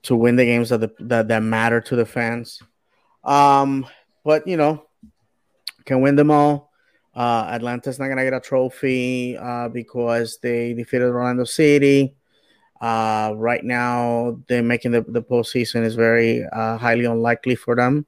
to 0.02 0.16
win 0.16 0.36
the 0.36 0.44
games 0.44 0.70
that 0.70 0.80
the, 0.80 0.92
that 1.00 1.28
that 1.28 1.42
matter 1.42 1.80
to 1.80 1.96
the 1.96 2.06
fans. 2.06 2.62
Um, 3.24 3.86
but 4.24 4.46
you 4.46 4.56
know, 4.56 4.86
can 5.84 6.00
win 6.00 6.16
them 6.16 6.30
all. 6.30 6.70
Uh, 7.14 7.46
Atlanta's 7.50 7.98
not 7.98 8.08
gonna 8.08 8.24
get 8.24 8.32
a 8.32 8.40
trophy 8.40 9.36
uh, 9.36 9.68
because 9.68 10.38
they 10.42 10.72
defeated 10.72 11.08
Orlando 11.08 11.44
City. 11.44 12.14
Uh, 12.80 13.32
right 13.36 13.64
now, 13.64 14.40
they're 14.48 14.62
making 14.62 14.90
the, 14.90 15.02
the 15.02 15.22
postseason 15.22 15.84
is 15.84 15.94
very 15.94 16.44
uh, 16.52 16.76
highly 16.76 17.04
unlikely 17.04 17.54
for 17.54 17.76
them. 17.76 18.04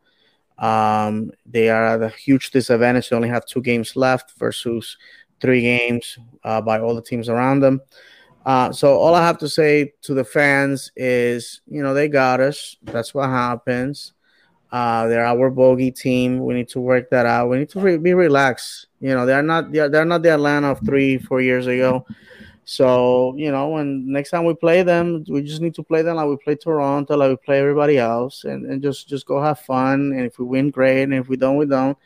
Um, 0.59 1.31
they 1.47 1.69
are 1.69 1.87
at 1.87 2.03
a 2.03 2.09
huge 2.09 2.51
disadvantage. 2.51 3.09
They 3.09 3.17
only 3.17 3.29
have 3.29 3.47
two 3.47 3.63
games 3.63 3.95
left 3.95 4.33
versus 4.37 4.97
three 5.41 5.61
games 5.61 6.19
uh, 6.43 6.61
by 6.61 6.81
all 6.81 6.95
the 6.95 7.03
teams 7.03 7.29
around 7.29 7.61
them. 7.61 7.83
Uh, 8.45 8.71
so 8.73 8.99
all 8.99 9.15
I 9.15 9.23
have 9.23 9.39
to 9.39 9.49
say 9.49 9.95
to 10.03 10.15
the 10.15 10.25
fans 10.25 10.93
is, 10.97 11.63
you 11.67 11.83
know, 11.83 11.95
they 11.95 12.09
got 12.09 12.41
us. 12.41 12.77
That's 12.83 13.15
what 13.15 13.29
happens. 13.29 14.13
Uh, 14.71 15.07
they're 15.07 15.25
our 15.25 15.51
bogey 15.51 15.91
team. 15.91 16.45
We 16.45 16.55
need 16.55 16.69
to 16.71 16.81
work 16.81 17.09
that 17.11 17.27
out. 17.27 17.49
We 17.49 17.59
need 17.59 17.71
to 17.71 17.81
re- 17.81 17.97
be 17.97 18.13
relaxed. 18.13 18.89
You 19.01 19.15
know, 19.15 19.25
they're 19.25 19.43
not 19.43 19.71
they're, 19.73 19.89
they're 19.89 20.05
not 20.05 20.23
the 20.23 20.35
Atlanta 20.35 20.73
of 20.73 20.81
three 20.85 21.17
four 21.17 21.41
years 21.41 21.67
ago. 21.69 22.05
So 22.65 23.35
you 23.37 23.53
know, 23.53 23.69
when 23.69 24.11
next 24.11 24.31
time 24.31 24.45
we 24.45 24.55
play 24.55 24.83
them, 24.83 25.25
we 25.29 25.43
just 25.43 25.63
need 25.63 25.75
to 25.77 25.83
play 25.83 26.03
them 26.03 26.17
like 26.17 26.27
we 26.27 26.37
play 26.39 26.57
Toronto, 26.57 27.17
like 27.17 27.31
we 27.31 27.37
play 27.37 27.61
everybody 27.61 27.99
else, 27.99 28.45
and, 28.45 28.67
and 28.67 28.83
just 28.83 29.09
just 29.09 29.27
go 29.27 29.41
have 29.41 29.61
fun. 29.61 30.13
And 30.13 30.27
if 30.27 30.39
we 30.39 30.45
win, 30.45 30.71
great. 30.71 31.05
And 31.05 31.15
if 31.15 31.29
we 31.29 31.37
don't, 31.37 31.57
we 31.57 31.67
don't. 31.67 31.97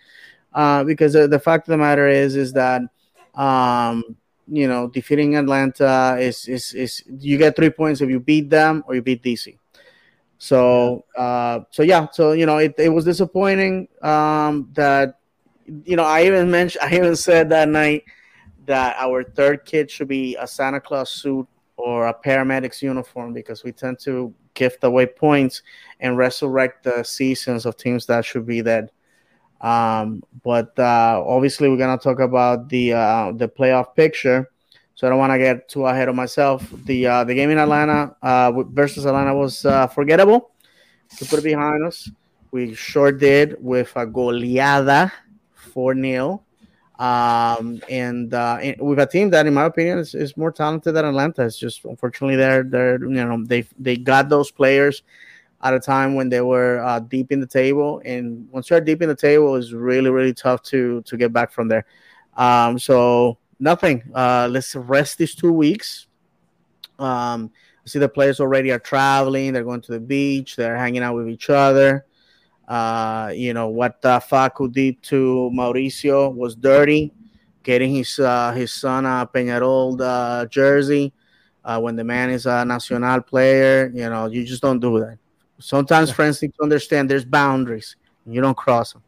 Uh, 0.52 0.84
because 0.84 1.14
the, 1.14 1.26
the 1.26 1.38
fact 1.38 1.68
of 1.68 1.72
the 1.72 1.78
matter 1.78 2.06
is, 2.06 2.36
is 2.36 2.52
that 2.52 2.82
um, 3.34 4.16
you 4.50 4.66
know, 4.68 4.88
defeating 4.88 5.36
Atlanta 5.36 6.16
is, 6.18 6.48
is 6.48 6.72
is 6.74 7.02
you 7.06 7.38
get 7.38 7.56
three 7.56 7.70
points 7.70 8.00
if 8.00 8.08
you 8.08 8.20
beat 8.20 8.50
them 8.50 8.82
or 8.86 8.94
you 8.94 9.02
beat 9.02 9.22
DC. 9.22 9.58
So 10.38 11.04
uh, 11.16 11.60
so 11.70 11.82
yeah, 11.82 12.06
so 12.12 12.32
you 12.32 12.46
know, 12.46 12.58
it, 12.58 12.74
it 12.78 12.88
was 12.88 13.04
disappointing 13.04 13.88
um, 14.02 14.70
that 14.74 15.18
you 15.84 15.96
know 15.96 16.04
I 16.04 16.24
even 16.24 16.50
mentioned 16.50 16.84
I 16.90 16.94
even 16.96 17.16
said 17.16 17.50
that 17.50 17.68
night 17.68 18.04
that 18.66 18.96
our 18.98 19.24
third 19.24 19.64
kid 19.64 19.90
should 19.90 20.08
be 20.08 20.36
a 20.36 20.46
Santa 20.46 20.80
Claus 20.80 21.10
suit 21.10 21.46
or 21.76 22.08
a 22.08 22.14
paramedic's 22.14 22.82
uniform 22.82 23.32
because 23.32 23.64
we 23.64 23.72
tend 23.72 23.98
to 24.00 24.34
gift 24.54 24.82
away 24.84 25.06
points 25.06 25.62
and 26.00 26.16
resurrect 26.16 26.84
the 26.84 27.02
seasons 27.02 27.64
of 27.64 27.76
teams 27.76 28.06
that 28.06 28.24
should 28.24 28.46
be 28.46 28.60
dead. 28.60 28.90
Um, 29.60 30.22
but 30.44 30.78
uh, 30.78 31.22
obviously, 31.26 31.68
we're 31.68 31.76
gonna 31.76 31.98
talk 31.98 32.20
about 32.20 32.68
the 32.68 32.92
uh, 32.92 33.32
the 33.32 33.48
playoff 33.48 33.94
picture. 33.94 34.50
So 34.94 35.06
I 35.06 35.10
don't 35.10 35.18
want 35.18 35.32
to 35.32 35.38
get 35.38 35.68
too 35.68 35.86
ahead 35.86 36.08
of 36.08 36.16
myself. 36.16 36.68
The 36.84 37.06
uh, 37.06 37.24
the 37.24 37.34
game 37.34 37.50
in 37.50 37.58
Atlanta 37.58 38.16
uh, 38.22 38.50
versus 38.70 39.06
Atlanta 39.06 39.34
was 39.34 39.64
uh, 39.64 39.86
forgettable. 39.86 40.50
To 41.18 41.24
put 41.24 41.38
it 41.38 41.44
behind 41.44 41.84
us, 41.84 42.10
we 42.50 42.74
sure 42.74 43.12
did 43.12 43.56
with 43.62 43.92
a 43.96 44.06
goleada, 44.06 45.10
four 45.54 45.94
0 45.94 46.42
um, 46.98 47.80
and, 47.88 48.34
uh, 48.34 48.58
and 48.60 48.80
with 48.80 48.98
a 48.98 49.06
team 49.06 49.30
that, 49.30 49.46
in 49.46 49.54
my 49.54 49.66
opinion, 49.66 49.98
is, 49.98 50.14
is 50.14 50.36
more 50.36 50.50
talented 50.50 50.94
than 50.94 51.04
Atlanta. 51.04 51.44
It's 51.44 51.58
just 51.58 51.84
unfortunately 51.84 52.36
they're 52.36 52.64
they're 52.64 53.00
you 53.00 53.24
know 53.24 53.44
they 53.44 53.66
they 53.78 53.96
got 53.96 54.28
those 54.28 54.50
players 54.50 55.02
at 55.62 55.74
a 55.74 55.80
time 55.80 56.14
when 56.14 56.28
they 56.28 56.40
were 56.40 56.78
uh, 56.80 57.00
deep 57.00 57.32
in 57.32 57.40
the 57.40 57.46
table. 57.46 58.00
And 58.04 58.48
once 58.50 58.70
you're 58.70 58.80
deep 58.80 59.02
in 59.02 59.08
the 59.08 59.16
table, 59.16 59.56
it's 59.56 59.72
really, 59.72 60.10
really 60.10 60.34
tough 60.34 60.62
to 60.64 61.02
to 61.02 61.16
get 61.16 61.32
back 61.32 61.52
from 61.52 61.68
there. 61.68 61.84
Um, 62.36 62.78
so 62.78 63.38
nothing. 63.58 64.02
Uh, 64.14 64.48
let's 64.50 64.74
rest 64.74 65.18
these 65.18 65.34
two 65.34 65.52
weeks. 65.52 66.06
Um, 66.98 67.50
I 67.84 67.88
see 67.88 67.98
the 67.98 68.08
players 68.08 68.40
already 68.40 68.70
are 68.70 68.78
traveling. 68.78 69.52
They're 69.52 69.64
going 69.64 69.80
to 69.82 69.92
the 69.92 70.00
beach. 70.00 70.56
They're 70.56 70.76
hanging 70.76 71.02
out 71.02 71.14
with 71.14 71.28
each 71.28 71.50
other. 71.50 72.04
Uh, 72.66 73.32
you 73.34 73.54
know 73.54 73.68
what 73.68 73.98
uh, 74.04 74.20
Facu 74.20 74.70
did 74.70 75.02
to 75.02 75.50
Mauricio 75.54 76.34
was 76.34 76.54
dirty, 76.54 77.12
getting 77.62 77.94
his 77.94 78.18
uh, 78.18 78.52
his 78.52 78.72
son 78.72 79.06
a 79.06 79.28
Peñarol 79.32 79.98
uh, 80.00 80.44
jersey 80.46 81.14
uh, 81.64 81.80
when 81.80 81.96
the 81.96 82.04
man 82.04 82.28
is 82.28 82.44
a 82.44 82.64
national 82.66 83.22
player. 83.22 83.90
You 83.94 84.10
know 84.10 84.26
you 84.26 84.44
just 84.44 84.60
don't 84.60 84.80
do 84.80 85.00
that. 85.00 85.18
Sometimes 85.58 86.10
friends 86.10 86.40
need 86.40 86.54
to 86.54 86.62
understand 86.62 87.10
there's 87.10 87.24
boundaries. 87.24 87.96
You 88.26 88.40
don't 88.40 88.56
cross 88.56 88.92
them. 88.92 89.02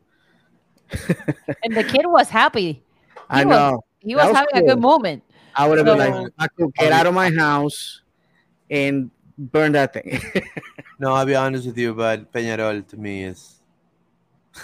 and 1.63 1.77
the 1.77 1.85
kid 1.85 2.07
was 2.07 2.29
happy. 2.29 2.73
He 2.73 2.83
I 3.29 3.45
was, 3.45 3.57
know. 3.57 3.85
He 4.01 4.15
was, 4.17 4.27
was 4.27 4.37
having 4.37 4.55
cool. 4.55 4.65
a 4.65 4.67
good 4.67 4.81
moment. 4.81 5.23
I 5.55 5.69
would 5.69 5.79
have 5.79 5.87
So- 5.87 5.97
been 5.97 6.23
like, 6.23 6.33
I 6.39 6.49
could 6.49 6.75
get 6.75 6.93
out 6.93 7.07
of 7.07 7.15
my 7.15 7.31
house 7.31 8.03
and 8.71 9.11
burn 9.39 9.73
that 9.73 9.93
thing. 9.93 10.21
No, 11.01 11.15
I'll 11.15 11.25
be 11.25 11.35
honest 11.35 11.65
with 11.65 11.79
you, 11.79 11.95
but 11.95 12.31
Peñarol 12.31 12.87
to 12.89 12.97
me 12.99 13.25
is. 13.25 13.59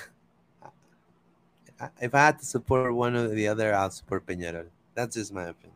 if 1.99 2.15
I 2.15 2.19
had 2.19 2.39
to 2.41 2.45
support 2.45 2.95
one 2.95 3.17
or 3.17 3.29
the 3.29 3.49
other, 3.49 3.75
I'll 3.75 3.91
support 3.91 4.27
Peñarol. 4.27 4.67
That's 4.95 5.17
just 5.17 5.33
my 5.33 5.45
opinion. 5.45 5.76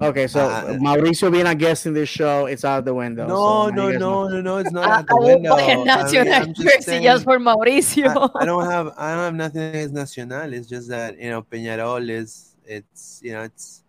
Okay, 0.00 0.26
so 0.26 0.40
Uh, 0.48 0.74
Mauricio 0.78 1.30
being 1.30 1.46
a 1.46 1.54
guest 1.54 1.86
in 1.86 1.92
this 1.94 2.08
show, 2.08 2.46
it's 2.46 2.64
out 2.64 2.84
the 2.84 2.94
window. 2.94 3.26
No, 3.26 3.34
so 3.36 3.68
now 3.70 3.74
no, 3.76 3.90
know. 3.90 3.98
no, 3.98 4.28
no, 4.28 4.40
no. 4.40 4.56
It's 4.58 4.70
not 4.78 4.84
I, 4.88 4.92
out 4.98 5.04
I 5.10 5.14
the 5.14 5.16
window. 5.20 5.50
buy 5.56 5.62
I 5.62 5.70
a 5.72 5.76
mean, 5.76 5.86
national 5.86 6.32
I'm 6.32 6.54
just 6.54 6.60
jersey 6.62 6.82
saying- 6.82 7.02
just 7.04 7.24
for 7.24 7.38
Mauricio. 7.38 8.30
I, 8.34 8.42
I 8.42 8.44
don't 8.44 8.64
have 8.70 8.86
I 8.96 9.10
don't 9.14 9.24
have 9.24 9.34
nothing 9.34 9.62
against 9.62 9.94
Nacional. 9.94 10.52
It's 10.52 10.66
just 10.68 10.88
that 10.88 11.18
you 11.18 11.30
know 11.30 11.42
Peñarol 11.42 12.08
is 12.10 12.54
it's 12.66 13.20
you 13.24 13.32
know 13.32 13.42
it's 13.42 13.82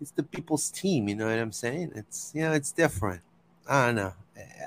it's 0.00 0.10
the 0.12 0.22
people's 0.22 0.70
team. 0.70 1.08
You 1.08 1.14
know 1.16 1.26
what 1.26 1.38
I'm 1.38 1.52
saying? 1.52 1.92
It's 1.94 2.32
you 2.34 2.42
know 2.42 2.52
it's 2.52 2.72
different. 2.72 3.20
I 3.68 3.86
don't 3.86 3.94
know. 3.96 4.12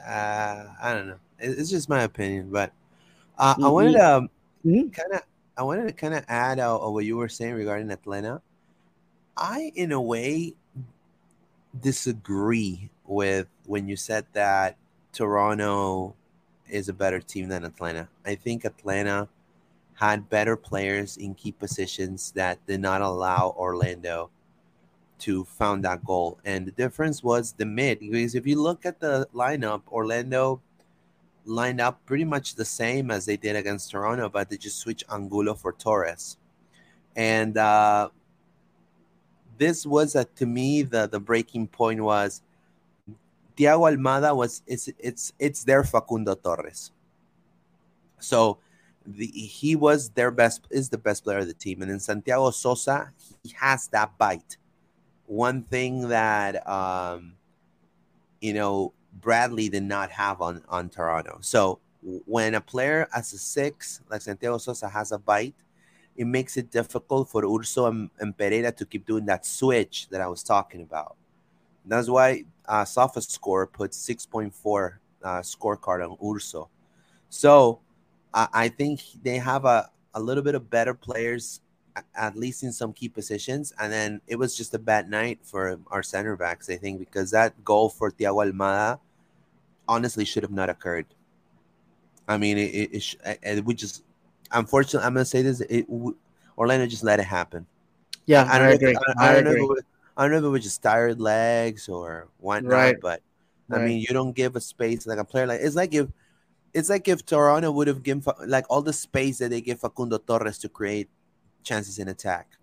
Uh, 0.08 0.66
I 0.82 0.94
don't 0.94 1.08
know. 1.08 1.20
It- 1.40 1.58
It's 1.60 1.70
just 1.70 1.90
my 1.90 2.04
opinion, 2.04 2.50
but 2.52 2.72
uh, 3.38 3.56
I 3.64 3.68
wanted 3.70 3.94
to 3.94 4.18
um, 4.18 4.30
Mhm. 4.66 4.94
kind 4.94 5.14
of 5.14 5.22
I 5.58 5.64
wanted 5.64 5.88
to 5.88 5.94
kind 5.94 6.14
of 6.14 6.24
add 6.28 6.60
uh, 6.60 6.76
uh, 6.80 6.90
what 6.90 7.06
you 7.06 7.18
were 7.18 7.30
saying 7.30 7.54
regarding 7.56 7.92
Atlanta. 7.92 8.42
I, 9.36 9.72
in 9.76 9.92
a 9.92 10.02
way, 10.02 10.56
disagree 11.80 12.90
with 13.06 13.48
when 13.66 13.88
you 13.88 13.96
said 13.96 14.26
that 14.34 14.78
Toronto 15.12 16.16
is 16.70 16.90
a 16.90 16.94
better 16.94 17.20
team 17.20 17.50
than 17.50 17.66
Atlanta. 17.66 18.08
I 18.26 18.36
think 18.36 18.66
Atlanta 18.66 19.28
had 19.96 20.30
better 20.30 20.56
players 20.56 21.18
in 21.18 21.36
key 21.36 21.52
positions 21.52 22.32
that 22.32 22.66
did 22.66 22.82
not 22.82 23.02
allow 23.02 23.56
Orlando 23.58 24.30
to 25.20 25.46
found 25.46 25.86
that 25.86 26.04
goal. 26.04 26.40
And 26.44 26.66
the 26.66 26.72
difference 26.72 27.24
was 27.24 27.54
the 27.54 27.66
mid. 27.66 28.00
Because 28.00 28.36
if 28.36 28.46
you 28.46 28.62
look 28.62 28.86
at 28.86 29.00
the 29.00 29.28
lineup, 29.34 29.82
Orlando 29.92 30.62
lined 31.46 31.82
up 31.82 32.06
pretty 32.06 32.26
much 32.26 32.56
the 32.56 32.66
same 32.66 33.12
as 33.12 33.26
they 33.26 33.38
did 33.38 33.56
against 33.56 33.92
Toronto, 33.92 34.30
but 34.30 34.50
they 34.50 34.58
just 34.58 34.80
switched 34.80 35.04
Angulo 35.12 35.54
for 35.54 35.74
Torres. 35.74 36.38
And 37.16 37.58
uh, 37.58 38.10
this 39.58 39.86
was 39.86 40.16
a, 40.16 40.26
to 40.26 40.46
me 40.46 40.82
the 40.84 41.08
the 41.08 41.20
breaking 41.20 41.68
point 41.68 42.02
was 42.02 42.42
Thiago 43.58 43.92
Almada 43.92 44.36
was 44.36 44.64
it's 44.66 44.90
it's 44.98 45.34
it's 45.40 45.64
their 45.64 45.84
Facundo 45.84 46.36
Torres. 46.36 46.92
So 48.20 48.60
the, 49.06 49.26
he 49.26 49.76
was 49.76 50.10
their 50.10 50.32
best 50.32 50.66
is 50.72 50.90
the 50.90 50.98
best 50.98 51.24
player 51.24 51.40
of 51.40 51.48
the 51.48 51.54
team, 51.54 51.82
and 51.82 51.92
then 51.92 52.00
Santiago 52.00 52.52
Sosa 52.52 53.12
he 53.44 53.54
has 53.60 53.88
that 53.90 54.18
bite. 54.18 54.58
One 55.28 55.64
thing 55.64 56.10
that 56.10 56.68
um, 56.68 57.34
you 58.42 58.54
know 58.54 58.94
Bradley 59.14 59.70
did 59.70 59.84
not 59.84 60.10
have 60.12 60.42
on 60.42 60.64
on 60.70 60.90
Toronto. 60.90 61.38
So 61.42 61.80
when 62.02 62.56
a 62.56 62.62
player 62.62 63.08
as 63.16 63.34
a 63.34 63.38
six 63.38 64.02
like 64.10 64.22
Santiago 64.22 64.58
Sosa 64.58 64.90
has 64.90 65.12
a 65.12 65.20
bite, 65.20 65.56
it 66.16 66.26
makes 66.26 66.58
it 66.58 66.70
difficult 66.72 67.30
for 67.30 67.44
Urso 67.44 67.88
and, 67.88 68.10
and 68.20 68.38
Pereyra 68.38 68.76
to 68.78 68.86
keep 68.86 69.06
doing 69.06 69.26
that 69.26 69.46
switch 69.46 70.08
that 70.10 70.22
I 70.22 70.28
was 70.28 70.44
talking 70.44 70.82
about. 70.82 71.16
That's 71.86 72.10
why 72.10 72.46
uh, 72.68 72.84
SofaScore 72.84 73.72
put 73.72 73.92
6.4 73.92 74.94
uh, 75.24 75.28
scorecard 75.40 76.08
on 76.08 76.18
Urso. 76.24 76.70
So 77.30 77.80
I 78.34 78.68
think 78.68 79.02
they 79.22 79.38
have 79.38 79.66
a, 79.66 79.90
a 80.16 80.20
little 80.20 80.44
bit 80.44 80.56
of 80.56 80.70
better 80.70 80.94
players, 80.94 81.62
at 82.16 82.36
least 82.36 82.64
in 82.64 82.72
some 82.72 82.94
key 82.94 83.10
positions. 83.10 83.74
And 83.80 83.94
then 83.94 84.22
it 84.28 84.38
was 84.38 84.58
just 84.58 84.74
a 84.74 84.80
bad 84.80 85.10
night 85.10 85.40
for 85.44 85.80
our 85.88 86.02
center 86.02 86.36
backs, 86.36 86.70
I 86.70 86.78
think, 86.78 87.00
because 87.00 87.30
that 87.32 87.64
goal 87.64 87.90
for 87.90 88.12
Thiago 88.12 88.52
Almada 88.52 89.00
honestly 89.88 90.26
should 90.26 90.44
have 90.44 90.52
not 90.52 90.70
occurred. 90.70 91.06
I 92.28 92.38
mean, 92.38 92.58
it, 92.58 92.74
it, 92.74 93.16
it, 93.26 93.40
it, 93.44 93.66
would 93.66 93.78
just, 93.78 94.04
unfortunately, 94.54 95.06
I'm 95.06 95.14
going 95.14 95.24
to 95.26 95.30
say 95.30 95.42
this, 95.42 95.62
it, 95.62 95.88
Orlando 96.58 96.88
just 96.88 97.04
let 97.04 97.20
it 97.20 97.26
happen. 97.26 97.66
Yeah, 98.26 98.50
I, 98.50 98.56
I 98.56 98.60
don't 98.60 98.68
I 98.68 98.70
know. 98.70 98.76
agree. 98.76 98.92
If, 98.92 99.02
I, 99.20 99.30
I 99.30 99.34
don't 99.34 99.44
know. 99.44 99.52
If 99.52 99.58
agree. 99.58 99.62
it 99.62 99.70
was, 99.70 99.84
I 100.18 100.24
don't 100.24 100.32
know 100.32 100.38
if 100.40 100.44
it 100.46 100.50
was 100.50 100.64
just 100.64 100.84
tired 100.84 101.20
legs 101.22 101.90
or 101.90 102.30
whatnot, 102.40 102.70
Right. 102.70 102.98
but 103.02 103.22
I 103.72 103.80
Right. 103.80 103.80
mean, 103.80 104.00
you 104.00 104.08
don't 104.14 104.34
give 104.34 104.56
a 104.56 104.62
space 104.62 105.08
like 105.08 105.20
a 105.20 105.26
player 105.26 105.48
like 105.48 105.62
it's 105.62 105.76
like 105.76 105.94
if 105.94 106.10
it's 106.74 106.90
like 106.90 107.08
if 107.08 107.26
Toronto 107.26 107.72
would 107.72 107.88
have 107.88 108.04
given 108.04 108.24
like 108.48 108.66
all 108.70 108.82
the 108.82 108.94
space 108.94 109.40
that 109.40 109.50
they 109.52 109.62
give 109.62 109.80
Facundo 109.82 110.18
Torres 110.20 110.60
to 110.60 110.70
create 110.70 111.10
chances 111.64 112.00
in 112.00 112.08
attack, 112.10 112.58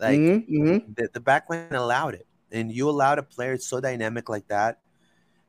like 0.00 0.22
Mhm, 0.22 0.46
mhm. 0.48 0.94
the, 0.96 1.08
the 1.12 1.20
back 1.20 1.50
line 1.50 1.72
allowed 1.72 2.14
it, 2.14 2.26
and 2.52 2.72
you 2.72 2.88
allowed 2.88 3.18
a 3.18 3.22
player 3.22 3.56
so 3.58 3.80
dynamic 3.80 4.28
like 4.28 4.48
that 4.48 4.80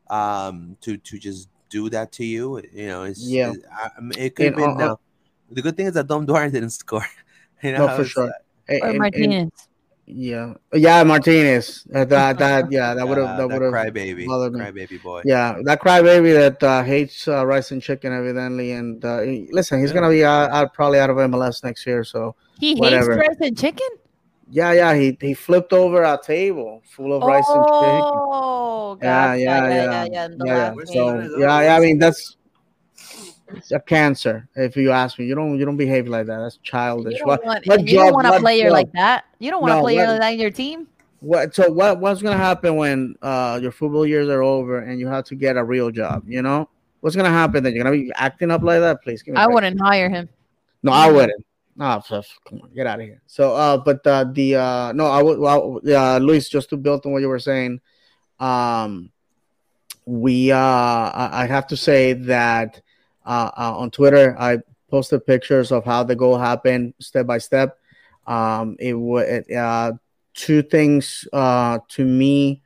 um, 0.10 0.78
to 0.82 0.98
to 0.98 1.18
just 1.20 1.50
do 1.70 1.89
that 1.89 2.12
to 2.14 2.26
you. 2.26 2.62
You 2.74 2.88
know, 2.88 3.04
it's 3.04 3.22
Yeah. 3.28 3.52
it, 3.54 3.64
I, 3.72 3.89
it 4.18 4.36
could 4.36 4.48
have 4.48 4.56
And, 4.56 4.78
been. 4.78 4.82
uh, 4.82 4.96
the 5.54 5.62
good 5.62 5.78
thing 5.78 5.88
is 5.88 5.93
that 5.93 6.08
Dom 6.08 6.26
Dwyer 6.26 6.49
didn't 6.49 6.72
score. 6.72 7.06
you 7.64 7.72
know, 7.74 7.88
No, 7.88 7.95
for 7.97 8.04
sure. 8.06 8.24
uh, 8.28 8.28
Or 8.28 8.76
and- 8.76 8.84
and- 8.86 8.97
Martinez. 8.99 9.51
yeah, 10.06 10.54
yeah, 10.74 11.04
Martinez. 11.04 11.86
Uh, 11.93 12.04
That 12.06 12.38
that 12.43 12.72
yeah, 12.72 12.93
that 12.93 13.08
would 13.08 13.18
have 13.18 13.38
that 13.38 13.47
would 13.49 13.62
have 13.62 13.74
crybaby, 13.74 14.26
bothered 14.28 14.54
me. 14.54 14.60
crybaby 14.60 15.01
boy. 15.01 15.22
Yeah, 15.26 15.60
that 15.64 15.80
crybaby 15.82 16.34
that 16.41 16.60
uh, 16.64 16.84
hates 16.84 17.28
uh, 17.28 17.45
rice 17.45 17.72
and 17.72 17.82
chicken 17.82 18.12
evidently, 18.12 18.72
and 18.74 19.04
uh, 19.06 19.22
he- 19.22 19.47
listen, 19.51 19.80
he's 19.80 19.89
Yeah. 19.91 19.95
gonna 20.01 20.10
be 20.10 20.26
out, 20.26 20.51
out 20.51 20.74
probably 20.74 20.99
out 20.99 21.10
of 21.10 21.18
MLS 21.18 21.64
next 21.64 21.86
year. 21.88 22.04
So 22.04 22.36
He 22.60 22.76
Whatever. 22.76 23.16
hates 23.16 23.28
rice 23.30 23.47
and 23.47 23.58
chicken. 23.58 23.88
yeah, 24.51 24.72
yeah, 24.74 24.93
he 24.93 25.18
he 25.22 25.34
flipped 25.34 25.72
over 25.74 26.04
a 26.04 26.20
table 26.22 26.82
full 26.93 27.12
of 27.16 27.24
rice 27.24 27.47
and 27.49 27.66
chicken. 27.80 28.04
Oh, 28.04 28.97
Yeah, 29.01 29.34
yeah, 29.34 29.39
yeah, 29.39 29.68
yeah, 29.68 29.68
yeah, 29.68 29.86
yeah. 29.88 30.06
yeah, 30.12 30.28
yeah. 30.45 30.54
last 30.68 30.76
Where's 30.76 30.89
game. 30.91 31.06
one 31.06 31.20
of 31.24 31.32
So 31.32 31.39
yeah, 31.39 31.62
yeah, 31.64 31.76
I 31.76 31.80
mean 31.80 31.97
that's 31.97 32.38
it's 33.56 33.72
a 33.72 33.80
cancer. 33.80 34.47
If 34.56 34.76
you 34.78 34.91
ask 34.91 35.18
me, 35.20 35.26
you 35.26 35.36
don't 35.36 35.58
you 35.58 35.66
don't 35.66 35.78
behave 35.78 36.08
like 36.08 36.28
that. 36.28 36.39
That's 36.39 36.58
childish. 36.58 37.20
You 37.20 37.26
What 37.26 37.38
don't 37.41 37.47
want, 37.47 37.68
what 37.68 37.88
you 37.88 37.97
don't 37.97 38.14
want 38.14 38.28
a 38.28 38.32
what 38.32 38.41
player 38.41 38.66
job? 38.66 38.74
like 38.74 38.91
that. 38.93 39.26
You 39.39 39.51
don't 39.51 39.62
want 39.62 39.74
a 39.74 39.76
No, 39.78 39.82
player 39.82 40.06
what- 40.06 40.10
like 40.10 40.20
that 40.22 40.34
in 40.34 40.39
your 40.39 40.51
team. 40.51 40.88
what 41.20 41.56
so 41.56 41.72
what 41.72 41.99
what's 41.99 42.22
gonna 42.22 42.36
happen 42.38 42.76
when 42.76 43.16
uh 43.22 43.58
your 43.62 43.72
football 43.72 44.06
years 44.06 44.28
are 44.28 44.43
over 44.43 44.80
and 44.80 44.99
you 44.99 45.08
have 45.08 45.24
to 45.26 45.36
get 45.36 45.56
a 45.58 45.64
real 45.64 45.89
job? 45.91 46.24
You 46.28 46.41
know 46.41 46.70
what's 47.01 47.16
gonna 47.16 47.30
happen? 47.30 47.64
Then 47.64 47.74
you're 47.74 47.84
gonna 47.84 47.95
be 47.95 48.12
acting 48.16 48.51
up 48.51 48.62
like 48.64 48.80
that. 48.82 49.01
Please 49.04 49.24
give 49.24 49.34
me. 49.36 49.39
a 49.39 49.43
I 49.43 49.47
wouldn't 49.47 49.80
hire 49.82 50.10
him. 50.10 50.28
No, 50.84 50.91
I 50.91 51.10
wouldn't. 51.12 51.45
No, 51.76 51.86
pff, 51.86 52.26
come 52.47 52.60
on, 52.62 52.70
get 52.76 52.86
out 52.86 52.99
of 52.99 53.06
here. 53.06 53.22
So, 53.26 53.56
uh, 53.56 53.78
but 53.78 54.06
uh, 54.06 54.26
the 54.32 54.56
uh, 54.58 54.91
no, 54.93 55.08
I 55.08 55.24
would. 55.24 55.39
Well, 55.39 55.80
uh, 55.88 56.20
Luis, 56.20 56.47
just 56.47 56.70
to 56.70 56.78
build 56.78 57.04
on 57.06 57.14
what 57.14 57.22
you 57.22 57.30
were 57.30 57.39
saying, 57.39 57.82
um, 58.39 59.12
we 60.06 60.51
uh, 60.51 60.58
I 60.58 61.47
have 61.49 61.66
to 61.68 61.78
say 61.78 62.14
that 62.14 62.80
uh, 63.26 63.52
uh, 63.58 63.78
on 63.78 63.92
Twitter, 63.92 64.36
I 64.40 64.60
posted 64.90 65.26
pictures 65.26 65.72
of 65.72 65.86
how 65.86 66.04
the 66.04 66.16
goal 66.16 66.38
happened 66.38 66.94
step 67.00 67.26
by 67.26 67.38
step. 67.40 67.80
Um, 68.28 68.78
it 68.80 68.94
would 68.94 69.52
uh, 69.52 69.94
two 70.34 70.62
things 70.62 71.28
uh, 71.34 71.80
to 71.90 72.06
me 72.06 72.62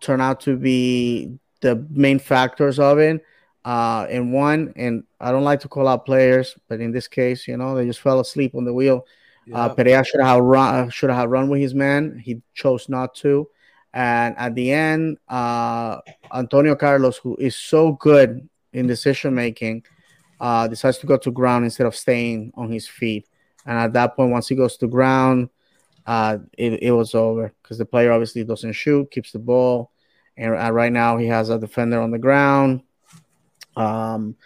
turn 0.00 0.20
out 0.20 0.40
to 0.40 0.56
be 0.56 1.38
the 1.60 1.86
main 1.90 2.18
factors 2.18 2.78
of 2.78 2.98
it. 2.98 3.24
Uh, 3.64 4.06
and 4.08 4.32
one, 4.32 4.72
and 4.76 5.04
I 5.20 5.30
don't 5.30 5.44
like 5.44 5.60
to 5.60 5.68
call 5.68 5.86
out 5.86 6.06
players, 6.06 6.56
but 6.68 6.80
in 6.80 6.92
this 6.92 7.06
case, 7.06 7.46
you 7.46 7.56
know, 7.56 7.74
they 7.74 7.86
just 7.86 8.00
fell 8.00 8.20
asleep 8.20 8.54
on 8.54 8.64
the 8.64 8.72
wheel. 8.72 9.06
Uh, 9.52 9.68
Yeah. 9.68 9.84
Pereyra 9.84 10.06
should 10.06 10.20
have 10.20 10.40
run, 10.40 10.90
should 10.90 11.10
have 11.10 11.30
run 11.30 11.48
with 11.48 11.60
his 11.60 11.74
man. 11.74 12.18
He 12.18 12.40
chose 12.54 12.88
not 12.88 13.14
to. 13.16 13.48
And 13.92 14.36
at 14.38 14.54
the 14.54 14.72
end, 14.72 15.18
uh, 15.28 15.98
Antonio 16.32 16.76
Carlos, 16.76 17.18
who 17.18 17.36
is 17.36 17.56
so 17.56 17.92
good 17.92 18.48
in 18.72 18.86
decision 18.86 19.34
making, 19.34 19.84
uh, 20.40 20.68
decides 20.68 20.98
to 20.98 21.06
go 21.06 21.16
to 21.18 21.30
ground 21.30 21.64
instead 21.64 21.86
of 21.86 21.96
staying 21.96 22.52
on 22.54 22.70
his 22.70 22.86
feet. 22.88 23.26
And 23.66 23.78
at 23.78 23.92
that 23.92 24.16
point, 24.16 24.30
once 24.30 24.48
he 24.48 24.54
goes 24.54 24.76
to 24.78 24.86
ground, 24.86 25.50
uh, 26.06 26.38
it, 26.56 26.82
it 26.82 26.92
was 26.92 27.14
over 27.14 27.52
because 27.62 27.78
the 27.78 27.84
player 27.84 28.12
obviously 28.12 28.44
doesn't 28.44 28.72
shoot, 28.72 29.10
keeps 29.10 29.32
the 29.32 29.38
ball. 29.38 29.90
And 30.36 30.54
uh, 30.54 30.72
right 30.72 30.92
now, 30.92 31.18
he 31.18 31.26
has 31.26 31.50
a 31.50 31.58
defender 31.58 32.00
on 32.00 32.10
the 32.10 32.18
ground. 32.18 32.82
Um, 33.76 34.36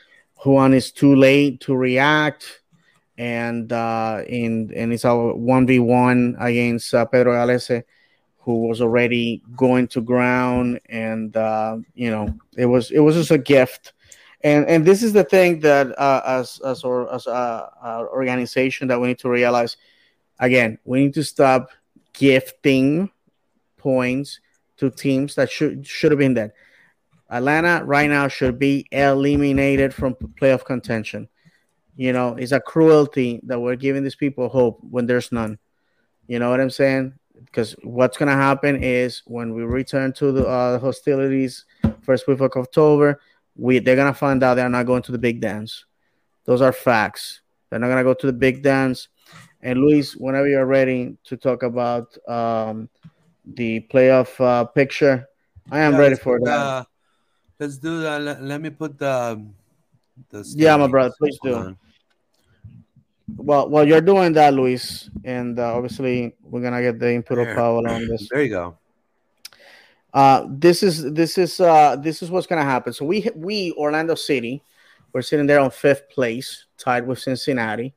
Juan 0.45 0.75
is 0.75 0.91
too 0.91 1.15
late 1.15 1.61
to 1.61 1.75
react 1.75 2.63
and 3.17 3.73
uh, 3.73 4.23
in 4.27 4.73
and 4.75 4.93
it's 4.93 5.05
a 5.05 5.15
one 5.15 5.67
v 5.67 5.79
one 5.79 6.37
against 6.39 6.93
uh, 6.95 7.05
Pedro 7.05 7.33
Gallese, 7.33 7.85
who 8.39 8.67
was 8.67 8.81
already 8.81 9.43
going 9.57 9.87
to 9.89 10.01
ground, 10.01 10.81
and 10.87 11.37
uh, 11.37 11.79
you 11.95 12.11
know 12.11 12.35
it 12.57 12.67
was 12.67 12.91
it 12.91 13.01
was 13.01 13.15
just 13.15 13.31
a 13.31 13.39
gift, 13.39 13.93
and 14.45 14.67
and 14.67 14.85
this 14.85 15.03
is 15.03 15.13
the 15.15 15.25
thing 15.25 15.59
that 15.61 15.99
uh, 15.99 16.23
as 16.25 16.61
as 16.65 16.85
or 16.85 17.13
as 17.13 17.27
a, 17.27 17.71
a 17.83 18.07
organization 18.13 18.87
that 18.89 19.01
we 19.01 19.09
need 19.09 19.19
to 19.21 19.31
realize. 19.31 19.77
Again, 20.39 20.79
we 20.85 21.05
need 21.05 21.15
to 21.15 21.25
stop 21.25 21.71
gifting 22.13 23.11
points 23.79 24.41
to 24.77 24.91
teams 24.91 25.35
that 25.37 25.51
should 25.51 25.87
should 25.87 26.13
have 26.13 26.19
been 26.19 26.35
there. 26.35 26.53
Atlanta 27.31 27.85
right 27.85 28.11
now 28.11 28.29
should 28.29 28.59
be 28.59 28.87
eliminated 28.93 29.95
from 29.95 30.15
playoff 30.15 30.65
contention. 30.65 31.29
You 31.97 32.13
know, 32.13 32.35
it's 32.37 32.53
a 32.53 32.61
cruelty 32.61 33.41
that 33.45 33.59
we're 33.59 33.77
giving 33.77 34.03
these 34.03 34.17
people 34.17 34.49
hope 34.49 34.79
when 34.83 35.07
there's 35.07 35.33
none. 35.33 35.59
You 36.27 36.39
know 36.39 36.51
what 36.51 36.61
I'm 36.61 36.71
saying? 36.71 37.15
Because 37.47 37.73
what's 37.83 38.19
gonna 38.19 38.33
happen 38.33 38.83
is 38.83 39.23
when 39.25 39.55
we 39.55 39.63
return 39.63 40.13
to 40.15 40.33
the 40.33 40.47
uh, 40.47 40.79
hostilities 40.81 41.65
first 42.03 42.27
week 42.27 42.41
of 42.41 42.51
October, 42.57 43.21
we 43.57 43.79
they're 43.79 43.97
gonna 43.97 44.15
find 44.15 44.43
out 44.43 44.55
they're 44.55 44.69
not 44.69 44.87
going 44.87 45.03
to 45.03 45.13
the 45.13 45.19
big 45.19 45.41
dance. 45.41 45.85
Those 46.45 46.61
are 46.61 46.73
facts. 46.73 47.41
They're 47.71 47.79
not 47.79 47.89
gonna 47.89 48.05
go 48.05 48.15
to 48.15 48.27
the 48.27 48.33
big 48.33 48.63
dance. 48.63 49.09
And 49.61 49.81
Luis, 49.81 50.15
whenever 50.15 50.47
you're 50.47 50.67
ready 50.67 51.17
to 51.25 51.37
talk 51.37 51.63
about 51.63 52.17
um, 52.29 52.89
the 53.45 53.81
playoff 53.93 54.39
uh, 54.41 54.65
picture, 54.67 55.27
I 55.71 55.81
am 55.81 55.93
Yeah, 55.93 55.99
ready 55.99 56.17
for 56.17 56.39
that. 56.41 56.59
uh, 56.59 56.85
let's 57.59 57.79
do 57.79 58.03
that. 58.03 58.21
Let, 58.21 58.43
let 58.43 58.61
me 58.61 58.71
put 58.71 58.99
the. 58.99 59.43
the 60.31 60.45
Yeah, 60.57 60.77
my 60.77 60.87
brother, 60.87 61.15
please 61.19 61.39
do. 61.43 61.55
on. 61.55 61.79
Well, 63.37 63.69
while 63.69 63.89
you're 63.89 64.01
doing 64.01 64.33
that, 64.35 64.55
Luis, 64.55 65.09
and 65.25 65.59
uh, 65.59 65.75
obviously 65.75 66.35
we're 66.43 66.61
gonna 66.63 66.83
get 66.83 66.99
the 66.99 67.13
input 67.15 67.39
of 67.39 67.47
There. 67.47 67.55
Paolo 67.57 67.89
on 67.89 68.07
this. 68.09 68.29
There 68.31 68.43
you 68.43 68.51
go. 68.51 68.77
Uh, 70.15 70.47
this 70.49 70.85
is 70.85 71.13
this 71.13 71.37
is 71.37 71.59
uh, 71.59 71.97
this 71.97 72.23
is 72.23 72.31
what's 72.31 72.47
gonna 72.47 72.65
happen. 72.65 72.93
So 72.93 73.05
we 73.05 73.29
we 73.35 73.73
Orlando 73.73 74.15
City, 74.15 74.63
we're 75.13 75.23
sitting 75.23 75.47
there 75.47 75.61
on 75.61 75.71
fifth 75.71 76.09
place, 76.09 76.67
tied 76.79 77.07
with 77.07 77.19
Cincinnati. 77.19 77.95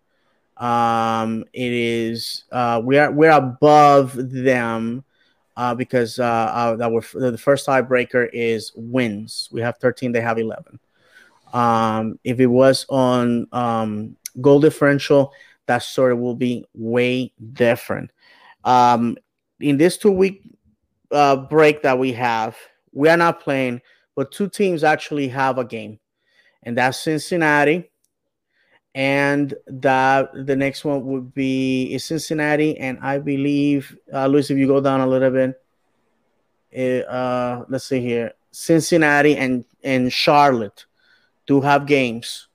Um, 0.57 1.45
it 1.53 1.72
is 1.72 2.45
uh, 2.51 2.82
we 2.84 2.97
are 2.97 3.11
we're 3.11 3.30
above 3.30 4.15
them 4.15 5.03
uh, 5.57 5.76
because 5.76 6.20
uh, 6.20 6.78
uh, 6.80 6.89
were 6.89 7.03
the 7.13 7.38
first 7.38 7.68
tiebreaker 7.68 8.28
is 8.34 8.72
wins. 8.76 9.49
We 9.51 9.61
have 9.61 9.78
13, 9.78 10.11
they 10.11 10.22
have 10.22 10.38
11. 10.38 10.80
Um, 11.53 12.20
if 12.24 12.39
it 12.39 12.47
was 12.47 12.86
on 12.89 13.47
um, 13.51 14.15
goal 14.39 14.59
differential, 14.59 15.34
that 15.65 15.84
story 15.84 16.13
will 16.13 16.36
be 16.36 16.65
way 16.74 17.34
different. 17.53 18.11
Um, 18.63 19.18
in 19.59 19.78
this 19.78 19.97
two 19.97 20.11
week 20.11 20.43
uh, 21.11 21.35
break 21.35 21.81
that 21.83 21.97
we 21.97 22.13
have, 22.13 22.55
we 22.93 23.09
are 23.09 23.17
not 23.17 23.41
playing, 23.41 23.81
but 24.15 24.31
two 24.31 24.49
teams 24.49 24.83
actually 24.83 25.27
have 25.29 25.57
a 25.57 25.65
game, 25.65 25.99
and 26.63 26.77
that's 26.77 26.99
Cincinnati. 26.99 27.89
And 28.95 29.53
that 29.67 30.31
the 30.33 30.55
next 30.55 30.83
one 30.83 31.05
would 31.05 31.31
be 31.35 31.93
is 31.93 32.03
Cincinnati, 32.03 32.79
and 32.79 32.97
I 32.99 33.19
believe, 33.19 33.95
uh, 34.11 34.25
Luis, 34.25 34.49
if 34.49 34.57
you 34.57 34.65
go 34.65 34.81
down 34.81 35.01
a 35.01 35.07
little 35.07 35.29
bit, 35.29 35.61
it, 36.71 37.07
uh, 37.07 37.63
let's 37.69 37.85
see 37.85 38.01
here, 38.01 38.33
Cincinnati 38.51 39.35
and 39.35 39.65
and 39.83 40.11
Charlotte 40.11 40.85
do 41.45 41.61
have 41.61 41.85
games. 41.85 42.47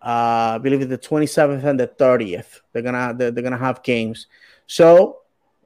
Uh, 0.00 0.54
I 0.54 0.58
believe 0.58 0.80
it's 0.80 0.90
the 0.90 0.98
27th 0.98 1.64
and 1.64 1.78
the 1.78 1.88
30th. 1.88 2.60
They're 2.72 2.82
gonna 2.82 3.14
they're, 3.16 3.30
they're 3.30 3.42
gonna 3.42 3.56
have 3.56 3.82
games. 3.82 4.26
So 4.66 5.20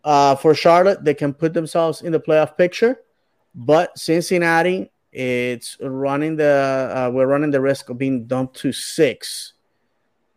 uh, 0.05 0.35
for 0.35 0.55
Charlotte, 0.55 1.05
they 1.05 1.15
can 1.15 1.33
put 1.33 1.55
themselves 1.55 2.03
in 2.03 2.13
the 2.13 2.21
playoff 2.21 2.57
picture, 2.57 3.01
but 3.55 3.97
Cincinnati, 3.99 4.91
it's 5.13 5.77
running 5.81 6.37
the 6.37 6.91
uh, 6.95 7.11
we're 7.13 7.27
running 7.27 7.51
the 7.51 7.61
risk 7.61 7.91
of 7.91 7.99
being 7.99 8.25
dumped 8.25 8.57
to 8.57 8.73
six 8.73 9.53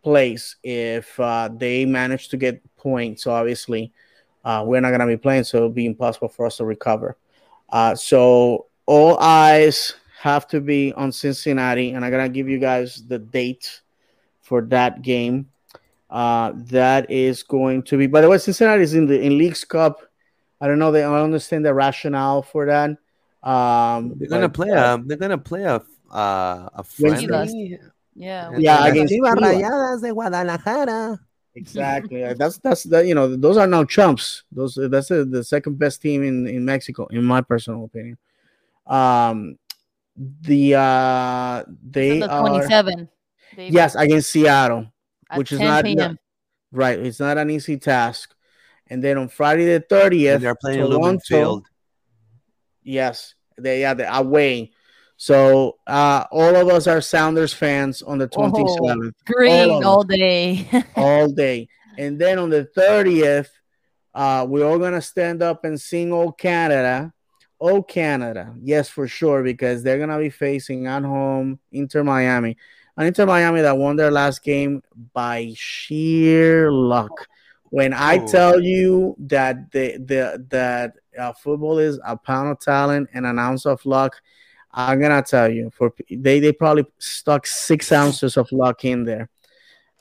place 0.02 0.56
if 0.62 1.18
uh, 1.18 1.48
they 1.52 1.84
manage 1.84 2.28
to 2.28 2.36
get 2.36 2.62
points. 2.76 3.24
So 3.24 3.32
obviously, 3.32 3.92
uh, 4.44 4.62
we're 4.66 4.80
not 4.80 4.90
gonna 4.90 5.06
be 5.06 5.16
playing, 5.16 5.44
so 5.44 5.56
it'll 5.56 5.70
be 5.70 5.86
impossible 5.86 6.28
for 6.28 6.46
us 6.46 6.58
to 6.58 6.64
recover. 6.64 7.16
Uh, 7.70 7.94
so 7.94 8.66
all 8.84 9.18
eyes 9.18 9.94
have 10.20 10.46
to 10.48 10.60
be 10.60 10.92
on 10.92 11.10
Cincinnati, 11.10 11.92
and 11.92 12.04
I'm 12.04 12.10
gonna 12.10 12.28
give 12.28 12.48
you 12.48 12.58
guys 12.58 13.02
the 13.06 13.18
date 13.18 13.80
for 14.42 14.60
that 14.62 15.02
game. 15.02 15.48
Uh, 16.08 16.52
that 16.54 17.10
is 17.10 17.42
going 17.42 17.82
to 17.82 17.96
be. 17.96 18.06
By 18.06 18.20
the 18.20 18.28
way, 18.28 18.38
Cincinnati 18.38 18.82
is 18.82 18.94
in 18.94 19.06
the 19.06 19.20
in 19.20 19.38
Leagues 19.38 19.64
Cup. 19.64 20.00
I 20.60 20.68
don't 20.68 20.78
know. 20.78 20.92
They 20.92 21.02
I 21.02 21.08
don't 21.08 21.24
understand 21.24 21.64
the 21.64 21.74
rationale 21.74 22.42
for 22.42 22.66
that. 22.66 22.90
Um, 23.42 24.14
They're 24.16 24.28
gonna 24.28 24.48
but, 24.48 24.54
play 24.54 24.70
uh, 24.70 24.96
a. 24.96 25.02
They're 25.02 25.16
gonna 25.16 25.38
play 25.38 25.64
a. 25.64 25.82
Uh, 26.10 26.68
a 26.74 26.84
friendly. 26.84 27.78
Yeah. 28.14 28.50
Yeah, 28.56 28.80
Las 28.80 28.90
against 28.90 29.12
Chivas 29.12 29.34
Chivas. 29.34 29.60
Rayadas 29.60 30.02
de 30.02 30.12
Guadalajara. 30.12 31.20
Exactly. 31.54 32.22
Uh, 32.22 32.34
That's 32.34 32.58
that's 32.58 32.82
the 32.84 33.06
you 33.06 33.14
know 33.14 33.34
those 33.34 33.56
are 33.56 33.66
now 33.66 33.84
chumps. 33.84 34.44
Those 34.52 34.78
that's 34.90 35.08
the, 35.08 35.24
the 35.24 35.42
second 35.42 35.78
best 35.78 36.02
team 36.02 36.22
in 36.22 36.46
in 36.46 36.64
Mexico, 36.64 37.06
in 37.06 37.24
my 37.24 37.40
personal 37.40 37.84
opinion. 37.84 38.18
Um, 38.86 39.58
the 40.16 40.74
uh 40.74 41.64
they 41.82 42.20
the 42.20 42.28
are 42.28 42.48
27. 42.48 43.08
Yes 43.56 43.94
against 43.94 44.30
Seattle, 44.30 44.92
at 45.30 45.38
which 45.38 45.52
is 45.52 45.60
not 45.60 45.84
p.m. 45.84 46.18
right. 46.72 46.98
It's 46.98 47.20
not 47.20 47.38
an 47.38 47.50
easy 47.50 47.76
task. 47.76 48.34
And 48.88 49.02
then 49.02 49.18
on 49.18 49.28
Friday 49.28 49.66
the 49.66 49.80
thirtieth, 49.80 50.40
they're 50.42 50.54
playing 50.54 50.80
in 50.80 50.86
Lumen 50.86 51.18
Field. 51.20 51.66
Yes, 52.82 53.34
they 53.58 53.84
are 53.84 53.94
the 53.94 54.14
away. 54.16 54.72
So 55.16 55.78
uh, 55.86 56.24
all 56.30 56.54
of 56.54 56.68
us 56.68 56.86
are 56.86 57.00
Sounders 57.00 57.52
fans 57.52 58.02
on 58.02 58.18
the 58.18 58.26
Oh. 58.36 58.48
twenty 58.48 58.64
seventh. 58.68 59.14
Green 59.24 59.70
of 59.70 59.84
all 59.84 60.02
day. 60.04 60.68
all 60.96 61.28
day. 61.28 61.68
And 61.98 62.18
then 62.18 62.38
on 62.38 62.50
the 62.50 62.68
30th, 62.76 63.48
uh, 64.14 64.44
we're 64.46 64.66
all 64.66 64.78
gonna 64.78 65.00
stand 65.00 65.42
up 65.42 65.64
and 65.64 65.80
sing 65.80 66.12
"Oh 66.12 66.30
Canada." 66.32 67.12
Oh 67.58 67.82
Canada, 67.82 68.54
yes, 68.60 68.90
for 68.90 69.08
sure, 69.08 69.42
because 69.42 69.82
they're 69.82 69.98
gonna 69.98 70.18
be 70.18 70.28
facing 70.28 70.86
at 70.86 71.02
home 71.04 71.58
Inter 71.72 72.04
Miami, 72.04 72.50
an 72.50 72.56
Inter 73.04 73.26
Miami 73.26 73.60
that 73.60 73.76
won 73.76 73.96
their 73.96 74.10
last 74.10 74.42
game 74.42 74.82
by 75.12 75.52
sheer 75.54 76.72
luck. 76.72 77.28
When 77.70 77.92
I 77.92 78.18
Oh. 78.18 78.26
tell 78.26 78.60
you 78.60 79.16
that 79.18 79.70
the 79.72 79.98
the 79.98 80.44
that 80.50 80.94
uh, 81.18 81.32
football 81.32 81.78
is 81.78 81.98
a 82.06 82.16
pound 82.16 82.50
of 82.50 82.60
talent 82.60 83.08
and 83.12 83.26
an 83.26 83.38
ounce 83.38 83.66
of 83.66 83.84
luck, 83.84 84.16
I'm 84.72 85.00
gonna 85.00 85.22
tell 85.22 85.50
you 85.50 85.70
for 85.70 85.92
they 86.10 86.40
they 86.40 86.52
probably 86.52 86.86
stuck 86.98 87.46
six 87.46 87.92
ounces 87.92 88.36
of 88.36 88.50
luck 88.52 88.84
in 88.84 89.04
there 89.04 89.28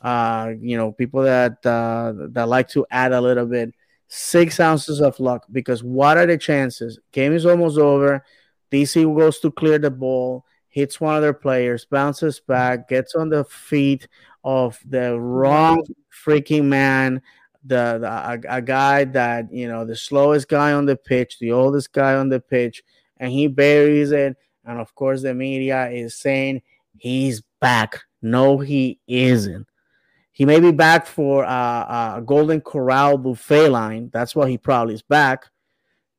uh, 0.04 0.52
you 0.60 0.78
know, 0.78 0.92
people 0.92 1.24
that 1.24 1.66
uh, 1.66 2.14
that 2.30 2.48
like 2.48 2.70
to 2.70 2.86
add 2.92 3.12
a 3.12 3.20
little 3.20 3.46
bit, 3.48 3.74
six 4.08 4.60
ounces 4.60 5.02
of 5.02 5.20
luck. 5.20 5.46
Because 5.52 5.84
what 5.84 6.18
are 6.18 6.28
the 6.28 6.38
chances? 6.38 7.00
Game 7.12 7.34
is 7.34 7.46
almost 7.46 7.78
over. 7.80 8.24
DC 8.72 9.04
goes 9.18 9.40
to 9.40 9.52
clear 9.52 9.80
the 9.80 9.90
ball, 9.90 10.46
hits 10.76 11.00
one 11.00 11.16
of 11.16 11.22
their 11.22 11.34
players, 11.34 11.86
bounces 11.86 12.42
back, 12.42 12.90
gets 12.90 13.16
on 13.16 13.30
the 13.30 13.46
feet 13.46 14.10
of 14.44 14.78
the 14.86 15.18
wrong 15.18 15.82
freaking 16.14 16.66
man. 16.66 17.22
The, 17.64 17.98
the 18.00 18.08
a, 18.52 18.58
a 18.58 18.62
guy 18.62 19.06
that 19.06 19.52
you 19.54 19.70
know 19.70 19.86
the 19.86 19.96
slowest 19.96 20.50
guy 20.50 20.74
on 20.74 20.86
the 20.86 20.98
pitch, 20.98 21.40
the 21.40 21.54
oldest 21.54 21.94
guy 21.94 22.16
on 22.16 22.28
the 22.28 22.42
pitch, 22.42 22.84
and 23.18 23.32
he 23.32 23.48
buries 23.48 24.12
it. 24.12 24.36
And 24.66 24.80
of 24.80 24.94
course, 24.96 25.22
the 25.22 25.34
media 25.34 25.90
is 25.90 26.20
saying 26.20 26.62
he's 26.98 27.42
back. 27.62 28.02
No, 28.22 28.58
he 28.58 29.00
isn't. 29.08 29.68
He 30.34 30.44
may 30.44 30.60
be 30.60 30.74
back 30.74 31.08
for 31.08 31.46
a 31.46 32.22
Golden 32.26 32.60
Corral 32.60 33.18
buffet 33.18 33.70
line. 33.70 34.10
That's 34.12 34.36
why 34.36 34.50
he 34.50 34.58
probably 34.58 34.96
is 34.96 35.02
back, 35.02 35.46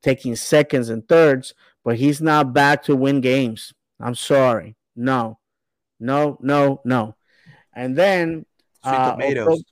taking 0.01 0.35
seconds 0.35 0.89
and 0.89 1.07
thirds, 1.07 1.53
but 1.85 1.97
he's 1.97 2.21
not 2.21 2.53
back 2.53 2.81
to 2.85 2.95
win 2.95 3.21
games. 3.21 3.73
I'm 3.99 4.15
sorry. 4.15 4.75
No, 4.95 5.39
no, 5.99 6.37
no, 6.41 6.81
no. 6.85 7.15
And 7.73 7.95
then 7.95 8.45
Sweet 8.83 8.93
uh, 8.93 9.11
tomatoes. 9.11 9.47
also- 9.47 9.63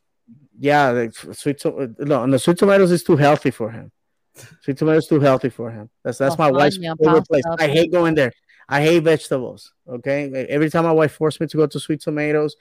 yeah, 0.58 0.92
the 0.94 1.12
sweet 1.34 1.60
to- 1.60 1.94
no, 2.00 2.24
and 2.24 2.34
the 2.34 2.40
sweet 2.40 2.58
tomatoes 2.58 2.92
is 2.92 3.04
too 3.04 3.18
healthy 3.18 3.52
for 3.52 3.70
him. 3.70 3.92
Sweet 4.62 4.78
tomatoes 4.78 5.08
too 5.08 5.20
healthy 5.20 5.50
for 5.50 5.70
him. 5.72 5.90
That's 6.04 6.18
that's 6.18 6.38
my 6.38 6.52
wife's 6.52 6.78
Lasagna, 6.78 6.98
favorite 7.02 7.28
place. 7.28 7.44
I 7.60 7.68
hate 7.68 7.92
going 7.92 8.16
there. 8.16 8.32
I 8.68 8.82
hate 8.82 9.04
vegetables. 9.04 9.74
Okay, 9.88 10.30
every 10.50 10.70
time 10.70 10.84
my 10.86 10.92
wife 10.92 11.14
forced 11.14 11.40
me 11.40 11.48
to 11.48 11.58
go 11.58 11.68
to 11.68 11.80
Sweet 11.80 12.02
Tomatoes, 12.02 12.56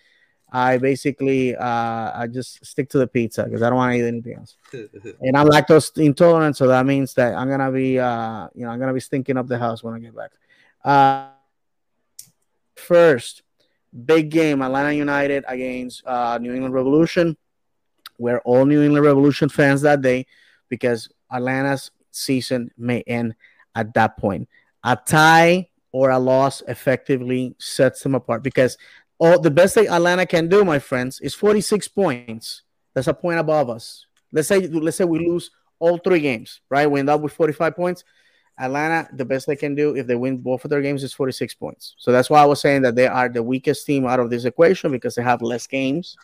I 0.52 0.78
basically 0.78 1.56
uh, 1.56 2.10
I 2.14 2.28
just 2.30 2.64
stick 2.64 2.88
to 2.90 2.98
the 2.98 3.06
pizza 3.08 3.44
because 3.44 3.62
I 3.62 3.70
don't 3.70 3.76
want 3.78 3.92
to 3.92 3.98
eat 3.98 4.06
anything 4.06 4.34
else. 4.34 4.56
And 5.20 5.36
I'm 5.36 5.48
lactose 5.48 5.96
intolerant, 6.00 6.56
so 6.56 6.66
that 6.68 6.84
means 6.86 7.14
that 7.14 7.34
I'm 7.34 7.48
gonna 7.48 7.72
be 7.72 7.98
uh, 7.98 8.48
you 8.54 8.64
know 8.64 8.70
I'm 8.70 8.78
gonna 8.78 8.94
be 8.94 9.00
stinking 9.00 9.36
up 9.36 9.46
the 9.48 9.58
house 9.58 9.82
when 9.82 9.94
I 9.94 9.98
get 9.98 10.14
back. 10.14 10.30
Uh, 10.84 11.28
first, 12.76 13.42
big 14.04 14.30
game: 14.30 14.62
Atlanta 14.62 14.92
United 14.92 15.44
against 15.48 16.04
uh, 16.06 16.38
New 16.38 16.52
England 16.52 16.74
Revolution. 16.74 17.36
We're 18.18 18.38
all 18.38 18.64
New 18.64 18.82
England 18.82 19.04
Revolution 19.04 19.48
fans 19.48 19.82
that 19.82 20.00
day 20.00 20.26
because 20.68 21.08
Atlanta's 21.32 21.90
season 22.10 22.70
may 22.78 23.02
end 23.02 23.34
at 23.74 23.92
that 23.94 24.16
point. 24.16 24.48
A 24.84 24.96
tie 24.96 25.68
or 25.92 26.10
a 26.10 26.18
loss 26.18 26.62
effectively 26.68 27.54
sets 27.58 28.02
them 28.02 28.14
apart 28.14 28.42
because 28.42 28.76
all 29.18 29.40
the 29.40 29.50
best 29.50 29.74
thing 29.74 29.88
Atlanta 29.88 30.26
can 30.26 30.48
do, 30.48 30.64
my 30.64 30.78
friends, 30.78 31.20
is 31.20 31.34
46 31.34 31.88
points. 31.88 32.62
That's 32.94 33.06
a 33.06 33.14
point 33.14 33.38
above 33.38 33.70
us. 33.70 34.06
Let's 34.32 34.48
say 34.48 34.66
let's 34.66 34.96
say 34.96 35.04
we 35.04 35.18
lose 35.20 35.50
all 35.78 35.98
three 35.98 36.20
games, 36.20 36.60
right? 36.68 36.90
We 36.90 37.00
end 37.00 37.10
up 37.10 37.20
with 37.20 37.32
45 37.32 37.76
points. 37.76 38.04
Atlanta, 38.58 39.08
the 39.12 39.24
best 39.24 39.46
they 39.46 39.56
can 39.56 39.74
do 39.74 39.96
if 39.96 40.06
they 40.06 40.14
win 40.14 40.38
both 40.38 40.64
of 40.64 40.70
their 40.70 40.82
games 40.82 41.02
is 41.02 41.12
46 41.12 41.54
points. 41.54 41.94
So 41.98 42.12
that's 42.12 42.30
why 42.30 42.40
I 42.40 42.44
was 42.44 42.60
saying 42.60 42.82
that 42.82 42.94
they 42.94 43.06
are 43.06 43.28
the 43.28 43.42
weakest 43.42 43.86
team 43.86 44.06
out 44.06 44.20
of 44.20 44.30
this 44.30 44.44
equation 44.44 44.92
because 44.92 45.14
they 45.14 45.22
have 45.22 45.42
less 45.42 45.66
games. 45.66 46.16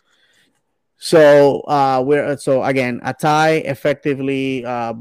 So 0.97 1.61
uh, 1.61 2.03
we're 2.05 2.37
so 2.37 2.63
again 2.63 3.01
a 3.03 3.13
tie 3.13 3.55
effectively, 3.55 4.63
uh, 4.63 4.93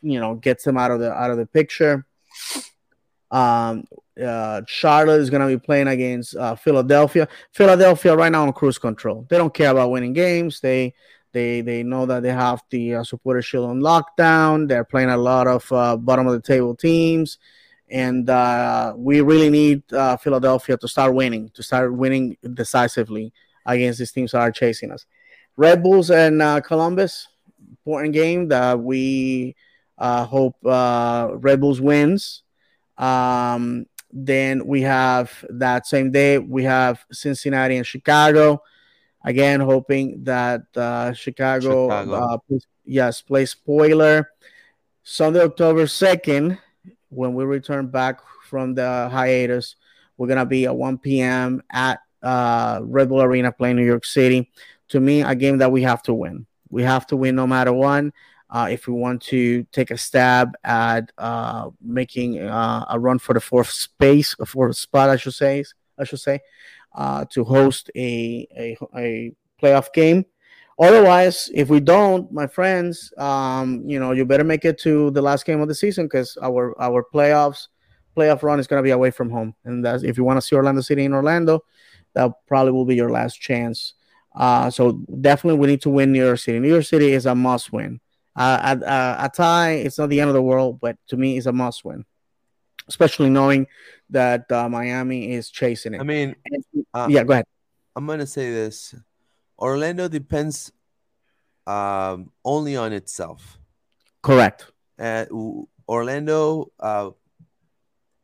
you 0.00 0.18
know, 0.18 0.36
gets 0.36 0.64
them 0.64 0.78
out 0.78 0.90
of 0.90 0.98
the 0.98 1.12
out 1.12 1.30
of 1.30 1.36
the 1.36 1.46
picture. 1.46 2.06
Um, 3.30 3.84
uh, 4.22 4.62
Charlotte 4.66 5.20
is 5.20 5.30
going 5.30 5.42
to 5.42 5.54
be 5.54 5.58
playing 5.58 5.88
against 5.88 6.36
uh, 6.36 6.54
Philadelphia. 6.54 7.28
Philadelphia 7.52 8.16
right 8.16 8.32
now 8.32 8.42
on 8.44 8.52
cruise 8.52 8.78
control. 8.78 9.26
They 9.28 9.38
don't 9.38 9.52
care 9.52 9.70
about 9.70 9.90
winning 9.90 10.12
games. 10.12 10.60
They 10.60 10.94
they 11.32 11.60
they 11.60 11.82
know 11.82 12.06
that 12.06 12.22
they 12.22 12.32
have 12.32 12.62
the 12.70 12.96
uh, 12.96 13.04
supporter 13.04 13.42
shield 13.42 13.68
on 13.68 13.80
lockdown. 13.80 14.68
They're 14.68 14.84
playing 14.84 15.10
a 15.10 15.16
lot 15.16 15.46
of 15.46 15.70
uh, 15.72 15.96
bottom 15.96 16.26
of 16.26 16.32
the 16.34 16.40
table 16.40 16.74
teams, 16.74 17.38
and 17.90 18.28
uh, 18.28 18.94
we 18.96 19.20
really 19.20 19.50
need 19.50 19.90
uh, 19.92 20.16
Philadelphia 20.16 20.76
to 20.76 20.88
start 20.88 21.14
winning, 21.14 21.50
to 21.54 21.62
start 21.62 21.94
winning 21.94 22.36
decisively 22.54 23.32
against 23.66 23.98
these 23.98 24.12
teams 24.12 24.32
that 24.32 24.38
are 24.38 24.52
chasing 24.52 24.90
us. 24.90 25.06
Red 25.56 25.82
Bulls 25.82 26.10
and 26.10 26.40
uh, 26.40 26.60
Columbus, 26.60 27.28
important 27.70 28.14
game 28.14 28.48
that 28.48 28.78
we 28.78 29.54
uh, 29.98 30.24
hope 30.24 30.56
Red 30.62 31.60
Bulls 31.60 31.80
wins. 31.80 32.42
Um, 32.98 33.86
then 34.12 34.66
we 34.66 34.82
have 34.82 35.44
that 35.48 35.86
same 35.86 36.10
day 36.10 36.38
we 36.38 36.64
have 36.64 37.04
Cincinnati 37.10 37.76
and 37.76 37.86
Chicago. 37.86 38.62
Again, 39.24 39.60
hoping 39.60 40.24
that 40.24 40.62
uh, 40.76 41.12
Chicago, 41.12 41.88
Chicago. 41.88 42.12
Uh, 42.12 42.36
plays- 42.38 42.66
yes, 42.84 43.20
play 43.22 43.46
spoiler. 43.46 44.30
Sunday, 45.04 45.40
October 45.40 45.86
second, 45.86 46.58
when 47.08 47.34
we 47.34 47.44
return 47.44 47.88
back 47.88 48.20
from 48.48 48.74
the 48.74 49.08
hiatus, 49.10 49.76
we're 50.16 50.28
gonna 50.28 50.46
be 50.46 50.66
at 50.66 50.74
1 50.74 50.98
p.m. 50.98 51.62
at 51.70 52.00
uh, 52.22 52.80
Red 52.82 53.08
Bull 53.08 53.22
Arena 53.22 53.52
playing 53.52 53.76
New 53.76 53.86
York 53.86 54.04
City. 54.04 54.50
To 54.88 55.00
me, 55.00 55.22
a 55.22 55.34
game 55.34 55.58
that 55.58 55.72
we 55.72 55.82
have 55.82 56.02
to 56.04 56.14
win. 56.14 56.46
We 56.68 56.82
have 56.82 57.06
to 57.08 57.16
win 57.16 57.34
no 57.34 57.46
matter 57.46 57.72
what. 57.72 58.04
Uh, 58.50 58.68
if 58.70 58.86
we 58.86 58.92
want 58.92 59.22
to 59.22 59.62
take 59.72 59.90
a 59.90 59.96
stab 59.96 60.52
at 60.62 61.10
uh, 61.16 61.70
making 61.80 62.38
uh, 62.38 62.84
a 62.90 63.00
run 63.00 63.18
for 63.18 63.32
the 63.32 63.40
fourth 63.40 63.70
space, 63.70 64.36
a 64.38 64.44
fourth 64.44 64.76
spot, 64.76 65.08
I 65.08 65.16
should 65.16 65.32
say, 65.32 65.64
I 65.98 66.04
should 66.04 66.20
say, 66.20 66.40
uh, 66.94 67.24
to 67.30 67.44
host 67.44 67.90
a, 67.96 68.46
a 68.56 68.76
a 68.96 69.32
playoff 69.62 69.92
game. 69.92 70.24
Otherwise, 70.78 71.50
if 71.54 71.68
we 71.68 71.80
don't, 71.80 72.32
my 72.32 72.46
friends, 72.46 73.12
um, 73.18 73.82
you 73.86 74.00
know, 74.00 74.12
you 74.12 74.24
better 74.24 74.44
make 74.44 74.64
it 74.64 74.78
to 74.78 75.10
the 75.10 75.22
last 75.22 75.44
game 75.44 75.60
of 75.60 75.68
the 75.68 75.74
season 75.74 76.06
because 76.06 76.36
our 76.42 76.74
our 76.80 77.04
playoffs 77.14 77.68
playoff 78.16 78.42
run 78.42 78.60
is 78.60 78.66
going 78.66 78.78
to 78.78 78.86
be 78.86 78.90
away 78.90 79.10
from 79.10 79.30
home, 79.30 79.54
and 79.64 79.84
that's 79.84 80.02
if 80.02 80.16
you 80.16 80.24
want 80.24 80.36
to 80.38 80.42
see 80.42 80.56
Orlando 80.56 80.80
City 80.80 81.04
in 81.04 81.12
Orlando, 81.12 81.60
that 82.14 82.30
probably 82.46 82.72
will 82.72 82.84
be 82.84 82.96
your 82.96 83.10
last 83.10 83.40
chance. 83.40 83.94
Uh, 84.34 84.70
so 84.70 84.92
definitely, 85.20 85.58
we 85.58 85.66
need 85.66 85.82
to 85.82 85.90
win 85.90 86.12
New 86.12 86.24
York 86.24 86.38
City. 86.38 86.58
New 86.58 86.68
York 86.68 86.84
City 86.84 87.12
is 87.12 87.26
a 87.26 87.34
must 87.34 87.72
win. 87.72 88.00
Uh, 88.34 88.76
a, 88.80 89.26
a, 89.26 89.28
tie, 89.28 89.72
it's 89.72 89.98
not 89.98 90.08
the 90.08 90.20
end 90.20 90.28
of 90.28 90.34
the 90.34 90.42
world, 90.42 90.80
but 90.80 90.96
to 91.06 91.18
me, 91.18 91.36
it's 91.36 91.46
a 91.46 91.52
must 91.52 91.84
win, 91.84 92.04
especially 92.88 93.28
knowing 93.28 93.66
that 94.12 94.50
uh, 94.52 94.68
Miami 94.68 95.32
is 95.32 95.50
chasing 95.50 95.94
it. 95.94 96.00
I 96.00 96.04
mean, 96.04 96.36
uh, 96.94 97.08
yeah, 97.10 97.24
go 97.24 97.32
ahead. 97.32 97.46
I'm 97.96 98.06
gonna 98.06 98.26
say 98.26 98.50
this: 98.50 98.94
Orlando 99.58 100.08
depends 100.08 100.72
um, 101.66 102.30
only 102.44 102.76
on 102.76 102.92
itself. 102.92 103.58
Correct. 104.22 104.70
Uh, 104.98 105.26
Orlando 105.88 106.70
uh, 106.78 107.10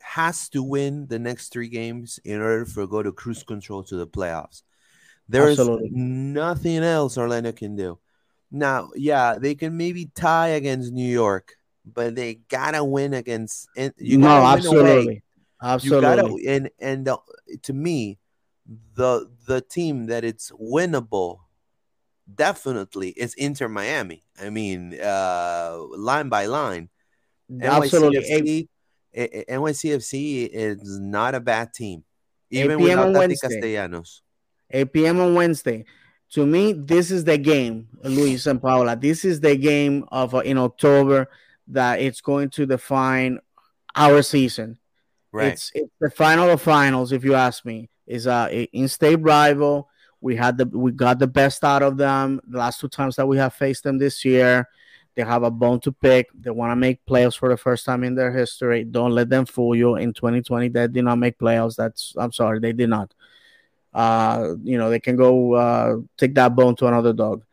has 0.01 0.49
to 0.51 0.63
win 0.63 1.07
the 1.09 1.19
next 1.19 1.49
three 1.53 1.69
games 1.69 2.21
in 2.25 2.41
order 2.41 2.65
for 2.65 2.87
go 2.87 3.03
to 3.03 3.13
cruise 3.13 3.43
control 3.43 3.83
to 3.85 3.97
the 3.97 4.07
playoffs. 4.07 4.63
There 5.29 5.49
is 5.49 5.61
nothing 5.91 6.79
else 6.79 7.19
Orlando 7.19 7.53
can 7.53 7.77
do. 7.77 7.99
Now, 8.51 8.91
yeah, 8.95 9.37
they 9.39 9.55
can 9.55 9.77
maybe 9.77 10.11
tie 10.15 10.49
against 10.49 10.93
New 10.93 11.07
York, 11.07 11.57
but 11.85 12.15
they 12.15 12.37
gotta 12.49 12.83
win 12.83 13.13
against. 13.13 13.69
You 13.99 14.19
no, 14.19 14.47
absolutely, 14.47 15.23
absolutely. 15.63 16.11
You 16.11 16.17
gotta, 16.17 16.49
and 16.49 16.71
and 16.79 17.07
the, 17.07 17.19
to 17.63 17.73
me, 17.73 18.19
the 18.95 19.31
the 19.47 19.61
team 19.61 20.07
that 20.07 20.25
it's 20.25 20.51
winnable 20.53 21.41
definitely 22.33 23.11
is 23.11 23.35
Inter 23.35 23.69
Miami. 23.69 24.25
I 24.41 24.51
mean, 24.51 24.99
uh, 25.01 25.79
line 25.97 26.29
by 26.29 26.47
line. 26.47 26.91
Absolutely. 27.61 28.69
NYCFC, 29.17 29.47
NYCFC 29.49 30.49
is 30.53 31.01
not 31.01 31.35
a 31.35 31.41
bad 31.41 31.73
team, 31.73 32.05
even 32.51 32.81
without 32.81 33.13
Tati 33.13 33.37
Castellanos. 33.37 34.23
8 34.71 34.93
p.m. 34.93 35.21
on 35.21 35.35
Wednesday. 35.35 35.85
To 36.33 36.45
me, 36.45 36.75
this 36.75 37.11
is 37.11 37.25
the 37.25 37.39
game, 37.39 37.89
Luis 38.05 38.47
and 38.47 38.61
Paula. 38.61 38.97
This 38.97 39.25
is 39.25 39.41
the 39.41 39.57
game 39.57 40.05
of 40.13 40.35
uh, 40.35 40.41
in 40.41 40.59
October 40.59 41.31
that 41.69 42.01
it's 42.01 42.21
going 42.21 42.51
to 42.51 42.67
define 42.67 43.39
our 43.97 44.21
season. 44.21 44.79
Right. 45.39 45.53
It's, 45.53 45.71
it's 45.75 45.93
the 46.01 46.11
final 46.11 46.51
of 46.51 46.61
finals, 46.61 47.13
if 47.13 47.25
you 47.25 47.35
ask 47.35 47.65
me. 47.65 47.91
Is 48.07 48.27
a 48.27 48.67
in-state 48.73 49.21
rival. 49.21 49.89
We 50.21 50.35
had 50.35 50.57
the 50.57 50.67
we 50.67 50.93
got 50.93 51.19
the 51.19 51.27
best 51.27 51.63
out 51.63 51.83
of 51.83 51.99
them 51.99 52.41
the 52.49 52.59
last 52.59 52.81
two 52.81 52.89
times 52.89 53.17
that 53.17 53.29
we 53.29 53.37
have 53.37 53.53
faced 53.53 53.85
them 53.85 53.99
this 53.99 54.25
year. 54.25 54.67
They 55.15 55.23
have 55.23 55.43
a 55.43 55.51
bone 55.51 55.81
to 55.81 55.93
pick. 55.93 56.29
They 56.33 56.51
want 56.51 56.73
to 56.73 56.77
make 56.77 57.05
playoffs 57.05 57.37
for 57.37 57.51
the 57.51 57.57
first 57.57 57.85
time 57.85 58.05
in 58.05 58.15
their 58.15 58.33
history. 58.33 58.85
Don't 58.85 59.13
let 59.13 59.29
them 59.29 59.45
fool 59.45 59.75
you. 59.75 59.97
In 59.97 60.15
2020, 60.15 60.69
they 60.69 60.89
did 60.89 61.05
not 61.05 61.19
make 61.19 61.39
playoffs. 61.39 61.77
That's 61.77 62.15
I'm 62.17 62.33
sorry, 62.33 62.61
they 62.61 62.73
did 62.73 62.89
not 62.89 63.13
uh, 63.95 64.55
you 64.63 64.79
know, 64.79 64.91
they 64.91 65.01
can 65.01 65.17
go 65.17 65.55
uh, 65.55 65.97
take 66.17 66.35
that 66.35 66.55
bone 66.55 66.77
to 66.77 66.87
another 66.87 67.13
dog. 67.13 67.45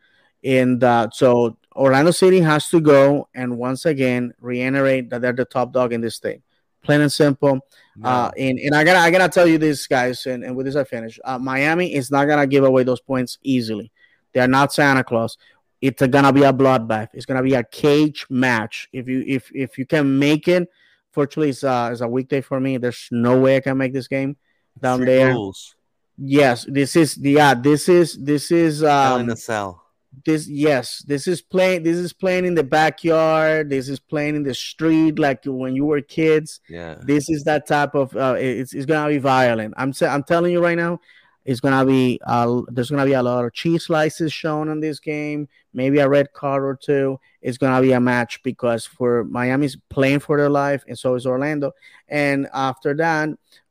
And 0.44 0.82
uh, 0.82 1.08
so 1.12 1.56
Orlando 1.74 2.10
City 2.10 2.40
has 2.40 2.68
to 2.70 2.80
go 2.80 3.28
and 3.34 3.58
once 3.58 3.84
again 3.84 4.32
reiterate 4.40 5.10
that 5.10 5.22
they're 5.22 5.32
the 5.32 5.44
top 5.44 5.72
dog 5.72 5.92
in 5.92 6.00
this 6.00 6.18
thing. 6.18 6.42
Plain 6.86 7.00
and 7.00 7.12
simple. 7.12 7.60
No. 7.96 8.08
Uh, 8.08 8.30
and, 8.38 8.58
and 8.60 8.74
I 8.74 8.84
gotta 8.84 9.00
I 9.00 9.10
gotta 9.10 9.28
tell 9.28 9.46
you 9.46 9.58
this, 9.58 9.86
guys, 9.86 10.24
and, 10.26 10.44
and 10.44 10.54
with 10.54 10.66
this 10.66 10.76
I 10.76 10.84
finish. 10.84 11.18
Uh, 11.24 11.38
Miami 11.38 11.94
is 11.94 12.10
not 12.10 12.26
gonna 12.26 12.46
give 12.46 12.62
away 12.62 12.84
those 12.84 13.00
points 13.00 13.38
easily. 13.42 13.90
They're 14.32 14.46
not 14.46 14.72
Santa 14.72 15.02
Claus. 15.02 15.36
It's 15.80 16.06
gonna 16.06 16.32
be 16.32 16.44
a 16.44 16.52
bloodbath. 16.52 17.08
It's 17.12 17.26
gonna 17.26 17.42
be 17.42 17.54
a 17.54 17.64
cage 17.64 18.26
match. 18.30 18.88
If 18.92 19.08
you 19.08 19.24
if 19.26 19.50
if 19.52 19.78
you 19.78 19.86
can 19.86 20.18
make 20.18 20.46
it, 20.46 20.68
fortunately 21.10 21.50
it's 21.50 21.64
uh 21.64 21.88
it's 21.90 22.02
a 22.02 22.08
weekday 22.08 22.40
for 22.40 22.60
me. 22.60 22.76
There's 22.76 23.08
no 23.10 23.40
way 23.40 23.56
I 23.56 23.60
can 23.60 23.76
make 23.76 23.92
this 23.92 24.08
game 24.08 24.36
down 24.80 24.98
Three 24.98 25.06
there. 25.06 25.32
Goals. 25.32 25.74
Yes, 26.18 26.66
this 26.68 26.94
is 26.94 27.16
the 27.16 27.32
yeah, 27.32 27.54
this 27.54 27.88
is 27.88 28.16
this 28.16 28.50
is 28.50 28.84
um 28.84 29.22
in 29.22 29.26
the 29.26 29.36
cell. 29.36 29.85
This 30.24 30.48
yes, 30.48 31.04
this 31.06 31.26
is 31.26 31.42
playing 31.42 31.82
this 31.82 31.96
is 31.96 32.12
playing 32.12 32.46
in 32.46 32.54
the 32.54 32.64
backyard, 32.64 33.70
this 33.70 33.88
is 33.88 34.00
playing 34.00 34.36
in 34.36 34.42
the 34.42 34.54
street 34.54 35.18
like 35.18 35.44
when 35.44 35.74
you 35.74 35.84
were 35.84 36.00
kids. 36.00 36.60
Yeah. 36.68 36.96
This 37.02 37.28
is 37.28 37.44
that 37.44 37.66
type 37.66 37.94
of 37.94 38.16
uh 38.16 38.36
it's, 38.38 38.72
it's 38.72 38.86
gonna 38.86 39.08
be 39.08 39.18
violent. 39.18 39.74
I'm 39.76 39.92
I'm 40.00 40.22
telling 40.22 40.52
you 40.52 40.62
right 40.62 40.76
now, 40.76 41.00
it's 41.44 41.60
gonna 41.60 41.84
be 41.84 42.20
uh 42.26 42.62
there's 42.68 42.90
gonna 42.90 43.04
be 43.04 43.12
a 43.12 43.22
lot 43.22 43.44
of 43.44 43.52
cheese 43.52 43.84
slices 43.84 44.32
shown 44.32 44.68
in 44.68 44.80
this 44.80 45.00
game, 45.00 45.48
maybe 45.74 45.98
a 45.98 46.08
red 46.08 46.32
card 46.32 46.64
or 46.64 46.76
two. 46.80 47.20
It's 47.42 47.58
gonna 47.58 47.82
be 47.82 47.92
a 47.92 48.00
match 48.00 48.42
because 48.42 48.86
for 48.86 49.24
Miami's 49.24 49.76
playing 49.90 50.20
for 50.20 50.38
their 50.38 50.50
life, 50.50 50.82
and 50.88 50.98
so 50.98 51.14
is 51.14 51.26
Orlando. 51.26 51.72
And 52.08 52.48
after 52.54 52.94
that, 52.94 53.28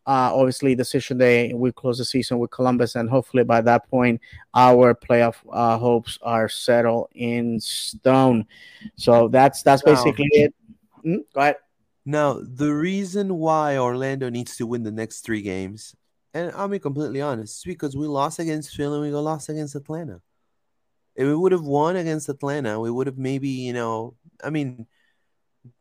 uh, 0.08 0.32
obviously, 0.34 0.76
decision 0.76 1.18
day, 1.18 1.54
we 1.54 1.72
close 1.72 1.98
the 1.98 2.06
season 2.06 2.38
with 2.38 2.52
Columbus, 2.52 2.96
and 2.96 3.10
hopefully 3.10 3.44
by 3.44 3.62
that 3.62 3.90
point, 3.90 4.22
our 4.54 4.94
playoff 4.94 5.36
uh, 5.52 5.78
hopes 5.78 6.20
are 6.22 6.48
settled 6.48 7.10
in 7.16 7.60
stone. 7.60 8.46
So 8.96 9.28
that's 9.28 9.64
that's 9.64 9.82
basically 9.82 10.30
it. 10.32 10.54
Mm, 11.04 11.20
go 11.34 11.42
ahead. 11.42 11.56
Now, 12.06 12.40
the 12.40 12.72
reason 12.72 13.40
why 13.40 13.78
Orlando 13.78 14.30
needs 14.30 14.58
to 14.58 14.68
win 14.68 14.84
the 14.84 14.92
next 14.92 15.22
three 15.22 15.42
games, 15.42 15.96
and 16.36 16.52
I'll 16.52 16.68
be 16.68 16.78
completely 16.78 17.22
honest, 17.22 17.66
because 17.66 17.98
we 17.98 18.06
lost 18.06 18.38
against 18.38 18.76
Philly, 18.76 19.00
we 19.00 19.12
lost 19.12 19.50
against 19.50 19.74
Atlanta. 19.74 20.22
If 21.16 21.26
we 21.26 21.36
would 21.36 21.52
have 21.52 21.64
won 21.64 21.96
against 21.96 22.30
Atlanta, 22.30 22.80
we 22.80 22.92
would 22.92 23.08
have 23.08 23.18
maybe, 23.18 23.50
you 23.50 23.74
know, 23.74 24.14
I 24.44 24.52
mean, 24.52 24.86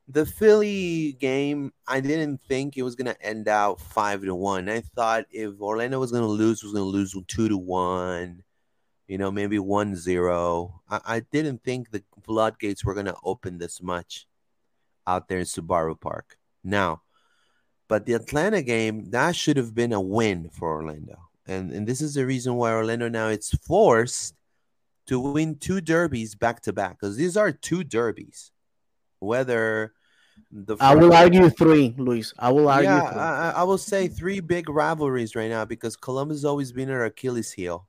the 0.09 0.26
Philly 0.26 1.12
game, 1.14 1.72
I 1.87 2.01
didn't 2.01 2.43
think 2.43 2.76
it 2.76 2.82
was 2.82 2.95
gonna 2.95 3.16
end 3.20 3.49
out 3.49 3.80
five 3.80 4.22
to 4.22 4.35
one. 4.35 4.68
I 4.68 4.80
thought 4.80 5.26
if 5.30 5.61
Orlando 5.61 5.99
was 5.99 6.12
gonna 6.12 6.26
lose, 6.26 6.62
was 6.62 6.72
gonna 6.72 6.85
lose 6.85 7.16
two 7.26 7.49
to 7.49 7.57
one, 7.57 8.43
you 9.09 9.18
know, 9.18 9.30
maybe 9.30 9.59
one 9.59 9.97
zero. 9.97 10.82
I, 10.89 11.01
I 11.05 11.20
didn't 11.20 11.64
think 11.64 11.91
the 11.91 12.03
floodgates 12.24 12.85
were 12.85 12.95
gonna 12.95 13.16
open 13.24 13.59
this 13.59 13.82
much 13.82 14.26
out 15.07 15.28
there 15.28 15.39
in 15.39 15.45
Subaru 15.45 15.99
Park. 15.99 16.37
Now, 16.62 17.03
but 17.89 18.07
the 18.07 18.14
Atlanta 18.14 18.62
game, 18.62 19.11
that 19.11 19.37
should 19.37 19.57
have 19.57 19.74
been 19.74 19.93
a 19.93 20.01
win 20.01 20.51
for 20.51 20.72
Orlando. 20.72 21.18
And 21.47 21.70
and 21.72 21.87
this 21.87 22.01
is 22.01 22.14
the 22.14 22.26
reason 22.26 22.55
why 22.57 22.72
Orlando 22.72 23.09
now 23.09 23.28
it's 23.28 23.55
forced 23.59 24.35
to 25.07 25.20
win 25.20 25.57
two 25.57 25.80
derbies 25.80 26.35
back 26.35 26.61
to 26.62 26.72
back 26.72 26.99
because 26.99 27.16
these 27.16 27.37
are 27.37 27.53
two 27.53 27.85
derbies 27.85 28.51
whether 29.25 29.93
the 30.51 30.77
I 30.81 30.95
will 30.95 31.12
argue 31.12 31.49
three, 31.51 31.95
Luis. 31.97 32.33
I 32.39 32.53
will 32.53 32.68
argue. 32.68 32.91
Yeah, 32.91 33.03
I, 33.03 33.61
I, 33.61 33.62
will 33.64 33.79
say 33.79 34.09
three 34.09 34.41
big 34.41 34.68
rivalries 34.68 35.35
right 35.35 35.51
now 35.51 35.64
because 35.64 35.97
Columbus 35.97 36.39
has 36.39 36.45
always 36.45 36.72
been 36.72 36.91
our 36.91 37.05
Achilles 37.05 37.53
heel, 37.53 37.89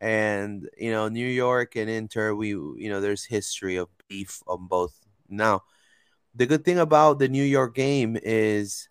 and 0.00 0.68
you 0.76 0.90
know 0.90 1.08
New 1.08 1.26
York 1.26 1.76
and 1.76 1.88
Inter. 1.90 2.34
We 2.34 2.48
you 2.48 2.88
know 2.88 3.00
there's 3.00 3.24
history 3.24 3.76
of 3.76 3.88
beef 4.08 4.42
on 4.46 4.66
both. 4.66 4.98
Now, 5.28 5.62
the 6.34 6.46
good 6.46 6.64
thing 6.64 6.78
about 6.78 7.18
the 7.18 7.28
New 7.28 7.44
York 7.44 7.74
game 7.74 8.18
is 8.22 8.88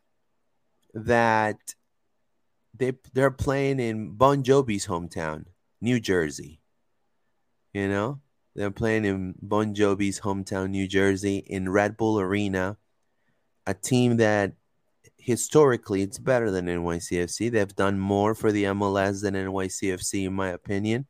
that 0.93 1.59
they 2.75 2.93
they're 3.13 3.31
playing 3.31 3.79
in 3.79 4.11
Bon 4.11 4.43
Jovi's 4.43 4.87
hometown, 4.87 5.45
New 5.79 5.99
Jersey. 5.99 6.59
You 7.73 7.87
know, 7.87 8.19
they're 8.55 8.71
playing 8.71 9.05
in 9.05 9.35
Bon 9.41 9.73
Jovi's 9.73 10.19
hometown, 10.19 10.71
New 10.71 10.87
Jersey, 10.87 11.37
in 11.37 11.69
Red 11.69 11.95
Bull 11.95 12.19
Arena, 12.19 12.77
a 13.65 13.73
team 13.73 14.17
that 14.17 14.53
historically 15.17 16.01
it's 16.01 16.17
better 16.17 16.51
than 16.51 16.65
NYCFC. 16.65 17.51
They've 17.51 17.75
done 17.75 17.99
more 17.99 18.35
for 18.35 18.51
the 18.51 18.65
MLS 18.65 19.21
than 19.21 19.35
NYCFC, 19.35 20.25
in 20.25 20.33
my 20.33 20.49
opinion. 20.49 21.07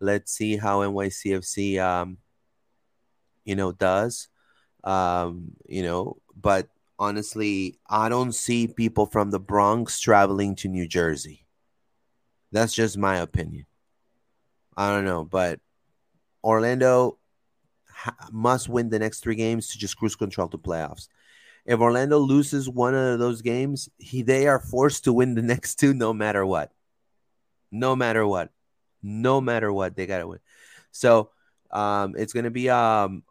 Let's 0.00 0.32
see 0.32 0.56
how 0.56 0.80
NYCFC, 0.80 1.80
um, 1.80 2.18
you 3.44 3.56
know, 3.56 3.72
does. 3.72 4.28
Um, 4.84 5.52
you 5.66 5.82
know, 5.82 6.18
but 6.40 6.68
honestly, 6.98 7.80
I 7.88 8.08
don't 8.08 8.32
see 8.32 8.68
people 8.68 9.06
from 9.06 9.30
the 9.30 9.40
Bronx 9.40 9.98
traveling 9.98 10.54
to 10.56 10.68
New 10.68 10.86
Jersey. 10.86 11.46
That's 12.52 12.72
just 12.72 12.96
my 12.96 13.16
opinion. 13.16 13.66
I 14.76 14.90
don't 14.90 15.04
know, 15.04 15.24
but 15.24 15.58
Orlando 16.42 17.18
ha- 17.88 18.28
must 18.30 18.68
win 18.68 18.90
the 18.90 18.98
next 18.98 19.20
three 19.20 19.34
games 19.34 19.68
to 19.68 19.78
just 19.78 19.96
cruise 19.96 20.16
control 20.16 20.48
to 20.48 20.58
playoffs. 20.58 21.08
If 21.64 21.80
Orlando 21.80 22.18
loses 22.18 22.68
one 22.68 22.94
of 22.94 23.18
those 23.18 23.42
games, 23.42 23.88
he 23.98 24.22
they 24.22 24.48
are 24.48 24.60
forced 24.60 25.04
to 25.04 25.12
win 25.12 25.34
the 25.34 25.42
next 25.54 25.76
two 25.76 25.94
no 25.94 26.12
matter 26.12 26.44
what. 26.44 26.72
No 27.70 27.94
matter 27.94 28.26
what. 28.26 28.50
No 29.02 29.40
matter 29.40 29.72
what, 29.72 29.94
they 29.94 30.06
gotta 30.06 30.26
win. 30.26 30.40
So 30.92 31.30
um, 31.70 32.14
it's 32.16 32.32
gonna 32.32 32.50
be 32.50 32.70
um, 32.70 33.22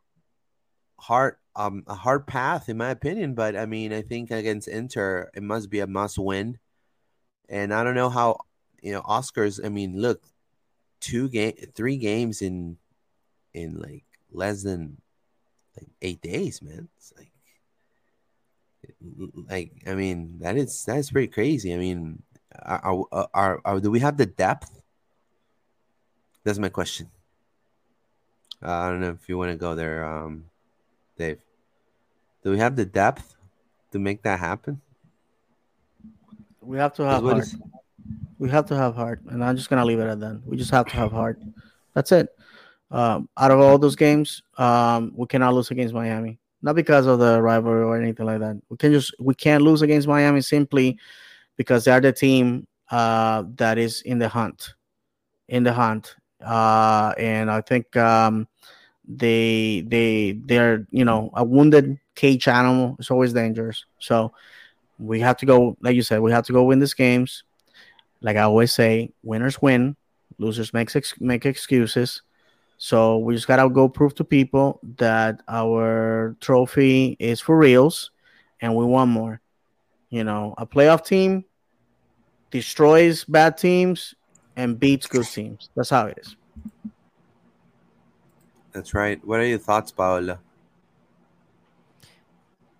hard 0.99 1.36
um 1.55 1.84
a 1.88 1.95
hard 1.95 2.28
path 2.28 2.70
in 2.70 2.78
my 2.78 2.89
opinion, 2.89 3.34
but 3.34 3.55
I 3.55 3.66
mean 3.66 3.91
I 3.91 4.03
think 4.03 4.32
against 4.32 4.68
Inter 4.68 5.32
it 5.34 5.43
must 5.43 5.70
be 5.70 5.80
a 5.80 5.88
must 5.88 6.18
win. 6.18 6.60
And 7.49 7.74
I 7.74 7.84
don't 7.84 7.95
know 7.95 8.10
how 8.10 8.41
you 8.82 8.91
know 8.91 9.01
Oscars. 9.01 9.64
I 9.64 9.70
mean, 9.70 9.99
look, 9.99 10.22
two 10.99 11.30
game, 11.30 11.53
three 11.76 11.97
games 11.97 12.41
in 12.41 12.78
in 13.54 13.80
like 13.80 14.04
less 14.32 14.64
than 14.64 14.98
like 15.78 15.89
eight 16.02 16.22
days, 16.22 16.62
man. 16.62 16.88
It's 16.98 17.14
like 17.18 17.32
like 19.50 19.72
I 19.88 19.95
mean 19.95 20.39
that 20.39 20.58
is 20.58 20.86
that 20.86 20.98
is 20.98 21.12
pretty 21.12 21.28
crazy. 21.28 21.74
I 21.74 21.78
mean, 21.78 22.22
are 22.62 23.06
are, 23.12 23.30
are, 23.34 23.62
are 23.66 23.80
do 23.80 23.91
we 23.91 24.00
have 24.00 24.18
the 24.18 24.26
depth? 24.26 24.82
That's 26.43 26.60
my 26.60 26.70
question. 26.70 27.10
Uh, 28.64 28.72
I 28.72 28.89
don't 28.89 29.02
know 29.02 29.12
if 29.12 29.28
you 29.30 29.38
want 29.38 29.52
to 29.52 29.58
go 29.58 29.76
there, 29.76 30.04
um, 30.06 30.45
Dave. 31.18 31.39
Do 32.43 32.52
we 32.52 32.58
have 32.58 32.76
the 32.76 32.86
depth 32.86 33.36
to 33.91 34.00
make 34.00 34.24
that 34.24 34.39
happen? 34.39 34.82
We 36.62 36.78
have 36.78 36.93
to 36.95 37.04
have 37.04 37.24
heart. 37.24 37.43
is- 37.43 37.56
We 38.39 38.50
have 38.50 38.66
to 38.68 38.76
have 38.76 38.95
heart, 38.95 39.22
and 39.28 39.43
I'm 39.43 39.56
just 39.58 39.70
gonna 39.70 39.84
leave 39.86 40.00
it 40.00 40.08
at 40.08 40.20
that. 40.22 40.41
We 40.45 40.58
just 40.58 40.72
have 40.72 40.86
to 40.88 40.95
have 40.95 41.12
heart. 41.12 41.41
That's 41.93 42.12
it. 42.12 42.37
Um, 42.89 43.28
out 43.38 43.51
of 43.51 43.59
all 43.59 43.78
those 43.78 43.96
games, 43.96 44.42
um, 44.58 45.12
we 45.16 45.28
cannot 45.28 45.54
lose 45.54 45.72
against 45.72 45.93
Miami. 45.93 46.39
Not 46.62 46.76
because 46.76 47.05
of 47.05 47.20
the 47.20 47.42
rivalry 47.42 47.84
or 47.84 48.01
anything 48.01 48.26
like 48.26 48.39
that. 48.39 48.59
We 48.70 48.78
can 48.78 48.92
just 48.92 49.14
we 49.20 49.36
can't 49.36 49.64
lose 49.64 49.82
against 49.82 50.08
Miami 50.08 50.42
simply 50.42 50.97
because 51.55 51.86
they 51.86 51.92
are 51.92 52.01
the 52.01 52.12
team 52.12 52.68
uh, 52.89 53.43
that 53.55 53.78
is 53.78 54.01
in 54.01 54.20
the 54.20 54.30
hunt, 54.30 54.74
in 55.47 55.64
the 55.64 55.74
hunt. 55.74 56.16
Uh, 56.43 57.14
and 57.18 57.51
I 57.51 57.62
think 57.62 57.96
um, 57.96 58.47
they 59.08 59.82
they 59.88 60.39
they're 60.46 60.88
you 60.92 61.05
know 61.05 61.32
a 61.34 61.43
wounded 61.43 62.00
cage 62.16 62.47
animal 62.47 62.96
is 63.00 63.12
always 63.12 63.34
dangerous. 63.34 63.86
So 64.00 64.34
we 65.00 65.20
have 65.20 65.38
to 65.38 65.46
go, 65.46 65.78
like 65.82 65.96
you 65.96 66.01
said, 66.01 66.22
we 66.22 66.32
have 66.32 66.46
to 66.46 66.54
go 66.54 66.64
win 66.64 66.80
these 66.80 66.93
games. 66.93 67.43
Like 68.22 68.38
I 68.38 68.42
always 68.42 68.72
say, 68.72 69.12
winners 69.24 69.62
win, 69.62 69.96
losers 70.39 70.74
makes 70.74 70.96
ex- 70.96 71.20
make 71.20 71.46
excuses. 71.46 72.24
So 72.78 73.17
we 73.17 73.33
just 73.33 73.47
gotta 73.47 73.70
go 73.70 73.89
prove 73.89 74.13
to 74.16 74.24
people 74.24 74.79
that 74.97 75.41
our 75.47 76.36
trophy 76.39 77.17
is 77.20 77.41
for 77.41 77.58
reals, 77.58 78.12
and 78.62 78.75
we 78.75 78.86
want 78.86 79.09
more. 79.12 79.41
You 80.09 80.24
know, 80.24 80.54
a 80.58 80.66
playoff 80.66 81.05
team 81.05 81.43
destroys 82.51 83.25
bad 83.25 83.58
teams 83.58 84.16
and 84.55 84.79
beats 84.79 85.08
good 85.08 85.25
teams. 85.25 85.70
That's 85.75 85.89
how 85.89 86.08
it 86.08 86.20
is. 86.20 86.36
That's 88.71 88.93
right. 88.93 89.20
What 89.25 89.39
are 89.39 89.45
your 89.45 89.58
thoughts, 89.58 89.91
Paola? 89.91 90.39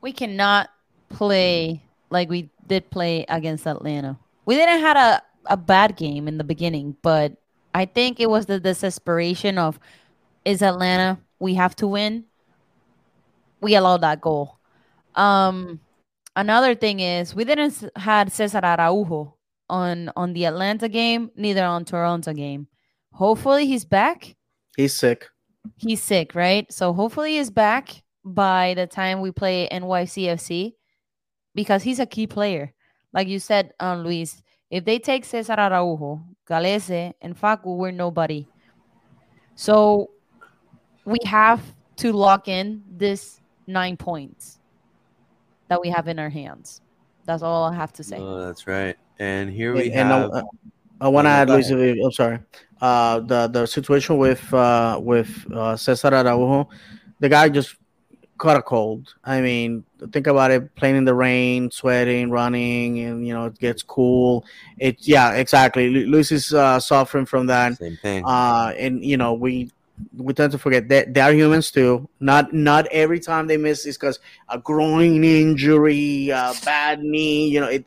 we 0.02 0.12
cannot 0.12 0.70
play 1.10 1.82
like 2.10 2.30
we 2.30 2.50
did 2.68 2.90
play 2.90 3.26
against 3.28 3.68
Atlanta. 3.68 4.18
We 4.46 4.56
didn't 4.56 4.80
had 4.80 4.96
a, 4.96 5.22
a 5.46 5.58
bad 5.58 5.98
game 5.98 6.28
in 6.28 6.38
the 6.38 6.44
beginning, 6.44 6.96
but 7.02 7.36
I 7.78 7.86
think 7.86 8.20
it 8.20 8.28
was 8.28 8.48
the 8.48 8.60
desperation 8.60 9.60
of 9.60 9.80
is 10.44 10.64
Atlanta, 10.64 11.20
we 11.40 11.54
have 11.54 11.76
to 11.76 11.88
win. 11.88 12.26
We 13.62 13.76
allowed 13.76 14.02
that 14.02 14.20
goal. 14.20 14.58
Um 15.14 15.80
another 16.36 16.74
thing 16.74 17.00
is 17.02 17.36
we 17.36 17.46
didn't 17.46 17.84
had 17.96 18.32
Cesar 18.32 18.62
Araujo 18.64 19.36
on 19.70 20.12
on 20.16 20.34
the 20.34 20.46
Atlanta 20.46 20.90
game, 20.90 21.30
neither 21.36 21.64
on 21.64 21.86
Toronto 21.86 22.34
game. 22.34 22.68
Hopefully 23.14 23.68
he's 23.68 23.86
back 23.86 24.36
He's 24.76 24.96
sick. 24.96 25.30
he's 25.76 26.02
sick, 26.02 26.34
right? 26.34 26.66
So 26.74 26.94
hopefully 26.94 27.38
he's 27.38 27.52
back 27.52 28.04
by 28.26 28.74
the 28.74 28.88
time 28.88 29.22
we 29.22 29.32
play 29.32 29.70
NYCFC 29.72 30.74
because 31.54 31.84
he's 31.84 32.00
a 32.00 32.08
key 32.08 32.26
player. 32.26 32.74
Like 33.14 33.28
you 33.28 33.40
said, 33.40 33.74
um, 33.80 34.04
Luis, 34.04 34.42
if 34.70 34.86
they 34.86 35.00
take 35.00 35.26
Cesar 35.26 35.54
Araujo, 35.54 36.22
Gallese, 36.48 37.14
and 37.22 37.40
Facu, 37.40 37.78
we're 37.78 37.92
nobody. 37.92 38.48
So 39.56 40.12
we 41.06 41.18
have 41.26 41.62
to 41.98 42.12
lock 42.12 42.48
in 42.48 42.84
this 42.90 43.42
nine 43.66 43.98
points 43.98 44.60
that 45.68 45.82
we 45.82 45.90
have 45.90 46.08
in 46.08 46.20
our 46.20 46.30
hands. 46.30 46.82
That's 47.26 47.44
all 47.44 47.66
I 47.66 47.74
have 47.76 47.92
to 47.94 48.04
say. 48.04 48.18
Oh, 48.20 48.46
that's 48.46 48.68
right. 48.68 48.96
And 49.20 49.50
here 49.50 49.74
we 49.74 49.92
and 49.92 50.10
have. 50.10 50.32
I, 50.32 50.42
I 51.02 51.08
want 51.10 51.26
to 51.26 51.30
Oh, 51.30 51.34
add, 51.34 51.48
go 51.48 51.56
Luis. 51.56 52.00
I'm 52.04 52.12
sorry. 52.12 52.40
Uh, 52.80 53.20
the 53.22 53.48
the 53.48 53.66
situation 53.66 54.18
with 54.18 54.54
uh, 54.54 55.00
with 55.02 55.46
uh, 55.54 55.76
Cesar 55.76 56.10
Araujo, 56.14 56.70
the 57.20 57.30
guy 57.30 57.50
just 57.50 57.76
caught 58.38 58.58
a 58.58 58.62
cold. 58.62 59.14
I 59.24 59.42
mean, 59.42 59.84
think 60.12 60.28
about 60.28 60.52
it: 60.52 60.76
playing 60.76 60.96
in 60.96 61.06
the 61.06 61.14
rain, 61.14 61.72
sweating, 61.72 62.30
running, 62.30 63.00
and 63.00 63.28
you 63.28 63.34
know 63.34 63.46
it 63.46 63.58
gets 63.60 63.84
cool. 63.84 64.46
It 64.78 64.98
yeah, 65.00 65.34
exactly. 65.34 65.90
Lu- 65.90 66.08
Luis 66.08 66.32
is 66.32 66.54
uh, 66.54 66.80
suffering 66.80 67.26
from 67.26 67.48
that. 67.48 67.78
Same 67.78 67.98
thing. 67.98 68.24
Uh, 68.26 68.74
and 68.78 69.04
you 69.04 69.18
know 69.18 69.34
we 69.34 69.72
we 70.16 70.34
tend 70.34 70.52
to 70.52 70.58
forget 70.58 70.88
that 70.90 71.14
they 71.14 71.22
are 71.22 71.34
humans 71.34 71.72
too. 71.72 72.08
Not 72.20 72.54
not 72.54 72.88
every 72.88 73.20
time 73.20 73.48
they 73.48 73.58
miss 73.58 73.86
is 73.86 73.98
because 73.98 74.20
a 74.50 74.60
groin 74.60 75.24
injury, 75.24 76.30
a 76.30 76.54
bad 76.64 77.02
knee. 77.02 77.48
You 77.50 77.62
know 77.62 77.68
it. 77.68 77.86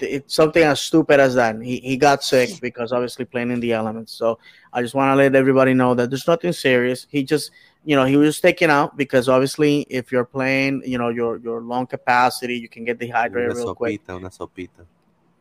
It's 0.00 0.34
something 0.34 0.62
as 0.62 0.80
stupid 0.80 1.20
as 1.20 1.34
that. 1.34 1.60
He, 1.60 1.78
he 1.80 1.98
got 1.98 2.24
sick 2.24 2.58
because 2.62 2.90
obviously 2.90 3.26
playing 3.26 3.50
in 3.50 3.60
the 3.60 3.74
elements. 3.74 4.12
So 4.14 4.38
I 4.72 4.80
just 4.80 4.94
want 4.94 5.10
to 5.10 5.14
let 5.14 5.34
everybody 5.34 5.74
know 5.74 5.94
that 5.94 6.08
there's 6.08 6.26
nothing 6.26 6.52
serious. 6.52 7.06
He 7.10 7.22
just, 7.22 7.50
you 7.84 7.94
know, 7.96 8.04
he 8.06 8.16
was 8.16 8.40
taken 8.40 8.70
out 8.70 8.96
because 8.96 9.28
obviously 9.28 9.86
if 9.90 10.10
you're 10.10 10.24
playing, 10.24 10.82
you 10.86 10.96
know, 10.98 11.08
your 11.10 11.36
your 11.38 11.60
lung 11.60 11.86
capacity, 11.86 12.56
you 12.56 12.68
can 12.68 12.84
get 12.84 12.98
dehydrated 12.98 13.52
una 13.52 13.60
real 13.64 13.74
quick. 13.74 14.00
sopita, 14.06 14.16
una 14.16 14.30
sopita. 14.30 14.84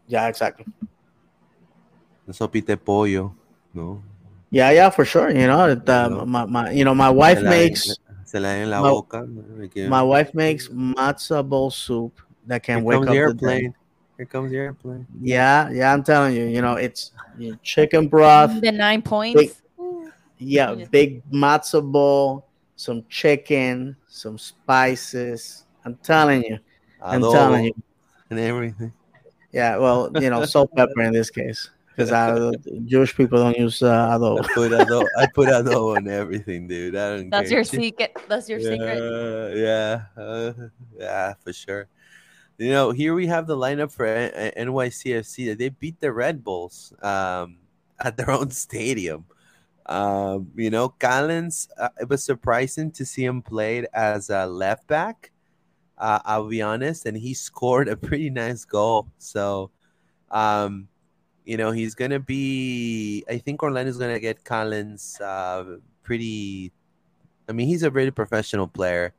Yeah, 0.08 0.28
exactly. 0.28 0.66
Una 2.28 2.34
sopita 2.34 2.68
de 2.68 2.78
pollo, 2.78 3.34
¿no? 3.74 4.02
Yeah, 4.50 4.72
yeah, 4.72 4.90
for 4.90 5.04
sure. 5.06 5.30
You 5.32 5.48
know, 5.48 5.66
it, 5.70 5.88
uh, 5.90 6.08
No. 6.10 6.26
my, 6.26 6.46
my, 6.46 6.72
you 6.72 6.84
know, 6.86 6.94
my 6.94 7.10
wife 7.10 7.40
Se 7.40 7.44
la- 7.44 7.50
makes 7.50 7.96
Se 8.26 8.40
la 8.40 8.50
en 8.50 8.70
la 8.70 8.82
my- 8.82 8.90
boca. 8.90 9.28
my 9.90 10.02
wife 10.04 10.34
makes 10.34 10.68
matzo 10.70 11.42
ball 11.48 11.72
soup 11.72 12.20
that 12.48 12.62
can 12.64 12.78
Here 12.80 12.86
wake 12.86 12.96
comes 13.06 13.10
up 13.10 13.38
the 13.40 13.46
the 13.46 13.74
Here 14.18 14.26
comes 14.28 14.52
the 14.52 14.58
airplane. 14.58 15.08
Yeah, 15.22 15.70
yeah, 15.72 15.92
I'm 15.92 16.04
telling 16.04 16.36
you, 16.36 16.46
you 16.46 16.62
know, 16.62 16.76
it's 16.76 17.12
you 17.38 17.52
know, 17.52 17.58
chicken 17.64 18.08
broth. 18.08 18.62
The 18.62 18.72
nine 18.72 19.02
points. 19.02 19.62
Ooh. 20.42 20.46
Yeah, 20.46 20.72
Yeah. 20.74 20.86
big 20.92 21.24
matzo 21.32 21.82
ball, 21.82 22.48
some 22.76 23.06
chicken, 23.10 23.96
some 24.08 24.38
spices. 24.38 25.66
I'm 25.86 25.96
telling 25.98 26.44
you. 26.44 26.60
I'm 27.02 27.22
Adobo 27.22 27.32
telling 27.32 27.66
you. 27.66 27.74
And 28.30 28.40
everything. 28.40 28.94
Yeah, 29.52 29.78
well, 29.78 30.10
you 30.20 30.30
know, 30.30 30.46
salt 30.46 30.72
pepper 30.76 31.02
in 31.02 31.14
this 31.14 31.30
case, 31.30 31.70
because 31.90 32.12
I 32.12 32.52
Jewish 32.86 33.16
people 33.16 33.38
don't 33.38 33.58
use 33.58 33.84
uh, 33.84 34.10
I 34.10 34.18
put 34.18 34.72
adobo, 34.72 35.06
I 35.16 35.28
put 35.28 35.50
adobo 35.50 35.98
on 35.98 36.08
everything, 36.08 36.68
dude. 36.68 36.96
I 36.96 37.18
don't 37.18 37.30
That's 37.30 37.50
care. 37.50 37.58
your 37.60 37.64
secret. 37.64 38.18
That's 38.28 38.50
your 38.50 38.60
secret. 38.60 39.54
Yeah, 39.56 40.02
yeah, 40.18 40.24
uh, 40.24 40.54
yeah, 40.98 41.34
for 41.44 41.54
sure. 41.54 41.88
You 42.58 42.72
know, 42.72 42.92
here 42.92 43.14
we 43.14 43.28
have 43.28 43.46
the 43.46 43.58
lineup 43.58 43.92
for 43.92 44.06
N- 44.06 44.52
NYCFC. 44.58 45.56
They 45.58 45.70
beat 45.70 46.00
the 46.00 46.12
Red 46.12 46.44
Bulls 46.44 46.94
um, 47.02 47.58
at 48.00 48.18
their 48.18 48.32
own 48.32 48.50
stadium. 48.52 49.26
Um, 49.86 50.52
you 50.56 50.70
know, 50.70 50.90
Collins. 50.90 51.70
Uh, 51.78 51.90
it 52.00 52.10
was 52.10 52.24
surprising 52.24 52.92
to 52.92 53.06
see 53.06 53.26
him 53.26 53.42
played 53.42 53.88
as 53.94 54.30
a 54.30 54.46
left 54.46 54.88
back. 54.88 55.32
Uh, 55.98 56.20
I'll 56.26 56.48
be 56.48 56.62
honest, 56.62 57.06
and 57.06 57.18
he 57.18 57.34
scored 57.36 57.88
a 57.90 57.98
pretty 57.98 58.30
nice 58.30 58.66
goal. 58.66 59.08
So, 59.18 59.72
um, 60.32 60.88
you 61.46 61.58
know, 61.58 61.72
he's 61.72 61.96
gonna 61.96 62.20
be. 62.20 63.24
I 63.30 63.38
think 63.38 63.64
Orlando's 63.64 63.98
gonna 63.98 64.20
get 64.20 64.44
Collins. 64.44 65.20
Uh, 65.20 65.78
pretty. 66.04 66.72
I 67.50 67.52
mean, 67.52 67.68
he's 67.68 67.84
a 67.84 67.92
really 67.92 68.12
professional 68.12 68.68
player. 68.68 69.14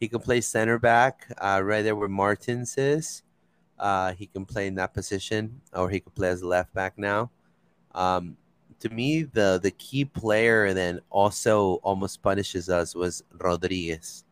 He 0.00 0.08
can 0.08 0.20
play 0.20 0.40
center 0.40 0.78
back, 0.78 1.26
uh, 1.38 1.60
right 1.62 1.82
there 1.82 1.94
where 1.96 2.08
Martins 2.08 2.78
is. 2.78 3.22
Uh, 3.78 4.12
he 4.12 4.26
can 4.26 4.44
play 4.46 4.66
in 4.66 4.74
that 4.76 4.94
position, 4.94 5.60
or 5.74 5.90
he 5.90 6.00
could 6.00 6.14
play 6.14 6.28
as 6.28 6.42
a 6.42 6.46
left 6.46 6.72
back 6.74 6.98
now. 6.98 7.30
Um, 7.94 8.36
to 8.80 8.88
me, 8.88 9.22
the 9.22 9.60
the 9.62 9.70
key 9.70 10.04
player 10.04 10.64
and 10.66 10.76
then 10.76 11.00
also 11.10 11.74
almost 11.82 12.22
punishes 12.22 12.68
us 12.68 12.94
was 12.94 13.22
Rodriguez. 13.38 14.24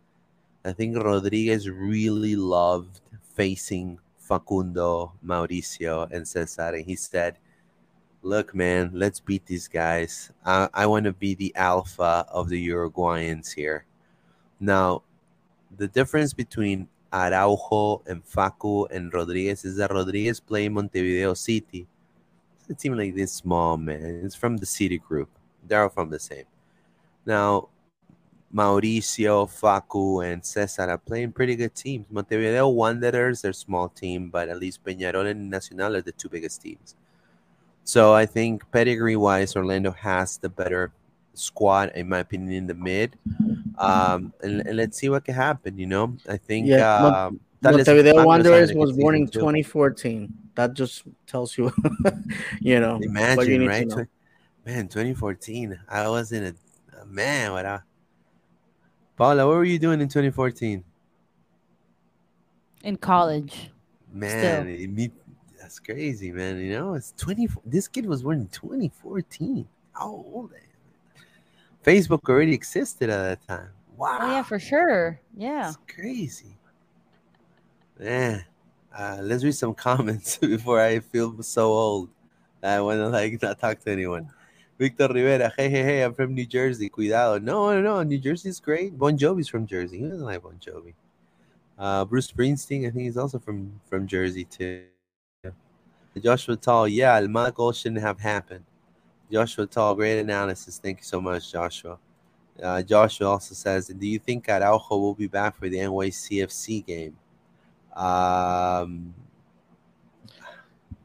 I 0.64 0.72
think 0.72 0.96
Rodriguez 0.96 1.68
really 1.68 2.34
loved 2.36 3.00
facing 3.34 3.98
Facundo, 4.18 5.12
Mauricio, 5.24 6.10
and 6.10 6.26
Cesar. 6.26 6.74
And 6.74 6.84
he 6.84 6.96
said, 6.96 7.38
Look, 8.22 8.54
man, 8.54 8.90
let's 8.92 9.20
beat 9.20 9.46
these 9.46 9.68
guys. 9.68 10.32
I, 10.44 10.68
I 10.74 10.86
want 10.86 11.04
to 11.04 11.12
be 11.12 11.34
the 11.34 11.54
alpha 11.54 12.26
of 12.28 12.48
the 12.48 12.68
Uruguayans 12.68 13.54
here. 13.54 13.84
Now, 14.58 15.02
the 15.76 15.86
difference 15.86 16.32
between 16.34 16.88
Araujo 17.12 18.02
and 18.06 18.24
Facu 18.26 18.90
and 18.90 19.12
Rodriguez 19.14 19.64
is 19.64 19.76
that 19.76 19.92
Rodriguez 19.92 20.40
played 20.40 20.72
Montevideo 20.72 21.34
City. 21.34 21.86
It's 22.68 22.84
a 22.84 22.90
like 22.90 23.14
this 23.14 23.32
small, 23.32 23.76
man. 23.76 24.22
It's 24.24 24.34
from 24.34 24.56
the 24.56 24.66
City 24.66 24.98
Group. 24.98 25.30
They're 25.66 25.82
all 25.82 25.88
from 25.88 26.10
the 26.10 26.18
same. 26.18 26.44
Now, 27.24 27.68
Mauricio, 28.54 29.46
Facu, 29.46 30.24
and 30.24 30.44
Cesar 30.44 30.88
are 30.88 30.98
playing 30.98 31.32
pretty 31.32 31.56
good 31.56 31.74
teams. 31.74 32.06
Montevideo 32.10 32.68
Wanderers, 32.68 33.42
they're 33.42 33.50
a 33.50 33.54
small 33.54 33.88
team, 33.88 34.30
but 34.30 34.48
at 34.48 34.58
least 34.58 34.84
Peñarol 34.84 35.30
and 35.30 35.50
Nacional 35.50 35.96
are 35.96 36.02
the 36.02 36.12
two 36.12 36.28
biggest 36.28 36.62
teams. 36.62 36.94
So 37.84 38.14
I 38.14 38.26
think 38.26 38.70
pedigree 38.70 39.16
wise, 39.16 39.56
Orlando 39.56 39.92
has 39.92 40.38
the 40.38 40.48
better 40.48 40.92
squad, 41.34 41.92
in 41.94 42.08
my 42.08 42.18
opinion, 42.18 42.52
in 42.52 42.66
the 42.66 42.74
mid. 42.74 43.16
Um, 43.78 44.32
and, 44.42 44.60
and 44.66 44.76
let's 44.76 44.98
see 44.98 45.08
what 45.08 45.24
can 45.24 45.34
happen. 45.34 45.78
You 45.78 45.86
know, 45.86 46.16
I 46.28 46.36
think 46.36 46.66
Yeah, 46.66 46.96
um, 46.96 47.40
Talles 47.62 47.76
Montevideo 47.76 48.14
Magno 48.14 48.26
Wanderers 48.26 48.72
was 48.72 48.92
born 48.92 49.16
in 49.16 49.26
season, 49.26 49.32
too. 49.32 49.40
2014. 49.40 50.32
That 50.54 50.74
just 50.74 51.04
tells 51.26 51.56
you, 51.56 51.72
you 52.60 52.80
know, 52.80 52.94
what 52.94 53.02
you 53.02 53.10
Imagine, 53.10 53.66
right? 53.66 53.86
know. 53.86 54.06
Man, 54.64 54.88
2014. 54.88 55.78
I 55.88 56.08
was 56.08 56.32
in 56.32 56.44
a, 56.44 57.00
a 57.00 57.06
man. 57.06 57.52
What 57.52 57.64
a 57.64 57.82
Paula, 59.16 59.46
what 59.46 59.56
were 59.56 59.64
you 59.64 59.78
doing 59.78 60.00
in 60.00 60.08
2014? 60.08 60.84
in 62.82 62.96
college. 62.96 63.70
Man, 64.12 64.68
it, 64.68 64.90
me, 64.90 65.10
that's 65.60 65.78
crazy, 65.78 66.32
man. 66.32 66.58
You 66.58 66.72
know, 66.72 66.94
it's 66.94 67.12
20. 67.18 67.48
This 67.64 67.88
kid 67.88 68.06
was 68.06 68.22
born 68.22 68.40
in 68.40 68.48
2014. 68.48 69.66
How 69.92 70.08
old? 70.08 70.52
am 70.52 70.56
I? 70.56 71.90
Facebook 71.90 72.28
already 72.28 72.54
existed 72.54 73.10
at 73.10 73.22
that 73.22 73.46
time. 73.46 73.70
Wow. 73.96 74.18
Oh 74.20 74.30
yeah, 74.30 74.42
for 74.42 74.58
sure. 74.58 75.20
Yeah. 75.36 75.68
It's 75.68 75.78
crazy. 75.92 76.57
Man, 77.98 78.44
uh, 78.96 79.18
let's 79.22 79.42
read 79.42 79.54
some 79.54 79.74
comments 79.86 80.38
before 80.54 80.80
I 80.80 81.00
feel 81.00 81.42
so 81.42 81.72
old. 81.72 82.10
I 82.62 82.80
want 82.80 82.98
to 82.98 83.08
like 83.08 83.40
not 83.42 83.58
talk 83.58 83.80
to 83.80 83.90
anyone. 83.90 84.30
Victor 84.78 85.08
Rivera, 85.08 85.52
hey, 85.56 85.68
hey, 85.68 85.82
hey, 85.82 86.02
I'm 86.02 86.14
from 86.14 86.34
New 86.34 86.46
Jersey. 86.46 86.88
Cuidado. 86.88 87.38
No, 87.38 87.72
no, 87.72 87.80
no. 87.80 88.02
New 88.04 88.18
Jersey's 88.18 88.60
great. 88.60 88.96
Bon 88.96 89.18
Jovi's 89.18 89.48
from 89.48 89.66
Jersey. 89.66 89.98
Who 89.98 90.08
doesn't 90.08 90.24
like 90.24 90.42
Bon 90.42 90.58
Jovi? 90.64 90.94
Uh, 91.76 92.04
Bruce 92.04 92.30
Springsteen, 92.30 92.86
I 92.86 92.90
think 92.90 93.04
he's 93.04 93.16
also 93.16 93.38
from, 93.38 93.80
from 93.88 94.06
Jersey 94.06 94.44
too. 94.44 94.84
Joshua 96.20 96.56
Tall, 96.56 96.88
yeah, 96.88 97.20
Almada 97.20 97.54
goal 97.54 97.72
shouldn't 97.72 98.00
have 98.00 98.18
happened. 98.18 98.64
Joshua 99.30 99.66
Tall, 99.66 99.94
great 99.94 100.18
analysis. 100.18 100.80
Thank 100.82 100.98
you 100.98 101.04
so 101.04 101.20
much, 101.20 101.52
Joshua. 101.52 101.98
Uh, 102.60 102.82
Joshua 102.82 103.28
also 103.28 103.54
says, 103.54 103.88
Do 103.88 104.06
you 104.06 104.18
think 104.18 104.48
Araujo 104.48 104.96
will 104.96 105.14
be 105.14 105.28
back 105.28 105.56
for 105.56 105.68
the 105.68 105.76
NYCFC 105.78 106.84
game? 106.84 107.16
Um, 107.98 109.14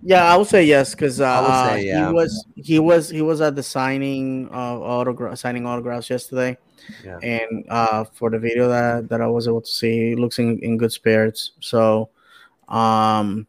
Yeah, 0.06 0.26
I 0.26 0.36
would 0.36 0.48
say 0.48 0.66
yes 0.66 0.94
because 0.94 1.22
uh, 1.22 1.70
say, 1.70 1.88
yeah. 1.88 2.08
he 2.08 2.14
was 2.14 2.46
he 2.56 2.80
was 2.80 3.10
he 3.10 3.22
was 3.22 3.40
at 3.40 3.56
the 3.56 3.64
signing 3.64 4.50
of 4.50 4.82
autograph 4.82 5.38
signing 5.38 5.66
autographs 5.66 6.10
yesterday, 6.10 6.58
Yeah. 7.06 7.20
and 7.24 7.66
uh, 7.70 8.04
for 8.04 8.30
the 8.30 8.38
video 8.38 8.68
that 8.68 9.08
that 9.08 9.22
I 9.22 9.28
was 9.28 9.48
able 9.48 9.62
to 9.62 9.72
see, 9.72 10.10
he 10.10 10.16
looks 10.16 10.40
in, 10.40 10.60
in 10.60 10.78
good 10.78 10.92
spirits. 10.92 11.54
So, 11.62 12.10
um, 12.68 13.48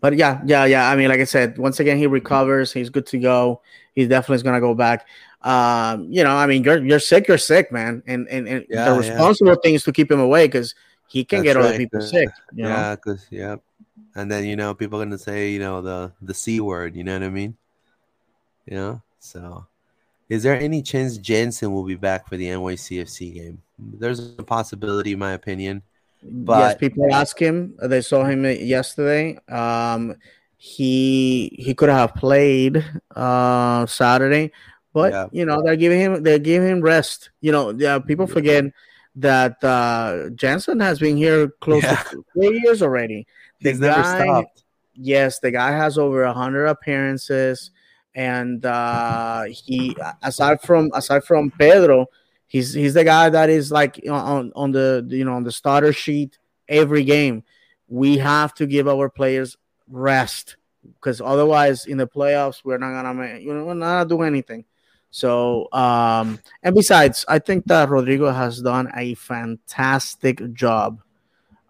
but 0.00 0.14
yeah, 0.16 0.42
yeah, 0.44 0.66
yeah. 0.66 0.90
I 0.90 0.94
mean, 0.94 1.08
like 1.08 1.20
I 1.20 1.24
said, 1.24 1.56
once 1.56 1.80
again, 1.80 1.96
he 1.96 2.06
recovers. 2.06 2.70
He's 2.70 2.90
good 2.90 3.06
to 3.06 3.18
go. 3.18 3.62
He 3.94 4.06
definitely 4.06 4.36
is 4.36 4.42
gonna 4.42 4.60
go 4.60 4.74
back. 4.74 5.06
Um, 5.40 6.12
you 6.12 6.22
know, 6.22 6.36
I 6.36 6.44
mean, 6.46 6.64
you're 6.64 6.84
you're 6.84 7.00
sick, 7.00 7.28
you're 7.28 7.38
sick, 7.40 7.72
man, 7.72 8.02
and 8.06 8.28
and, 8.28 8.46
and 8.46 8.66
Yeah, 8.68 8.92
the 8.92 8.98
responsible 8.98 9.56
thing 9.56 9.72
is 9.72 9.84
to 9.84 9.92
keep 9.92 10.10
him 10.12 10.20
away 10.20 10.48
because 10.48 10.74
he 11.14 11.22
can 11.24 11.38
That's 11.46 11.54
get 11.54 11.56
other 11.56 11.70
right, 11.70 11.78
people 11.78 12.02
uh, 12.02 12.06
sick. 12.10 12.28
You 12.52 12.64
know? 12.66 12.74
Yeah, 12.74 12.96
cause 12.96 13.22
yeah, 13.30 13.56
and 14.18 14.26
then 14.30 14.44
you 14.50 14.56
know 14.58 14.74
people 14.74 14.98
are 15.00 15.04
gonna 15.06 15.16
say 15.18 15.50
you 15.54 15.62
know 15.62 15.78
the 15.80 16.10
the 16.20 16.34
c 16.34 16.58
word. 16.58 16.96
You 16.98 17.04
know 17.06 17.14
what 17.14 17.22
I 17.22 17.30
mean? 17.30 17.54
You 18.66 18.74
know. 18.76 18.92
So, 19.22 19.64
is 20.28 20.42
there 20.42 20.58
any 20.58 20.82
chance 20.82 21.16
Jansen 21.16 21.72
will 21.72 21.86
be 21.86 21.94
back 21.94 22.28
for 22.28 22.36
the 22.36 22.44
NYCFC 22.50 23.32
game? 23.34 23.62
There's 23.78 24.20
a 24.36 24.42
possibility, 24.42 25.12
in 25.14 25.18
my 25.18 25.32
opinion. 25.32 25.80
yes, 26.20 26.44
But- 26.44 26.78
people 26.82 27.08
ask 27.14 27.38
him. 27.38 27.78
They 27.80 28.02
saw 28.02 28.24
him 28.26 28.44
yesterday. 28.44 29.38
Um, 29.48 30.16
he 30.58 31.52
he 31.60 31.74
could 31.74 31.88
have 31.92 32.14
played 32.16 32.84
uh 33.14 33.84
Saturday, 33.86 34.50
but 34.92 35.12
Yeah. 35.12 35.26
you 35.32 35.44
know 35.44 35.60
they're 35.62 35.76
giving 35.76 36.00
him 36.00 36.22
they're 36.24 36.38
giving 36.42 36.68
him 36.68 36.80
rest. 36.80 37.30
You 37.44 37.52
know, 37.52 37.70
yeah, 37.70 37.98
people 38.00 38.26
forget 38.26 38.64
that 39.16 39.62
uh 39.62 40.30
Jansen 40.34 40.80
has 40.80 40.98
been 40.98 41.16
here 41.16 41.48
close 41.60 41.82
Yeah. 41.82 42.02
to 42.10 42.24
three 42.32 42.60
years 42.64 42.82
already. 42.82 43.26
The 43.60 43.70
He's 43.70 43.80
never 43.80 44.02
guy- 44.02 44.22
stopped. 44.24 44.64
Yes, 44.96 45.40
the 45.40 45.50
guy 45.50 45.72
has 45.72 45.98
over 45.98 46.22
a 46.22 46.32
hundred 46.32 46.66
appearances, 46.66 47.72
and 48.14 48.64
uh, 48.64 49.42
he 49.50 49.96
aside 50.22 50.60
from 50.62 50.90
aside 50.94 51.24
from 51.24 51.50
Pedro, 51.50 52.06
he's 52.46 52.74
he's 52.74 52.94
the 52.94 53.02
guy 53.02 53.28
that 53.28 53.50
is 53.50 53.72
like 53.72 54.00
on 54.08 54.52
on 54.54 54.70
the 54.70 55.04
you 55.10 55.24
know 55.24 55.34
on 55.34 55.42
the 55.42 55.50
starter 55.50 55.92
sheet 55.92 56.38
every 56.68 57.02
game. 57.02 57.42
We 57.88 58.18
have 58.18 58.54
to 58.54 58.66
give 58.66 58.86
our 58.86 59.08
players 59.08 59.56
rest 59.88 60.56
because 60.94 61.20
otherwise, 61.20 61.86
in 61.86 61.98
the 61.98 62.06
playoffs, 62.06 62.60
we're 62.64 62.78
not 62.78 63.02
gonna 63.02 63.38
you 63.38 63.52
know 63.52 63.64
we're 63.64 63.74
not 63.74 64.04
gonna 64.04 64.08
do 64.08 64.22
anything. 64.22 64.64
So, 65.14 65.68
um, 65.70 66.40
and 66.64 66.74
besides, 66.74 67.24
I 67.28 67.38
think 67.38 67.66
that 67.66 67.88
Rodrigo 67.88 68.32
has 68.32 68.60
done 68.60 68.90
a 68.96 69.14
fantastic 69.14 70.52
job 70.54 71.00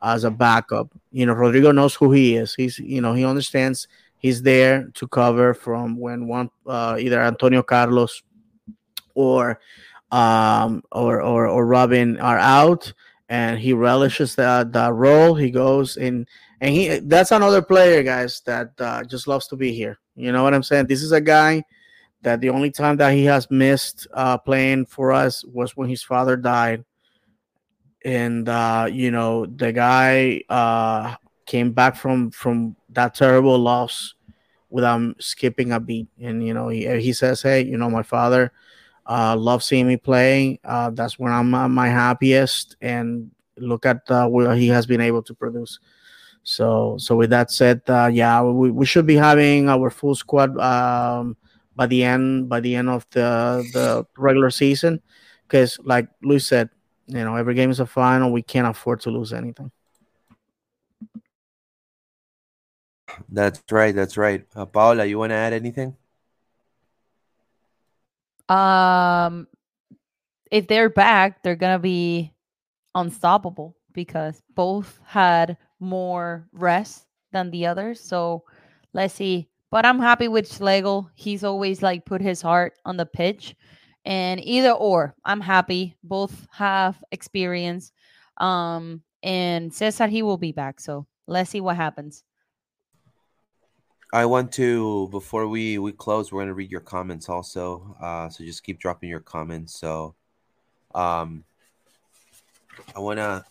as 0.01 0.25
a 0.25 0.31
backup. 0.31 0.89
You 1.13 1.27
know, 1.27 1.35
Rodrigo 1.35 1.71
knows 1.71 1.95
who 1.95 2.11
he 2.11 2.37
is. 2.37 2.55
He's, 2.55 2.79
you 2.79 3.03
know, 3.03 3.13
he 3.13 3.23
understands 3.23 3.87
he's 4.17 4.41
there 4.41 4.89
to 4.95 5.07
cover 5.09 5.53
from 5.53 5.99
when 6.01 6.27
one 6.27 6.49
uh, 6.67 6.97
either 6.99 7.21
Antonio 7.21 7.63
Carlos 7.63 8.23
or 9.15 9.61
um 10.11 10.83
or 10.91 11.21
or 11.21 11.47
or 11.47 11.67
Robin 11.67 12.19
are 12.21 12.39
out 12.39 12.95
and 13.29 13.59
he 13.59 13.75
relishes 13.75 14.37
that 14.37 14.73
that 14.73 14.95
role. 14.95 15.35
He 15.35 15.51
goes 15.51 15.99
in 15.99 16.27
and 16.63 16.71
he 16.75 16.99
that's 17.01 17.31
another 17.31 17.61
player, 17.61 18.03
guys, 18.03 18.41
that 18.47 18.71
uh, 18.79 19.05
just 19.05 19.29
loves 19.29 19.49
to 19.49 19.57
be 19.57 19.75
here. 19.75 19.99
You 20.17 20.33
know 20.33 20.43
what 20.43 20.55
I'm 20.55 20.63
saying? 20.63 20.87
This 20.87 21.03
is 21.03 21.13
a 21.13 21.21
guy 21.21 21.63
that 22.25 22.41
the 22.41 22.51
only 22.51 22.71
time 22.71 22.97
that 22.97 23.13
he 23.15 23.25
has 23.27 23.51
missed 23.51 24.07
uh, 24.13 24.37
playing 24.37 24.87
for 24.87 25.13
us 25.13 25.45
was 25.45 25.77
when 25.77 25.89
his 25.89 26.03
father 26.03 26.37
died. 26.37 26.85
And 28.05 28.49
uh, 28.49 28.89
you 28.91 29.11
know 29.11 29.47
the 29.47 29.73
guy 29.73 30.43
uh, 30.49 31.15
came 31.47 31.73
back 31.73 31.97
from 31.97 32.31
from 32.31 32.77
that 32.91 33.15
terrible 33.15 33.59
loss 33.59 34.15
without 34.69 35.23
skipping 35.23 35.73
a 35.73 35.81
beat. 35.81 36.09
And 36.21 36.47
you 36.47 36.53
know 36.53 36.69
he, 36.69 36.87
he 37.01 37.13
says 37.13 37.41
hey 37.41 37.65
you 37.65 37.79
know 37.79 37.89
my 37.89 38.03
father 38.03 38.53
uh, 39.07 39.37
loves 39.37 39.65
seeing 39.67 39.87
me 39.87 39.97
play. 39.97 40.61
Uh, 40.65 40.91
that's 40.91 41.19
when 41.19 41.33
i'm 41.33 41.51
my 41.51 41.89
happiest 41.89 42.77
and 42.83 43.31
look 43.57 43.87
at 43.87 44.11
uh, 44.11 44.27
what 44.27 44.59
he 44.59 44.69
has 44.69 44.85
been 44.85 45.01
able 45.01 45.23
to 45.23 45.33
produce. 45.33 45.79
So 46.43 46.97
so 46.99 47.17
with 47.17 47.31
that 47.31 47.51
said 47.51 47.81
uh, 47.89 48.11
yeah 48.13 48.43
we, 48.43 48.71
we 48.71 48.85
should 48.85 49.07
be 49.07 49.17
having 49.17 49.71
our 49.71 49.89
full 49.89 50.15
squad 50.15 50.59
um, 50.59 51.39
by 51.77 51.87
the 51.87 52.05
end 52.05 52.49
by 52.49 52.61
the 52.61 52.75
end 52.75 52.89
of 52.89 53.07
the 53.11 53.69
the 53.73 54.07
regular 54.17 54.51
season 54.51 55.01
because 55.47 55.79
like 55.85 56.09
luis 56.23 56.47
said 56.47 56.71
you 57.07 57.23
know, 57.23 57.37
every 57.37 57.55
game 57.55 57.71
is 57.71 57.81
a 57.81 57.87
final. 57.87 58.33
We 58.33 58.43
can't 58.43 58.67
afford 58.67 59.01
to 59.03 59.11
lose 59.11 59.33
anything. 59.33 59.71
That's 63.29 63.63
right. 63.71 63.95
That's 63.95 64.17
right. 64.17 64.47
Uh, 64.55 64.67
Paula, 64.67 65.05
you 65.05 65.19
want 65.19 65.31
to 65.31 65.37
add 65.37 65.53
anything? 65.53 65.97
Um, 68.49 69.47
if 70.51 70.67
they're 70.67 70.91
back, 70.91 71.43
they're 71.43 71.57
gonna 71.57 71.79
be 71.79 72.33
unstoppable 72.95 73.77
because 73.93 74.43
both 74.55 74.99
had 75.05 75.57
more 75.81 76.49
rest 76.53 77.07
than 77.33 77.51
the 77.51 77.67
others. 77.67 78.01
So 78.01 78.45
let's 78.93 79.15
see. 79.15 79.49
But 79.75 79.85
I'm 79.85 79.99
happy 79.99 80.29
with 80.29 80.47
Schlegel. 80.47 81.11
He's 81.17 81.43
always 81.43 81.83
like 81.83 82.05
put 82.05 82.21
his 82.21 82.41
heart 82.41 82.75
on 82.85 82.97
the 82.97 83.07
pitch. 83.07 83.57
And 84.05 84.39
either 84.39 84.71
or, 84.71 85.17
I'm 85.25 85.41
happy. 85.41 85.97
Both 86.05 86.47
have 86.53 87.03
experience. 87.11 87.91
Um, 88.37 89.03
and 89.25 89.75
Cesar 89.75 90.07
he 90.07 90.23
will 90.23 90.37
be 90.37 90.53
back. 90.53 90.79
So 90.79 91.09
let's 91.27 91.51
see 91.51 91.61
what 91.61 91.75
happens. 91.75 92.23
I 94.13 94.27
want 94.27 94.53
to 94.53 95.09
before 95.09 95.49
we 95.49 95.79
we 95.79 95.91
close. 95.91 96.31
We're 96.31 96.43
gonna 96.43 96.55
read 96.55 96.71
your 96.71 96.81
comments 96.81 97.29
also. 97.29 97.97
Uh, 98.01 98.29
so 98.29 98.45
just 98.45 98.63
keep 98.63 98.79
dropping 98.79 99.09
your 99.09 99.27
comments. 99.27 99.77
So, 99.81 100.15
um, 100.95 101.43
I 102.95 103.01
want 103.01 103.19
to 103.19 103.45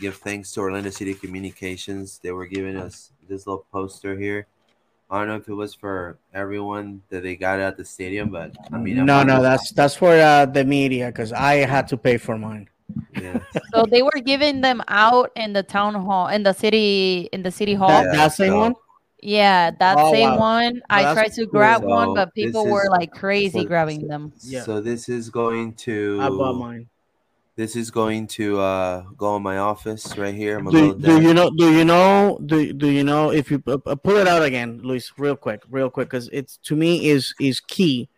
give 0.00 0.16
thanks 0.16 0.52
to 0.52 0.60
Orlando 0.60 0.88
City 0.88 1.12
Communications. 1.12 2.18
They 2.22 2.32
were 2.32 2.46
giving 2.46 2.78
us 2.78 3.12
this 3.28 3.46
little 3.46 3.66
poster 3.70 4.18
here. 4.18 4.46
I 5.10 5.18
don't 5.18 5.28
know 5.28 5.36
if 5.36 5.48
it 5.48 5.54
was 5.54 5.72
for 5.74 6.18
everyone 6.34 7.02
that 7.10 7.22
they 7.22 7.36
got 7.36 7.60
at 7.60 7.76
the 7.76 7.84
stadium, 7.84 8.30
but 8.30 8.56
I 8.72 8.78
mean, 8.78 8.98
I'm 8.98 9.06
no, 9.06 9.22
no, 9.22 9.34
honest- 9.36 9.42
that's 9.42 9.72
that's 9.72 9.96
for 9.96 10.12
uh, 10.12 10.46
the 10.46 10.64
media 10.64 11.06
because 11.06 11.32
I 11.32 11.56
had 11.66 11.86
to 11.88 11.96
pay 11.96 12.16
for 12.16 12.36
mine. 12.38 12.68
yeah. 13.20 13.38
So 13.74 13.84
they 13.88 14.02
were 14.02 14.20
giving 14.24 14.60
them 14.60 14.82
out 14.88 15.30
in 15.36 15.52
the 15.52 15.62
town 15.62 15.94
hall, 15.94 16.28
in 16.28 16.42
the 16.42 16.52
city, 16.52 17.28
in 17.32 17.42
the 17.42 17.50
city 17.50 17.74
hall. 17.74 17.88
That, 17.88 18.06
Yeah, 18.06 18.16
that 18.16 18.32
same 18.32 18.52
so- 18.52 18.58
one. 18.58 18.74
Yeah, 19.22 19.70
that 19.80 19.96
Oh, 19.98 20.12
same 20.12 20.30
wow. 20.36 20.38
one. 20.60 20.82
I 20.90 21.12
tried 21.14 21.32
to 21.34 21.46
cool. 21.46 21.50
grab 21.50 21.80
So 21.80 21.88
one, 21.88 22.14
but 22.14 22.34
people 22.34 22.66
were 22.66 22.88
like 22.90 23.10
crazy 23.12 23.60
so- 23.62 23.64
grabbing 23.64 24.06
them. 24.06 24.32
Yeah. 24.42 24.62
So 24.62 24.80
this 24.80 25.08
is 25.08 25.30
going 25.30 25.74
to 25.86 26.18
I 26.20 26.28
bought 26.28 26.54
mine. 26.58 26.88
This 27.56 27.74
is 27.74 27.90
going 27.90 28.26
to 28.36 28.60
uh, 28.60 29.00
go 29.16 29.34
in 29.36 29.42
my 29.42 29.56
office 29.56 30.18
right 30.18 30.34
here. 30.34 30.58
I'm 30.58 30.68
Do, 30.68 30.94
do 30.94 31.22
you 31.22 31.32
know? 31.32 31.48
Do 31.48 31.72
you 31.72 31.84
know? 31.86 32.38
Do, 32.44 32.70
do 32.74 32.88
you 32.90 33.02
know 33.02 33.32
if 33.32 33.50
you 33.50 33.62
uh, 33.66 33.78
uh, 33.86 33.94
pull 33.94 34.16
it 34.16 34.28
out 34.28 34.42
again, 34.42 34.80
Luis, 34.82 35.10
real 35.16 35.36
quick, 35.36 35.62
real 35.70 35.88
quick, 35.88 36.10
because 36.10 36.28
it's 36.34 36.58
to 36.64 36.76
me 36.76 37.08
is 37.08 37.34
is 37.40 37.60
key 37.60 38.10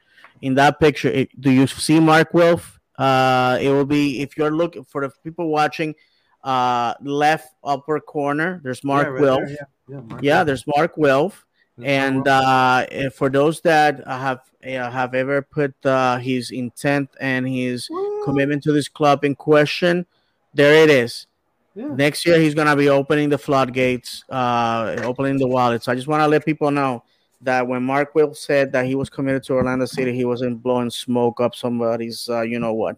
in 0.43 0.55
that 0.55 0.81
picture. 0.81 1.09
It, 1.09 1.41
do 1.41 1.53
you 1.53 1.69
see 1.69 2.01
Mark 2.01 2.35
Wilf? 2.35 2.81
Uh, 2.99 3.59
it 3.63 3.69
will 3.71 3.87
be 3.87 4.23
if 4.23 4.37
you're 4.37 4.51
looking 4.51 4.83
for 4.83 5.03
the 5.03 5.13
people 5.23 5.51
watching, 5.51 5.95
uh, 6.43 6.95
left 7.01 7.55
upper 7.63 8.01
corner. 8.01 8.61
There's 8.65 8.83
Mark 8.83 9.07
Yeah, 9.07 9.13
right 9.13 9.21
Wilf. 9.21 9.41
there, 9.47 9.51
yeah. 9.51 9.65
Yeah, 9.89 10.01
Mark 10.01 10.23
Yeah, 10.23 10.37
Wilf. 10.39 10.47
there's 10.47 10.65
Mark 10.67 10.97
Wilf. 10.97 11.47
There's 11.79 12.15
Mark 12.15 12.27
And 12.27 12.29
uh, 12.29 13.11
for 13.11 13.31
those 13.31 13.61
that 13.63 14.07
have 14.07 14.41
uh, 14.65 14.91
have 14.91 15.15
ever 15.15 15.43
put 15.43 15.75
uh, 15.87 16.19
his 16.19 16.51
intent 16.51 17.11
and 17.21 17.49
his 17.49 17.89
commitment 18.25 18.63
to 18.65 18.73
this 18.73 18.89
club 18.89 19.25
in 19.25 19.35
question, 19.35 20.05
there 20.53 20.83
it 20.83 20.91
is. 20.91 21.27
Yeah. 21.75 21.87
Next 21.95 22.27
year, 22.27 22.41
he's 22.41 22.55
gonna 22.55 22.75
be 22.75 22.89
opening 22.89 23.29
the 23.29 23.39
floodgates, 23.39 24.25
uh, 24.29 24.97
opening 25.05 25.39
the 25.39 25.47
wallet. 25.47 25.85
So 25.85 25.93
I 25.93 25.95
just 25.95 26.09
want 26.09 26.23
to 26.23 26.27
let 26.27 26.45
people 26.45 26.73
know 26.73 27.05
that 27.43 27.67
when 27.67 27.85
Mark 27.85 28.17
Wilf 28.17 28.37
said 28.37 28.73
that 28.73 28.85
he 28.85 28.97
was 28.97 29.09
committed 29.09 29.45
to 29.45 29.53
Orlando 29.53 29.87
City, 29.87 30.13
he 30.13 30.25
wasn't 30.25 30.61
blowing 30.61 30.91
smoke 30.91 31.41
up 31.41 31.55
somebody's, 31.55 32.29
uh, 32.29 32.41
you 32.41 32.59
know 32.59 32.75
what. 32.75 32.97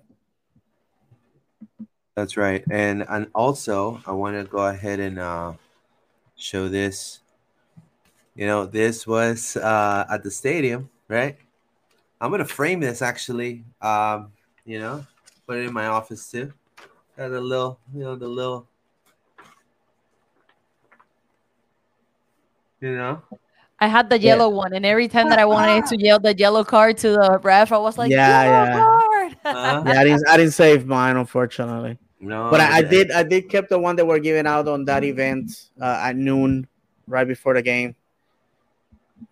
That's 2.14 2.36
right. 2.36 2.64
And 2.70 3.04
and 3.08 3.28
also 3.34 4.00
I 4.06 4.12
want 4.12 4.36
to 4.36 4.44
go 4.44 4.66
ahead 4.66 5.00
and 5.00 5.18
uh 5.18 5.52
show 6.36 6.68
this. 6.68 7.20
You 8.34 8.46
know, 8.46 8.66
this 8.66 9.06
was 9.06 9.56
uh 9.56 10.06
at 10.10 10.22
the 10.22 10.30
stadium, 10.30 10.88
right? 11.08 11.36
I'm 12.20 12.30
gonna 12.30 12.44
frame 12.44 12.80
this 12.80 13.02
actually. 13.02 13.64
Um, 13.80 14.32
you 14.64 14.78
know, 14.78 15.06
put 15.46 15.58
it 15.58 15.66
in 15.66 15.72
my 15.72 15.86
office 15.86 16.30
too. 16.30 16.52
Got 17.16 17.32
a 17.32 17.40
little, 17.40 17.80
you 17.92 18.00
know, 18.00 18.16
the 18.16 18.28
little 18.28 18.68
you 22.80 22.96
know. 22.96 23.22
I 23.80 23.86
had 23.88 24.10
the 24.10 24.18
Yeah. 24.18 24.34
yellow 24.34 24.50
one, 24.50 24.74
and 24.74 24.84
every 24.84 25.08
time 25.08 25.30
that 25.30 25.38
I 25.38 25.46
wanted 25.46 25.86
to 25.86 25.96
yell 25.98 26.18
the 26.20 26.36
yellow 26.36 26.64
card 26.64 26.98
to 26.98 27.10
the 27.12 27.40
ref, 27.42 27.72
I 27.72 27.78
was 27.78 27.96
like, 27.96 28.10
Yeah, 28.10 28.44
"Yellow 28.44 28.66
yeah. 28.66 28.82
card!" 28.84 29.36
Uh-huh. 29.44 29.82
Yeah, 29.86 30.00
I 30.00 30.04
didn't, 30.04 30.28
I 30.28 30.36
didn't 30.36 30.52
save 30.52 30.86
mine, 30.86 31.16
unfortunately. 31.16 31.98
No, 32.20 32.50
But 32.50 32.60
I, 32.60 32.76
I 32.76 32.82
did, 32.82 33.10
I 33.10 33.22
did 33.22 33.48
keep 33.48 33.68
the 33.68 33.78
one 33.78 33.96
that 33.96 34.04
were 34.04 34.18
given 34.18 34.46
out 34.46 34.68
on 34.68 34.84
that 34.84 35.02
event 35.02 35.50
uh, 35.80 36.00
at 36.04 36.16
noon, 36.16 36.68
right 37.06 37.26
before 37.26 37.54
the 37.54 37.62
game. 37.62 37.96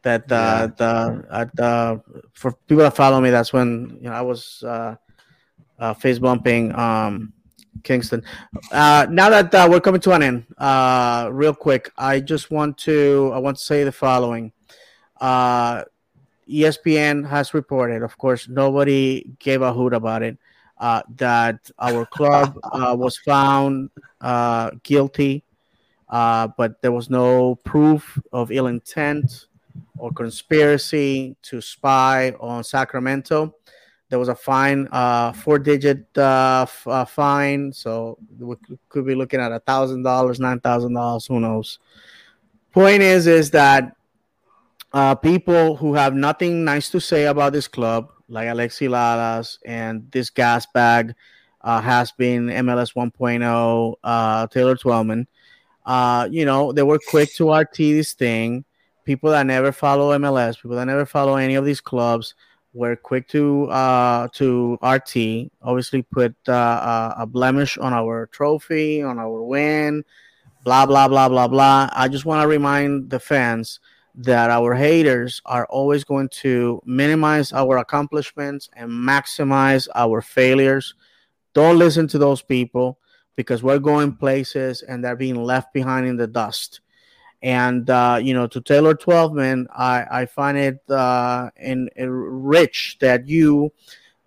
That 0.03 0.31
uh, 0.31 0.69
the 0.77 1.27
at 1.31 1.55
the 1.57 2.01
for 2.33 2.53
people 2.67 2.85
that 2.85 2.95
follow 2.95 3.21
me, 3.21 3.31
that's 3.31 3.53
when 3.53 3.99
you 4.01 4.09
know 4.09 4.13
I 4.13 4.23
was 4.23 4.63
uh, 4.63 4.97
uh, 5.79 5.95
face 5.95 6.19
bumping 6.19 6.75
um, 6.75 7.33
Kingston. 7.83 8.23
Uh, 8.71 9.07
now 9.11 9.31
that 9.31 9.55
uh, 9.55 9.67
we're 9.71 9.81
coming 9.81 10.01
to 10.03 10.13
an 10.13 10.23
end, 10.23 10.47
uh, 10.59 11.29
real 11.33 11.55
quick, 11.55 11.91
I 11.97 12.21
just 12.21 12.51
want 12.51 12.79
to 12.79 13.31
I 13.35 13.39
want 13.39 13.57
to 13.57 13.63
say 13.63 13.85
the 13.85 13.93
following. 13.93 14.53
Uh, 15.21 15.85
ESPN 16.49 17.29
has 17.29 17.53
reported, 17.53 18.03
of 18.03 18.17
course, 18.17 18.49
nobody 18.49 19.25
gave 19.39 19.63
a 19.63 19.73
hoot 19.73 19.93
about 19.93 20.23
it, 20.23 20.39
uh, 20.79 21.03
that 21.17 21.71
our 21.79 22.07
club 22.07 22.59
uh, 22.73 22.95
was 22.99 23.19
found 23.19 23.91
uh, 24.21 24.71
guilty, 24.83 25.45
uh, 26.09 26.49
but 26.57 26.81
there 26.81 26.93
was 26.93 27.11
no 27.11 27.57
proof 27.57 28.19
of 28.33 28.51
ill 28.51 28.67
intent 28.67 29.48
or 29.99 30.13
conspiracy 30.13 31.37
to 31.43 31.61
spy 31.61 32.31
on 32.41 32.65
Sacramento. 32.65 33.55
There 34.09 34.19
was 34.19 34.29
a 34.29 34.35
fine, 34.35 34.89
uh, 34.91 35.33
four-digit 35.33 36.07
uh, 36.17 36.63
f- 36.63 36.87
uh, 36.87 37.05
fine, 37.05 37.73
so 37.73 38.19
we 38.39 38.57
could 38.89 39.05
be 39.05 39.15
looking 39.15 39.41
at 39.41 39.53
a 39.53 39.61
thousand 39.61 40.03
dollars, 40.03 40.41
nine 40.41 40.61
thousand 40.61 40.95
dollars, 40.95 41.27
who 41.27 41.41
knows. 41.41 41.79
Point 42.73 43.03
is, 43.03 43.27
is 43.27 43.51
that 43.51 43.97
uh, 44.93 45.15
people 45.15 45.77
who 45.77 45.95
have 45.95 46.15
nothing 46.15 46.65
nice 46.65 46.89
to 46.91 47.01
say 47.01 47.27
about 47.27 47.53
this 47.53 47.69
club, 47.69 48.11
like 48.29 48.49
Alexi 48.49 48.89
Lalas 48.89 49.59
and 49.67 50.11
this 50.11 50.31
gas 50.31 50.67
bag 50.73 51.15
uh, 51.63 51.81
has 51.81 52.13
been 52.13 52.47
MLS 52.47 52.95
1.0, 52.95 53.95
uh, 54.03 54.47
Taylor 54.47 54.77
Twellman. 54.77 55.27
Uh, 55.85 56.29
you 56.31 56.45
know, 56.45 56.73
they 56.73 56.83
were 56.83 56.99
quick 57.09 57.35
to 57.35 57.53
RT 57.53 57.77
this 57.77 58.13
thing. 58.13 58.65
People 59.09 59.31
that 59.31 59.47
never 59.47 59.73
follow 59.73 60.11
MLS, 60.19 60.61
people 60.61 60.77
that 60.77 60.85
never 60.85 61.07
follow 61.07 61.37
any 61.37 61.55
of 61.55 61.65
these 61.65 61.81
clubs, 61.81 62.35
were 62.75 62.95
quick 62.95 63.27
to 63.29 63.65
uh, 63.71 64.29
to 64.35 64.79
RT. 64.83 65.49
Obviously, 65.63 66.03
put 66.03 66.35
uh, 66.47 66.53
uh, 66.53 67.15
a 67.17 67.27
blemish 67.27 67.79
on 67.79 67.95
our 67.95 68.27
trophy, 68.27 69.01
on 69.01 69.19
our 69.19 69.43
win, 69.43 70.05
blah 70.63 70.85
blah 70.85 71.09
blah 71.09 71.27
blah 71.27 71.49
blah. 71.49 71.89
I 71.91 72.09
just 72.09 72.27
want 72.27 72.43
to 72.43 72.49
remind 72.49 73.09
the 73.09 73.19
fans 73.19 73.81
that 74.15 74.51
our 74.51 74.75
haters 74.75 75.41
are 75.47 75.65
always 75.71 76.05
going 76.05 76.29
to 76.43 76.83
minimize 76.85 77.51
our 77.55 77.79
accomplishments 77.79 78.69
and 78.77 78.91
maximize 78.91 79.89
our 79.95 80.21
failures. 80.21 80.95
Don't 81.55 81.79
listen 81.79 82.09
to 82.09 82.19
those 82.19 82.43
people 82.43 82.99
because 83.37 83.63
we're 83.63 83.79
going 83.79 84.17
places 84.17 84.83
and 84.83 85.03
they're 85.03 85.17
being 85.17 85.43
left 85.43 85.73
behind 85.73 86.07
in 86.07 86.19
the 86.19 86.27
dust. 86.27 86.83
And 87.43 87.89
uh, 87.89 88.19
you 88.21 88.35
know, 88.35 88.47
to 88.49 88.61
Taylor 88.61 88.95
Twellman, 88.95 89.67
I 89.75 90.07
I 90.11 90.27
find 90.27 90.59
it 90.59 90.79
uh, 90.91 91.51
in, 91.57 91.89
in 91.97 92.11
rich 92.11 92.97
that 93.01 93.29
you 93.29 93.73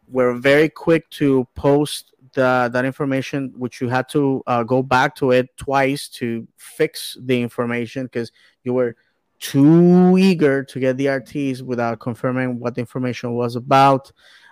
were 0.08 0.34
very 0.36 0.70
quick 0.70 1.10
to 1.10 1.48
post 1.56 2.14
the, 2.34 2.70
that 2.72 2.86
information, 2.86 3.54
which 3.58 3.82
you 3.82 3.90
had 3.90 4.08
to 4.10 4.44
uh, 4.48 4.64
go 4.64 4.82
back 4.82 5.16
to 5.16 5.32
it 5.32 5.56
twice 5.58 6.08
to 6.10 6.48
fix 6.58 7.18
the 7.22 7.42
information 7.42 8.04
because 8.06 8.32
you 8.64 8.74
were 8.74 8.96
too 9.40 10.18
eager 10.18 10.64
to 10.64 10.80
get 10.80 10.98
the 10.98 11.08
RTs 11.08 11.62
without 11.62 12.00
confirming 12.00 12.60
what 12.60 12.76
the 12.76 12.82
information 12.82 13.34
was 13.34 13.56
about. 13.56 14.12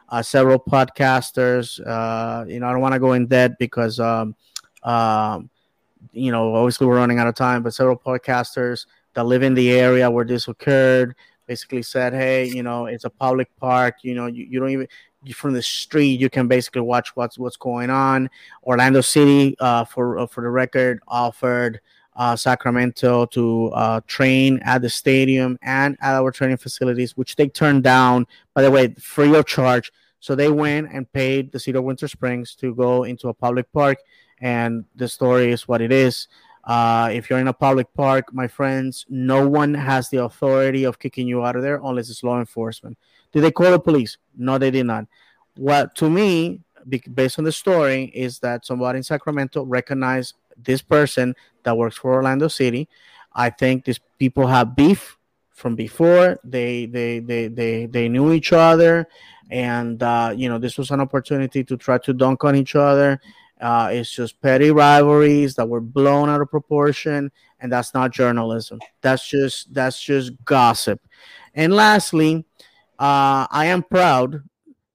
Uh, 0.10 0.24
several 0.24 0.58
podcasters, 0.58 1.80
uh, 1.86 2.44
you 2.48 2.60
know, 2.60 2.68
I 2.68 2.72
don't 2.72 2.82
want 2.82 2.94
to 2.94 3.00
go 3.00 3.14
in 3.14 3.28
debt 3.28 3.60
because, 3.60 4.00
um, 4.00 4.36
um, 4.82 5.52
you 6.12 6.32
know, 6.32 6.56
obviously 6.56 6.88
we're 6.88 6.96
running 6.96 7.20
out 7.20 7.28
of 7.28 7.36
time, 7.36 7.64
but 7.64 7.74
several 7.74 7.98
podcasters 7.98 8.86
that 9.14 9.26
live 9.26 9.44
in 9.44 9.54
the 9.54 9.72
area 9.72 10.10
where 10.10 10.26
this 10.26 10.48
occurred 10.48 11.16
basically 11.48 11.82
said, 11.82 12.14
hey, 12.14 12.46
you 12.46 12.62
know, 12.62 12.86
it's 12.86 13.06
a 13.06 13.10
public 13.10 13.50
park, 13.58 13.96
you 14.04 14.14
know, 14.14 14.28
you, 14.28 14.46
you 14.46 14.60
don't 14.60 14.70
even, 14.70 14.88
from 15.34 15.54
the 15.54 15.62
street, 15.62 16.20
you 16.20 16.30
can 16.30 16.48
basically 16.48 16.82
watch 16.82 17.16
what's 17.16 17.38
what's 17.38 17.58
going 17.58 17.90
on. 17.90 18.30
Orlando 18.64 19.02
City, 19.02 19.56
uh, 19.60 19.84
for 19.84 20.20
uh, 20.20 20.26
for 20.26 20.42
the 20.42 20.50
record, 20.50 21.02
offered 21.08 21.82
uh, 22.16 22.36
Sacramento 22.36 23.26
to 23.26 23.68
uh, 23.74 24.02
train 24.08 24.60
at 24.64 24.82
the 24.82 24.90
stadium 24.90 25.58
and 25.62 25.98
at 26.02 26.16
our 26.16 26.32
training 26.32 26.58
facilities, 26.58 27.18
which 27.18 27.36
they 27.36 27.50
turned 27.50 27.84
down, 27.84 28.28
by 28.54 28.62
the 28.62 28.72
way, 28.72 28.94
free 28.94 29.36
of 29.36 29.46
charge. 29.46 29.92
So 30.22 30.36
they 30.36 30.50
went 30.50 30.90
and 30.94 31.12
paid 31.12 31.52
the 31.52 31.60
City 31.60 31.78
of 31.78 31.84
Winter 31.84 32.08
Springs 32.08 32.56
to 32.56 32.76
go 32.76 33.04
into 33.04 33.30
a 33.30 33.34
public 33.34 33.72
park, 33.74 33.98
and 34.42 34.86
the 34.96 35.08
story 35.08 35.52
is 35.52 35.68
what 35.68 35.82
it 35.82 35.92
is. 35.92 36.28
Uh, 36.64 37.10
if 37.12 37.30
you're 37.30 37.40
in 37.40 37.48
a 37.48 37.54
public 37.54 37.92
park, 37.94 38.34
my 38.34 38.48
friends, 38.48 39.06
no 39.10 39.48
one 39.48 39.74
has 39.74 40.10
the 40.10 40.24
authority 40.24 40.84
of 40.84 41.00
kicking 41.00 41.28
you 41.28 41.44
out 41.44 41.56
of 41.56 41.62
there 41.62 41.80
unless 41.84 42.10
it's 42.10 42.24
law 42.24 42.40
enforcement. 42.40 42.98
Did 43.32 43.42
they 43.42 43.52
call 43.52 43.72
the 43.72 43.80
police? 43.80 44.18
No, 44.38 44.58
they 44.58 44.72
did 44.72 44.86
not. 44.86 45.06
What 45.56 45.96
to 45.96 46.10
me, 46.10 46.62
based 47.14 47.40
on 47.40 47.46
the 47.46 47.52
story, 47.52 48.06
is 48.14 48.40
that 48.40 48.66
somebody 48.66 48.98
in 48.98 49.04
Sacramento 49.04 49.64
recognized 49.64 50.36
this 50.58 50.82
person 50.82 51.36
that 51.64 51.78
works 51.78 51.98
for 51.98 52.14
Orlando 52.14 52.48
City. 52.48 52.88
I 53.34 53.50
think 53.50 53.86
these 53.86 54.00
people 54.18 54.48
have 54.48 54.76
beef 54.76 55.18
from 55.50 55.76
before. 55.76 56.40
They 56.44 56.86
they 56.86 57.20
they 57.20 57.48
they 57.48 57.86
they 57.86 58.10
knew 58.10 58.32
each 58.34 58.54
other, 58.54 59.08
and 59.50 60.02
uh, 60.02 60.34
you 60.36 60.50
know 60.50 60.58
this 60.58 60.78
was 60.78 60.92
an 60.92 61.00
opportunity 61.00 61.64
to 61.64 61.78
try 61.78 61.98
to 62.00 62.14
dunk 62.14 62.44
on 62.44 62.56
each 62.56 62.76
other. 62.76 63.22
Uh, 63.60 63.90
it's 63.92 64.12
just 64.12 64.42
petty 64.42 64.72
rivalries 64.72 65.56
that 65.56 65.68
were 65.68 65.82
blown 65.82 66.30
out 66.30 66.42
of 66.42 66.50
proportion, 66.50 67.32
and 67.60 67.72
that's 67.72 67.94
not 67.94 68.12
journalism. 68.12 68.80
That's 69.02 69.28
just 69.28 69.74
that's 69.74 70.02
just 70.02 70.32
gossip. 70.46 71.02
And 71.54 71.74
lastly, 71.74 72.46
uh, 72.98 73.48
I 73.52 73.66
am 73.66 73.84
proud 73.84 74.44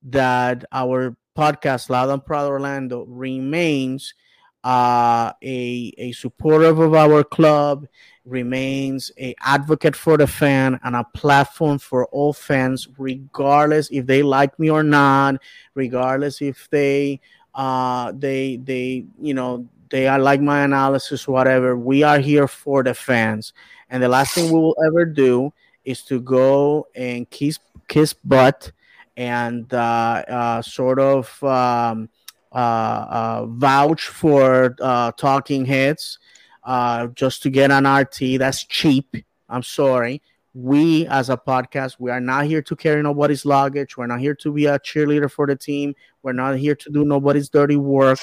that 0.05 0.65
our 0.73 1.16
podcast, 1.36 1.91
Loud 1.91 2.11
and 2.11 2.24
Proud 2.24 2.49
Orlando, 2.49 3.05
remains 3.07 4.15
uh, 4.62 5.32
a 5.43 5.93
a 5.99 6.12
supporter 6.12 6.66
of 6.66 6.95
our 6.95 7.23
club, 7.23 7.86
remains 8.24 9.11
a 9.19 9.35
advocate 9.41 9.95
for 9.95 10.16
the 10.16 10.27
fan 10.27 10.81
and 10.85 10.97
a 10.97 11.05
platform 11.15 11.78
for 11.78 12.07
all 12.07 12.32
fans, 12.32 12.89
regardless 12.97 13.91
if 13.91 14.07
they 14.07 14.23
like 14.23 14.59
me 14.59 14.70
or 14.70 14.82
not, 14.82 15.36
regardless 15.74 16.41
if 16.41 16.69
they 16.70 17.20
uh 17.55 18.12
they 18.16 18.56
they 18.56 19.05
you 19.20 19.35
know 19.35 19.66
they 19.90 20.06
are 20.09 20.18
like 20.18 20.40
my 20.40 20.64
analysis 20.64 21.28
whatever 21.28 21.76
we 21.76 22.02
are 22.02 22.18
here 22.18 22.48
for 22.48 22.82
the 22.82 22.94
fans 22.94 23.52
and 23.90 24.02
the 24.02 24.09
last 24.09 24.35
thing 24.35 24.47
we 24.47 24.59
will 24.59 24.76
ever 24.86 25.05
do 25.05 25.52
is 25.85 26.02
to 26.02 26.20
go 26.20 26.86
and 26.94 27.28
kiss 27.31 27.59
kiss 27.89 28.12
butt 28.12 28.72
and 29.16 29.72
uh, 29.72 30.22
uh, 30.28 30.62
sort 30.62 30.98
of 30.98 31.43
um, 31.44 32.09
uh, 32.52 32.56
uh, 32.56 33.47
vouch 33.47 34.06
for 34.06 34.74
uh, 34.81 35.12
talking 35.12 35.64
heads 35.64 36.18
uh, 36.64 37.06
just 37.09 37.43
to 37.43 37.51
get 37.51 37.70
an 37.70 37.86
RT. 37.86 38.39
That's 38.39 38.64
cheap. 38.64 39.16
I'm 39.48 39.62
sorry. 39.62 40.22
We, 40.55 41.06
as 41.09 41.31
a 41.31 41.36
podcast, 41.36 41.97
we 41.98 42.12
are 42.12 42.20
not 42.20 42.47
here 42.47 42.62
to 42.62 42.76
carry 42.76 43.02
nobody's 43.02 43.44
luggage. 43.44 43.97
We're 43.97 44.06
not 44.06 44.20
here 44.20 44.36
to 44.36 44.52
be 44.52 44.66
a 44.66 44.78
cheerleader 44.78 45.28
for 45.28 45.48
the 45.48 45.56
team. 45.56 45.97
We're 46.22 46.32
not 46.32 46.56
here 46.59 46.76
to 46.76 46.90
do 46.90 47.05
nobody's 47.05 47.48
dirty 47.48 47.76
work. 47.76 48.20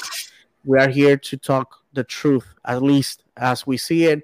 We 0.63 0.79
are 0.79 0.87
here 0.87 1.17
to 1.17 1.37
talk 1.37 1.83
the 1.93 2.05
truth, 2.05 2.45
at 2.65 2.81
least 2.81 3.23
as 3.35 3.67
we 3.67 3.75
see 3.75 4.05
it. 4.05 4.23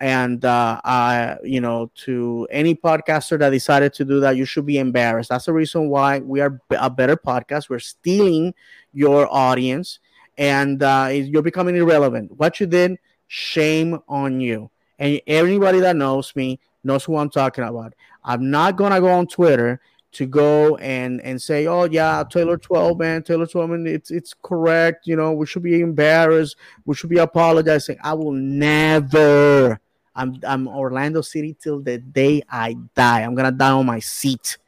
And 0.00 0.44
uh, 0.44 0.80
uh, 0.84 1.36
you 1.42 1.60
know, 1.60 1.90
to 2.04 2.46
any 2.50 2.76
podcaster 2.76 3.36
that 3.40 3.50
decided 3.50 3.92
to 3.94 4.04
do 4.04 4.20
that, 4.20 4.36
you 4.36 4.44
should 4.44 4.64
be 4.66 4.78
embarrassed. 4.78 5.30
That's 5.30 5.46
the 5.46 5.52
reason 5.52 5.88
why 5.88 6.20
we 6.20 6.40
are 6.40 6.60
a 6.70 6.88
better 6.88 7.16
podcast. 7.16 7.68
We're 7.68 7.80
stealing 7.80 8.54
your 8.92 9.26
audience, 9.34 9.98
and 10.36 10.80
uh, 10.80 11.08
you're 11.12 11.42
becoming 11.42 11.74
irrelevant. 11.74 12.30
What 12.38 12.60
you 12.60 12.66
did, 12.66 12.98
shame 13.26 13.98
on 14.06 14.40
you. 14.40 14.70
And 15.00 15.20
everybody 15.26 15.80
that 15.80 15.96
knows 15.96 16.34
me 16.36 16.60
knows 16.84 17.04
who 17.04 17.16
I'm 17.16 17.30
talking 17.30 17.64
about. 17.64 17.94
I'm 18.24 18.50
not 18.50 18.76
gonna 18.76 19.00
go 19.00 19.08
on 19.08 19.26
Twitter 19.26 19.80
to 20.12 20.26
go 20.26 20.76
and 20.76 21.20
and 21.22 21.40
say, 21.40 21.66
oh 21.66 21.84
yeah, 21.84 22.24
Taylor 22.28 22.58
Twellman, 22.58 23.24
Taylor 23.24 23.46
Twellman, 23.46 23.86
it's 23.86 24.10
it's 24.10 24.34
correct. 24.42 25.06
You 25.06 25.16
know, 25.16 25.32
we 25.32 25.46
should 25.46 25.62
be 25.62 25.80
embarrassed. 25.80 26.56
We 26.86 26.94
should 26.94 27.10
be 27.10 27.18
apologizing. 27.18 27.98
I 28.02 28.14
will 28.14 28.32
never. 28.32 29.80
I'm 30.14 30.38
I'm 30.46 30.66
Orlando 30.66 31.20
City 31.20 31.56
till 31.60 31.80
the 31.80 31.98
day 31.98 32.42
I 32.50 32.76
die. 32.94 33.22
I'm 33.22 33.34
gonna 33.34 33.52
die 33.52 33.70
on 33.70 33.86
my 33.86 34.00
seat, 34.00 34.58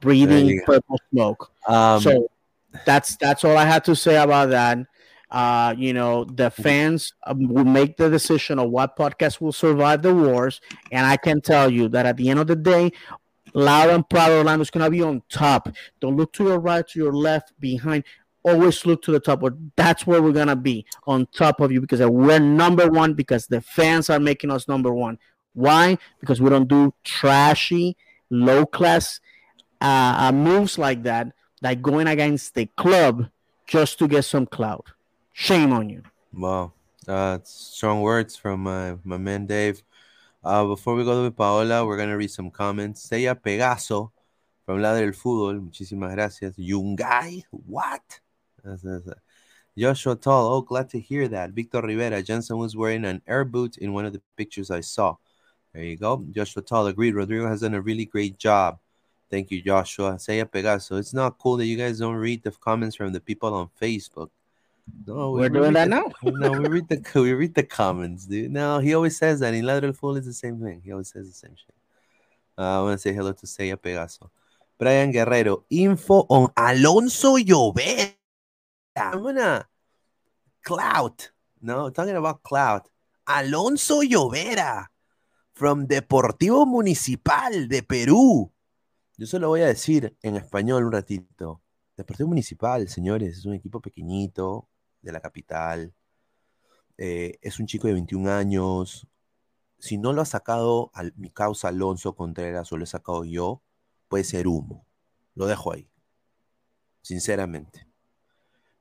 breathing 0.00 0.62
purple 0.64 0.98
smoke. 1.10 1.52
Um, 1.66 2.00
so 2.00 2.30
that's 2.86 3.16
that's 3.16 3.44
all 3.44 3.56
I 3.56 3.64
had 3.64 3.84
to 3.84 3.96
say 3.96 4.16
about 4.16 4.50
that. 4.50 4.78
Uh, 5.30 5.74
you 5.78 5.92
know, 5.92 6.24
the 6.24 6.50
fans 6.50 7.14
um, 7.24 7.48
will 7.48 7.64
make 7.64 7.96
the 7.96 8.10
decision 8.10 8.58
of 8.58 8.70
what 8.70 8.96
podcast 8.96 9.40
will 9.40 9.52
survive 9.52 10.02
the 10.02 10.14
wars, 10.14 10.60
and 10.90 11.06
I 11.06 11.16
can 11.16 11.40
tell 11.40 11.70
you 11.70 11.88
that 11.90 12.04
at 12.06 12.16
the 12.16 12.30
end 12.30 12.40
of 12.40 12.48
the 12.48 12.56
day, 12.56 12.92
loud 13.54 13.90
and 13.90 14.08
proud 14.08 14.32
Orlando 14.32 14.62
is 14.62 14.70
gonna 14.70 14.90
be 14.90 15.02
on 15.02 15.22
top. 15.28 15.68
Don't 16.00 16.16
look 16.16 16.32
to 16.34 16.44
your 16.44 16.58
right, 16.58 16.86
to 16.88 16.98
your 16.98 17.12
left, 17.12 17.52
behind. 17.60 18.04
Always 18.42 18.86
look 18.86 19.02
to 19.02 19.12
the 19.12 19.20
top. 19.20 19.42
Or 19.42 19.56
that's 19.76 20.06
where 20.06 20.22
we're 20.22 20.32
gonna 20.32 20.56
be 20.56 20.86
on 21.06 21.26
top 21.26 21.60
of 21.60 21.70
you 21.70 21.80
because 21.80 22.00
we're 22.00 22.38
number 22.38 22.88
one. 22.88 23.14
Because 23.14 23.46
the 23.46 23.60
fans 23.60 24.08
are 24.08 24.18
making 24.18 24.50
us 24.50 24.66
number 24.66 24.92
one. 24.92 25.18
Why? 25.52 25.98
Because 26.20 26.40
we 26.40 26.48
don't 26.48 26.68
do 26.68 26.94
trashy, 27.04 27.96
low 28.30 28.64
class 28.64 29.20
uh, 29.80 30.16
uh, 30.18 30.32
moves 30.32 30.78
like 30.78 31.02
that, 31.04 31.32
like 31.62 31.82
going 31.82 32.06
against 32.06 32.54
the 32.54 32.66
club 32.76 33.28
just 33.66 33.98
to 33.98 34.08
get 34.08 34.24
some 34.24 34.46
clout. 34.46 34.86
Shame 35.40 35.72
on 35.72 35.88
you. 35.88 36.02
Wow. 36.34 36.74
Uh, 37.08 37.38
strong 37.44 38.02
words 38.02 38.36
from 38.36 38.62
my, 38.64 38.96
my 39.02 39.16
man 39.16 39.46
Dave. 39.46 39.82
Uh, 40.44 40.66
before 40.66 40.94
we 40.94 41.02
go 41.02 41.24
to 41.24 41.30
Paola, 41.30 41.86
we're 41.86 41.96
going 41.96 42.10
to 42.10 42.18
read 42.18 42.30
some 42.30 42.50
comments. 42.50 43.08
Sella 43.08 43.34
Pegaso 43.34 44.10
from 44.66 44.80
Ladra 44.80 45.06
el 45.06 45.12
Fútbol. 45.12 45.58
Muchísimas 45.58 46.14
gracias. 46.14 46.56
Yungay, 46.58 47.42
what? 47.50 48.20
That's. 48.62 48.84
Joshua 49.78 50.14
Tall, 50.14 50.52
oh, 50.52 50.60
glad 50.60 50.90
to 50.90 51.00
hear 51.00 51.26
that. 51.28 51.52
Victor 51.52 51.80
Rivera, 51.80 52.22
Jansen 52.22 52.58
was 52.58 52.76
wearing 52.76 53.06
an 53.06 53.22
air 53.26 53.46
boot 53.46 53.78
in 53.78 53.94
one 53.94 54.04
of 54.04 54.12
the 54.12 54.20
pictures 54.36 54.70
I 54.70 54.82
saw. 54.82 55.16
There 55.72 55.82
you 55.82 55.96
go. 55.96 56.22
Joshua 56.32 56.60
Tall 56.60 56.88
agreed. 56.88 57.14
Rodrigo 57.14 57.48
has 57.48 57.62
done 57.62 57.72
a 57.72 57.80
really 57.80 58.04
great 58.04 58.36
job. 58.36 58.78
Thank 59.30 59.50
you, 59.50 59.62
Joshua. 59.62 60.18
Sella 60.18 60.44
Pegaso. 60.44 60.98
It's 60.98 61.14
not 61.14 61.38
cool 61.38 61.56
that 61.56 61.64
you 61.64 61.78
guys 61.78 61.98
don't 61.98 62.16
read 62.16 62.42
the 62.42 62.50
comments 62.50 62.94
from 62.94 63.14
the 63.14 63.20
people 63.20 63.54
on 63.54 63.70
Facebook. 63.80 64.28
No, 65.06 65.32
We're 65.32 65.48
doing 65.48 65.72
that 65.72 65.88
the, 65.88 65.96
now. 65.96 66.12
no, 66.22 66.52
we 66.52 66.68
read 66.68 66.88
the 66.88 67.02
we 67.20 67.32
read 67.32 67.54
the 67.54 67.62
comments, 67.62 68.26
dude. 68.26 68.50
No, 68.50 68.78
he 68.78 68.94
always 68.94 69.16
says 69.16 69.40
that 69.40 69.54
in 69.54 69.64
Lateral 69.64 69.92
Full 69.92 70.16
is 70.16 70.26
the 70.26 70.32
same 70.32 70.60
thing. 70.60 70.82
He 70.84 70.92
always 70.92 71.08
says 71.08 71.26
the 71.26 71.34
same 71.34 71.56
shit. 71.56 71.74
Uh, 72.56 72.80
I 72.80 72.82
want 72.82 72.94
to 72.94 72.98
say 72.98 73.12
hello 73.12 73.32
to 73.32 73.46
Sella 73.46 73.76
Pegaso. 73.76 74.30
Brian 74.78 75.10
Guerrero, 75.10 75.64
info 75.70 76.26
on 76.28 76.52
Alonso 76.56 77.36
Llovera. 77.36 78.14
I'm 78.96 79.22
gonna 79.22 79.68
clout. 80.62 81.30
No, 81.60 81.90
talking 81.90 82.16
about 82.16 82.42
clout. 82.42 82.88
Alonso 83.26 84.02
Llovera 84.02 84.86
from 85.52 85.86
Deportivo 85.86 86.66
Municipal 86.66 87.68
de 87.68 87.82
Perú. 87.82 88.52
Yo 89.18 89.26
se 89.26 89.38
lo 89.38 89.48
voy 89.48 89.60
a 89.60 89.66
decir 89.66 90.16
en 90.22 90.36
español 90.36 90.84
un 90.84 90.92
ratito. 90.92 91.60
Deportivo 91.96 92.30
Municipal, 92.30 92.88
señores, 92.88 93.36
es 93.36 93.44
un 93.44 93.52
equipo 93.52 93.80
pequeñito 93.80 94.69
de 95.02 95.12
la 95.12 95.20
capital. 95.20 95.94
Eh, 96.98 97.38
es 97.42 97.58
un 97.58 97.66
chico 97.66 97.86
de 97.86 97.94
21 97.94 98.30
años. 98.30 99.08
Si 99.78 99.96
no 99.96 100.12
lo 100.12 100.22
ha 100.22 100.26
sacado 100.26 100.90
a 100.94 101.04
mi 101.16 101.30
causa 101.30 101.68
Alonso 101.68 102.14
Contreras 102.14 102.70
o 102.72 102.76
lo 102.76 102.84
he 102.84 102.86
sacado 102.86 103.24
yo, 103.24 103.62
puede 104.08 104.24
ser 104.24 104.46
humo. 104.46 104.86
Lo 105.34 105.46
dejo 105.46 105.72
ahí. 105.72 105.88
Sinceramente. 107.02 107.88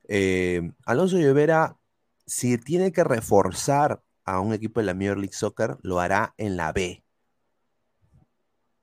Eh, 0.09 0.71
Alonso 0.85 1.17
Llovera, 1.17 1.77
si 2.25 2.57
tiene 2.57 2.91
que 2.91 3.03
reforzar 3.03 4.03
a 4.25 4.39
un 4.39 4.53
equipo 4.53 4.79
de 4.79 4.87
la 4.87 4.93
Major 4.93 5.17
League 5.17 5.33
Soccer, 5.33 5.77
lo 5.81 5.99
hará 5.99 6.33
en 6.37 6.57
la 6.57 6.73
B. 6.73 7.03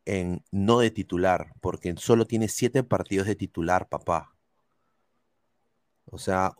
En, 0.04 0.44
no 0.50 0.78
de 0.78 0.90
titular, 0.90 1.52
porque 1.60 1.94
solo 1.98 2.26
tiene 2.26 2.48
siete 2.48 2.82
partidos 2.84 3.26
de 3.26 3.34
titular, 3.34 3.88
papá. 3.88 4.36
O 6.06 6.18
sea, 6.18 6.54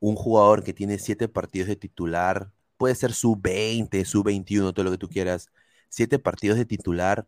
un 0.00 0.16
jugador 0.16 0.64
que 0.64 0.74
tiene 0.74 0.98
siete 0.98 1.28
partidos 1.28 1.68
de 1.68 1.76
titular, 1.76 2.52
puede 2.76 2.94
ser 2.94 3.12
sub 3.12 3.40
20, 3.42 4.04
sub 4.04 4.24
21, 4.24 4.72
todo 4.72 4.84
lo 4.84 4.90
que 4.92 4.98
tú 4.98 5.08
quieras. 5.08 5.50
Siete 5.88 6.18
partidos 6.18 6.58
de 6.58 6.66
titular, 6.66 7.26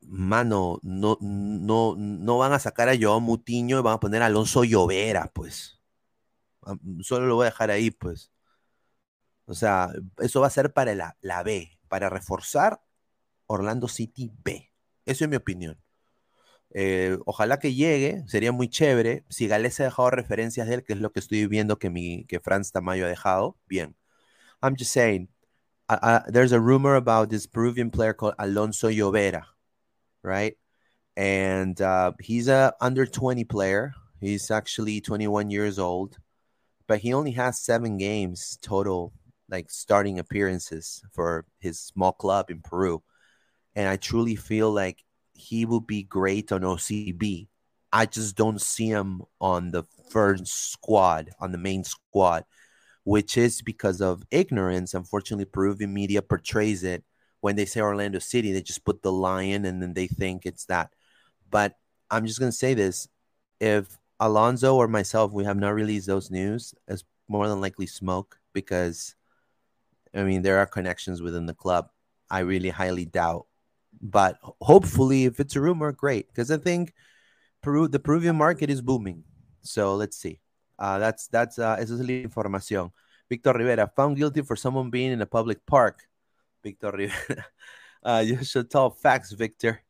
mano, 0.00 0.78
no, 0.82 1.18
no, 1.20 1.94
no 1.96 2.38
van 2.38 2.52
a 2.52 2.58
sacar 2.58 2.88
a 2.88 2.96
Joao 3.00 3.20
Mutiño 3.20 3.78
y 3.78 3.82
van 3.82 3.94
a 3.94 4.00
poner 4.00 4.22
a 4.22 4.26
Alonso 4.26 4.64
Llovera, 4.64 5.30
pues. 5.32 5.80
Solo 7.02 7.26
lo 7.26 7.36
voy 7.36 7.44
a 7.44 7.50
dejar 7.50 7.70
ahí, 7.70 7.90
pues. 7.90 8.32
O 9.46 9.54
sea, 9.54 9.90
eso 10.18 10.40
va 10.40 10.46
a 10.46 10.50
ser 10.50 10.72
para 10.72 10.94
la, 10.94 11.16
la 11.20 11.42
B, 11.42 11.78
para 11.88 12.08
reforzar 12.10 12.82
Orlando 13.46 13.88
City 13.88 14.32
B. 14.44 14.72
Eso 15.06 15.24
es 15.24 15.30
mi 15.30 15.36
opinión. 15.36 15.80
Eh, 16.72 17.18
ojalá 17.26 17.58
que 17.58 17.74
llegue, 17.74 18.24
sería 18.28 18.52
muy 18.52 18.68
chévere. 18.68 19.24
Si 19.28 19.48
Gallese 19.48 19.82
ha 19.82 19.86
dejado 19.86 20.10
referencias 20.10 20.68
de 20.68 20.74
él, 20.74 20.84
que 20.84 20.92
es 20.92 21.00
lo 21.00 21.12
que 21.12 21.20
estoy 21.20 21.46
viendo 21.46 21.78
que, 21.78 21.90
mi, 21.90 22.24
que 22.26 22.40
Franz 22.40 22.72
Tamayo 22.72 23.06
ha 23.06 23.08
dejado, 23.08 23.56
bien. 23.66 23.96
I'm 24.62 24.76
just 24.76 24.92
saying, 24.92 25.28
uh, 25.88 25.98
uh, 26.02 26.20
there's 26.28 26.52
a 26.52 26.60
rumor 26.60 26.96
about 26.96 27.30
this 27.30 27.46
Peruvian 27.46 27.90
player 27.90 28.14
called 28.14 28.34
Alonso 28.38 28.88
Llovera, 28.88 29.44
right? 30.22 30.56
And 31.16 31.80
uh, 31.80 32.12
he's 32.20 32.48
a 32.48 32.74
under 32.80 33.06
20 33.06 33.44
player. 33.44 33.92
He's 34.20 34.50
actually 34.50 35.00
21 35.00 35.50
years 35.50 35.78
old, 35.78 36.18
but 36.86 37.00
he 37.00 37.14
only 37.14 37.32
has 37.32 37.58
seven 37.60 37.96
games 37.98 38.58
total, 38.62 39.12
like 39.48 39.70
starting 39.70 40.18
appearances 40.18 41.02
for 41.12 41.46
his 41.58 41.80
small 41.80 42.12
club 42.12 42.50
in 42.50 42.60
Peru. 42.62 43.02
And 43.74 43.88
I 43.88 43.96
truly 43.96 44.36
feel 44.36 44.70
like 44.70 45.02
he 45.40 45.64
will 45.64 45.80
be 45.80 46.02
great 46.02 46.52
on 46.52 46.60
OCB. 46.60 47.48
I 47.92 48.06
just 48.06 48.36
don't 48.36 48.60
see 48.60 48.88
him 48.88 49.22
on 49.40 49.70
the 49.70 49.84
first 50.10 50.46
squad, 50.46 51.30
on 51.40 51.50
the 51.50 51.58
main 51.58 51.82
squad, 51.82 52.44
which 53.04 53.36
is 53.36 53.62
because 53.62 54.00
of 54.00 54.22
ignorance. 54.30 54.94
Unfortunately, 54.94 55.46
Peruvian 55.46 55.92
media 55.92 56.22
portrays 56.22 56.84
it 56.84 57.02
when 57.40 57.56
they 57.56 57.64
say 57.64 57.80
Orlando 57.80 58.18
City, 58.18 58.52
they 58.52 58.62
just 58.62 58.84
put 58.84 59.02
the 59.02 59.10
lion 59.10 59.64
and 59.64 59.82
then 59.82 59.94
they 59.94 60.06
think 60.06 60.44
it's 60.44 60.66
that. 60.66 60.90
But 61.50 61.74
I'm 62.10 62.26
just 62.26 62.38
going 62.38 62.52
to 62.52 62.56
say 62.56 62.74
this 62.74 63.08
if 63.58 63.96
Alonso 64.20 64.76
or 64.76 64.88
myself, 64.88 65.32
we 65.32 65.44
have 65.44 65.56
not 65.56 65.74
released 65.74 66.06
those 66.06 66.30
news, 66.30 66.74
it's 66.86 67.04
more 67.28 67.48
than 67.48 67.60
likely 67.60 67.86
smoke 67.86 68.38
because, 68.52 69.14
I 70.14 70.22
mean, 70.22 70.42
there 70.42 70.58
are 70.58 70.66
connections 70.66 71.22
within 71.22 71.46
the 71.46 71.54
club. 71.54 71.88
I 72.30 72.40
really 72.40 72.68
highly 72.68 73.06
doubt 73.06 73.46
but 74.00 74.38
hopefully, 74.60 75.24
if 75.24 75.40
it's 75.40 75.56
a 75.56 75.60
rumor, 75.60 75.92
great. 75.92 76.28
Because 76.28 76.50
I 76.50 76.56
think 76.56 76.92
Peru, 77.62 77.88
the 77.88 77.98
Peruvian 77.98 78.36
market 78.36 78.70
is 78.70 78.80
booming. 78.80 79.24
So 79.62 79.94
let's 79.94 80.16
see. 80.16 80.40
Uh, 80.78 80.98
that's 80.98 81.28
that's 81.28 81.58
uh, 81.58 81.76
esa 81.78 81.94
es 81.94 82.00
la 82.00 82.22
información. 82.24 82.90
Victor 83.28 83.52
Rivera 83.52 83.86
found 83.94 84.16
guilty 84.16 84.42
for 84.42 84.56
someone 84.56 84.90
being 84.90 85.12
in 85.12 85.20
a 85.20 85.26
public 85.26 85.64
park. 85.66 86.00
Victor 86.62 86.90
Rivera. 86.90 87.46
Uh, 88.02 88.24
you 88.24 88.42
should 88.42 88.70
tell 88.70 88.88
facts, 88.88 89.30
Victor. 89.32 89.82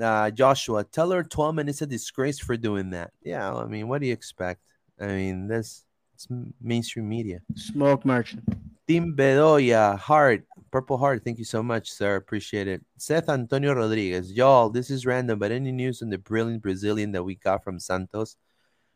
Uh, 0.00 0.32
Joshua, 0.32 0.82
Taylor 0.82 1.22
Twellman 1.22 1.68
is 1.68 1.80
a 1.80 1.86
disgrace 1.86 2.40
for 2.40 2.56
doing 2.56 2.90
that. 2.90 3.12
Yeah, 3.22 3.54
I 3.54 3.66
mean, 3.66 3.86
what 3.86 4.00
do 4.00 4.08
you 4.08 4.12
expect? 4.12 4.62
I 5.00 5.06
mean, 5.06 5.46
that's 5.46 5.84
it's 6.14 6.26
mainstream 6.60 7.08
media. 7.08 7.42
Smoke 7.54 8.04
merchant. 8.04 8.42
Tim 8.86 9.16
Bedoya, 9.16 9.98
Heart, 9.98 10.46
Purple 10.70 10.96
Heart, 10.96 11.24
thank 11.24 11.38
you 11.38 11.44
so 11.44 11.60
much, 11.60 11.90
sir. 11.90 12.14
Appreciate 12.14 12.68
it. 12.68 12.84
Seth 12.96 13.28
Antonio 13.28 13.74
Rodriguez, 13.74 14.30
y'all, 14.30 14.70
this 14.70 14.90
is 14.90 15.04
random, 15.04 15.40
but 15.40 15.50
any 15.50 15.72
news 15.72 16.02
on 16.02 16.10
the 16.10 16.18
brilliant 16.18 16.62
Brazilian 16.62 17.10
that 17.10 17.24
we 17.24 17.34
got 17.34 17.64
from 17.64 17.80
Santos? 17.80 18.36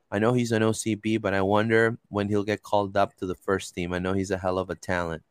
I 0.08 0.20
know 0.20 0.32
he's 0.32 0.52
an 0.52 0.62
OCB, 0.62 1.20
but 1.20 1.34
I 1.34 1.42
wonder 1.42 1.98
when 2.08 2.28
he'll 2.28 2.44
get 2.44 2.62
called 2.62 2.96
up 2.96 3.16
to 3.16 3.26
the 3.26 3.34
first 3.34 3.74
team. 3.74 3.92
I 3.92 3.98
know 3.98 4.12
he's 4.12 4.30
a 4.30 4.38
hell 4.38 4.58
of 4.58 4.70
a 4.70 4.76
talent. 4.76 5.24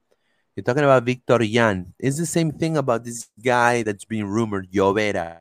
You're 0.55 0.65
talking 0.65 0.83
about 0.83 1.03
Victor 1.03 1.41
Yan. 1.41 1.93
It's 1.97 2.17
the 2.17 2.25
same 2.25 2.51
thing 2.51 2.75
about 2.75 3.05
this 3.05 3.29
guy 3.41 3.83
that's 3.83 4.03
being 4.03 4.25
rumored, 4.25 4.69
Llovera. 4.73 5.37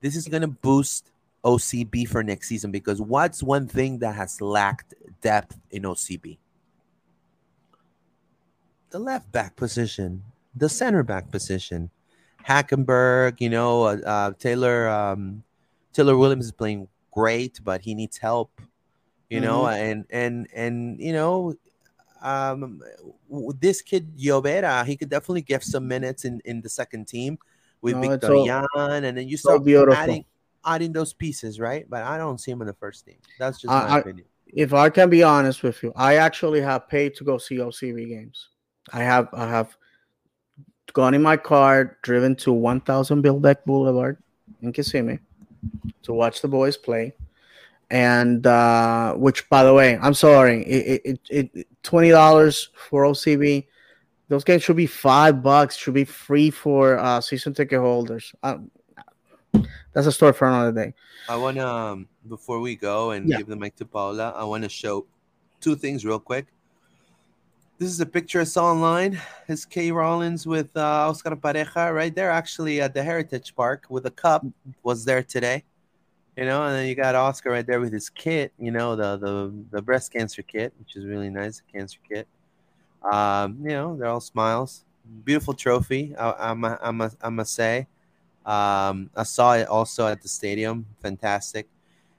This 0.00 0.16
is 0.16 0.26
going 0.26 0.40
to 0.40 0.48
boost 0.48 1.10
OCB 1.44 2.08
for 2.08 2.22
next 2.22 2.48
season 2.48 2.70
because 2.70 3.00
what's 3.02 3.42
one 3.42 3.68
thing 3.68 3.98
that 3.98 4.14
has 4.14 4.40
lacked 4.40 4.94
depth 5.20 5.58
in 5.70 5.82
OCB? 5.82 6.38
The 8.94 9.00
left 9.00 9.32
back 9.32 9.56
position, 9.56 10.22
the 10.54 10.68
center 10.68 11.02
back 11.02 11.28
position. 11.32 11.90
Hackenberg, 12.46 13.40
you 13.40 13.50
know, 13.50 13.82
uh, 13.82 13.96
uh, 14.06 14.32
Taylor 14.38 14.88
um, 14.88 15.42
Taylor 15.92 16.16
Williams 16.16 16.44
is 16.44 16.52
playing 16.52 16.86
great, 17.10 17.58
but 17.64 17.80
he 17.80 17.96
needs 17.96 18.18
help. 18.18 18.52
You 19.28 19.40
know, 19.40 19.62
Mhm. 19.62 19.72
and 19.90 20.04
and 20.10 20.46
and 20.54 21.00
you 21.00 21.12
know, 21.12 21.56
um, 22.22 22.80
this 23.58 23.82
kid 23.82 24.16
Llovera, 24.16 24.86
he 24.86 24.96
could 24.96 25.08
definitely 25.08 25.42
get 25.42 25.64
some 25.64 25.88
minutes 25.88 26.24
in 26.24 26.40
in 26.44 26.60
the 26.60 26.68
second 26.68 27.08
team 27.08 27.36
with 27.82 27.96
No, 27.96 28.02
it's 28.12 28.22
Victor 28.24 28.32
all- 28.36 28.90
and 28.92 29.04
then 29.18 29.26
you 29.26 29.36
start 29.36 29.66
adding 29.92 30.24
adding 30.64 30.92
those 30.92 31.12
pieces, 31.12 31.58
right? 31.58 31.84
But 31.90 32.04
I 32.04 32.16
don't 32.16 32.38
see 32.38 32.52
him 32.52 32.60
in 32.60 32.68
the 32.68 32.74
first 32.74 33.06
team. 33.06 33.18
That's 33.40 33.58
just 33.58 33.72
I- 33.72 33.88
my 33.88 33.96
I- 33.96 33.98
opinion. 33.98 34.26
if 34.46 34.72
I 34.72 34.88
can 34.88 35.10
be 35.10 35.24
honest 35.24 35.64
with 35.64 35.82
you, 35.82 35.92
I 35.96 36.14
actually 36.14 36.60
have 36.60 36.86
paid 36.88 37.16
to 37.16 37.24
go 37.24 37.38
see 37.38 37.56
OCB 37.58 38.06
games. 38.06 38.50
I 38.92 39.00
have 39.02 39.28
I 39.32 39.48
have 39.48 39.76
gone 40.92 41.14
in 41.14 41.22
my 41.22 41.36
car, 41.36 41.98
driven 42.02 42.36
to 42.36 42.52
1000 42.52 43.22
Billbeck 43.22 43.64
Boulevard 43.64 44.18
in 44.62 44.72
Kissimmee 44.72 45.18
to 46.02 46.12
watch 46.12 46.40
the 46.40 46.48
boys 46.48 46.76
play. 46.76 47.14
And 47.90 48.46
uh, 48.46 49.14
which, 49.14 49.48
by 49.50 49.62
the 49.64 49.74
way, 49.74 49.98
I'm 50.00 50.14
sorry, 50.14 50.62
it, 50.64 51.00
it, 51.04 51.20
it, 51.30 51.50
it 51.54 51.68
twenty 51.82 52.08
dollars 52.10 52.70
for 52.88 53.04
OCB. 53.04 53.66
Those 54.28 54.42
games 54.42 54.62
should 54.62 54.76
be 54.76 54.86
five 54.86 55.42
bucks. 55.42 55.76
Should 55.76 55.94
be 55.94 56.04
free 56.04 56.50
for 56.50 56.98
uh, 56.98 57.20
season 57.20 57.52
ticket 57.52 57.78
holders. 57.78 58.34
Um, 58.42 58.70
that's 59.92 60.06
a 60.06 60.12
story 60.12 60.32
for 60.32 60.48
another 60.48 60.72
day. 60.72 60.94
I 61.28 61.36
want 61.36 61.56
to, 61.58 61.68
um, 61.68 62.08
before 62.28 62.58
we 62.60 62.74
go 62.74 63.10
and 63.12 63.28
Yeah. 63.28 63.36
give 63.38 63.46
the 63.46 63.56
mic 63.56 63.76
to 63.76 63.84
Paula, 63.84 64.32
I 64.34 64.44
want 64.44 64.64
to 64.64 64.68
show 64.68 65.06
two 65.60 65.76
things 65.76 66.04
real 66.04 66.18
quick. 66.18 66.46
This 67.84 67.92
is 67.92 68.00
a 68.00 68.06
picture 68.06 68.40
I 68.40 68.44
saw 68.44 68.72
online. 68.72 69.20
It's 69.46 69.66
Kay 69.66 69.92
Rollins 69.92 70.46
with 70.46 70.74
uh, 70.74 71.10
Oscar 71.10 71.36
Pareja 71.36 71.94
right 71.94 72.14
there, 72.14 72.30
actually 72.30 72.80
at 72.80 72.94
the 72.94 73.02
Heritage 73.02 73.54
Park 73.54 73.84
with 73.90 74.06
a 74.06 74.10
cup. 74.10 74.42
Was 74.82 75.04
there 75.04 75.22
today, 75.22 75.64
you 76.34 76.46
know, 76.46 76.64
and 76.64 76.74
then 76.74 76.88
you 76.88 76.94
got 76.94 77.14
Oscar 77.14 77.50
right 77.50 77.66
there 77.66 77.80
with 77.80 77.92
his 77.92 78.08
kit, 78.08 78.54
you 78.58 78.70
know, 78.70 78.96
the 78.96 79.18
the 79.18 79.52
the 79.70 79.82
breast 79.82 80.14
cancer 80.14 80.40
kit, 80.40 80.72
which 80.78 80.96
is 80.96 81.04
really 81.04 81.28
nice, 81.28 81.60
cancer 81.70 81.98
kit. 82.08 82.26
Um, 83.02 83.58
you 83.60 83.76
know, 83.76 83.94
they're 83.98 84.08
all 84.08 84.22
smiles. 84.22 84.86
Beautiful 85.22 85.52
trophy. 85.52 86.16
I, 86.16 86.52
I'm 86.52 86.64
I'm 86.64 87.00
a, 87.02 87.10
I 87.20 87.28
must 87.28 87.52
say. 87.52 87.86
Um, 88.46 89.10
I 89.14 89.24
saw 89.24 89.56
it 89.56 89.68
also 89.68 90.06
at 90.06 90.22
the 90.22 90.28
stadium. 90.28 90.86
Fantastic. 91.02 91.68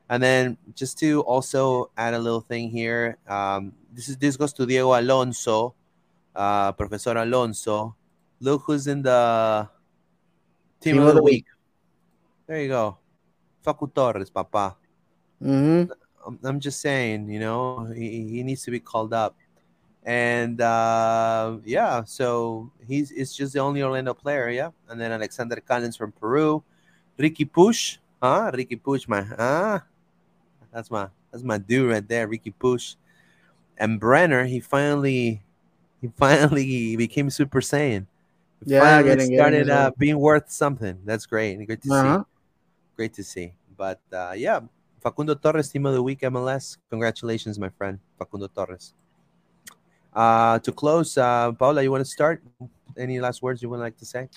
And 0.09 0.21
then 0.21 0.57
just 0.75 0.99
to 0.99 1.21
also 1.21 1.89
add 1.97 2.13
a 2.13 2.19
little 2.19 2.41
thing 2.41 2.69
here, 2.69 3.17
um, 3.27 3.73
this 3.95 4.09
is 4.09 4.17
this 4.17 4.35
goes 4.35 4.51
to 4.51 4.65
Diego 4.67 4.91
Alonso, 4.91 5.73
uh, 6.35 6.71
Professor 6.73 7.15
Alonso. 7.15 7.95
Look 8.41 8.63
who's 8.67 8.87
in 8.87 9.01
the 9.01 9.69
team, 10.81 10.99
of 10.99 11.15
the, 11.15 11.23
week. 11.23 11.45
There 12.45 12.59
you 12.59 12.67
go, 12.67 12.97
Facu 13.65 13.87
Torres, 13.95 14.29
Papa. 14.29 14.75
Mm-hmm. 15.41 15.91
I'm, 16.27 16.39
I'm 16.43 16.59
just 16.59 16.81
saying, 16.81 17.29
you 17.29 17.39
know, 17.39 17.85
he, 17.95 18.27
he 18.27 18.43
needs 18.43 18.63
to 18.63 18.71
be 18.71 18.81
called 18.81 19.13
up. 19.13 19.35
And 20.03 20.59
uh, 20.59 21.57
yeah, 21.63 22.03
so 22.03 22.69
he's 22.85 23.09
it's 23.11 23.33
just 23.33 23.53
the 23.53 23.59
only 23.59 23.81
Orlando 23.81 24.13
player, 24.13 24.49
yeah. 24.49 24.69
And 24.89 24.99
then 24.99 25.11
Alexander 25.11 25.57
Callens 25.67 25.97
from 25.97 26.11
Peru, 26.11 26.61
Riqui 27.17 27.49
Puig, 27.49 27.97
huh? 28.21 28.51
Riqui 28.53 28.79
Puig, 28.79 29.07
my 29.07 29.23
huh? 29.23 29.79
That's 30.71 30.91
my 30.91 31.07
that's 31.31 31.43
my 31.43 31.57
dude 31.57 31.89
right 31.89 32.07
there, 32.07 32.27
Riqui 32.27 32.53
Puig. 32.53 32.97
And 33.77 33.99
Brenner, 33.99 34.45
he 34.45 34.59
finally 34.59 35.43
he 36.01 36.07
finally 36.17 36.95
became 36.95 37.29
Super 37.29 37.61
Saiyan. 37.61 38.05
He 38.63 38.71
Yeah, 38.73 38.79
finally 38.79 39.03
getting- 39.03 39.29
getting 39.31 39.37
started 39.37 39.67
his 39.67 39.75
uh, 39.75 39.91
being 39.97 40.19
worth 40.19 40.51
something. 40.51 40.99
That's 41.05 41.25
great. 41.25 41.55
Great 41.65 41.81
to 41.81 41.89
see 41.89 41.95
Uh-huh. 41.95 42.23
great 42.95 43.13
to 43.13 43.23
see. 43.23 43.53
But 43.75 43.99
uh, 44.13 44.33
yeah, 44.37 44.61
Facundo 45.03 45.35
Torres, 45.35 45.69
team 45.69 45.85
of 45.85 45.93
the 45.93 46.01
week, 46.03 46.21
MLS. 46.21 46.77
Congratulations, 46.89 47.59
my 47.59 47.69
friend, 47.69 47.99
Facundo 48.17 48.47
Torres. 48.47 48.93
Uh, 50.15 50.59
to 50.59 50.71
close, 50.71 51.17
uh, 51.17 51.51
Paula, 51.51 51.83
you 51.83 51.91
want 51.91 51.99
to 52.05 52.09
start? 52.09 52.41
Any 52.97 53.19
last 53.19 53.41
words 53.43 53.61
you 53.61 53.67
would 53.69 53.81
like 53.83 53.97
to 53.97 54.05
say? 54.05 54.29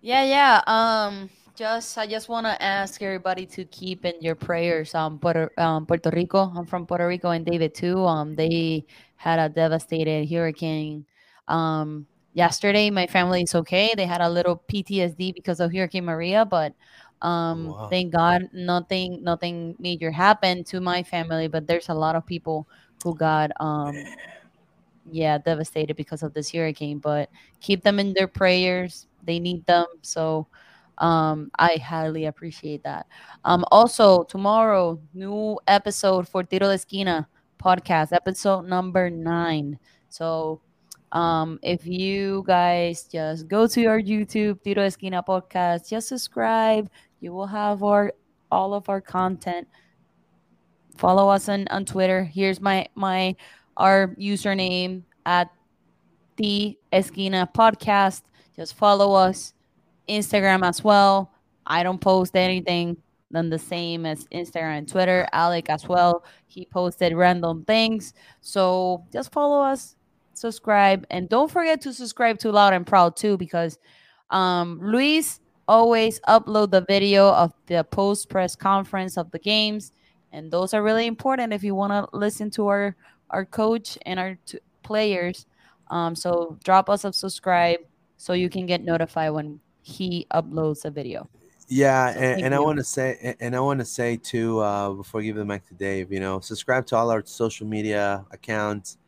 Yeah, 0.00 0.22
yeah. 0.22 0.62
Um, 0.70 1.28
just 1.58 1.98
I 1.98 2.06
just 2.06 2.28
want 2.28 2.46
to 2.46 2.54
ask 2.62 3.02
everybody 3.02 3.44
to 3.46 3.64
keep 3.64 4.04
in 4.04 4.14
your 4.20 4.36
prayers. 4.36 4.94
Um, 4.94 5.18
Puerto, 5.18 5.50
um, 5.58 5.86
Puerto 5.86 6.08
Rico. 6.10 6.52
I'm 6.54 6.64
from 6.64 6.86
Puerto 6.86 7.06
Rico, 7.06 7.30
and 7.30 7.44
David 7.44 7.74
too. 7.74 8.04
Um, 8.06 8.36
they 8.36 8.86
had 9.16 9.40
a 9.40 9.48
devastated 9.52 10.30
hurricane. 10.30 11.04
Um, 11.48 12.06
yesterday, 12.32 12.90
my 12.90 13.08
family 13.08 13.42
is 13.42 13.56
okay. 13.56 13.92
They 13.96 14.06
had 14.06 14.20
a 14.20 14.30
little 14.30 14.62
PTSD 14.68 15.34
because 15.34 15.58
of 15.58 15.72
Hurricane 15.74 16.04
Maria, 16.04 16.44
but 16.44 16.74
um, 17.22 17.66
Wow. 17.66 17.88
thank 17.90 18.12
God, 18.12 18.42
nothing, 18.52 19.24
nothing 19.24 19.74
major 19.80 20.12
happened 20.12 20.64
to 20.66 20.80
my 20.80 21.02
family. 21.02 21.48
But 21.48 21.66
there's 21.66 21.88
a 21.88 21.94
lot 21.94 22.14
of 22.14 22.24
people 22.24 22.68
who 23.02 23.16
got 23.16 23.50
um, 23.58 23.96
yeah, 25.10 25.38
devastated 25.38 25.96
because 25.96 26.22
of 26.22 26.32
this 26.34 26.52
hurricane. 26.52 26.98
But 26.98 27.30
keep 27.60 27.82
them 27.82 27.98
in 27.98 28.12
their 28.14 28.28
prayers. 28.28 29.08
They 29.24 29.40
need 29.40 29.66
them. 29.66 29.86
So 30.02 30.46
um, 30.98 31.50
I 31.58 31.76
highly 31.76 32.26
appreciate 32.26 32.82
that. 32.84 33.06
Um, 33.44 33.64
also, 33.70 34.24
tomorrow, 34.24 35.00
new 35.14 35.58
episode 35.66 36.28
for 36.28 36.42
Tiro 36.42 36.68
de 36.68 36.74
Esquina 36.74 37.26
podcast, 37.62 38.12
episode 38.12 38.66
number 38.66 39.10
nine. 39.10 39.78
So 40.08 40.60
um, 41.12 41.58
if 41.62 41.86
you 41.86 42.44
guys 42.46 43.04
just 43.04 43.48
go 43.48 43.66
to 43.66 43.84
our 43.86 44.00
YouTube, 44.00 44.62
Tiro 44.62 44.82
de 44.82 44.88
Esquina 44.88 45.22
podcast, 45.22 45.88
just 45.88 46.08
subscribe. 46.08 46.90
You 47.20 47.32
will 47.32 47.46
have 47.46 47.82
our 47.82 48.12
all 48.50 48.74
of 48.74 48.88
our 48.88 49.00
content. 49.00 49.68
Follow 50.96 51.28
us 51.28 51.48
on, 51.48 51.66
on 51.70 51.84
Twitter. 51.84 52.24
Here's 52.24 52.60
my 52.60 52.88
my 52.94 53.36
our 53.76 54.08
username 54.18 55.02
at 55.26 55.50
the 56.36 56.76
Esquina 56.92 57.48
podcast. 57.54 58.22
Just 58.56 58.74
follow 58.74 59.14
us. 59.14 59.54
Instagram 60.08 60.66
as 60.66 60.82
well. 60.82 61.32
I 61.66 61.82
don't 61.82 62.00
post 62.00 62.36
anything 62.36 62.96
than 63.30 63.50
the 63.50 63.58
same 63.58 64.06
as 64.06 64.24
Instagram 64.26 64.78
and 64.78 64.88
Twitter. 64.88 65.28
Alec 65.32 65.68
as 65.68 65.86
well. 65.86 66.24
He 66.46 66.64
posted 66.66 67.12
random 67.14 67.64
things. 67.64 68.14
So 68.40 69.04
just 69.12 69.32
follow 69.32 69.60
us, 69.60 69.96
subscribe, 70.32 71.06
and 71.10 71.28
don't 71.28 71.50
forget 71.50 71.80
to 71.82 71.92
subscribe 71.92 72.38
to 72.38 72.52
Loud 72.52 72.72
and 72.72 72.86
Proud 72.86 73.16
too, 73.16 73.36
because 73.36 73.78
um, 74.30 74.80
Luis 74.82 75.40
always 75.66 76.20
upload 76.20 76.70
the 76.70 76.80
video 76.80 77.28
of 77.28 77.52
the 77.66 77.84
post 77.84 78.30
press 78.30 78.56
conference 78.56 79.18
of 79.18 79.30
the 79.30 79.38
games, 79.38 79.92
and 80.32 80.50
those 80.50 80.72
are 80.72 80.82
really 80.82 81.06
important 81.06 81.52
if 81.52 81.62
you 81.62 81.74
want 81.74 81.92
to 81.92 82.16
listen 82.16 82.50
to 82.52 82.66
our 82.68 82.96
our 83.30 83.44
coach 83.44 83.98
and 84.06 84.18
our 84.18 84.38
players. 84.82 85.46
Um, 85.90 86.14
so 86.14 86.58
drop 86.64 86.88
us 86.88 87.04
a 87.04 87.12
subscribe 87.12 87.80
so 88.16 88.32
you 88.32 88.48
can 88.48 88.66
get 88.66 88.82
notified 88.82 89.32
when 89.32 89.60
he 89.88 90.26
uploads 90.32 90.84
a 90.84 90.90
video. 90.90 91.28
Yeah, 91.68 92.12
So 92.12 92.20
and, 92.20 92.42
and 92.42 92.54
I 92.54 92.60
want 92.60 92.78
to 92.78 92.84
say, 92.84 93.36
and 93.40 93.54
I 93.54 93.60
want 93.60 93.80
to 93.80 93.84
say 93.84 94.16
too, 94.16 94.60
uh, 94.60 94.90
before 94.90 95.20
I 95.20 95.24
give 95.24 95.36
the 95.36 95.44
mic 95.44 95.66
to 95.68 95.74
Dave, 95.74 96.12
you 96.12 96.20
know, 96.20 96.40
subscribe 96.40 96.86
to 96.86 96.96
all 96.96 97.10
our 97.10 97.24
social 97.24 97.66
media 97.66 98.24
accounts. 98.30 98.98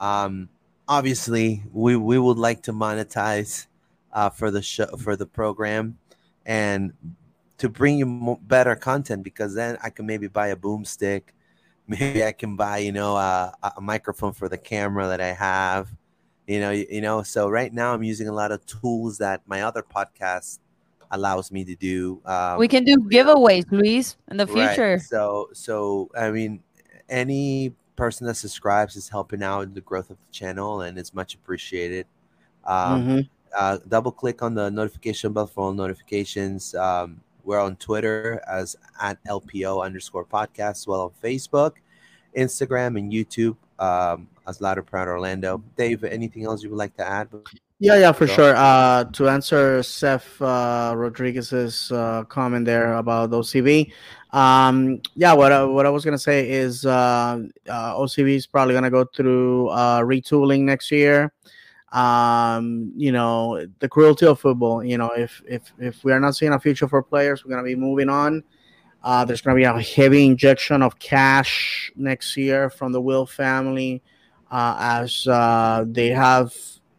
Um, 0.00 0.48
obviously, 0.86 1.64
we 1.72 1.96
we 1.96 2.18
would 2.18 2.38
like 2.38 2.62
to 2.62 2.72
monetize 2.72 3.66
uh, 4.12 4.30
for 4.30 4.50
the 4.50 4.62
show 4.62 4.86
for 4.96 5.16
the 5.16 5.26
program, 5.26 5.98
and 6.46 6.92
to 7.58 7.68
bring 7.68 7.98
you 7.98 8.38
better 8.42 8.74
content 8.76 9.22
because 9.22 9.54
then 9.54 9.76
I 9.82 9.90
can 9.90 10.06
maybe 10.06 10.28
buy 10.28 10.48
a 10.48 10.56
boomstick, 10.56 11.22
maybe 11.86 12.24
I 12.24 12.32
can 12.32 12.56
buy 12.56 12.78
you 12.78 12.92
know 12.92 13.16
a, 13.16 13.52
a 13.76 13.80
microphone 13.80 14.32
for 14.32 14.48
the 14.48 14.58
camera 14.58 15.08
that 15.08 15.20
I 15.20 15.32
have, 15.32 15.88
you 16.48 16.58
know, 16.60 16.70
you, 16.72 16.86
you 16.90 17.00
know. 17.00 17.22
So 17.22 17.48
right 17.48 17.72
now 17.72 17.94
I'm 17.94 18.02
using 18.02 18.26
a 18.28 18.32
lot 18.32 18.50
of 18.50 18.64
tools 18.66 19.18
that 19.18 19.42
my 19.46 19.62
other 19.62 19.82
podcast 19.82 20.58
allows 21.12 21.52
me 21.52 21.64
to 21.64 21.76
do. 21.76 22.20
Um, 22.24 22.58
we 22.58 22.66
can 22.66 22.84
do 22.84 22.96
giveaways, 22.96 23.70
Luis, 23.70 24.16
in 24.30 24.38
the 24.38 24.46
future 24.46 24.60
Right. 24.60 24.74
future. 24.74 24.98
So, 24.98 25.50
so 25.52 26.10
I 26.18 26.30
mean, 26.30 26.60
any 27.08 27.74
person 27.96 28.26
that 28.26 28.34
subscribes 28.36 28.96
is 28.96 29.08
helping 29.08 29.42
out 29.42 29.74
the 29.74 29.80
growth 29.80 30.10
of 30.10 30.16
the 30.16 30.32
channel, 30.32 30.80
and 30.82 30.98
it's 30.98 31.14
much 31.14 31.34
appreciated. 31.34 32.06
Um, 32.64 33.04
Mhm. 33.04 33.28
uh, 33.56 33.78
double 33.88 34.12
click 34.12 34.42
on 34.42 34.54
the 34.54 34.70
notification 34.70 35.32
bell 35.32 35.46
for 35.46 35.64
all 35.64 35.72
notifications. 35.72 36.74
Um, 36.74 37.20
We're 37.44 37.60
on 37.60 37.76
Twitter 37.76 38.42
as 38.46 38.76
at 39.00 39.16
LPO 39.24 39.80
underscore 39.80 40.26
podcast, 40.26 40.70
as 40.70 40.86
well 40.86 41.00
on 41.00 41.10
Facebook, 41.22 41.76
Instagram, 42.36 42.98
and 42.98 43.10
YouTube 43.10 43.56
um, 43.78 44.28
as 44.48 44.60
Loud 44.60 44.78
and 44.78 44.86
Proud 44.86 45.08
Orlando. 45.08 45.62
Dave, 45.76 46.02
anything 46.04 46.44
else 46.44 46.62
you 46.62 46.70
would 46.70 46.78
like 46.78 46.96
to 46.96 47.06
add? 47.06 47.28
Yeah, 47.78 47.96
yeah, 47.96 48.12
for 48.12 48.26
Go. 48.26 48.32
sure. 48.32 48.54
Uh, 48.56 49.04
to 49.04 49.28
answer 49.28 49.82
Seth 49.82 50.40
uh, 50.42 50.94
Rodriguez's 50.96 51.92
uh, 51.92 52.24
comment 52.24 52.64
there 52.64 52.94
about 52.94 53.30
OCB, 53.30 53.92
um, 54.32 55.00
yeah, 55.14 55.32
what 55.32 55.52
I, 55.52 55.64
what 55.64 55.86
I 55.86 55.90
was 55.90 56.04
gonna 56.04 56.18
say 56.18 56.50
is 56.50 56.84
uh, 56.84 57.40
uh, 57.68 57.94
OCB 57.94 58.36
is 58.36 58.46
probably 58.46 58.74
gonna 58.74 58.90
go 58.90 59.04
through 59.04 59.68
uh, 59.68 60.00
retooling 60.00 60.62
next 60.62 60.90
year. 60.90 61.32
Um, 61.92 62.92
you 62.94 63.12
know, 63.12 63.66
the 63.78 63.88
cruelty 63.88 64.26
of 64.26 64.40
football. 64.40 64.84
You 64.84 64.98
know, 64.98 65.10
if 65.16 65.42
if 65.46 65.72
if 65.78 66.04
we 66.04 66.12
are 66.12 66.20
not 66.20 66.36
seeing 66.36 66.52
a 66.52 66.60
future 66.60 66.88
for 66.88 67.02
players, 67.02 67.44
we're 67.44 67.50
gonna 67.50 67.62
be 67.62 67.76
moving 67.76 68.10
on. 68.10 68.44
Uh, 69.02 69.24
there's 69.24 69.40
gonna 69.40 69.56
be 69.56 69.64
a 69.64 69.80
heavy 69.80 70.26
injection 70.26 70.82
of 70.82 70.98
cash 70.98 71.90
next 71.96 72.36
year 72.36 72.68
from 72.68 72.92
the 72.92 73.00
Wilf 73.00 73.32
family, 73.32 74.02
uh, 74.50 74.76
as 74.78 75.26
uh, 75.28 75.84
they 75.86 76.08
have 76.08 76.54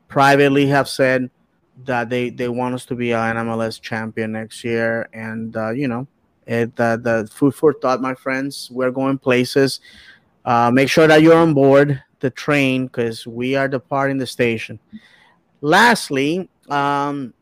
privately 0.07 0.67
have 0.67 0.87
said 0.87 1.29
that 1.85 2.09
they 2.09 2.29
they 2.29 2.49
want 2.49 2.75
us 2.75 2.85
to 2.85 2.95
be 2.95 3.13
an 3.13 3.35
MLS 3.37 3.81
champion 3.81 4.33
next 4.33 4.63
year, 4.63 5.09
and 5.13 5.55
uh, 5.55 5.69
you 5.71 5.87
know, 5.87 6.07
it 6.45 6.71
uh, 6.79 6.97
the 6.97 7.29
food 7.31 7.55
for 7.55 7.73
thought, 7.73 8.01
my 8.01 8.13
friends. 8.13 8.69
We're 8.71 8.91
going 8.91 9.17
places. 9.17 9.79
Uh, 10.45 10.71
make 10.71 10.89
sure 10.89 11.07
that 11.07 11.21
you're 11.21 11.37
on 11.37 11.53
board 11.53 12.01
the 12.19 12.29
train 12.29 12.87
because 12.87 13.25
we 13.25 13.55
are 13.55 13.67
departing 13.67 14.17
the 14.17 14.27
station. 14.27 14.79
Lastly, 15.61 16.49
um, 16.69 17.33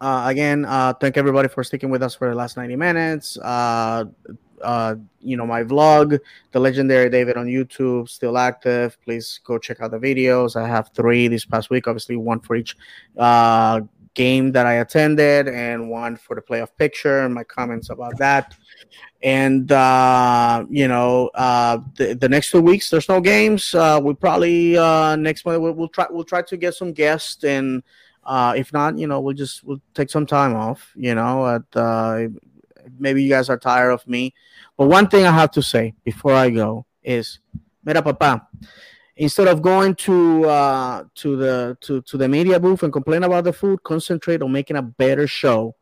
uh, 0.00 0.24
again, 0.26 0.64
uh, 0.64 0.92
thank 0.94 1.16
everybody 1.16 1.48
for 1.48 1.64
sticking 1.64 1.90
with 1.90 2.02
us 2.02 2.14
for 2.14 2.28
the 2.28 2.34
last 2.34 2.56
90 2.56 2.76
minutes. 2.76 3.38
Uh, 3.38 4.04
uh, 4.62 4.96
you 5.20 5.36
know, 5.36 5.46
my 5.46 5.62
vlog, 5.62 6.18
The 6.52 6.60
Legendary 6.60 7.10
David 7.10 7.36
on 7.36 7.46
YouTube, 7.46 8.08
still 8.08 8.38
active. 8.38 8.96
Please 9.02 9.40
go 9.44 9.58
check 9.58 9.80
out 9.80 9.90
the 9.90 9.98
videos. 9.98 10.56
I 10.56 10.66
have 10.68 10.90
three 10.94 11.28
this 11.28 11.44
past 11.44 11.70
week, 11.70 11.86
obviously, 11.86 12.16
one 12.16 12.40
for 12.40 12.56
each 12.56 12.76
uh, 13.16 13.80
game 14.14 14.52
that 14.52 14.66
I 14.66 14.74
attended 14.74 15.48
and 15.48 15.90
one 15.90 16.16
for 16.16 16.34
the 16.34 16.42
playoff 16.42 16.70
picture 16.76 17.20
and 17.20 17.34
my 17.34 17.44
comments 17.44 17.90
about 17.90 18.16
that. 18.18 18.54
And, 19.22 19.70
uh, 19.72 20.64
you 20.70 20.88
know, 20.88 21.30
uh, 21.34 21.78
the, 21.96 22.14
the 22.14 22.28
next 22.28 22.50
two 22.50 22.60
weeks, 22.60 22.90
there's 22.90 23.08
no 23.08 23.20
games. 23.20 23.74
Uh, 23.74 24.00
we 24.02 24.14
probably, 24.14 24.76
uh, 24.76 25.16
next 25.16 25.44
month, 25.44 25.60
we'll, 25.60 25.72
we'll 25.72 25.88
try, 25.88 26.06
we'll 26.10 26.24
try 26.24 26.42
to 26.42 26.56
get 26.56 26.74
some 26.74 26.92
guests 26.92 27.44
and, 27.44 27.82
uh, 28.26 28.54
if 28.56 28.72
not, 28.72 28.98
you 28.98 29.06
know, 29.06 29.20
we'll 29.20 29.34
just 29.34 29.62
we'll 29.62 29.80
take 29.94 30.10
some 30.10 30.26
time 30.26 30.54
off. 30.56 30.92
You 30.96 31.14
know, 31.14 31.46
at 31.46 31.76
uh, 31.76 32.26
maybe 32.98 33.22
you 33.22 33.28
guys 33.28 33.48
are 33.48 33.58
tired 33.58 33.90
of 33.90 34.06
me. 34.06 34.34
But 34.76 34.86
one 34.86 35.08
thing 35.08 35.26
I 35.26 35.32
have 35.32 35.50
to 35.52 35.62
say 35.62 35.94
before 36.04 36.32
I 36.32 36.50
go 36.50 36.86
is, 37.02 37.40
mira, 37.84 38.02
papa. 38.02 38.48
Instead 39.18 39.48
of 39.48 39.62
going 39.62 39.94
to 39.94 40.44
uh, 40.44 41.04
to 41.14 41.36
the 41.36 41.78
to, 41.80 42.02
to 42.02 42.16
the 42.18 42.28
media 42.28 42.60
booth 42.60 42.82
and 42.82 42.92
complain 42.92 43.22
about 43.22 43.44
the 43.44 43.52
food, 43.52 43.82
concentrate 43.82 44.42
on 44.42 44.52
making 44.52 44.76
a 44.76 44.82
better 44.82 45.26
show, 45.26 45.74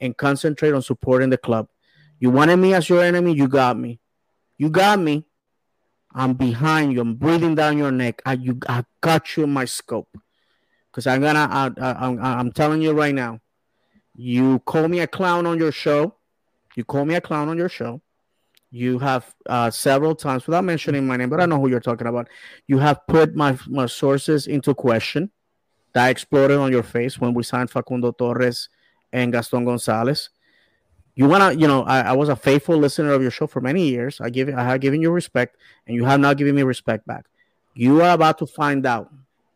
and 0.00 0.16
concentrate 0.16 0.72
on 0.72 0.82
supporting 0.82 1.30
the 1.30 1.38
club. 1.38 1.68
You 2.18 2.30
wanted 2.30 2.56
me 2.56 2.74
as 2.74 2.88
your 2.88 3.02
enemy, 3.02 3.34
you 3.34 3.48
got 3.48 3.78
me. 3.78 4.00
You 4.58 4.70
got 4.70 4.98
me. 4.98 5.24
I'm 6.14 6.34
behind 6.34 6.92
you. 6.92 7.00
I'm 7.00 7.14
breathing 7.14 7.54
down 7.54 7.76
your 7.78 7.90
neck. 7.90 8.22
I 8.24 8.34
you 8.34 8.58
I 8.68 8.84
got 9.00 9.36
you 9.36 9.44
in 9.44 9.52
my 9.52 9.64
scope 9.64 10.16
because 10.90 11.06
I'm 11.06 11.22
gonna. 11.22 11.48
I, 11.50 11.70
I, 11.80 12.06
I'm, 12.06 12.22
I'm 12.22 12.52
telling 12.52 12.82
you 12.82 12.92
right 12.92 13.14
now. 13.14 13.40
You 14.14 14.60
call 14.60 14.86
me 14.86 15.00
a 15.00 15.08
clown 15.08 15.44
on 15.44 15.58
your 15.58 15.72
show. 15.72 16.14
You 16.76 16.84
call 16.84 17.04
me 17.04 17.14
a 17.14 17.20
clown 17.20 17.48
on 17.48 17.56
your 17.56 17.68
show. 17.68 18.00
You 18.70 18.98
have 18.98 19.32
uh, 19.46 19.70
several 19.70 20.16
times, 20.16 20.46
without 20.46 20.64
mentioning 20.64 21.06
my 21.06 21.16
name, 21.16 21.30
but 21.30 21.40
I 21.40 21.46
know 21.46 21.60
who 21.60 21.68
you're 21.68 21.78
talking 21.78 22.08
about. 22.08 22.28
You 22.66 22.78
have 22.78 23.06
put 23.06 23.36
my 23.36 23.56
my 23.68 23.86
sources 23.86 24.46
into 24.46 24.74
question. 24.74 25.30
That 25.92 26.08
exploded 26.08 26.58
on 26.58 26.72
your 26.72 26.82
face 26.82 27.20
when 27.20 27.34
we 27.34 27.44
signed 27.44 27.70
Facundo 27.70 28.10
Torres 28.10 28.68
and 29.12 29.32
Gaston 29.32 29.64
Gonzalez. 29.64 30.30
You 31.14 31.28
wanna, 31.28 31.52
you 31.52 31.68
know, 31.68 31.84
I, 31.84 32.00
I 32.00 32.12
was 32.12 32.28
a 32.28 32.34
faithful 32.34 32.76
listener 32.76 33.12
of 33.12 33.22
your 33.22 33.30
show 33.30 33.46
for 33.46 33.60
many 33.60 33.88
years. 33.88 34.20
I 34.20 34.28
give, 34.28 34.48
I 34.48 34.64
have 34.64 34.80
given 34.80 35.00
you 35.00 35.12
respect, 35.12 35.56
and 35.86 35.94
you 35.94 36.04
have 36.04 36.18
not 36.18 36.36
given 36.36 36.56
me 36.56 36.64
respect 36.64 37.06
back. 37.06 37.26
You 37.74 38.02
are 38.02 38.12
about 38.12 38.38
to 38.38 38.46
find 38.46 38.84
out 38.84 39.12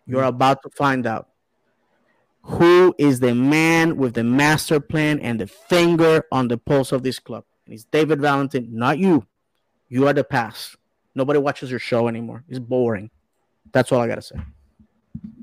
you're 0.06 0.22
about 0.22 0.62
to 0.62 0.70
find 0.70 1.06
out 1.06 1.28
who 2.42 2.94
is 2.98 3.20
the 3.20 3.34
man 3.34 3.96
with 3.96 4.14
the 4.14 4.24
master 4.24 4.80
plan 4.80 5.20
and 5.20 5.40
the 5.40 5.46
finger 5.46 6.24
on 6.32 6.48
the 6.48 6.58
pulse 6.58 6.92
of 6.92 7.02
this 7.02 7.18
club. 7.18 7.44
And 7.66 7.74
it's 7.74 7.84
David 7.84 8.20
Valentin, 8.20 8.68
not 8.72 8.98
you. 8.98 9.26
You 9.88 10.06
are 10.06 10.12
the 10.12 10.24
past. 10.24 10.76
Nobody 11.14 11.38
watches 11.38 11.70
your 11.70 11.80
show 11.80 12.08
anymore. 12.08 12.44
It's 12.48 12.58
boring. 12.58 13.10
That's 13.72 13.92
all 13.92 14.00
I 14.00 14.08
gotta 14.08 14.22
say. 14.22 14.36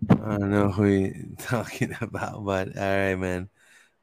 I 0.10 0.38
don't 0.38 0.52
know 0.52 0.70
who 0.70 0.86
you're 0.86 1.14
talking 1.38 1.96
about, 2.02 2.44
but 2.46 2.78
all 2.78 2.84
right, 2.84 3.16
man. 3.16 3.50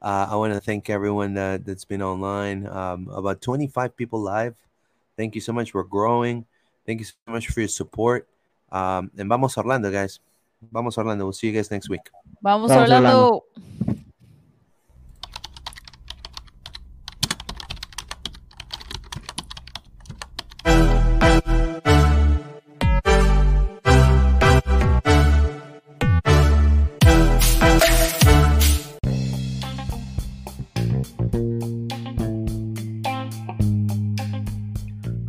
Uh, 0.00 0.26
I 0.30 0.36
want 0.36 0.52
to 0.52 0.60
thank 0.60 0.90
everyone 0.90 1.34
that, 1.34 1.64
that's 1.64 1.84
been 1.84 2.02
online. 2.02 2.66
Um, 2.66 3.08
about 3.08 3.40
25 3.40 3.96
people 3.96 4.20
live. 4.20 4.56
Thank 5.16 5.36
you 5.36 5.40
so 5.40 5.52
much. 5.52 5.74
We're 5.74 5.84
growing. 5.84 6.44
Thank 6.86 7.00
you 7.00 7.06
so 7.06 7.14
much 7.28 7.48
for 7.48 7.60
your 7.60 7.68
support. 7.68 8.28
Um, 8.72 9.12
and 9.16 9.28
vamos 9.28 9.56
Orlando, 9.56 9.92
guys. 9.92 10.18
Vamos 10.70 10.96
Orlando. 10.96 11.24
We'll 11.24 11.32
see 11.32 11.48
you 11.48 11.52
guys 11.52 11.70
next 11.70 11.88
week. 11.88 12.10
Vamos, 12.42 12.70
Vamos, 12.70 12.90
Orlando. 12.90 13.44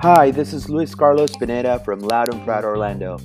Hi, 0.01 0.31
this 0.31 0.51
is 0.51 0.68
Luis 0.68 0.93
Carlos 0.93 1.34
Pineda 1.38 1.80
from 1.80 2.01
Loud 2.01 2.34
and 2.34 2.43
Proud 2.43 2.65
Orlando. 2.65 3.18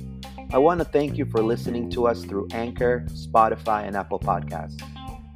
I 0.51 0.57
want 0.57 0.79
to 0.79 0.85
thank 0.85 1.15
you 1.15 1.25
for 1.25 1.43
listening 1.43 1.91
to 1.91 2.07
us 2.07 2.25
through 2.25 2.47
Anchor, 2.53 3.05
Spotify, 3.09 3.85
and 3.85 3.95
Apple 3.95 4.19
Podcasts. 4.19 4.81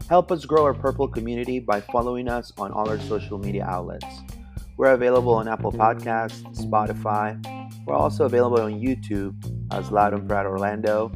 Help 0.09 0.31
us 0.31 0.43
grow 0.43 0.63
our 0.63 0.73
Purple 0.73 1.07
community 1.07 1.59
by 1.59 1.81
following 1.81 2.27
us 2.27 2.51
on 2.57 2.71
all 2.71 2.89
our 2.89 2.99
social 3.01 3.37
media 3.37 3.63
outlets. 3.63 4.07
We're 4.75 4.93
available 4.93 5.35
on 5.35 5.47
Apple 5.47 5.71
Podcasts, 5.71 6.43
Spotify. 6.57 7.37
We're 7.85 7.93
also 7.93 8.25
available 8.25 8.61
on 8.61 8.81
YouTube 8.81 9.35
as 9.71 9.91
Loud 9.91 10.15
and 10.15 10.27
Proud 10.27 10.47
Orlando. 10.47 11.11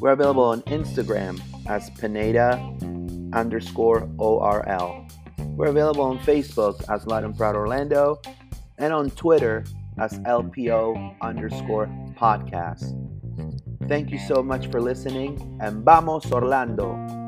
We're 0.00 0.12
available 0.12 0.44
on 0.44 0.62
Instagram 0.62 1.38
as 1.66 1.90
Pineda 1.90 2.54
underscore 3.34 4.08
ORL. 4.16 5.06
We're 5.40 5.68
available 5.68 6.04
on 6.04 6.18
Facebook 6.20 6.82
as 6.88 7.06
Loud 7.06 7.24
and 7.24 7.36
Proud 7.36 7.54
Orlando 7.54 8.18
and 8.78 8.94
on 8.94 9.10
Twitter 9.10 9.66
as 9.98 10.18
LPO 10.20 11.20
underscore 11.20 11.86
podcast. 12.18 13.15
Thank 13.88 14.10
you 14.10 14.18
so 14.18 14.42
much 14.42 14.66
for 14.66 14.80
listening 14.80 15.38
and 15.60 15.84
vamos 15.84 16.32
Orlando! 16.32 17.25